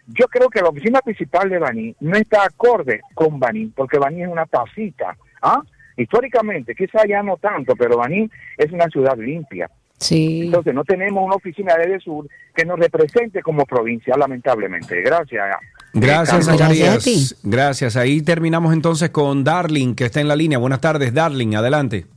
yo 0.07 0.27
creo 0.27 0.49
que 0.49 0.61
la 0.61 0.69
oficina 0.69 0.99
principal 1.01 1.49
de 1.49 1.59
Baní 1.59 1.95
no 1.99 2.17
está 2.17 2.45
acorde 2.45 3.01
con 3.13 3.39
Baní, 3.39 3.67
porque 3.67 3.97
Baní 3.97 4.23
es 4.23 4.27
una 4.27 4.45
tacita. 4.45 5.15
¿ah? 5.41 5.61
Históricamente, 5.97 6.75
quizá 6.75 7.05
ya 7.07 7.23
no 7.23 7.37
tanto, 7.37 7.75
pero 7.75 7.97
Baní 7.97 8.29
es 8.57 8.71
una 8.71 8.87
ciudad 8.87 9.17
limpia. 9.17 9.69
Sí. 9.97 10.45
Entonces 10.45 10.73
no 10.73 10.83
tenemos 10.83 11.23
una 11.23 11.35
oficina 11.35 11.75
de 11.75 11.99
sur 11.99 12.27
que 12.55 12.65
nos 12.65 12.79
represente 12.79 13.43
como 13.43 13.65
provincia, 13.65 14.15
lamentablemente. 14.17 14.99
Gracias. 15.01 15.55
Gracias. 15.93 16.45
Zacarías. 16.45 17.39
Gracias. 17.43 17.95
Ahí 17.95 18.21
terminamos 18.23 18.73
entonces 18.73 19.11
con 19.11 19.43
Darling, 19.43 19.93
que 19.93 20.05
está 20.05 20.19
en 20.19 20.27
la 20.27 20.35
línea. 20.35 20.57
Buenas 20.57 20.81
tardes, 20.81 21.13
Darling, 21.13 21.55
adelante. 21.55 22.07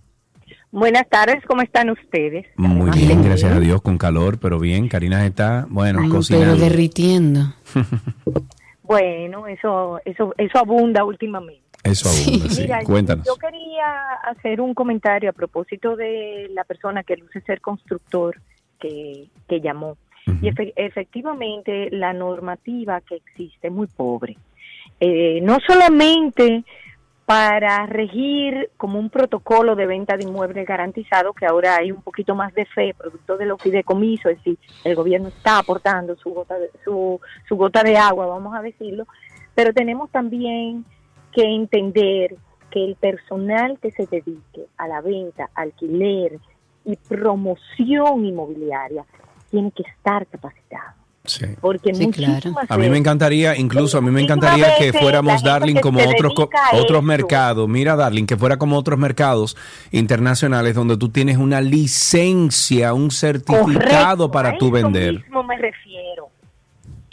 Buenas 0.75 1.09
tardes, 1.09 1.37
¿cómo 1.47 1.63
están 1.63 1.89
ustedes? 1.91 2.47
Muy 2.57 2.91
bien, 2.91 3.23
gracias 3.23 3.53
a 3.53 3.61
Dios, 3.61 3.81
con 3.81 3.97
calor, 3.97 4.39
pero 4.41 4.59
bien. 4.59 4.89
Karina 4.89 5.25
está, 5.25 5.67
bueno, 5.71 6.01
Ay, 6.03 6.11
pero 6.29 6.57
derritiendo. 6.57 7.41
Bueno, 8.83 9.47
eso, 9.47 9.99
eso, 10.05 10.35
eso 10.37 10.59
abunda 10.59 11.05
últimamente. 11.05 11.63
Eso 11.85 12.09
abunda, 12.09 12.51
sí. 12.51 12.63
Mira, 12.63 12.81
Cuéntanos. 12.85 13.25
yo 13.27 13.35
quería 13.37 13.87
hacer 14.31 14.61
un 14.61 14.75
comentario 14.75 15.31
a 15.31 15.33
propósito 15.33 15.97
de 15.97 16.49
la 16.53 16.65
persona 16.65 17.03
que 17.05 17.17
luce 17.17 17.41
ser 17.43 17.61
constructor 17.63 18.37
que, 18.79 19.29
que 19.49 19.61
llamó. 19.63 19.97
Y 20.27 20.49
efe- 20.49 20.75
efectivamente 20.77 21.89
la 21.93 22.13
normativa 22.13 23.01
que 23.01 23.15
existe 23.17 23.69
es 23.69 23.73
muy 23.73 23.87
pobre. 23.87 24.37
Eh, 25.01 25.41
no 25.43 25.57
solamente 25.67 26.63
para 27.27 27.87
regir 27.87 28.71
como 28.77 28.99
un 28.99 29.09
protocolo 29.09 29.75
de 29.77 29.87
venta 29.87 30.17
de 30.17 30.25
inmuebles 30.25 30.67
garantizado, 30.67 31.33
que 31.33 31.47
ahora 31.47 31.77
hay 31.77 31.91
un 31.91 32.03
poquito 32.03 32.35
más 32.35 32.53
de 32.55 32.67
fe, 32.67 32.95
producto 32.95 33.39
de 33.39 33.47
los 33.47 33.61
fideicomisos, 33.63 34.33
es 34.33 34.39
decir, 34.39 34.59
el 34.85 34.95
gobierno 34.95 35.29
está 35.29 35.59
aportando 35.59 36.17
su 36.17 36.31
gota 36.31 36.59
de, 36.59 36.71
su, 36.85 37.21
su 37.49 37.57
gota 37.57 37.83
de 37.83 37.97
agua, 37.97 38.27
vamos 38.27 38.55
a 38.55 38.61
decirlo, 38.61 39.07
pero 39.55 39.73
tenemos 39.73 40.11
también 40.11 40.85
que 41.33 41.45
entender 41.45 42.37
que 42.71 42.85
el 42.85 42.97
personal 42.97 43.79
que 43.81 43.91
se 43.91 44.07
dedique 44.07 44.67
a 44.77 44.87
la 44.87 45.01
venta, 45.01 45.49
alquiler 45.55 46.39
y 46.85 46.97
promoción 46.97 48.25
inmobiliaria 48.27 49.05
tiene 49.51 49.71
que 49.71 49.85
estar 49.85 50.27
capacitado. 50.27 51.04
Sí. 51.27 51.47
Porque 51.61 51.95
Sí, 51.95 52.11
A 52.69 52.77
mí 52.77 52.91
me 52.91 52.99
encantaría, 52.99 53.57
incluso 53.57 53.97
a 53.97 54.03
mí 54.03 54.11
me 54.11 54.21
encantaría 54.21 54.77
que 54.79 54.93
fuéramos, 54.93 55.43
Darling, 55.43 55.77
como 55.77 55.99
otros, 56.01 56.33
a 56.39 56.77
otros 56.77 56.91
eso- 56.99 57.03
mercados. 57.03 57.67
Mira, 57.67 57.97
Darling, 57.97 58.27
que 58.27 58.37
fuera 58.37 58.59
como 58.59 58.77
otros 58.77 58.99
mercados 58.99 59.57
internacionales 59.91 60.75
donde 60.75 60.99
tú 60.99 61.09
tienes 61.09 61.39
una 61.39 61.63
licencia, 61.63 62.93
un 62.93 63.11
certificado 63.11 64.29
Correcto, 64.29 64.31
para 64.31 64.49
a 64.51 64.59
tú 64.59 64.67
eso 64.67 64.73
vender. 64.75 65.15
mismo 65.15 65.43
me 65.45 65.57
refiero. 65.57 66.29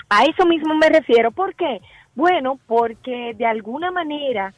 A 0.10 0.26
eso 0.26 0.46
mismo 0.46 0.76
me 0.76 0.90
refiero. 0.90 1.32
¿Por 1.32 1.56
qué? 1.56 1.80
Bueno, 2.14 2.60
porque 2.68 3.34
de 3.38 3.46
alguna 3.46 3.92
manera 3.92 4.54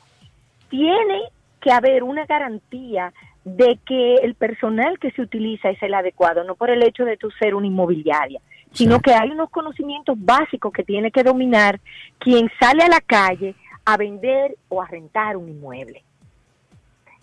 tiene 0.70 1.22
que 1.62 1.72
haber 1.72 2.02
una 2.02 2.26
garantía 2.26 3.14
de 3.46 3.78
que 3.86 4.16
el 4.16 4.34
personal 4.36 4.98
que 5.00 5.12
se 5.12 5.22
utiliza 5.22 5.70
es 5.70 5.82
el 5.84 5.94
adecuado, 5.94 6.44
no 6.44 6.56
por 6.56 6.72
el 6.72 6.82
hecho 6.82 7.06
de 7.06 7.18
tu 7.18 7.30
ser 7.32 7.54
una 7.54 7.68
inmobiliaria, 7.68 8.40
sino 8.74 9.00
que 9.00 9.14
hay 9.14 9.30
unos 9.30 9.50
conocimientos 9.50 10.16
básicos 10.20 10.74
que 10.74 10.84
tiene 10.84 11.12
que 11.12 11.24
dominar 11.24 11.80
quien 12.20 12.50
sale 12.60 12.84
a 12.84 12.88
la 12.88 13.02
calle 13.02 13.56
a 13.86 13.98
vender 13.98 14.56
o 14.70 14.82
a 14.82 14.88
rentar 14.88 15.38
un 15.38 15.50
inmueble. 15.50 16.04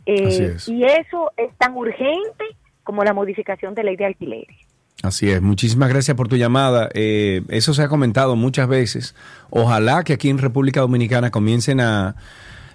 Eh, 0.07 0.55
es. 0.57 0.69
Y 0.69 0.85
eso 0.85 1.33
es 1.37 1.53
tan 1.59 1.77
urgente 1.77 2.45
como 2.85 3.05
la 3.05 3.13
modificación 3.13 3.75
de 3.75 3.85
ley 3.85 3.97
de 3.97 4.07
alquileres. 4.07 4.57
Así 5.03 5.31
es, 5.31 5.41
muchísimas 5.41 5.89
gracias 5.89 6.17
por 6.17 6.29
tu 6.29 6.37
llamada. 6.37 6.91
Eh, 6.93 7.43
eso 7.49 7.73
se 7.73 7.83
ha 7.83 7.89
comentado 7.89 8.37
muchas 8.37 8.69
veces. 8.69 9.15
Ojalá 9.49 10.05
que 10.05 10.13
aquí 10.13 10.29
en 10.29 10.39
República 10.39 10.81
Dominicana 10.81 11.31
comiencen 11.31 11.81
a, 11.81 12.17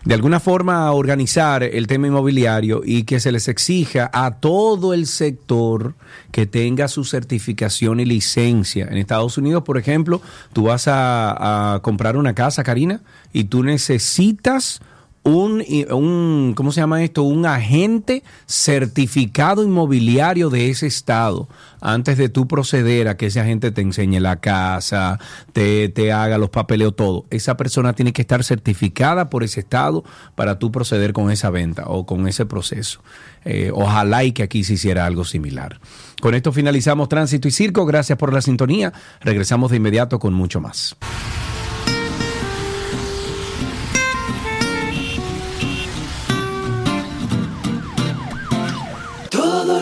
de 0.05 0.13
alguna 0.13 0.39
forma, 0.39 0.91
organizar 0.91 1.63
el 1.63 1.87
tema 1.87 2.05
inmobiliario 2.07 2.81
y 2.85 3.03
que 3.03 3.19
se 3.19 3.31
les 3.31 3.47
exija 3.47 4.11
a 4.13 4.35
todo 4.35 4.93
el 4.93 5.07
sector 5.07 5.95
que 6.31 6.45
tenga 6.45 6.87
su 6.87 7.03
certificación 7.03 7.99
y 7.99 8.05
licencia. 8.05 8.85
En 8.85 8.97
Estados 8.97 9.39
Unidos, 9.39 9.63
por 9.63 9.79
ejemplo, 9.79 10.21
tú 10.53 10.65
vas 10.65 10.87
a, 10.87 11.73
a 11.73 11.79
comprar 11.79 12.17
una 12.17 12.35
casa, 12.35 12.63
Karina, 12.63 13.01
y 13.33 13.45
tú 13.45 13.63
necesitas 13.63 14.79
un, 15.25 15.63
un, 15.91 16.53
¿cómo 16.55 16.71
se 16.71 16.81
llama 16.81 17.03
esto? 17.03 17.23
Un 17.23 17.47
agente 17.47 18.23
certificado 18.45 19.63
inmobiliario 19.63 20.51
de 20.51 20.69
ese 20.69 20.85
estado 20.85 21.49
antes 21.81 22.17
de 22.17 22.29
tú 22.29 22.47
proceder 22.47 23.07
a 23.07 23.17
que 23.17 23.25
ese 23.25 23.39
agente 23.39 23.71
te 23.71 23.81
enseñe 23.81 24.19
la 24.19 24.35
casa, 24.37 25.19
te, 25.51 25.89
te 25.89 26.11
haga 26.11 26.37
los 26.37 26.51
papeleos, 26.51 26.95
todo. 26.95 27.25
Esa 27.31 27.57
persona 27.57 27.93
tiene 27.93 28.13
que 28.13 28.21
estar 28.21 28.43
certificada 28.43 29.31
por 29.31 29.43
ese 29.43 29.61
estado 29.61 30.03
para 30.35 30.59
tú 30.59 30.71
proceder 30.71 31.11
con 31.11 31.31
esa 31.31 31.49
venta 31.49 31.85
o 31.87 32.05
con 32.05 32.27
ese 32.27 32.45
proceso. 32.45 33.01
Eh, 33.45 33.71
ojalá 33.73 34.23
y 34.23 34.31
que 34.31 34.43
aquí 34.43 34.63
se 34.63 34.73
hiciera 34.73 35.07
algo 35.07 35.25
similar. 35.25 35.79
Con 36.21 36.35
esto 36.35 36.51
finalizamos 36.51 37.09
Tránsito 37.09 37.47
y 37.47 37.51
Circo. 37.51 37.85
Gracias 37.87 38.17
por 38.17 38.31
la 38.31 38.41
sintonía. 38.41 38.93
Regresamos 39.21 39.71
de 39.71 39.77
inmediato 39.77 40.19
con 40.19 40.35
mucho 40.35 40.61
más. 40.61 40.95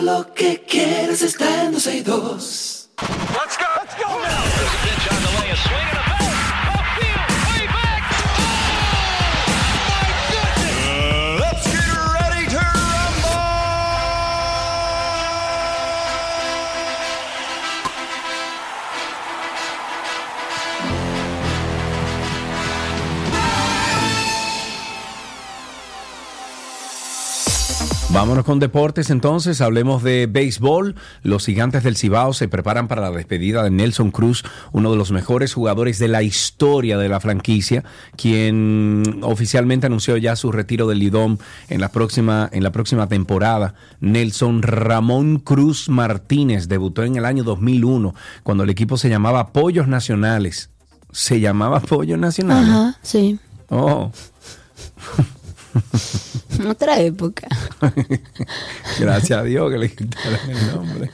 Lo 0.04 0.34
que 0.34 0.60
quieres 0.60 1.22
está 1.22 1.64
en 1.64 1.72
262. 1.72 2.90
Let's 3.00 3.56
go. 3.56 3.64
Let's 3.80 3.94
go 3.96 4.08
now. 4.20 6.13
Vámonos 28.14 28.44
con 28.44 28.60
deportes 28.60 29.10
entonces, 29.10 29.60
hablemos 29.60 30.04
de 30.04 30.28
béisbol. 30.30 30.94
Los 31.24 31.46
gigantes 31.46 31.82
del 31.82 31.96
Cibao 31.96 32.32
se 32.32 32.46
preparan 32.46 32.86
para 32.86 33.02
la 33.02 33.10
despedida 33.10 33.64
de 33.64 33.72
Nelson 33.72 34.12
Cruz, 34.12 34.44
uno 34.70 34.92
de 34.92 34.96
los 34.96 35.10
mejores 35.10 35.52
jugadores 35.52 35.98
de 35.98 36.06
la 36.06 36.22
historia 36.22 36.96
de 36.96 37.08
la 37.08 37.18
franquicia, 37.18 37.82
quien 38.16 39.18
oficialmente 39.22 39.88
anunció 39.88 40.16
ya 40.16 40.36
su 40.36 40.52
retiro 40.52 40.86
del 40.86 41.00
Lidom 41.00 41.38
en 41.68 41.80
la 41.80 41.88
próxima, 41.88 42.48
en 42.52 42.62
la 42.62 42.70
próxima 42.70 43.08
temporada. 43.08 43.74
Nelson 43.98 44.62
Ramón 44.62 45.40
Cruz 45.40 45.88
Martínez 45.88 46.68
debutó 46.68 47.02
en 47.02 47.16
el 47.16 47.24
año 47.24 47.42
2001, 47.42 48.14
cuando 48.44 48.62
el 48.62 48.70
equipo 48.70 48.96
se 48.96 49.08
llamaba 49.08 49.48
Pollos 49.48 49.88
Nacionales. 49.88 50.70
Se 51.10 51.40
llamaba 51.40 51.80
Pollos 51.80 52.20
Nacionales. 52.20 52.70
Ajá, 52.70 52.96
sí. 53.02 53.40
Oh. 53.70 54.12
Otra 56.68 57.00
época. 57.00 57.48
Gracias 58.98 59.38
a 59.38 59.42
Dios 59.42 59.70
que 59.70 59.78
le 59.78 59.90
quitaron 59.90 60.50
el 60.50 60.74
nombre. 60.74 61.10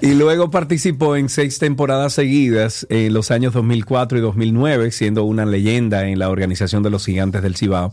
Y 0.00 0.14
luego 0.14 0.50
participó 0.50 1.16
en 1.16 1.28
seis 1.30 1.58
temporadas 1.58 2.12
seguidas 2.12 2.86
en 2.90 3.14
los 3.14 3.30
años 3.30 3.54
2004 3.54 4.18
y 4.18 4.20
2009, 4.20 4.90
siendo 4.90 5.24
una 5.24 5.46
leyenda 5.46 6.06
en 6.06 6.18
la 6.18 6.28
organización 6.28 6.82
de 6.82 6.90
los 6.90 7.06
Gigantes 7.06 7.42
del 7.42 7.56
Cibao. 7.56 7.90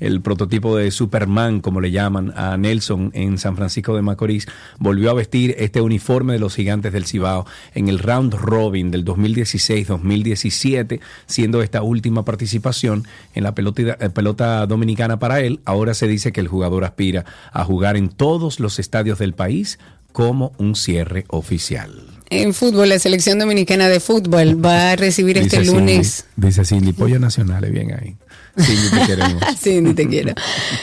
El 0.00 0.20
prototipo 0.20 0.76
de 0.76 0.90
Superman, 0.90 1.60
como 1.60 1.80
le 1.80 1.90
llaman 1.90 2.34
a 2.36 2.56
Nelson 2.58 3.12
en 3.14 3.38
San 3.38 3.56
Francisco 3.56 3.96
de 3.96 4.02
Macorís, 4.02 4.46
volvió 4.78 5.10
a 5.10 5.14
vestir 5.14 5.54
este 5.58 5.80
uniforme 5.80 6.34
de 6.34 6.38
los 6.40 6.54
Gigantes 6.54 6.92
del 6.92 7.06
Cibao 7.06 7.46
en 7.74 7.88
el 7.88 7.98
round 7.98 8.34
robin 8.34 8.90
del 8.90 9.04
2016-2017, 9.04 11.00
siendo 11.26 11.62
esta 11.62 11.80
última 11.82 12.26
participación 12.26 13.06
en 13.34 13.44
la 13.44 13.54
pelota, 13.54 13.96
eh, 14.00 14.10
pelota 14.10 14.66
dominicana 14.66 15.18
para 15.18 15.40
él. 15.40 15.60
Ahora 15.64 15.94
se 15.94 16.08
dice 16.08 16.32
que 16.32 16.40
el 16.40 16.48
jugador 16.48 16.84
aspira 16.84 17.24
a 17.52 17.64
jugar 17.64 17.96
en 17.96 18.08
todos 18.10 18.60
los 18.60 18.78
estadios 18.78 19.18
del 19.18 19.32
país 19.32 19.78
como 20.14 20.52
un 20.58 20.76
cierre 20.76 21.24
oficial. 21.26 21.90
En 22.30 22.54
fútbol, 22.54 22.88
la 22.88 23.00
selección 23.00 23.40
dominicana 23.40 23.88
de 23.88 23.98
fútbol 23.98 24.64
va 24.64 24.92
a 24.92 24.96
recibir 24.96 25.38
este 25.38 25.64
lunes. 25.64 26.26
Cindy, 26.36 26.48
dice 26.48 26.64
Cindy, 26.64 26.92
pollo 26.92 27.18
nacionales, 27.18 27.72
bien 27.72 27.92
ahí. 27.92 28.14
Cindy, 28.56 28.90
te 28.90 29.06
queremos. 29.06 29.42
Sí, 29.60 29.80
ni 29.80 29.94
te 29.94 30.06
quiero. 30.06 30.34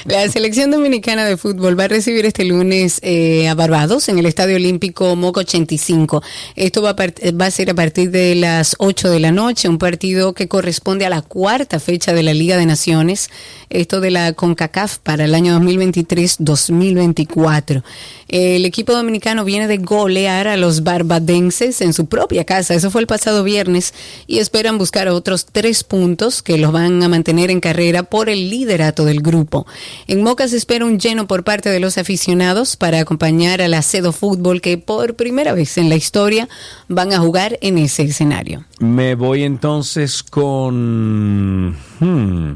La 0.06 0.28
selección 0.30 0.72
dominicana 0.72 1.24
de 1.26 1.38
fútbol 1.38 1.80
va 1.80 1.84
a 1.86 1.88
recibir 1.88 2.26
este 2.26 2.44
lunes 2.45 2.99
eh, 3.03 3.48
a 3.48 3.53
Barbados 3.53 4.10
en 4.10 4.18
el 4.18 4.26
Estadio 4.26 4.56
Olímpico 4.56 5.16
Moco 5.16 5.41
85. 5.41 6.24
Esto 6.56 6.82
va 6.82 6.90
a, 6.90 6.95
va 6.95 7.45
a 7.45 7.52
ser 7.52 7.70
a 7.70 7.76
partir 7.76 8.10
de 8.12 8.36
las 8.36 8.76
8 8.80 9.10
de 9.10 9.20
la 9.20 9.32
noche, 9.32 9.70
un 9.70 9.78
partido 9.78 10.34
que 10.34 10.48
corresponde 10.48 11.06
a 11.06 11.10
la 11.10 11.22
cuarta 11.22 11.80
fecha 11.80 12.14
de 12.14 12.24
la 12.24 12.34
Liga 12.34 12.58
de 12.58 12.66
Naciones, 12.66 13.30
esto 13.70 14.02
de 14.02 14.12
la 14.12 14.34
CONCACAF 14.34 14.98
para 14.98 15.24
el 15.26 15.36
año 15.36 15.58
2023-2024. 15.60 17.84
El 18.32 18.64
equipo 18.64 18.94
dominicano 18.94 19.44
viene 19.44 19.68
de 19.68 19.78
golear 19.78 20.48
a 20.48 20.56
los 20.56 20.84
barbadenses 20.84 21.82
en 21.82 21.91
su 21.91 22.06
propia 22.06 22.45
casa, 22.45 22.74
eso 22.74 22.90
fue 22.90 23.02
el 23.02 23.08
pasado 23.08 23.44
viernes, 23.44 23.94
y 24.26 24.40
esperan 24.40 24.78
buscar 24.78 25.10
otros 25.10 25.45
tres 25.52 25.84
puntos 25.84 26.41
que 26.41 26.58
los 26.58 26.72
van 26.72 27.03
a 27.03 27.10
mantener 27.10 27.52
en 27.52 27.60
carrera 27.60 28.03
por 28.03 28.30
el 28.30 28.49
liderato 28.49 29.03
del 29.03 29.22
grupo. 29.22 29.68
En 30.08 30.24
Moca 30.24 30.48
se 30.48 30.56
espera 30.56 30.86
un 30.86 30.98
lleno 30.98 31.28
por 31.28 31.44
parte 31.44 31.70
de 31.70 31.82
los 31.82 31.98
aficionados 31.98 32.78
para 32.78 33.02
acompañar 33.02 33.62
a 33.62 33.68
la 33.68 33.82
Cedo 33.82 34.14
Fútbol 34.14 34.62
que 34.62 34.78
por 34.78 35.16
primera 35.16 35.52
vez 35.52 35.78
en 35.78 35.90
la 35.90 35.95
historia 35.95 36.48
van 36.88 37.12
a 37.12 37.20
jugar 37.20 37.60
en 37.62 37.78
ese 37.78 38.03
escenario. 38.03 38.64
Me 38.80 39.16
voy 39.16 39.44
entonces 39.44 40.24
con... 40.24 41.76
hmm, 41.99 42.53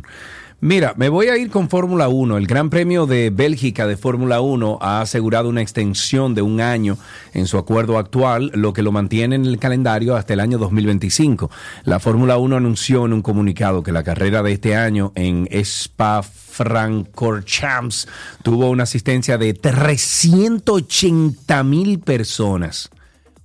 Mira, 0.61 0.93
me 0.95 1.09
voy 1.09 1.27
a 1.27 1.37
ir 1.37 1.51
con 1.51 1.69
Fórmula 1.69 2.07
1. 2.07 2.37
El 2.37 2.47
Gran 2.47 2.69
Premio 2.69 3.05
de 3.05 3.29
Bélgica 3.29 3.85
de 3.85 3.97
Fórmula 3.97 4.39
1 4.39 4.77
ha 4.81 5.01
asegurado 5.01 5.49
una 5.49 5.61
extensión 5.61 6.33
de 6.33 6.41
un 6.41 6.61
año 6.61 6.97
en 7.33 7.45
su 7.45 7.57
acuerdo 7.57 7.97
actual, 7.97 8.51
lo 8.53 8.71
que 8.71 8.81
lo 8.81 8.93
mantiene 8.93 9.35
en 9.35 9.43
el 9.45 9.59
calendario 9.59 10.15
hasta 10.15 10.31
el 10.33 10.39
año 10.39 10.57
2025. 10.57 11.51
La 11.83 11.99
Fórmula 11.99 12.37
1 12.37 12.55
anunció 12.55 13.05
en 13.05 13.11
un 13.11 13.21
comunicado 13.21 13.83
que 13.83 13.91
la 13.91 14.03
carrera 14.03 14.43
de 14.43 14.53
este 14.53 14.77
año 14.77 15.11
en 15.15 15.49
Spa 15.51 16.23
Francorchamps 16.23 18.07
tuvo 18.41 18.69
una 18.69 18.83
asistencia 18.83 19.37
de 19.37 19.53
380 19.53 21.63
mil 21.63 21.99
personas. 21.99 22.89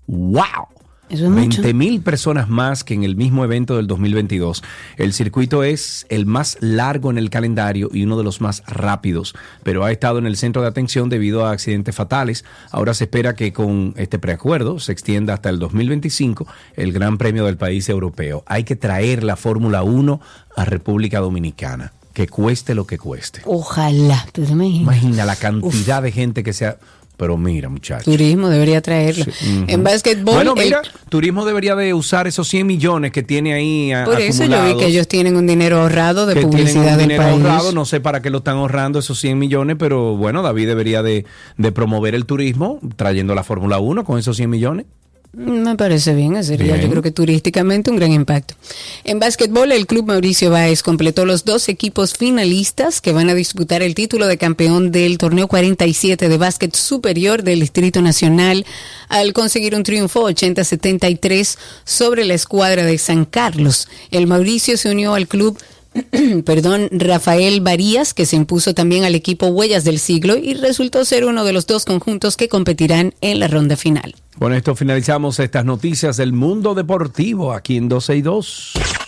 ¡Wow! 0.06 0.79
Eso 1.10 1.24
es 1.24 1.30
mucho. 1.30 1.62
20 1.62 1.74
mil 1.74 2.00
personas 2.02 2.48
más 2.48 2.84
que 2.84 2.94
en 2.94 3.02
el 3.02 3.16
mismo 3.16 3.44
evento 3.44 3.76
del 3.76 3.88
2022. 3.88 4.62
El 4.96 5.12
circuito 5.12 5.64
es 5.64 6.06
el 6.08 6.24
más 6.24 6.56
largo 6.60 7.10
en 7.10 7.18
el 7.18 7.30
calendario 7.30 7.90
y 7.92 8.04
uno 8.04 8.16
de 8.16 8.22
los 8.22 8.40
más 8.40 8.62
rápidos, 8.66 9.34
pero 9.64 9.84
ha 9.84 9.90
estado 9.90 10.18
en 10.18 10.26
el 10.26 10.36
centro 10.36 10.62
de 10.62 10.68
atención 10.68 11.08
debido 11.08 11.44
a 11.44 11.50
accidentes 11.50 11.96
fatales. 11.96 12.44
Ahora 12.70 12.94
se 12.94 13.04
espera 13.04 13.34
que 13.34 13.52
con 13.52 13.92
este 13.96 14.20
preacuerdo 14.20 14.78
se 14.78 14.92
extienda 14.92 15.34
hasta 15.34 15.50
el 15.50 15.58
2025 15.58 16.46
el 16.76 16.92
Gran 16.92 17.18
Premio 17.18 17.44
del 17.44 17.56
país 17.56 17.88
europeo. 17.88 18.44
Hay 18.46 18.62
que 18.62 18.76
traer 18.76 19.24
la 19.24 19.34
Fórmula 19.34 19.82
1 19.82 20.20
a 20.56 20.64
República 20.64 21.18
Dominicana, 21.18 21.92
que 22.12 22.28
cueste 22.28 22.74
lo 22.74 22.86
que 22.86 22.98
cueste. 22.98 23.42
Ojalá. 23.46 24.26
¿Tú 24.32 24.44
te 24.44 24.52
imaginas? 24.52 24.82
Imagina 24.82 25.24
la 25.24 25.36
cantidad 25.36 26.02
de 26.02 26.12
gente 26.12 26.44
que 26.44 26.52
sea... 26.52 26.78
Pero 27.20 27.36
mira, 27.36 27.68
muchachos. 27.68 28.04
Turismo 28.06 28.48
debería 28.48 28.80
traerlo. 28.80 29.24
Ujú. 29.24 29.64
En 29.68 29.84
básquetbol, 29.84 30.34
Bueno, 30.36 30.54
el- 30.56 30.64
mira, 30.64 30.80
turismo 31.10 31.44
debería 31.44 31.76
de 31.76 31.92
usar 31.92 32.26
esos 32.26 32.48
100 32.48 32.66
millones 32.66 33.12
que 33.12 33.22
tiene 33.22 33.52
ahí 33.52 33.92
a- 33.92 34.06
por 34.06 34.18
eso 34.18 34.44
yo 34.46 34.64
vi 34.64 34.76
que 34.78 34.86
ellos 34.86 35.06
tienen 35.06 35.36
un 35.36 35.46
dinero 35.46 35.82
ahorrado 35.82 36.24
de 36.24 36.32
que 36.32 36.40
tienen 36.40 36.58
publicidad 36.58 36.92
un 36.92 36.98
del 36.98 37.08
dinero 37.08 37.22
país. 37.22 37.34
ahorrado, 37.44 37.72
no 37.72 37.84
sé 37.84 38.00
para 38.00 38.22
qué 38.22 38.30
lo 38.30 38.38
están 38.38 38.56
ahorrando 38.56 38.98
esos 39.00 39.20
100 39.20 39.38
millones, 39.38 39.76
pero 39.78 40.16
bueno, 40.16 40.40
David 40.40 40.66
debería 40.68 41.02
de, 41.02 41.26
de 41.58 41.72
promover 41.72 42.14
el 42.14 42.24
turismo 42.24 42.80
trayendo 42.96 43.34
la 43.34 43.44
Fórmula 43.44 43.78
1 43.80 44.02
con 44.04 44.18
esos 44.18 44.38
100 44.38 44.48
millones. 44.48 44.86
Me 45.32 45.76
parece 45.76 46.12
bien, 46.14 46.42
sería 46.42 46.74
Bien. 46.74 46.80
yo 46.80 46.90
creo 46.90 47.02
que 47.02 47.12
turísticamente 47.12 47.88
un 47.88 47.96
gran 47.96 48.10
impacto. 48.10 48.54
En 49.04 49.20
básquetbol, 49.20 49.70
el 49.70 49.86
Club 49.86 50.06
Mauricio 50.06 50.50
Báez 50.50 50.82
completó 50.82 51.24
los 51.24 51.44
dos 51.44 51.68
equipos 51.68 52.14
finalistas 52.14 53.00
que 53.00 53.12
van 53.12 53.30
a 53.30 53.34
disputar 53.34 53.80
el 53.80 53.94
título 53.94 54.26
de 54.26 54.38
campeón 54.38 54.90
del 54.90 55.18
torneo 55.18 55.46
47 55.46 56.28
de 56.28 56.36
básquet 56.36 56.74
superior 56.74 57.44
del 57.44 57.60
Distrito 57.60 58.02
Nacional 58.02 58.66
al 59.08 59.32
conseguir 59.32 59.76
un 59.76 59.84
triunfo 59.84 60.28
80-73 60.28 61.56
sobre 61.84 62.24
la 62.24 62.34
escuadra 62.34 62.84
de 62.84 62.98
San 62.98 63.24
Carlos. 63.24 63.86
El 64.10 64.26
Mauricio 64.26 64.76
se 64.76 64.90
unió 64.90 65.14
al 65.14 65.28
club 65.28 65.56
perdón, 66.44 66.88
Rafael 66.92 67.60
Varías, 67.60 68.14
que 68.14 68.26
se 68.26 68.36
impuso 68.36 68.74
también 68.74 69.04
al 69.04 69.14
equipo 69.14 69.46
Huellas 69.46 69.84
del 69.84 69.98
Siglo 69.98 70.36
y 70.36 70.54
resultó 70.54 71.04
ser 71.04 71.24
uno 71.24 71.44
de 71.44 71.52
los 71.52 71.66
dos 71.66 71.84
conjuntos 71.84 72.36
que 72.36 72.48
competirán 72.48 73.14
en 73.20 73.40
la 73.40 73.48
ronda 73.48 73.76
final. 73.76 74.14
Con 74.40 74.54
esto 74.54 74.74
finalizamos 74.74 75.38
estas 75.38 75.66
noticias 75.66 76.16
del 76.16 76.32
mundo 76.32 76.74
deportivo 76.74 77.52
aquí 77.52 77.76
en 77.76 77.90
12 77.90 78.16
y 78.16 78.22
2. 78.22 78.99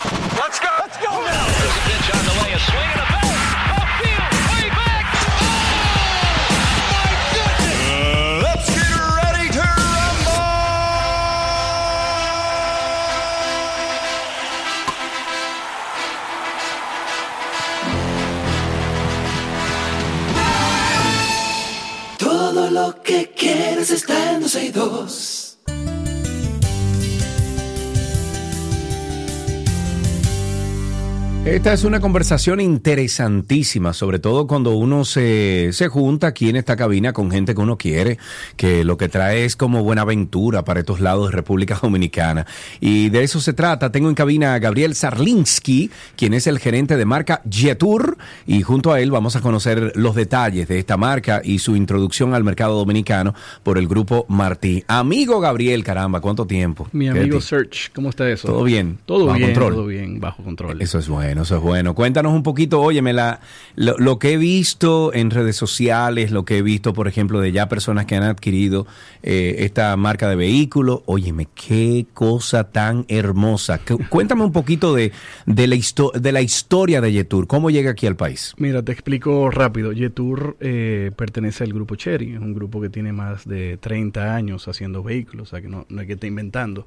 Esta 31.45 31.73
es 31.73 31.83
una 31.83 31.99
conversación 31.99 32.61
interesantísima, 32.61 33.91
sobre 33.91 34.17
todo 34.17 34.47
cuando 34.47 34.71
uno 34.77 35.03
se, 35.03 35.71
se 35.73 35.89
junta 35.89 36.27
aquí 36.27 36.47
en 36.47 36.55
esta 36.55 36.77
cabina 36.77 37.11
con 37.11 37.29
gente 37.29 37.53
que 37.53 37.59
uno 37.59 37.77
quiere, 37.77 38.17
que 38.55 38.85
lo 38.85 38.95
que 38.95 39.09
trae 39.09 39.43
es 39.43 39.57
como 39.57 39.83
buena 39.83 40.03
aventura 40.03 40.63
para 40.63 40.79
estos 40.79 41.01
lados 41.01 41.29
de 41.29 41.35
República 41.35 41.77
Dominicana. 41.81 42.47
Y 42.79 43.09
de 43.09 43.23
eso 43.23 43.41
se 43.41 43.51
trata. 43.51 43.91
Tengo 43.91 44.07
en 44.07 44.15
cabina 44.15 44.53
a 44.53 44.59
Gabriel 44.59 44.95
Sarlinsky, 44.95 45.91
quien 46.15 46.33
es 46.33 46.47
el 46.47 46.59
gerente 46.59 46.95
de 46.95 47.03
marca 47.03 47.41
Jetour, 47.51 48.17
y 48.47 48.61
junto 48.61 48.93
a 48.93 49.01
él 49.01 49.11
vamos 49.11 49.35
a 49.35 49.41
conocer 49.41 49.91
los 49.95 50.15
detalles 50.15 50.69
de 50.69 50.79
esta 50.79 50.95
marca 50.95 51.41
y 51.43 51.59
su 51.59 51.75
introducción 51.75 52.33
al 52.33 52.45
mercado 52.45 52.77
dominicano 52.77 53.35
por 53.63 53.77
el 53.77 53.89
grupo 53.89 54.25
Martí. 54.29 54.85
Amigo 54.87 55.41
Gabriel, 55.41 55.83
caramba, 55.83 56.21
¿cuánto 56.21 56.47
tiempo? 56.47 56.87
Mi 56.93 57.11
¿Qué 57.11 57.19
amigo? 57.19 57.41
Search, 57.41 57.91
¿cómo 57.93 58.09
está 58.09 58.29
eso? 58.29 58.47
¿Todo 58.47 58.63
bien? 58.63 58.97
Todo 59.05 59.25
¿Bajo 59.25 59.37
bien, 59.39 59.49
control? 59.49 59.73
todo 59.73 59.85
bien, 59.87 60.19
bajo 60.21 60.41
control. 60.41 60.81
Eso 60.81 60.99
es 60.99 61.09
bueno, 61.09 61.32
eso 61.41 61.57
es 61.57 61.61
bueno. 61.61 61.95
Cuéntanos 61.95 62.31
un 62.33 62.43
poquito, 62.43 62.79
óyeme, 62.79 63.11
la, 63.11 63.39
lo, 63.75 64.19
que 64.19 64.33
he 64.33 64.37
visto 64.37 65.11
en 65.13 65.31
redes 65.31 65.55
sociales, 65.55 66.29
lo 66.31 66.45
que 66.45 66.59
he 66.59 66.61
visto, 66.61 66.93
por 66.93 67.07
ejemplo, 67.07 67.41
de 67.41 67.51
ya 67.51 67.67
personas 67.67 68.05
que 68.05 68.15
han 68.15 68.23
adquirido 68.23 68.85
eh, 69.23 69.55
esta 69.59 69.97
marca 69.97 70.29
de 70.29 70.35
vehículo. 70.35 71.01
Óyeme, 71.07 71.47
qué 71.55 72.05
cosa 72.13 72.65
tan 72.71 73.05
hermosa. 73.07 73.79
Cu- 73.79 73.99
Cuéntame 74.09 74.43
un 74.43 74.51
poquito 74.51 74.93
de, 74.93 75.11
de, 75.47 75.67
la, 75.67 75.75
de 76.19 76.31
la 76.31 76.41
historia 76.41 77.01
de 77.01 77.11
Yetur, 77.11 77.47
cómo 77.47 77.69
llega 77.71 77.91
aquí 77.91 78.05
al 78.05 78.15
país. 78.15 78.53
Mira, 78.57 78.83
te 78.83 78.91
explico 78.91 79.49
rápido. 79.49 79.91
Jetour 79.93 80.55
eh, 80.59 81.11
pertenece 81.15 81.63
al 81.63 81.73
grupo 81.73 81.95
Cherry, 81.95 82.33
es 82.33 82.39
un 82.39 82.53
grupo 82.53 82.79
que 82.79 82.89
tiene 82.89 83.11
más 83.13 83.47
de 83.47 83.77
30 83.77 84.35
años 84.35 84.67
haciendo 84.67 85.01
vehículos, 85.01 85.47
o 85.47 85.49
sea 85.51 85.61
que 85.61 85.67
no, 85.67 85.85
no 85.89 86.05
que 86.05 86.13
estar 86.13 86.27
inventando. 86.27 86.85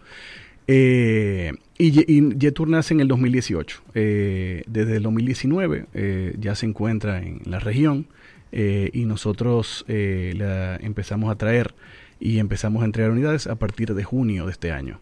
Eh, 0.69 1.53
y, 1.79 2.13
y 2.13 2.37
Jetour 2.39 2.69
nace 2.69 2.95
en 2.95 3.01
el 3.01 3.09
2018. 3.09 3.83
Eh, 3.95 4.63
desde 4.67 4.97
el 4.97 5.03
2019 5.03 5.87
eh, 5.95 6.35
ya 6.39 6.55
se 6.55 6.67
encuentra 6.67 7.23
en 7.23 7.41
la 7.45 7.59
región 7.59 8.07
eh, 8.53 8.91
y 8.93 9.05
nosotros 9.05 9.85
eh, 9.89 10.33
la 10.37 10.77
empezamos 10.77 11.31
a 11.31 11.37
traer 11.37 11.75
y 12.19 12.39
empezamos 12.39 12.83
a 12.83 12.87
entregar 12.87 13.11
unidades 13.11 13.47
a 13.47 13.57
partir 13.57 13.95
de 13.95 14.05
junio 14.05 14.47
de 14.47 14.53
este 14.53 14.73
año. 14.73 14.99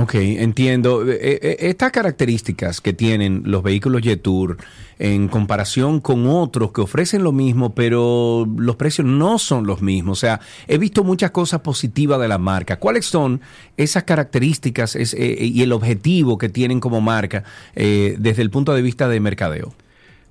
Ok, 0.00 0.14
entiendo. 0.14 1.04
Eh, 1.10 1.18
eh, 1.42 1.56
estas 1.60 1.90
características 1.90 2.80
que 2.80 2.92
tienen 2.92 3.42
los 3.46 3.64
vehículos 3.64 4.00
Jetour 4.02 4.56
en 5.00 5.26
comparación 5.26 6.00
con 6.00 6.28
otros 6.28 6.70
que 6.70 6.80
ofrecen 6.82 7.24
lo 7.24 7.32
mismo, 7.32 7.74
pero 7.74 8.46
los 8.56 8.76
precios 8.76 9.08
no 9.08 9.40
son 9.40 9.66
los 9.66 9.82
mismos. 9.82 10.18
O 10.18 10.20
sea, 10.20 10.40
he 10.68 10.78
visto 10.78 11.02
muchas 11.02 11.32
cosas 11.32 11.62
positivas 11.62 12.20
de 12.20 12.28
la 12.28 12.38
marca. 12.38 12.78
¿Cuáles 12.78 13.06
son 13.06 13.40
esas 13.76 14.04
características 14.04 14.94
eh, 14.94 15.36
y 15.40 15.62
el 15.62 15.72
objetivo 15.72 16.38
que 16.38 16.48
tienen 16.48 16.78
como 16.78 17.00
marca 17.00 17.42
desde 17.74 18.42
el 18.42 18.50
punto 18.50 18.74
de 18.74 18.82
vista 18.82 19.08
de 19.08 19.18
mercadeo? 19.18 19.74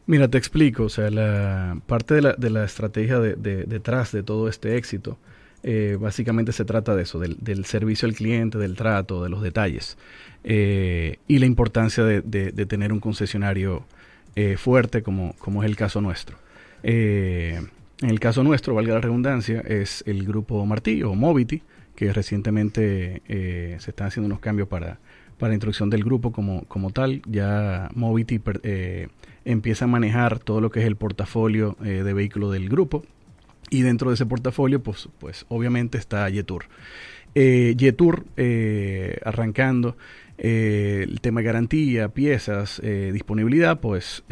Mira, 0.06 0.30
te 0.30 0.38
explico, 0.38 0.84
o 0.84 0.90
sea, 0.90 1.10
la 1.12 1.78
parte 1.86 2.16
de 2.16 2.50
la, 2.50 2.64
estrategia 2.64 3.20
de- 3.20 3.36
detrás 3.66 4.14
de 4.14 4.24
todo 4.24 4.48
este 4.48 4.78
éxito, 4.78 5.18
eh, 5.64 5.98
básicamente 6.00 6.52
se 6.52 6.66
trata 6.66 6.96
de 6.96 7.04
eso, 7.04 7.20
del, 7.20 7.38
del 7.40 7.66
servicio 7.66 8.08
al 8.08 8.14
cliente, 8.16 8.58
del 8.58 8.76
trato, 8.76 9.24
de 9.24 9.30
los 9.30 9.42
detalles, 9.42 9.98
eh, 10.44 11.18
y 11.28 11.40
la 11.40 11.46
importancia 11.46 12.04
de, 12.04 12.22
de- 12.22 12.52
tener 12.66 12.94
un 12.94 13.00
concesionario 13.00 13.86
eh, 14.36 14.56
fuerte 14.58 15.02
como, 15.02 15.36
es 15.64 15.70
el 15.70 15.76
caso 15.76 16.00
nuestro. 16.02 16.38
Eh, 16.84 17.60
en 18.02 18.10
el 18.10 18.20
caso 18.20 18.44
nuestro, 18.44 18.76
valga 18.76 18.94
la 18.94 19.02
redundancia, 19.02 19.60
es 19.62 20.04
el 20.06 20.24
grupo 20.26 20.64
Martí 20.66 21.02
o 21.04 21.16
Movity, 21.16 21.64
que 21.96 22.14
recientemente 22.14 23.24
eh, 23.28 23.78
se 23.80 23.90
están 23.90 24.08
haciendo 24.08 24.28
unos 24.28 24.40
cambios 24.40 24.68
para, 24.68 25.00
para 25.40 25.50
la 25.50 25.56
introducción 25.56 25.90
del 25.90 26.04
grupo 26.04 26.32
como, 26.32 26.64
como 26.66 26.92
tal. 26.92 27.24
Ya 27.26 27.90
Movity 27.96 28.40
empieza 29.46 29.86
a 29.86 29.88
manejar 29.88 30.38
todo 30.38 30.62
lo 30.62 30.70
que 30.70 30.82
es 30.82 30.86
el 30.86 30.96
portafolio 30.96 31.76
de 31.80 32.14
vehículos 32.14 32.54
del 32.54 32.70
grupo. 32.70 33.04
Y 33.70 33.82
dentro 33.82 34.10
de 34.10 34.16
ese 34.16 34.26
portafolio, 34.26 34.82
pues, 34.82 35.10
pues 35.20 35.46
obviamente 35.50 35.98
está 35.98 36.30
Jetour. 36.32 36.66
Eh, 37.36 37.76
Jetour, 37.78 38.26
eh, 38.38 39.20
arrancando, 39.24 39.98
eh, 40.38 41.06
el 41.08 41.22
tema 41.22 41.42
de 41.42 41.46
garantía, 41.46 42.10
piezas, 42.10 42.82
disponibilidad, 42.82 43.80
pues 43.80 44.24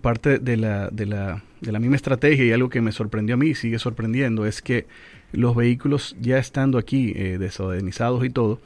parte 0.00 0.38
de 0.38 0.56
la, 0.56 0.88
de, 0.90 1.06
la, 1.06 1.42
de 1.60 1.72
la 1.72 1.78
misma 1.78 1.96
estrategia 1.96 2.44
y 2.44 2.52
algo 2.52 2.68
que 2.68 2.80
me 2.80 2.92
sorprendió 2.92 3.34
a 3.34 3.38
mí, 3.38 3.54
sigue 3.54 3.78
sorprendiendo, 3.78 4.46
es 4.46 4.62
que 4.62 4.86
los 5.32 5.54
vehículos 5.54 6.16
ya 6.20 6.38
estando 6.38 6.78
aquí, 6.78 7.12
eh, 7.16 7.38
desorganizados 7.38 8.24
y 8.24 8.30
todo, 8.30 8.60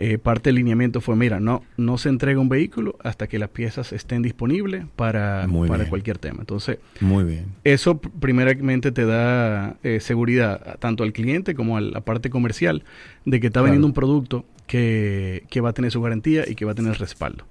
eh, 0.00 0.16
parte 0.16 0.48
del 0.50 0.54
lineamiento 0.56 1.00
fue, 1.00 1.16
mira, 1.16 1.40
no, 1.40 1.64
no 1.76 1.98
se 1.98 2.08
entrega 2.08 2.38
un 2.40 2.48
vehículo 2.48 2.96
hasta 3.02 3.26
que 3.26 3.38
las 3.38 3.48
piezas 3.48 3.92
estén 3.92 4.22
disponibles 4.22 4.84
para, 4.94 5.46
Muy 5.48 5.66
para 5.66 5.78
bien. 5.80 5.90
cualquier 5.90 6.18
tema. 6.18 6.36
Entonces, 6.38 6.78
Muy 7.00 7.24
bien. 7.24 7.46
eso 7.64 8.00
pr- 8.00 8.10
primeramente 8.20 8.92
te 8.92 9.04
da 9.04 9.76
eh, 9.82 9.98
seguridad 10.00 10.78
tanto 10.78 11.02
al 11.02 11.12
cliente 11.12 11.54
como 11.56 11.76
a 11.76 11.80
la 11.80 12.00
parte 12.00 12.30
comercial 12.30 12.84
de 13.24 13.40
que 13.40 13.48
está 13.48 13.54
Claro. 13.60 13.64
vendiendo 13.64 13.88
un 13.88 13.92
producto 13.94 14.44
que, 14.68 15.42
que 15.50 15.60
va 15.60 15.70
a 15.70 15.72
tener 15.72 15.90
su 15.90 16.00
garantía 16.00 16.44
y 16.48 16.54
que 16.54 16.64
va 16.64 16.72
a 16.72 16.74
tener 16.76 16.96
respaldo. 16.98 17.44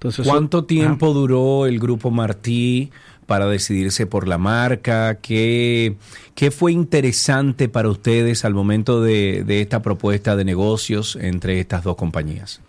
Entonces, 0.00 0.26
¿Cuánto 0.26 0.64
tiempo 0.64 1.12
duró 1.12 1.66
el 1.66 1.78
grupo 1.78 2.10
Martí 2.10 2.90
para 3.26 3.46
decidirse 3.46 4.06
por 4.06 4.26
la 4.26 4.38
marca? 4.38 5.16
¿Qué, 5.20 5.96
qué 6.34 6.50
fue 6.50 6.72
interesante 6.72 7.68
para 7.68 7.90
ustedes 7.90 8.46
al 8.46 8.54
momento 8.54 9.02
de, 9.02 9.44
de 9.46 9.60
esta 9.60 9.82
propuesta 9.82 10.36
de 10.36 10.44
negocios 10.46 11.16
entre 11.20 11.60
estas 11.60 11.84
dos 11.84 11.96
compañías? 11.96 12.62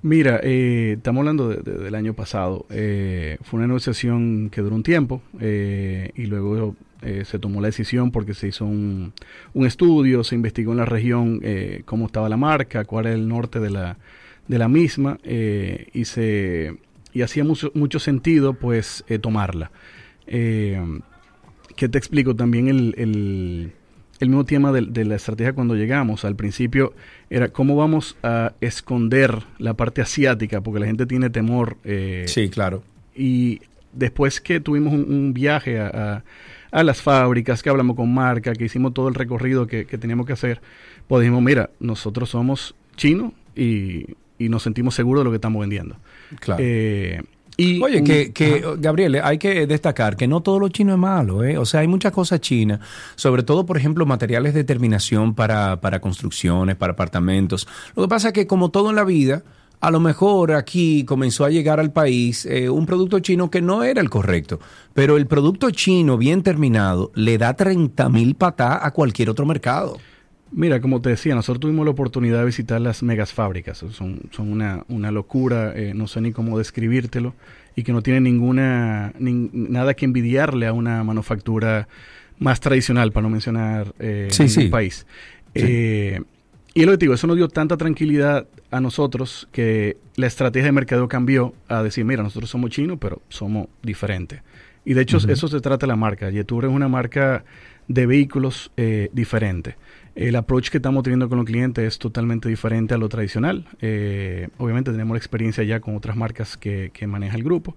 Mira, 0.00 0.40
eh, 0.42 0.94
estamos 0.96 1.20
hablando 1.20 1.50
de- 1.50 1.56
de- 1.60 1.76
del 1.78 1.94
año 1.94 2.14
pasado. 2.14 2.64
Eh, 2.70 3.36
fue 3.42 3.58
una 3.58 3.66
negociación 3.66 4.48
que 4.50 4.62
duró 4.62 4.74
un 4.74 4.82
tiempo 4.82 5.20
eh, 5.40 6.12
y 6.16 6.24
luego 6.24 6.74
eh, 7.02 7.24
se 7.26 7.38
tomó 7.38 7.60
la 7.60 7.66
decisión 7.68 8.10
porque 8.12 8.32
se 8.32 8.48
hizo 8.48 8.64
un, 8.64 9.12
un 9.52 9.66
estudio, 9.66 10.24
se 10.24 10.36
investigó 10.36 10.72
en 10.72 10.78
la 10.78 10.84
región 10.86 11.40
eh, 11.42 11.82
cómo 11.84 12.06
estaba 12.06 12.30
la 12.30 12.38
marca, 12.38 12.84
cuál 12.86 13.06
era 13.06 13.14
el 13.14 13.28
norte 13.28 13.60
de 13.60 13.70
la, 13.70 13.98
de 14.48 14.58
la 14.58 14.68
misma 14.68 15.18
eh, 15.22 15.86
y 15.92 16.04
se 16.06 16.74
y 17.12 17.22
hacía 17.22 17.44
mucho, 17.44 17.70
mucho 17.74 17.98
sentido 17.98 18.54
pues 18.54 19.04
eh, 19.08 19.18
tomarla. 19.18 19.70
Eh, 20.26 20.80
¿Qué 21.76 21.88
te 21.88 21.98
explico? 21.98 22.34
También 22.34 22.68
el, 22.68 22.94
el, 22.98 23.72
el 24.20 24.28
mismo 24.28 24.44
tema 24.44 24.72
de, 24.72 24.82
de 24.82 25.04
la 25.04 25.16
estrategia 25.16 25.52
cuando 25.52 25.74
llegamos. 25.74 26.24
Al 26.24 26.34
principio 26.36 26.92
era 27.30 27.48
cómo 27.48 27.76
vamos 27.76 28.16
a 28.22 28.52
esconder 28.60 29.44
la 29.58 29.74
parte 29.74 30.00
asiática, 30.02 30.60
porque 30.60 30.80
la 30.80 30.86
gente 30.86 31.06
tiene 31.06 31.30
temor. 31.30 31.76
eh, 31.84 32.24
Sí, 32.26 32.48
claro. 32.48 32.82
Y 33.14 33.60
después 33.92 34.40
que 34.40 34.60
tuvimos 34.60 34.92
un, 34.92 35.12
un 35.12 35.32
viaje 35.34 35.78
a, 35.80 35.88
a- 35.88 36.24
a 36.70 36.82
las 36.82 37.00
fábricas, 37.00 37.62
que 37.62 37.70
hablamos 37.70 37.96
con 37.96 38.12
marca, 38.12 38.52
que 38.52 38.64
hicimos 38.66 38.92
todo 38.92 39.08
el 39.08 39.14
recorrido 39.14 39.66
que, 39.66 39.86
que 39.86 39.96
teníamos 39.96 40.26
que 40.26 40.34
hacer, 40.34 40.60
pues 41.06 41.22
dijimos, 41.22 41.42
mira, 41.42 41.70
nosotros 41.80 42.28
somos 42.28 42.74
chinos 42.96 43.32
y, 43.56 44.04
y 44.38 44.48
nos 44.48 44.62
sentimos 44.62 44.94
seguros 44.94 45.20
de 45.20 45.24
lo 45.24 45.30
que 45.30 45.36
estamos 45.36 45.60
vendiendo. 45.60 45.96
Claro. 46.40 46.62
Eh, 46.64 47.20
Y 47.60 47.82
Oye, 47.82 47.98
un- 47.98 48.04
que, 48.04 48.32
que 48.32 48.62
Gabriel, 48.78 49.20
hay 49.22 49.36
que 49.38 49.66
destacar 49.66 50.16
que 50.16 50.28
no 50.28 50.42
todo 50.42 50.60
lo 50.60 50.68
chino 50.68 50.92
es 50.92 50.98
malo, 50.98 51.42
¿eh? 51.42 51.58
O 51.58 51.64
sea, 51.66 51.80
hay 51.80 51.88
muchas 51.88 52.12
cosas 52.12 52.40
chinas, 52.40 52.78
sobre 53.16 53.42
todo, 53.42 53.66
por 53.66 53.76
ejemplo, 53.76 54.06
materiales 54.06 54.54
de 54.54 54.62
terminación 54.62 55.34
para, 55.34 55.80
para 55.80 56.00
construcciones, 56.00 56.76
para 56.76 56.92
apartamentos. 56.92 57.66
Lo 57.96 58.04
que 58.04 58.08
pasa 58.08 58.28
es 58.28 58.34
que, 58.34 58.46
como 58.46 58.68
todo 58.70 58.90
en 58.90 58.96
la 58.96 59.02
vida, 59.04 59.42
a 59.80 59.90
lo 59.90 59.98
mejor 59.98 60.52
aquí 60.52 61.04
comenzó 61.04 61.44
a 61.44 61.50
llegar 61.50 61.80
al 61.80 61.92
país 61.92 62.46
eh, 62.46 62.68
un 62.70 62.86
producto 62.86 63.18
chino 63.20 63.50
que 63.50 63.60
no 63.60 63.82
era 63.82 64.00
el 64.00 64.08
correcto, 64.10 64.60
pero 64.94 65.16
el 65.16 65.26
producto 65.26 65.70
chino 65.72 66.16
bien 66.16 66.44
terminado 66.44 67.10
le 67.16 67.38
da 67.38 67.54
30 67.54 68.08
mil 68.08 68.36
patá 68.36 68.84
a 68.86 68.92
cualquier 68.92 69.30
otro 69.30 69.46
mercado. 69.46 69.98
Mira, 70.50 70.80
como 70.80 71.00
te 71.02 71.10
decía, 71.10 71.34
nosotros 71.34 71.60
tuvimos 71.60 71.84
la 71.84 71.90
oportunidad 71.90 72.38
de 72.40 72.46
visitar 72.46 72.80
las 72.80 73.02
megas 73.02 73.32
fábricas. 73.32 73.78
Son, 73.78 74.20
son 74.30 74.50
una, 74.50 74.84
una 74.88 75.10
locura, 75.10 75.72
eh, 75.76 75.92
no 75.94 76.06
sé 76.06 76.20
ni 76.20 76.32
cómo 76.32 76.56
describírtelo, 76.58 77.34
y 77.76 77.82
que 77.82 77.92
no 77.92 78.02
tiene 78.02 78.20
ninguna 78.20 79.12
nin- 79.20 79.50
nada 79.52 79.94
que 79.94 80.04
envidiarle 80.06 80.66
a 80.66 80.72
una 80.72 81.04
manufactura 81.04 81.86
más 82.38 82.60
tradicional, 82.60 83.12
para 83.12 83.24
no 83.24 83.30
mencionar 83.30 83.94
eh, 83.98 84.28
Sí, 84.30 84.68
país. 84.68 85.06
Sí. 85.54 85.62
Eh, 85.66 86.20
y 86.74 86.84
lo 86.84 86.92
que 86.92 86.98
te 86.98 87.04
digo, 87.04 87.14
eso 87.14 87.26
nos 87.26 87.36
dio 87.36 87.48
tanta 87.48 87.76
tranquilidad 87.76 88.46
a 88.70 88.80
nosotros 88.80 89.48
que 89.52 89.96
la 90.16 90.26
estrategia 90.26 90.66
de 90.66 90.72
mercadeo 90.72 91.08
cambió 91.08 91.52
a 91.68 91.82
decir, 91.82 92.04
mira, 92.04 92.22
nosotros 92.22 92.48
somos 92.50 92.70
chinos, 92.70 92.98
pero 93.00 93.20
somos 93.28 93.66
diferentes. 93.82 94.40
Y 94.84 94.94
de 94.94 95.02
hecho, 95.02 95.18
eso 95.18 95.48
se 95.48 95.60
trata 95.60 95.86
de 95.86 95.88
la 95.88 95.96
marca. 95.96 96.30
Yetur 96.30 96.64
es 96.66 96.70
una 96.70 96.88
marca 96.88 97.44
de 97.88 98.06
vehículos 98.06 98.70
eh, 98.76 99.10
diferente. 99.12 99.76
El 100.18 100.34
approach 100.36 100.68
que 100.70 100.78
estamos 100.78 101.02
teniendo 101.04 101.28
con 101.28 101.38
los 101.38 101.46
clientes 101.46 101.84
es 101.84 101.98
totalmente 101.98 102.48
diferente 102.48 102.92
a 102.94 102.98
lo 102.98 103.08
tradicional. 103.08 103.64
Eh, 103.80 104.48
obviamente 104.58 104.90
tenemos 104.90 105.14
la 105.14 105.18
experiencia 105.18 105.62
ya 105.64 105.80
con 105.80 105.94
otras 105.96 106.16
marcas 106.16 106.56
que, 106.56 106.90
que 106.92 107.06
maneja 107.06 107.36
el 107.36 107.44
grupo, 107.44 107.76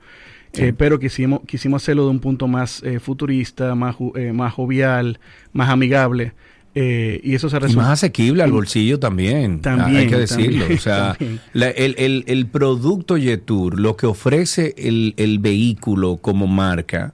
Sí. 0.54 0.64
Eh, 0.66 0.74
pero 0.78 1.00
quisimos, 1.00 1.40
quisimos 1.48 1.82
hacerlo 1.82 2.04
de 2.06 2.10
un 2.10 2.20
punto 2.20 2.46
más 2.46 2.84
eh, 2.84 3.00
futurista, 3.00 3.74
más, 3.74 3.96
eh, 4.16 4.34
más 4.34 4.54
jovial, 4.54 5.18
más 5.54 5.70
amigable. 5.70 6.34
eh, 6.76 7.22
y 7.24 7.36
eso 7.36 7.50
se 7.50 7.58
Y 7.58 7.76
más 7.76 7.90
asequible 7.90 8.44
al 8.44 8.52
bolsillo 8.52 8.98
también. 9.00 9.62
También, 9.62 9.98
hay 9.98 10.08
que 10.08 10.18
decirlo. 10.18 10.60
también, 10.60 10.78
o 10.78 10.82
sea, 10.82 11.16
la- 11.54 11.70
el, 11.70 11.96
el- 11.98 12.24
el 12.28 12.48
producto 12.48 13.18
Yetur, 13.18 13.80
lo 13.80 13.96
que 13.96 14.08
ofrece 14.08 14.74
el, 14.78 15.14
el 15.18 15.40
vehículo 15.40 16.18
como 16.18 16.48
marca, 16.48 17.14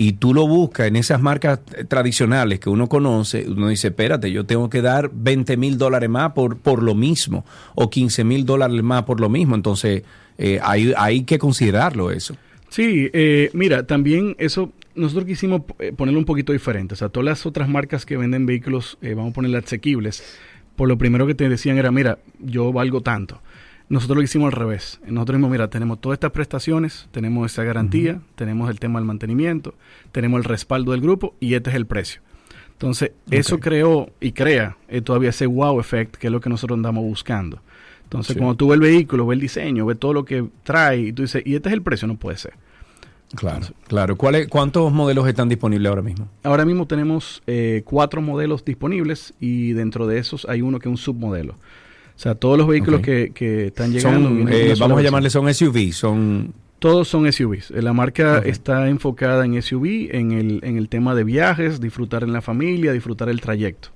y 0.00 0.12
tú 0.12 0.32
lo 0.32 0.46
buscas 0.46 0.86
en 0.86 0.94
esas 0.94 1.20
marcas 1.20 1.58
tradicionales 1.88 2.60
que 2.60 2.70
uno 2.70 2.88
conoce, 2.88 3.44
uno 3.48 3.66
dice, 3.66 3.88
espérate, 3.88 4.30
yo 4.30 4.46
tengo 4.46 4.70
que 4.70 4.80
dar 4.80 5.10
20 5.12 5.56
mil 5.56 5.76
dólares 5.76 6.08
más 6.08 6.34
por, 6.34 6.56
por 6.56 6.84
lo 6.84 6.94
mismo, 6.94 7.44
o 7.74 7.90
15 7.90 8.22
mil 8.22 8.46
dólares 8.46 8.80
más 8.84 9.02
por 9.02 9.20
lo 9.20 9.28
mismo. 9.28 9.56
Entonces, 9.56 10.04
eh, 10.38 10.60
hay, 10.62 10.94
hay 10.96 11.24
que 11.24 11.40
considerarlo 11.40 12.12
eso. 12.12 12.36
Sí, 12.68 13.10
eh, 13.12 13.50
mira, 13.54 13.88
también 13.88 14.36
eso 14.38 14.72
nosotros 14.94 15.26
quisimos 15.26 15.62
eh, 15.80 15.92
ponerlo 15.92 16.20
un 16.20 16.26
poquito 16.26 16.52
diferente. 16.52 16.94
O 16.94 16.96
sea, 16.96 17.08
todas 17.08 17.24
las 17.24 17.44
otras 17.44 17.68
marcas 17.68 18.06
que 18.06 18.16
venden 18.16 18.46
vehículos, 18.46 18.98
eh, 19.02 19.14
vamos 19.14 19.32
a 19.32 19.34
ponerle 19.34 19.58
asequibles, 19.58 20.22
por 20.76 20.86
lo 20.86 20.96
primero 20.96 21.26
que 21.26 21.34
te 21.34 21.48
decían 21.48 21.76
era, 21.76 21.90
mira, 21.90 22.18
yo 22.38 22.72
valgo 22.72 23.00
tanto. 23.00 23.40
Nosotros 23.88 24.16
lo 24.18 24.22
hicimos 24.22 24.46
al 24.46 24.52
revés. 24.52 25.00
Nosotros 25.06 25.36
dijimos, 25.36 25.50
mira, 25.50 25.68
tenemos 25.70 26.00
todas 26.00 26.16
estas 26.16 26.30
prestaciones, 26.32 27.08
tenemos 27.10 27.50
esa 27.50 27.64
garantía, 27.64 28.20
tenemos 28.34 28.68
el 28.70 28.78
tema 28.78 28.98
del 28.98 29.06
mantenimiento, 29.06 29.74
tenemos 30.12 30.38
el 30.38 30.44
respaldo 30.44 30.92
del 30.92 31.00
grupo 31.00 31.34
y 31.40 31.54
este 31.54 31.70
es 31.70 31.76
el 31.76 31.86
precio. 31.86 32.20
Entonces, 32.72 33.12
eso 33.30 33.58
creó 33.58 34.10
y 34.20 34.32
crea 34.32 34.76
eh, 34.88 35.00
todavía 35.00 35.30
ese 35.30 35.46
wow 35.46 35.80
effect, 35.80 36.16
que 36.16 36.26
es 36.28 36.32
lo 36.32 36.40
que 36.40 36.50
nosotros 36.50 36.76
andamos 36.76 37.02
buscando. 37.02 37.60
Entonces, 38.04 38.34
Sí. 38.34 38.38
cuando 38.38 38.56
tú 38.56 38.68
ves 38.68 38.74
el 38.76 38.80
vehículo, 38.80 39.26
ves 39.26 39.36
el 39.36 39.40
diseño, 39.40 39.84
ves 39.86 39.98
todo 39.98 40.12
lo 40.12 40.24
que 40.24 40.44
trae, 40.64 40.98
y 41.00 41.12
tú 41.12 41.22
dices, 41.22 41.42
y 41.44 41.54
este 41.56 41.70
es 41.70 41.72
el 41.74 41.82
precio, 41.82 42.06
no 42.06 42.16
puede 42.16 42.36
ser. 42.38 42.52
Claro, 43.34 43.66
claro. 43.86 44.16
¿Cuáles- 44.16 44.48
¿Cuántos 44.48 44.90
modelos 44.92 45.26
están 45.28 45.48
disponibles 45.48 45.88
ahora 45.90 46.00
mismo? 46.02 46.28
Ahora 46.42 46.64
mismo 46.64 46.86
tenemos 46.86 47.42
eh, 47.46 47.82
cuatro 47.84 48.22
modelos 48.22 48.64
disponibles 48.64 49.34
y 49.40 49.72
dentro 49.72 50.06
de 50.06 50.18
esos 50.18 50.46
hay 50.48 50.62
uno 50.62 50.78
que 50.78 50.88
es 50.88 50.90
un 50.90 50.96
submodelo. 50.96 51.56
O 52.18 52.20
sea, 52.20 52.34
todos 52.34 52.58
los 52.58 52.66
vehículos 52.66 52.98
Ok. 52.98 53.04
que, 53.04 53.32
que 53.32 53.66
están 53.68 53.92
llegando. 53.92 54.28
Son, 54.28 54.52
eh, 54.52 54.74
vamos 54.80 54.98
a 54.98 55.02
llamarle 55.02 55.30
son 55.30 55.54
SUV, 55.54 55.92
son 55.92 56.52
Todos 56.80 57.06
son 57.06 57.30
SUVs. 57.32 57.70
Eh, 57.70 57.80
La 57.80 57.92
marca 57.92 58.38
Ok. 58.40 58.46
está 58.46 58.88
enfocada 58.88 59.44
en 59.44 59.60
SUV, 59.62 60.08
en 60.10 60.32
el, 60.32 60.60
en 60.64 60.76
el 60.78 60.88
tema 60.88 61.14
de 61.14 61.22
viajes, 61.22 61.80
disfrutar 61.80 62.24
en 62.24 62.32
la 62.32 62.42
familia, 62.42 62.92
disfrutar 62.92 63.28
el 63.28 63.40
trayecto. 63.40 63.90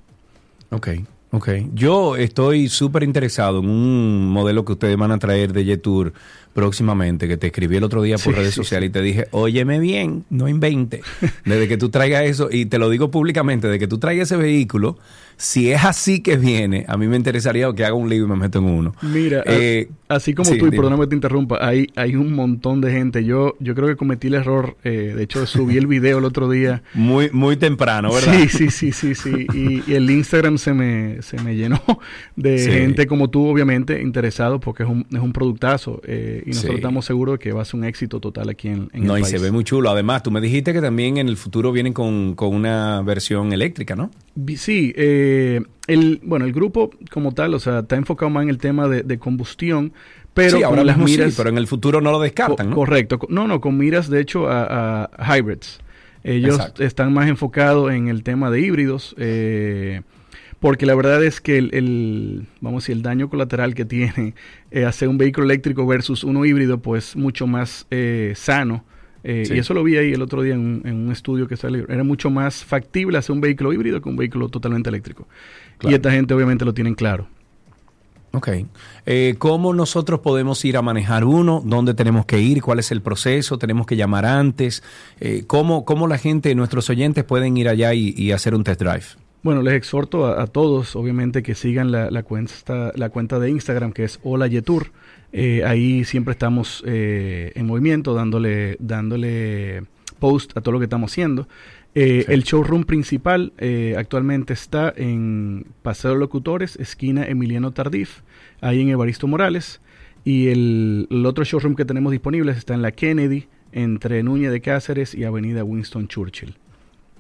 Ok, 0.70 0.89
ok. 1.32 1.49
Yo 1.74 2.15
estoy 2.16 2.69
súper 2.69 3.03
interesado 3.03 3.59
en 3.59 3.69
un 3.69 4.28
modelo 4.31 4.65
que 4.65 4.73
ustedes 4.73 4.97
van 4.97 5.11
a 5.11 5.19
traer 5.19 5.53
de 5.53 5.65
Jetour 5.65 6.12
próximamente, 6.52 7.28
que 7.28 7.36
te 7.36 7.48
escribí 7.48 7.76
el 7.76 7.84
otro 7.84 8.02
día 8.02 8.16
por 8.16 8.32
Sí, 8.34 8.38
redes 8.38 8.50
sí, 8.54 8.56
sociales 8.56 8.90
y 8.90 8.92
te 8.92 9.02
dije, 9.02 9.26
óyeme 9.30 9.80
bien, 9.80 10.24
no 10.30 10.48
invente. 10.48 11.00
Desde 11.44 11.68
que 11.68 11.76
tú 11.78 11.88
traigas 11.88 12.24
eso, 12.24 12.48
y 12.50 12.66
te 12.66 12.78
lo 12.78 12.90
digo 12.90 13.10
públicamente, 13.10 13.68
de 13.68 13.78
que 13.78 13.86
tú 13.88 13.98
traigas 13.98 14.30
ese 14.30 14.36
vehículo, 14.36 14.98
si 15.36 15.72
es 15.72 15.84
así 15.84 16.20
que 16.20 16.36
viene, 16.36 16.84
a 16.88 16.96
mí 16.96 17.08
me 17.08 17.16
interesaría 17.16 17.72
que 17.74 17.84
haga 17.84 17.94
un 17.94 18.08
lío 18.08 18.26
y 18.26 18.28
me 18.28 18.36
meto 18.36 18.58
en 18.58 18.64
uno. 18.66 18.94
Mira, 19.02 19.42
Eh, 19.46 19.88
así 20.08 20.34
como 20.34 20.50
tú, 20.56 20.66
y 20.66 20.70
perdóname 20.70 21.04
que 21.04 21.08
te 21.08 21.14
interrumpa, 21.16 21.58
hay, 21.66 21.88
hay 21.96 22.14
un 22.16 22.32
montón 22.34 22.80
de 22.80 22.92
gente. 22.92 23.24
Yo, 23.24 23.56
yo 23.58 23.74
creo 23.74 23.88
que 23.88 23.96
cometí 23.96 24.28
el 24.28 24.34
error, 24.34 24.76
eh, 24.84 25.14
de 25.16 25.22
hecho 25.22 25.44
subí 25.46 25.78
el 25.78 25.86
video 25.86 26.18
el 26.18 26.24
otro 26.26 26.48
día. 26.50 26.82
Muy, 26.94 27.30
muy 27.32 27.56
temprano, 27.56 28.12
¿verdad? 28.12 28.34
Sí, 28.34 28.48
sí, 28.48 28.70
sí, 28.70 28.92
sí, 28.92 29.14
sí. 29.14 29.46
Y, 29.54 29.90
y 29.90 29.94
el 29.94 30.08
Instagram 30.10 30.58
se 30.58 30.74
me, 30.74 31.22
se 31.22 31.40
me 31.42 31.56
llenó 31.56 31.80
de 32.36 32.58
gente 32.70 33.06
como 33.06 33.30
tú, 33.30 33.46
obviamente, 33.46 34.00
interesado 34.00 34.60
porque 34.60 34.82
es 34.84 34.88
un, 34.88 35.06
es 35.10 35.18
un 35.20 35.32
productazo. 35.32 36.00
eh, 36.04 36.41
y 36.44 36.51
nosotros 36.51 36.73
Sí. 36.73 36.77
estamos 36.77 37.05
seguros 37.05 37.35
de 37.35 37.39
que 37.39 37.52
va 37.52 37.62
a 37.62 37.64
ser 37.64 37.77
un 37.81 37.85
éxito 37.85 38.20
total 38.20 38.48
aquí 38.51 38.69
en, 38.69 38.89
en 38.93 39.05
no, 39.05 39.14
el 39.14 39.20
y 39.20 39.23
país. 39.23 39.28
se 39.28 39.39
ve 39.39 39.51
muy 39.51 39.64
chulo. 39.64 39.90
Además, 39.90 40.23
tú 40.23 40.31
me 40.31 40.40
dijiste 40.40 40.73
que 40.73 40.81
también 40.81 41.16
en 41.19 41.28
el 41.28 41.36
futuro 41.36 41.73
vienen 41.73 41.93
con, 41.93 42.35
con 42.35 42.55
una 42.55 43.02
versión 43.02 43.52
eléctrica, 43.52 43.94
¿no? 43.97 44.10
Sí, 44.56 44.93
eh, 44.97 45.60
el, 45.86 46.20
bueno, 46.23 46.44
el 46.44 46.52
grupo 46.52 46.90
como 47.10 47.32
tal, 47.32 47.55
o 47.55 47.59
sea, 47.60 47.81
está 47.81 47.97
enfocado 47.97 48.31
más 48.31 48.43
en 48.44 48.48
el 48.51 48.59
tema 48.59 48.89
de, 48.89 49.02
de 49.02 49.19
combustión, 49.19 49.93
pero 50.35 50.56
sí, 50.59 50.62
ahora 50.62 50.85
las 50.85 50.97
sí, 50.97 51.02
miras... 51.02 51.35
pero 51.36 51.51
en 51.51 51.59
el 51.59 51.66
futuro 51.66 52.01
no 52.01 52.10
lo 52.10 52.20
descartan, 52.20 52.66
Co- 52.66 52.70
¿no? 52.70 52.77
Correcto. 52.77 53.19
Co- 53.19 53.27
No, 53.31 53.47
no, 53.47 53.60
con 53.60 53.77
miras 53.77 54.09
de 54.09 54.20
hecho 54.20 54.48
a, 54.48 55.10
a 55.16 55.36
hybrids. 55.39 55.81
Ellos 56.24 56.55
Exacto. 56.56 56.85
están 56.85 57.12
más 57.12 57.28
enfocados 57.28 57.93
en 57.93 58.06
el 58.09 58.23
tema 58.23 58.48
de 58.51 58.60
híbridos, 58.60 59.14
eh, 59.19 60.02
porque 60.62 60.86
la 60.86 60.94
verdad 60.94 61.22
es 61.22 61.43
que 61.43 61.59
el, 61.59 61.74
el- 61.74 62.47
vamos 62.62 62.78
a 62.78 62.82
decir, 62.84 62.97
el 62.97 63.02
daño 63.02 63.28
colateral 63.28 63.74
que 63.74 63.84
tiene 63.84 64.32
eh, 64.70 64.86
hacer 64.86 65.09
un 65.09 65.18
vehículo 65.18 65.44
eléctrico 65.44 65.86
versus 65.86 66.24
uno 66.24 66.44
híbrido, 66.47 66.78
pues 66.80 67.14
mucho 67.16 67.47
más 67.47 67.86
eh, 67.90 68.32
sano. 68.36 68.84
Eh, 69.24 69.44
Sí. 69.47 69.55
Y 69.55 69.59
eso 69.59 69.74
lo 69.74 69.84
vi 69.84 69.97
ahí 69.98 70.12
el 70.12 70.22
otro 70.22 70.43
día 70.43 70.55
en, 70.55 70.60
un- 70.60 70.82
en 70.84 70.94
un 70.97 71.12
estudio 71.12 71.47
que 71.47 71.56
salió. 71.56 71.86
Era 71.89 72.02
mucho 72.05 72.30
más 72.30 72.64
factible 72.64 73.18
hacer 73.18 73.32
un 73.34 73.40
vehículo 73.40 73.72
híbrido 73.72 74.01
que 74.01 74.09
un 74.09 74.16
vehículo 74.16 74.48
totalmente 74.48 74.89
eléctrico. 74.89 75.28
Y 75.82 75.93
esta 75.94 76.10
gente 76.10 76.32
obviamente 76.34 76.64
lo 76.64 76.72
tienen 76.74 76.94
claro. 76.94 77.28
Ok. 78.34 78.48
Eh, 79.05 79.34
¿Cómo 79.39 79.74
nosotros 79.74 80.20
podemos 80.20 80.64
ir 80.64 80.76
a 80.78 80.82
manejar 80.82 81.24
uno? 81.24 81.62
¿Dónde 81.64 81.93
tenemos 81.93 82.24
que 82.24 82.40
ir? 82.40 82.62
¿Cuál 82.62 82.78
es 82.78 82.90
el 82.90 83.02
proceso? 83.02 83.59
¿Tenemos 83.59 83.86
que 83.86 83.94
llamar 83.94 84.24
antes? 84.24 84.82
Eh, 85.20 85.44
¿cómo, 85.47 85.84
¿Cómo 85.84 86.06
la 86.09 86.16
gente, 86.18 86.55
nuestros 86.55 86.89
oyentes, 86.89 87.24
pueden 87.24 87.56
ir 87.59 87.68
allá 87.68 87.93
y, 87.94 88.14
y 88.16 88.32
hacer 88.32 88.55
un 88.55 88.64
test 88.64 88.80
drive? 88.80 89.05
Bueno, 89.43 89.62
les 89.62 89.74
exhorto 89.74 90.27
a, 90.27 90.40
a 90.40 90.47
todos, 90.47 90.94
obviamente, 90.94 91.43
que 91.43 91.56
sigan 91.56 91.90
la, 91.90 92.12
la 92.12 92.23
cuenta, 92.23 92.93
la 92.94 93.09
cuenta 93.09 93.40
de 93.40 93.51
Instagram 93.51 93.93
que 93.93 94.05
es 94.05 94.20
Hola 94.23 94.47
Yetur. 94.47 94.93
Eh, 95.32 95.64
ahí 95.64 96.05
siempre 96.05 96.31
estamos 96.31 96.85
eh, 96.86 97.51
en 97.56 97.66
movimiento, 97.66 98.14
dándole, 98.14 98.77
dándole 98.78 99.82
post 100.20 100.56
a 100.56 100.60
todo 100.60 100.73
lo 100.74 100.78
que 100.78 100.85
estamos 100.85 101.10
haciendo. 101.10 101.48
Eh, 101.97 102.24
El 102.28 102.44
showroom 102.44 102.85
principal 102.85 103.52
eh, 103.59 103.97
actualmente 103.98 104.52
está 104.52 104.94
en 104.97 105.66
Paseo 105.82 106.14
Locutores, 106.14 106.77
esquina 106.77 107.27
Emiliano 107.27 107.73
Tardif, 107.73 108.20
ahí 108.60 108.81
en 108.81 108.90
Evaristo 108.90 109.27
Morales. 109.27 109.81
Y 110.24 110.48
el, 110.48 111.09
el 111.10 111.27
otro 111.27 111.43
showroom 111.43 111.74
que 111.74 111.85
tenemos 111.85 112.12
disponible 112.12 112.52
está 112.52 112.74
en 112.74 112.82
la 112.82 112.93
Kennedy, 112.93 113.48
entre 113.73 114.23
Núñez 114.23 114.52
de 114.52 114.60
Cáceres 114.60 115.16
y 115.16 115.24
Avenida 115.24 115.64
Winston 115.64 116.06
Churchill. 116.06 116.55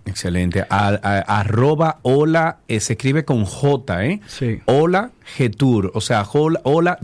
Excelente. 0.04 0.64
A- 0.68 0.98
a- 1.02 1.40
arroba 1.40 1.98
hola, 2.02 2.58
eh, 2.68 2.80
se 2.80 2.94
escribe 2.94 3.24
con 3.24 3.44
J, 3.44 4.04
¿eh? 4.04 4.20
Sí. 4.26 4.60
Hola 4.66 5.10
Getour, 5.24 5.92
o 5.94 6.00
sea, 6.00 6.24
hola, 6.24 6.60
hola 6.64 6.98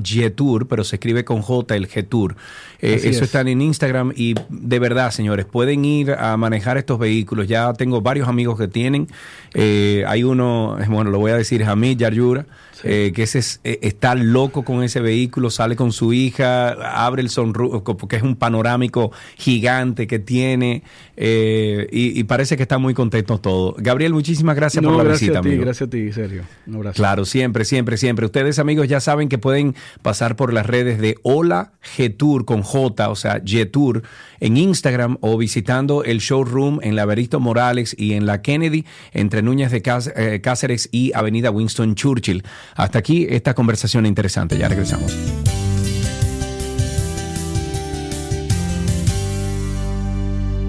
pero 0.66 0.83
se 0.83 0.97
escribe 0.97 1.25
con 1.25 1.41
J 1.43 1.77
el 1.77 1.87
Getour. 1.87 2.35
Eh, 2.80 2.94
eso 2.96 3.09
es. 3.09 3.22
están 3.22 3.48
en 3.48 3.60
Instagram 3.60 4.12
y 4.14 4.34
de 4.48 4.78
verdad, 4.78 5.10
señores, 5.10 5.46
pueden 5.46 5.84
ir 5.84 6.12
a 6.12 6.36
manejar 6.36 6.78
estos 6.78 6.98
vehículos. 6.98 7.48
Ya 7.48 7.72
tengo 7.72 8.00
varios 8.02 8.28
amigos 8.28 8.59
que 8.59 8.68
tienen. 8.68 9.09
Eh, 9.55 10.05
hay 10.06 10.22
uno, 10.22 10.78
eh, 10.80 10.86
bueno, 10.88 11.10
lo 11.10 11.18
voy 11.18 11.32
a 11.32 11.36
decir, 11.36 11.64
Hamid 11.64 11.98
Yaryura, 11.98 12.46
eh, 12.84 13.10
que 13.12 13.24
ese 13.24 13.40
es- 13.40 13.60
está 13.64 14.14
loco 14.14 14.64
con 14.64 14.84
ese 14.84 15.00
vehículo, 15.00 15.50
sale 15.50 15.74
con 15.74 15.90
su 15.90 16.12
hija, 16.12 16.68
abre 17.05 17.22
el 17.22 17.30
sunroof, 17.30 17.82
porque 17.98 18.14
es 18.16 18.22
un 18.22 18.36
panorámico 18.36 19.10
gigante 19.36 20.06
que 20.06 20.20
tiene 20.20 20.84
y, 21.16 22.20
y 22.20 22.24
parece 22.24 22.56
que 22.56 22.62
está 22.62 22.78
muy 22.78 22.94
contentos 22.94 23.42
todos. 23.42 23.74
Gabriel, 23.78 24.12
muchísimas 24.14 24.55
gracias 24.55 24.82
No, 24.82 24.90
por 24.90 24.98
la 24.98 25.05
gracias 25.05 25.20
visita, 25.22 25.38
a 25.40 25.42
ti, 25.42 25.48
amigo. 25.48 25.64
gracias 25.64 25.86
a 25.88 25.90
ti, 25.90 26.12
Sergio. 26.12 26.42
Un 26.66 26.76
abrazo. 26.76 26.94
Claro, 26.96 27.24
siempre, 27.24 27.64
siempre, 27.64 27.96
siempre. 27.96 28.26
Ustedes, 28.26 28.59
amigos, 28.60 28.86
ya 28.86 29.00
saben 29.00 29.28
que 29.28 29.38
pueden 29.38 29.74
pasar 30.02 30.36
por 30.36 30.52
las 30.52 30.66
redes 30.66 31.00
de 31.00 31.16
Hola 31.22 31.72
G-Tour 31.96 32.44
con 32.44 32.62
J, 32.69 33.09
o 33.09 33.16
sea, 33.16 33.43
G-Tour, 33.43 34.03
en 34.40 34.59
Instagram 34.59 35.16
o 35.23 35.39
visitando 35.39 36.05
el 36.05 36.19
showroom 36.19 36.81
en 36.82 36.97
la 36.97 37.07
Berito 37.07 37.40
Morales 37.40 37.97
y 37.99 38.12
en 38.12 38.27
la 38.27 38.43
Kennedy, 38.43 38.85
entre 39.12 39.40
Núñez 39.40 39.70
de 39.70 39.82
eh, 40.16 40.40
Cáceres 40.43 40.90
y 40.93 41.12
Avenida 41.15 41.51
Winston 41.51 41.95
Churchill. 41.95 42.45
Hasta 42.74 42.99
aquí 42.99 43.27
esta 43.31 43.55
conversación 43.55 44.05
interesante. 44.05 44.59
Ya 44.59 44.69
regresamos. 44.69 45.16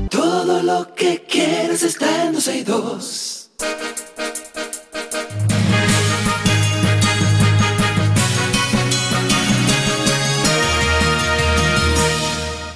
Todo 0.09 0.63
lo 0.63 0.95
que 0.95 1.25
quieres 1.29 1.83
está 1.83 2.27
en 2.27 2.33
262. 2.33 3.51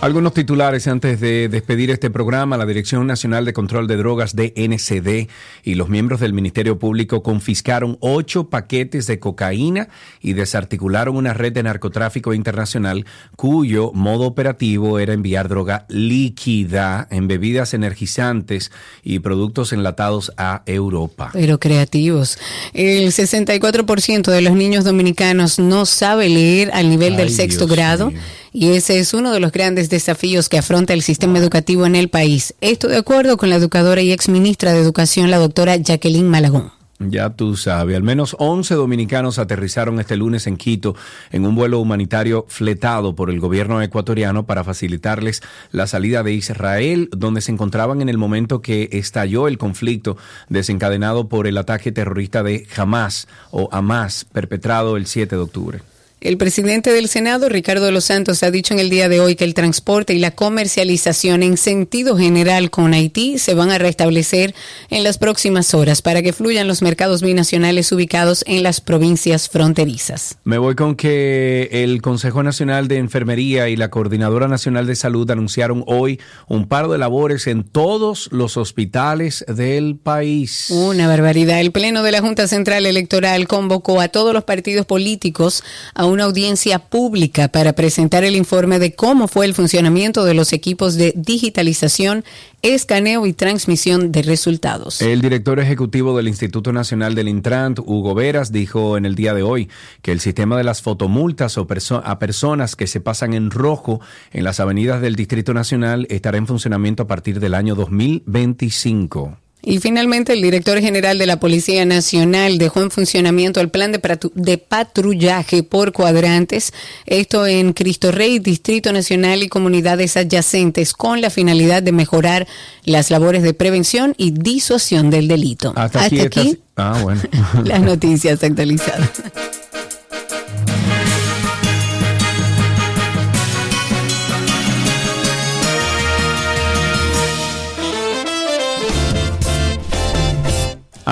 Algunos 0.03 0.33
titulares 0.33 0.85
antes 0.89 1.21
de 1.21 1.47
despedir 1.47 1.89
este 1.89 2.09
programa. 2.09 2.57
La 2.57 2.65
Dirección 2.65 3.07
Nacional 3.07 3.45
de 3.45 3.53
Control 3.53 3.87
de 3.87 3.95
Drogas, 3.95 4.35
DNCD, 4.35 5.29
y 5.63 5.75
los 5.75 5.87
miembros 5.87 6.19
del 6.19 6.33
Ministerio 6.33 6.77
Público 6.77 7.23
confiscaron 7.23 7.95
ocho 8.01 8.49
paquetes 8.49 9.07
de 9.07 9.19
cocaína 9.19 9.87
y 10.19 10.33
desarticularon 10.33 11.15
una 11.15 11.33
red 11.33 11.53
de 11.53 11.63
narcotráfico 11.63 12.33
internacional 12.33 13.05
cuyo 13.37 13.93
modo 13.93 14.25
operativo 14.25 14.99
era 14.99 15.13
enviar 15.13 15.47
droga 15.47 15.85
líquida 15.87 17.07
en 17.09 17.29
bebidas 17.29 17.73
energizantes 17.73 18.73
y 19.03 19.19
productos 19.19 19.71
enlatados 19.71 20.33
a 20.35 20.63
Europa. 20.65 21.29
Pero 21.31 21.61
creativos. 21.61 22.39
El 22.73 23.13
64% 23.13 24.29
de 24.29 24.41
los 24.41 24.51
niños 24.51 24.83
dominicanos 24.83 25.59
no 25.59 25.85
sabe 25.85 26.27
leer 26.27 26.71
al 26.73 26.89
nivel 26.89 27.15
del 27.15 27.29
sexto 27.29 27.67
Dios 27.67 27.77
grado. 27.77 28.11
Y 28.55 28.73
ese 28.73 28.99
es 28.99 29.15
uno 29.15 29.31
de 29.31 29.39
los 29.39 29.51
grandes 29.51 29.89
desafíos 29.93 30.49
que 30.49 30.57
afronta 30.57 30.93
el 30.93 31.03
sistema 31.03 31.37
educativo 31.37 31.85
en 31.85 31.95
el 31.95 32.09
país. 32.09 32.55
Esto 32.61 32.87
de 32.87 32.97
acuerdo 32.97 33.37
con 33.37 33.49
la 33.49 33.57
educadora 33.57 34.01
y 34.01 34.11
exministra 34.11 34.73
de 34.73 34.79
Educación, 34.79 35.29
la 35.29 35.37
doctora 35.37 35.77
Jacqueline 35.77 36.27
Malagón. 36.27 36.71
Ya 36.99 37.31
tú 37.31 37.55
sabes, 37.55 37.95
al 37.95 38.03
menos 38.03 38.35
11 38.39 38.75
dominicanos 38.75 39.37
aterrizaron 39.37 39.99
este 39.99 40.15
lunes 40.15 40.47
en 40.47 40.57
Quito 40.57 40.95
en 41.31 41.45
un 41.45 41.53
vuelo 41.53 41.79
humanitario 41.79 42.45
fletado 42.47 43.15
por 43.15 43.29
el 43.29 43.39
gobierno 43.39 43.81
ecuatoriano 43.81 44.45
para 44.45 44.63
facilitarles 44.63 45.41
la 45.71 45.85
salida 45.85 46.23
de 46.23 46.33
Israel, 46.33 47.09
donde 47.11 47.41
se 47.41 47.51
encontraban 47.51 48.01
en 48.01 48.09
el 48.09 48.17
momento 48.17 48.61
que 48.61 48.89
estalló 48.93 49.47
el 49.47 49.57
conflicto 49.57 50.17
desencadenado 50.49 51.27
por 51.27 51.45
el 51.45 51.57
ataque 51.57 51.91
terrorista 51.91 52.41
de 52.41 52.67
Hamas 52.75 53.27
o 53.51 53.69
Hamas 53.71 54.25
perpetrado 54.25 54.97
el 54.97 55.05
7 55.05 55.35
de 55.35 55.41
octubre. 55.41 55.92
El 56.23 56.37
presidente 56.37 56.93
del 56.93 57.09
Senado, 57.09 57.49
Ricardo 57.49 57.85
de 57.85 57.91
los 57.91 58.05
Santos, 58.05 58.43
ha 58.43 58.49
dicho 58.49 58.73
en 58.73 58.79
el 58.79 58.89
día 58.89 59.09
de 59.09 59.19
hoy 59.19 59.35
que 59.35 59.43
el 59.43 59.53
transporte 59.53 60.13
y 60.13 60.19
la 60.19 60.31
comercialización 60.31 61.43
en 61.43 61.57
sentido 61.57 62.17
general 62.17 62.69
con 62.69 62.93
Haití 62.93 63.37
se 63.39 63.53
van 63.55 63.71
a 63.71 63.77
restablecer 63.77 64.55
en 64.89 65.03
las 65.03 65.17
próximas 65.17 65.73
horas 65.73 66.01
para 66.01 66.21
que 66.21 66.31
fluyan 66.31 66.65
los 66.65 66.81
mercados 66.81 67.21
binacionales 67.21 67.91
ubicados 67.91 68.45
en 68.47 68.63
las 68.63 68.79
provincias 68.79 69.49
fronterizas. 69.49 70.37
Me 70.45 70.57
voy 70.57 70.75
con 70.75 70.95
que 70.95 71.67
el 71.69 72.01
Consejo 72.01 72.41
Nacional 72.41 72.87
de 72.87 72.99
Enfermería 72.99 73.67
y 73.67 73.75
la 73.75 73.89
Coordinadora 73.89 74.47
Nacional 74.47 74.87
de 74.87 74.95
Salud 74.95 75.29
anunciaron 75.29 75.83
hoy 75.87 76.21
un 76.47 76.69
paro 76.69 76.89
de 76.89 76.99
labores 76.99 77.47
en 77.47 77.65
todos 77.65 78.29
los 78.31 78.55
hospitales 78.55 79.43
del 79.49 79.97
país. 79.97 80.67
Una 80.69 81.09
barbaridad. 81.09 81.59
El 81.59 81.73
Pleno 81.73 82.01
de 82.01 82.13
la 82.13 82.21
Junta 82.21 82.47
Central 82.47 82.85
Electoral 82.85 83.45
convocó 83.49 83.99
a 83.99 84.07
todos 84.07 84.33
los 84.33 84.45
partidos 84.45 84.85
políticos 84.85 85.65
a 85.93 86.12
una 86.13 86.23
audiencia 86.23 86.79
pública 86.79 87.49
para 87.49 87.73
presentar 87.73 88.23
el 88.23 88.35
informe 88.35 88.79
de 88.79 88.93
cómo 88.93 89.27
fue 89.27 89.45
el 89.45 89.53
funcionamiento 89.53 90.23
de 90.23 90.33
los 90.33 90.53
equipos 90.53 90.95
de 90.95 91.13
digitalización, 91.15 92.23
escaneo 92.61 93.25
y 93.25 93.33
transmisión 93.33 94.11
de 94.11 94.21
resultados. 94.21 95.01
El 95.01 95.21
director 95.21 95.59
ejecutivo 95.59 96.15
del 96.15 96.27
Instituto 96.27 96.71
Nacional 96.71 97.15
del 97.15 97.27
Intrant, 97.27 97.79
Hugo 97.79 98.13
Veras, 98.13 98.51
dijo 98.51 98.95
en 98.95 99.05
el 99.05 99.15
día 99.15 99.33
de 99.33 99.43
hoy 99.43 99.69
que 100.01 100.11
el 100.11 100.19
sistema 100.21 100.55
de 100.55 100.63
las 100.63 100.81
fotomultas 100.81 101.57
o 101.57 101.67
a 102.03 102.19
personas 102.19 102.75
que 102.75 102.87
se 102.87 103.01
pasan 103.01 103.33
en 103.33 103.51
rojo 103.51 103.99
en 104.31 104.43
las 104.43 104.59
avenidas 104.59 105.01
del 105.01 105.15
Distrito 105.15 105.53
Nacional 105.53 106.07
estará 106.09 106.37
en 106.37 106.47
funcionamiento 106.47 107.03
a 107.03 107.07
partir 107.07 107.39
del 107.39 107.55
año 107.55 107.75
2025. 107.75 109.42
Y 109.65 109.79
finalmente, 109.79 110.33
el 110.33 110.41
director 110.41 110.79
general 110.81 111.17
de 111.17 111.25
la 111.25 111.39
Policía 111.39 111.85
Nacional 111.85 112.57
dejó 112.57 112.81
en 112.81 112.91
funcionamiento 112.91 113.61
el 113.61 113.69
plan 113.69 113.93
de, 113.93 114.01
de 114.35 114.57
patrullaje 114.57 115.63
por 115.63 115.93
cuadrantes, 115.93 116.73
esto 117.05 117.47
en 117.47 117.71
Cristo 117.71 118.11
Rey, 118.11 118.39
Distrito 118.39 118.91
Nacional 118.91 119.41
y 119.41 119.47
comunidades 119.47 120.17
adyacentes, 120.17 120.93
con 120.93 121.21
la 121.21 121.29
finalidad 121.29 121.81
de 121.81 121.93
mejorar 121.93 122.45
las 122.83 123.09
labores 123.09 123.41
de 123.41 123.53
prevención 123.53 124.13
y 124.17 124.31
disuasión 124.31 125.09
del 125.09 125.29
delito. 125.29 125.71
Hasta 125.77 126.03
aquí, 126.05 126.19
estas- 126.19 126.57
Ah, 126.75 126.99
bueno. 127.01 127.21
las 127.63 127.81
noticias 127.81 128.43
actualizadas. 128.43 129.09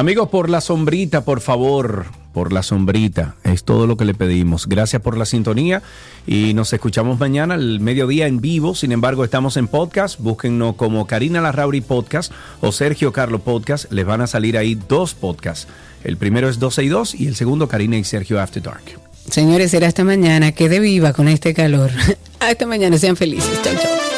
Amigos, 0.02 0.30
por 0.30 0.49
la 0.49 0.61
sombrita, 0.61 1.23
por 1.23 1.41
favor, 1.41 2.07
por 2.34 2.52
la 2.52 2.64
sombrita. 2.64 3.36
Es 3.44 3.64
todo 3.64 3.86
lo 3.86 3.98
que 3.98 4.06
le 4.06 4.15
pedimos. 4.15 4.65
Gracias 4.65 4.99
por 4.99 5.15
la 5.15 5.26
sintonía 5.26 5.84
y 6.26 6.56
nos 6.56 6.73
escuchamos 6.73 7.19
mañana 7.19 7.53
al 7.53 7.80
mediodía 7.80 8.26
en 8.26 8.41
vivo. 8.41 8.73
Sin 8.73 8.94
embargo, 8.94 9.23
estamos 9.23 9.57
en 9.57 9.68
podcast. 9.68 10.19
Búsquennos 10.19 10.73
como 10.73 11.06
Karina 11.06 11.40
Larrauri 11.40 11.82
Podcast 11.82 12.32
o 12.61 12.72
Sergio 12.72 13.14
Carlo 13.14 13.44
Podcast. 13.44 13.91
Les 13.91 14.03
van 14.03 14.22
a 14.22 14.28
salir 14.28 14.57
ahí 14.57 14.73
dos 14.73 15.14
podcasts. 15.14 15.68
El 16.03 16.18
primero 16.18 16.49
es 16.49 16.57
12 16.57 16.84
y 16.84 16.88
2 16.88 17.15
y 17.22 17.28
el 17.28 17.36
segundo 17.36 17.68
Karina 17.68 17.95
y 17.95 18.03
Sergio 18.03 18.41
After 18.41 18.64
Dark. 18.64 18.82
Señores, 19.30 19.69
será 19.69 19.86
hasta 19.86 20.03
mañana. 20.03 20.52
Quede 20.52 20.80
viva 20.80 21.14
con 21.14 21.28
este 21.28 21.53
calor. 21.53 21.91
Hasta 22.40 22.65
mañana, 22.65 22.98
sean 22.98 23.15
felices. 23.15 23.61
Chao, 23.61 23.76
chao. 23.80 24.11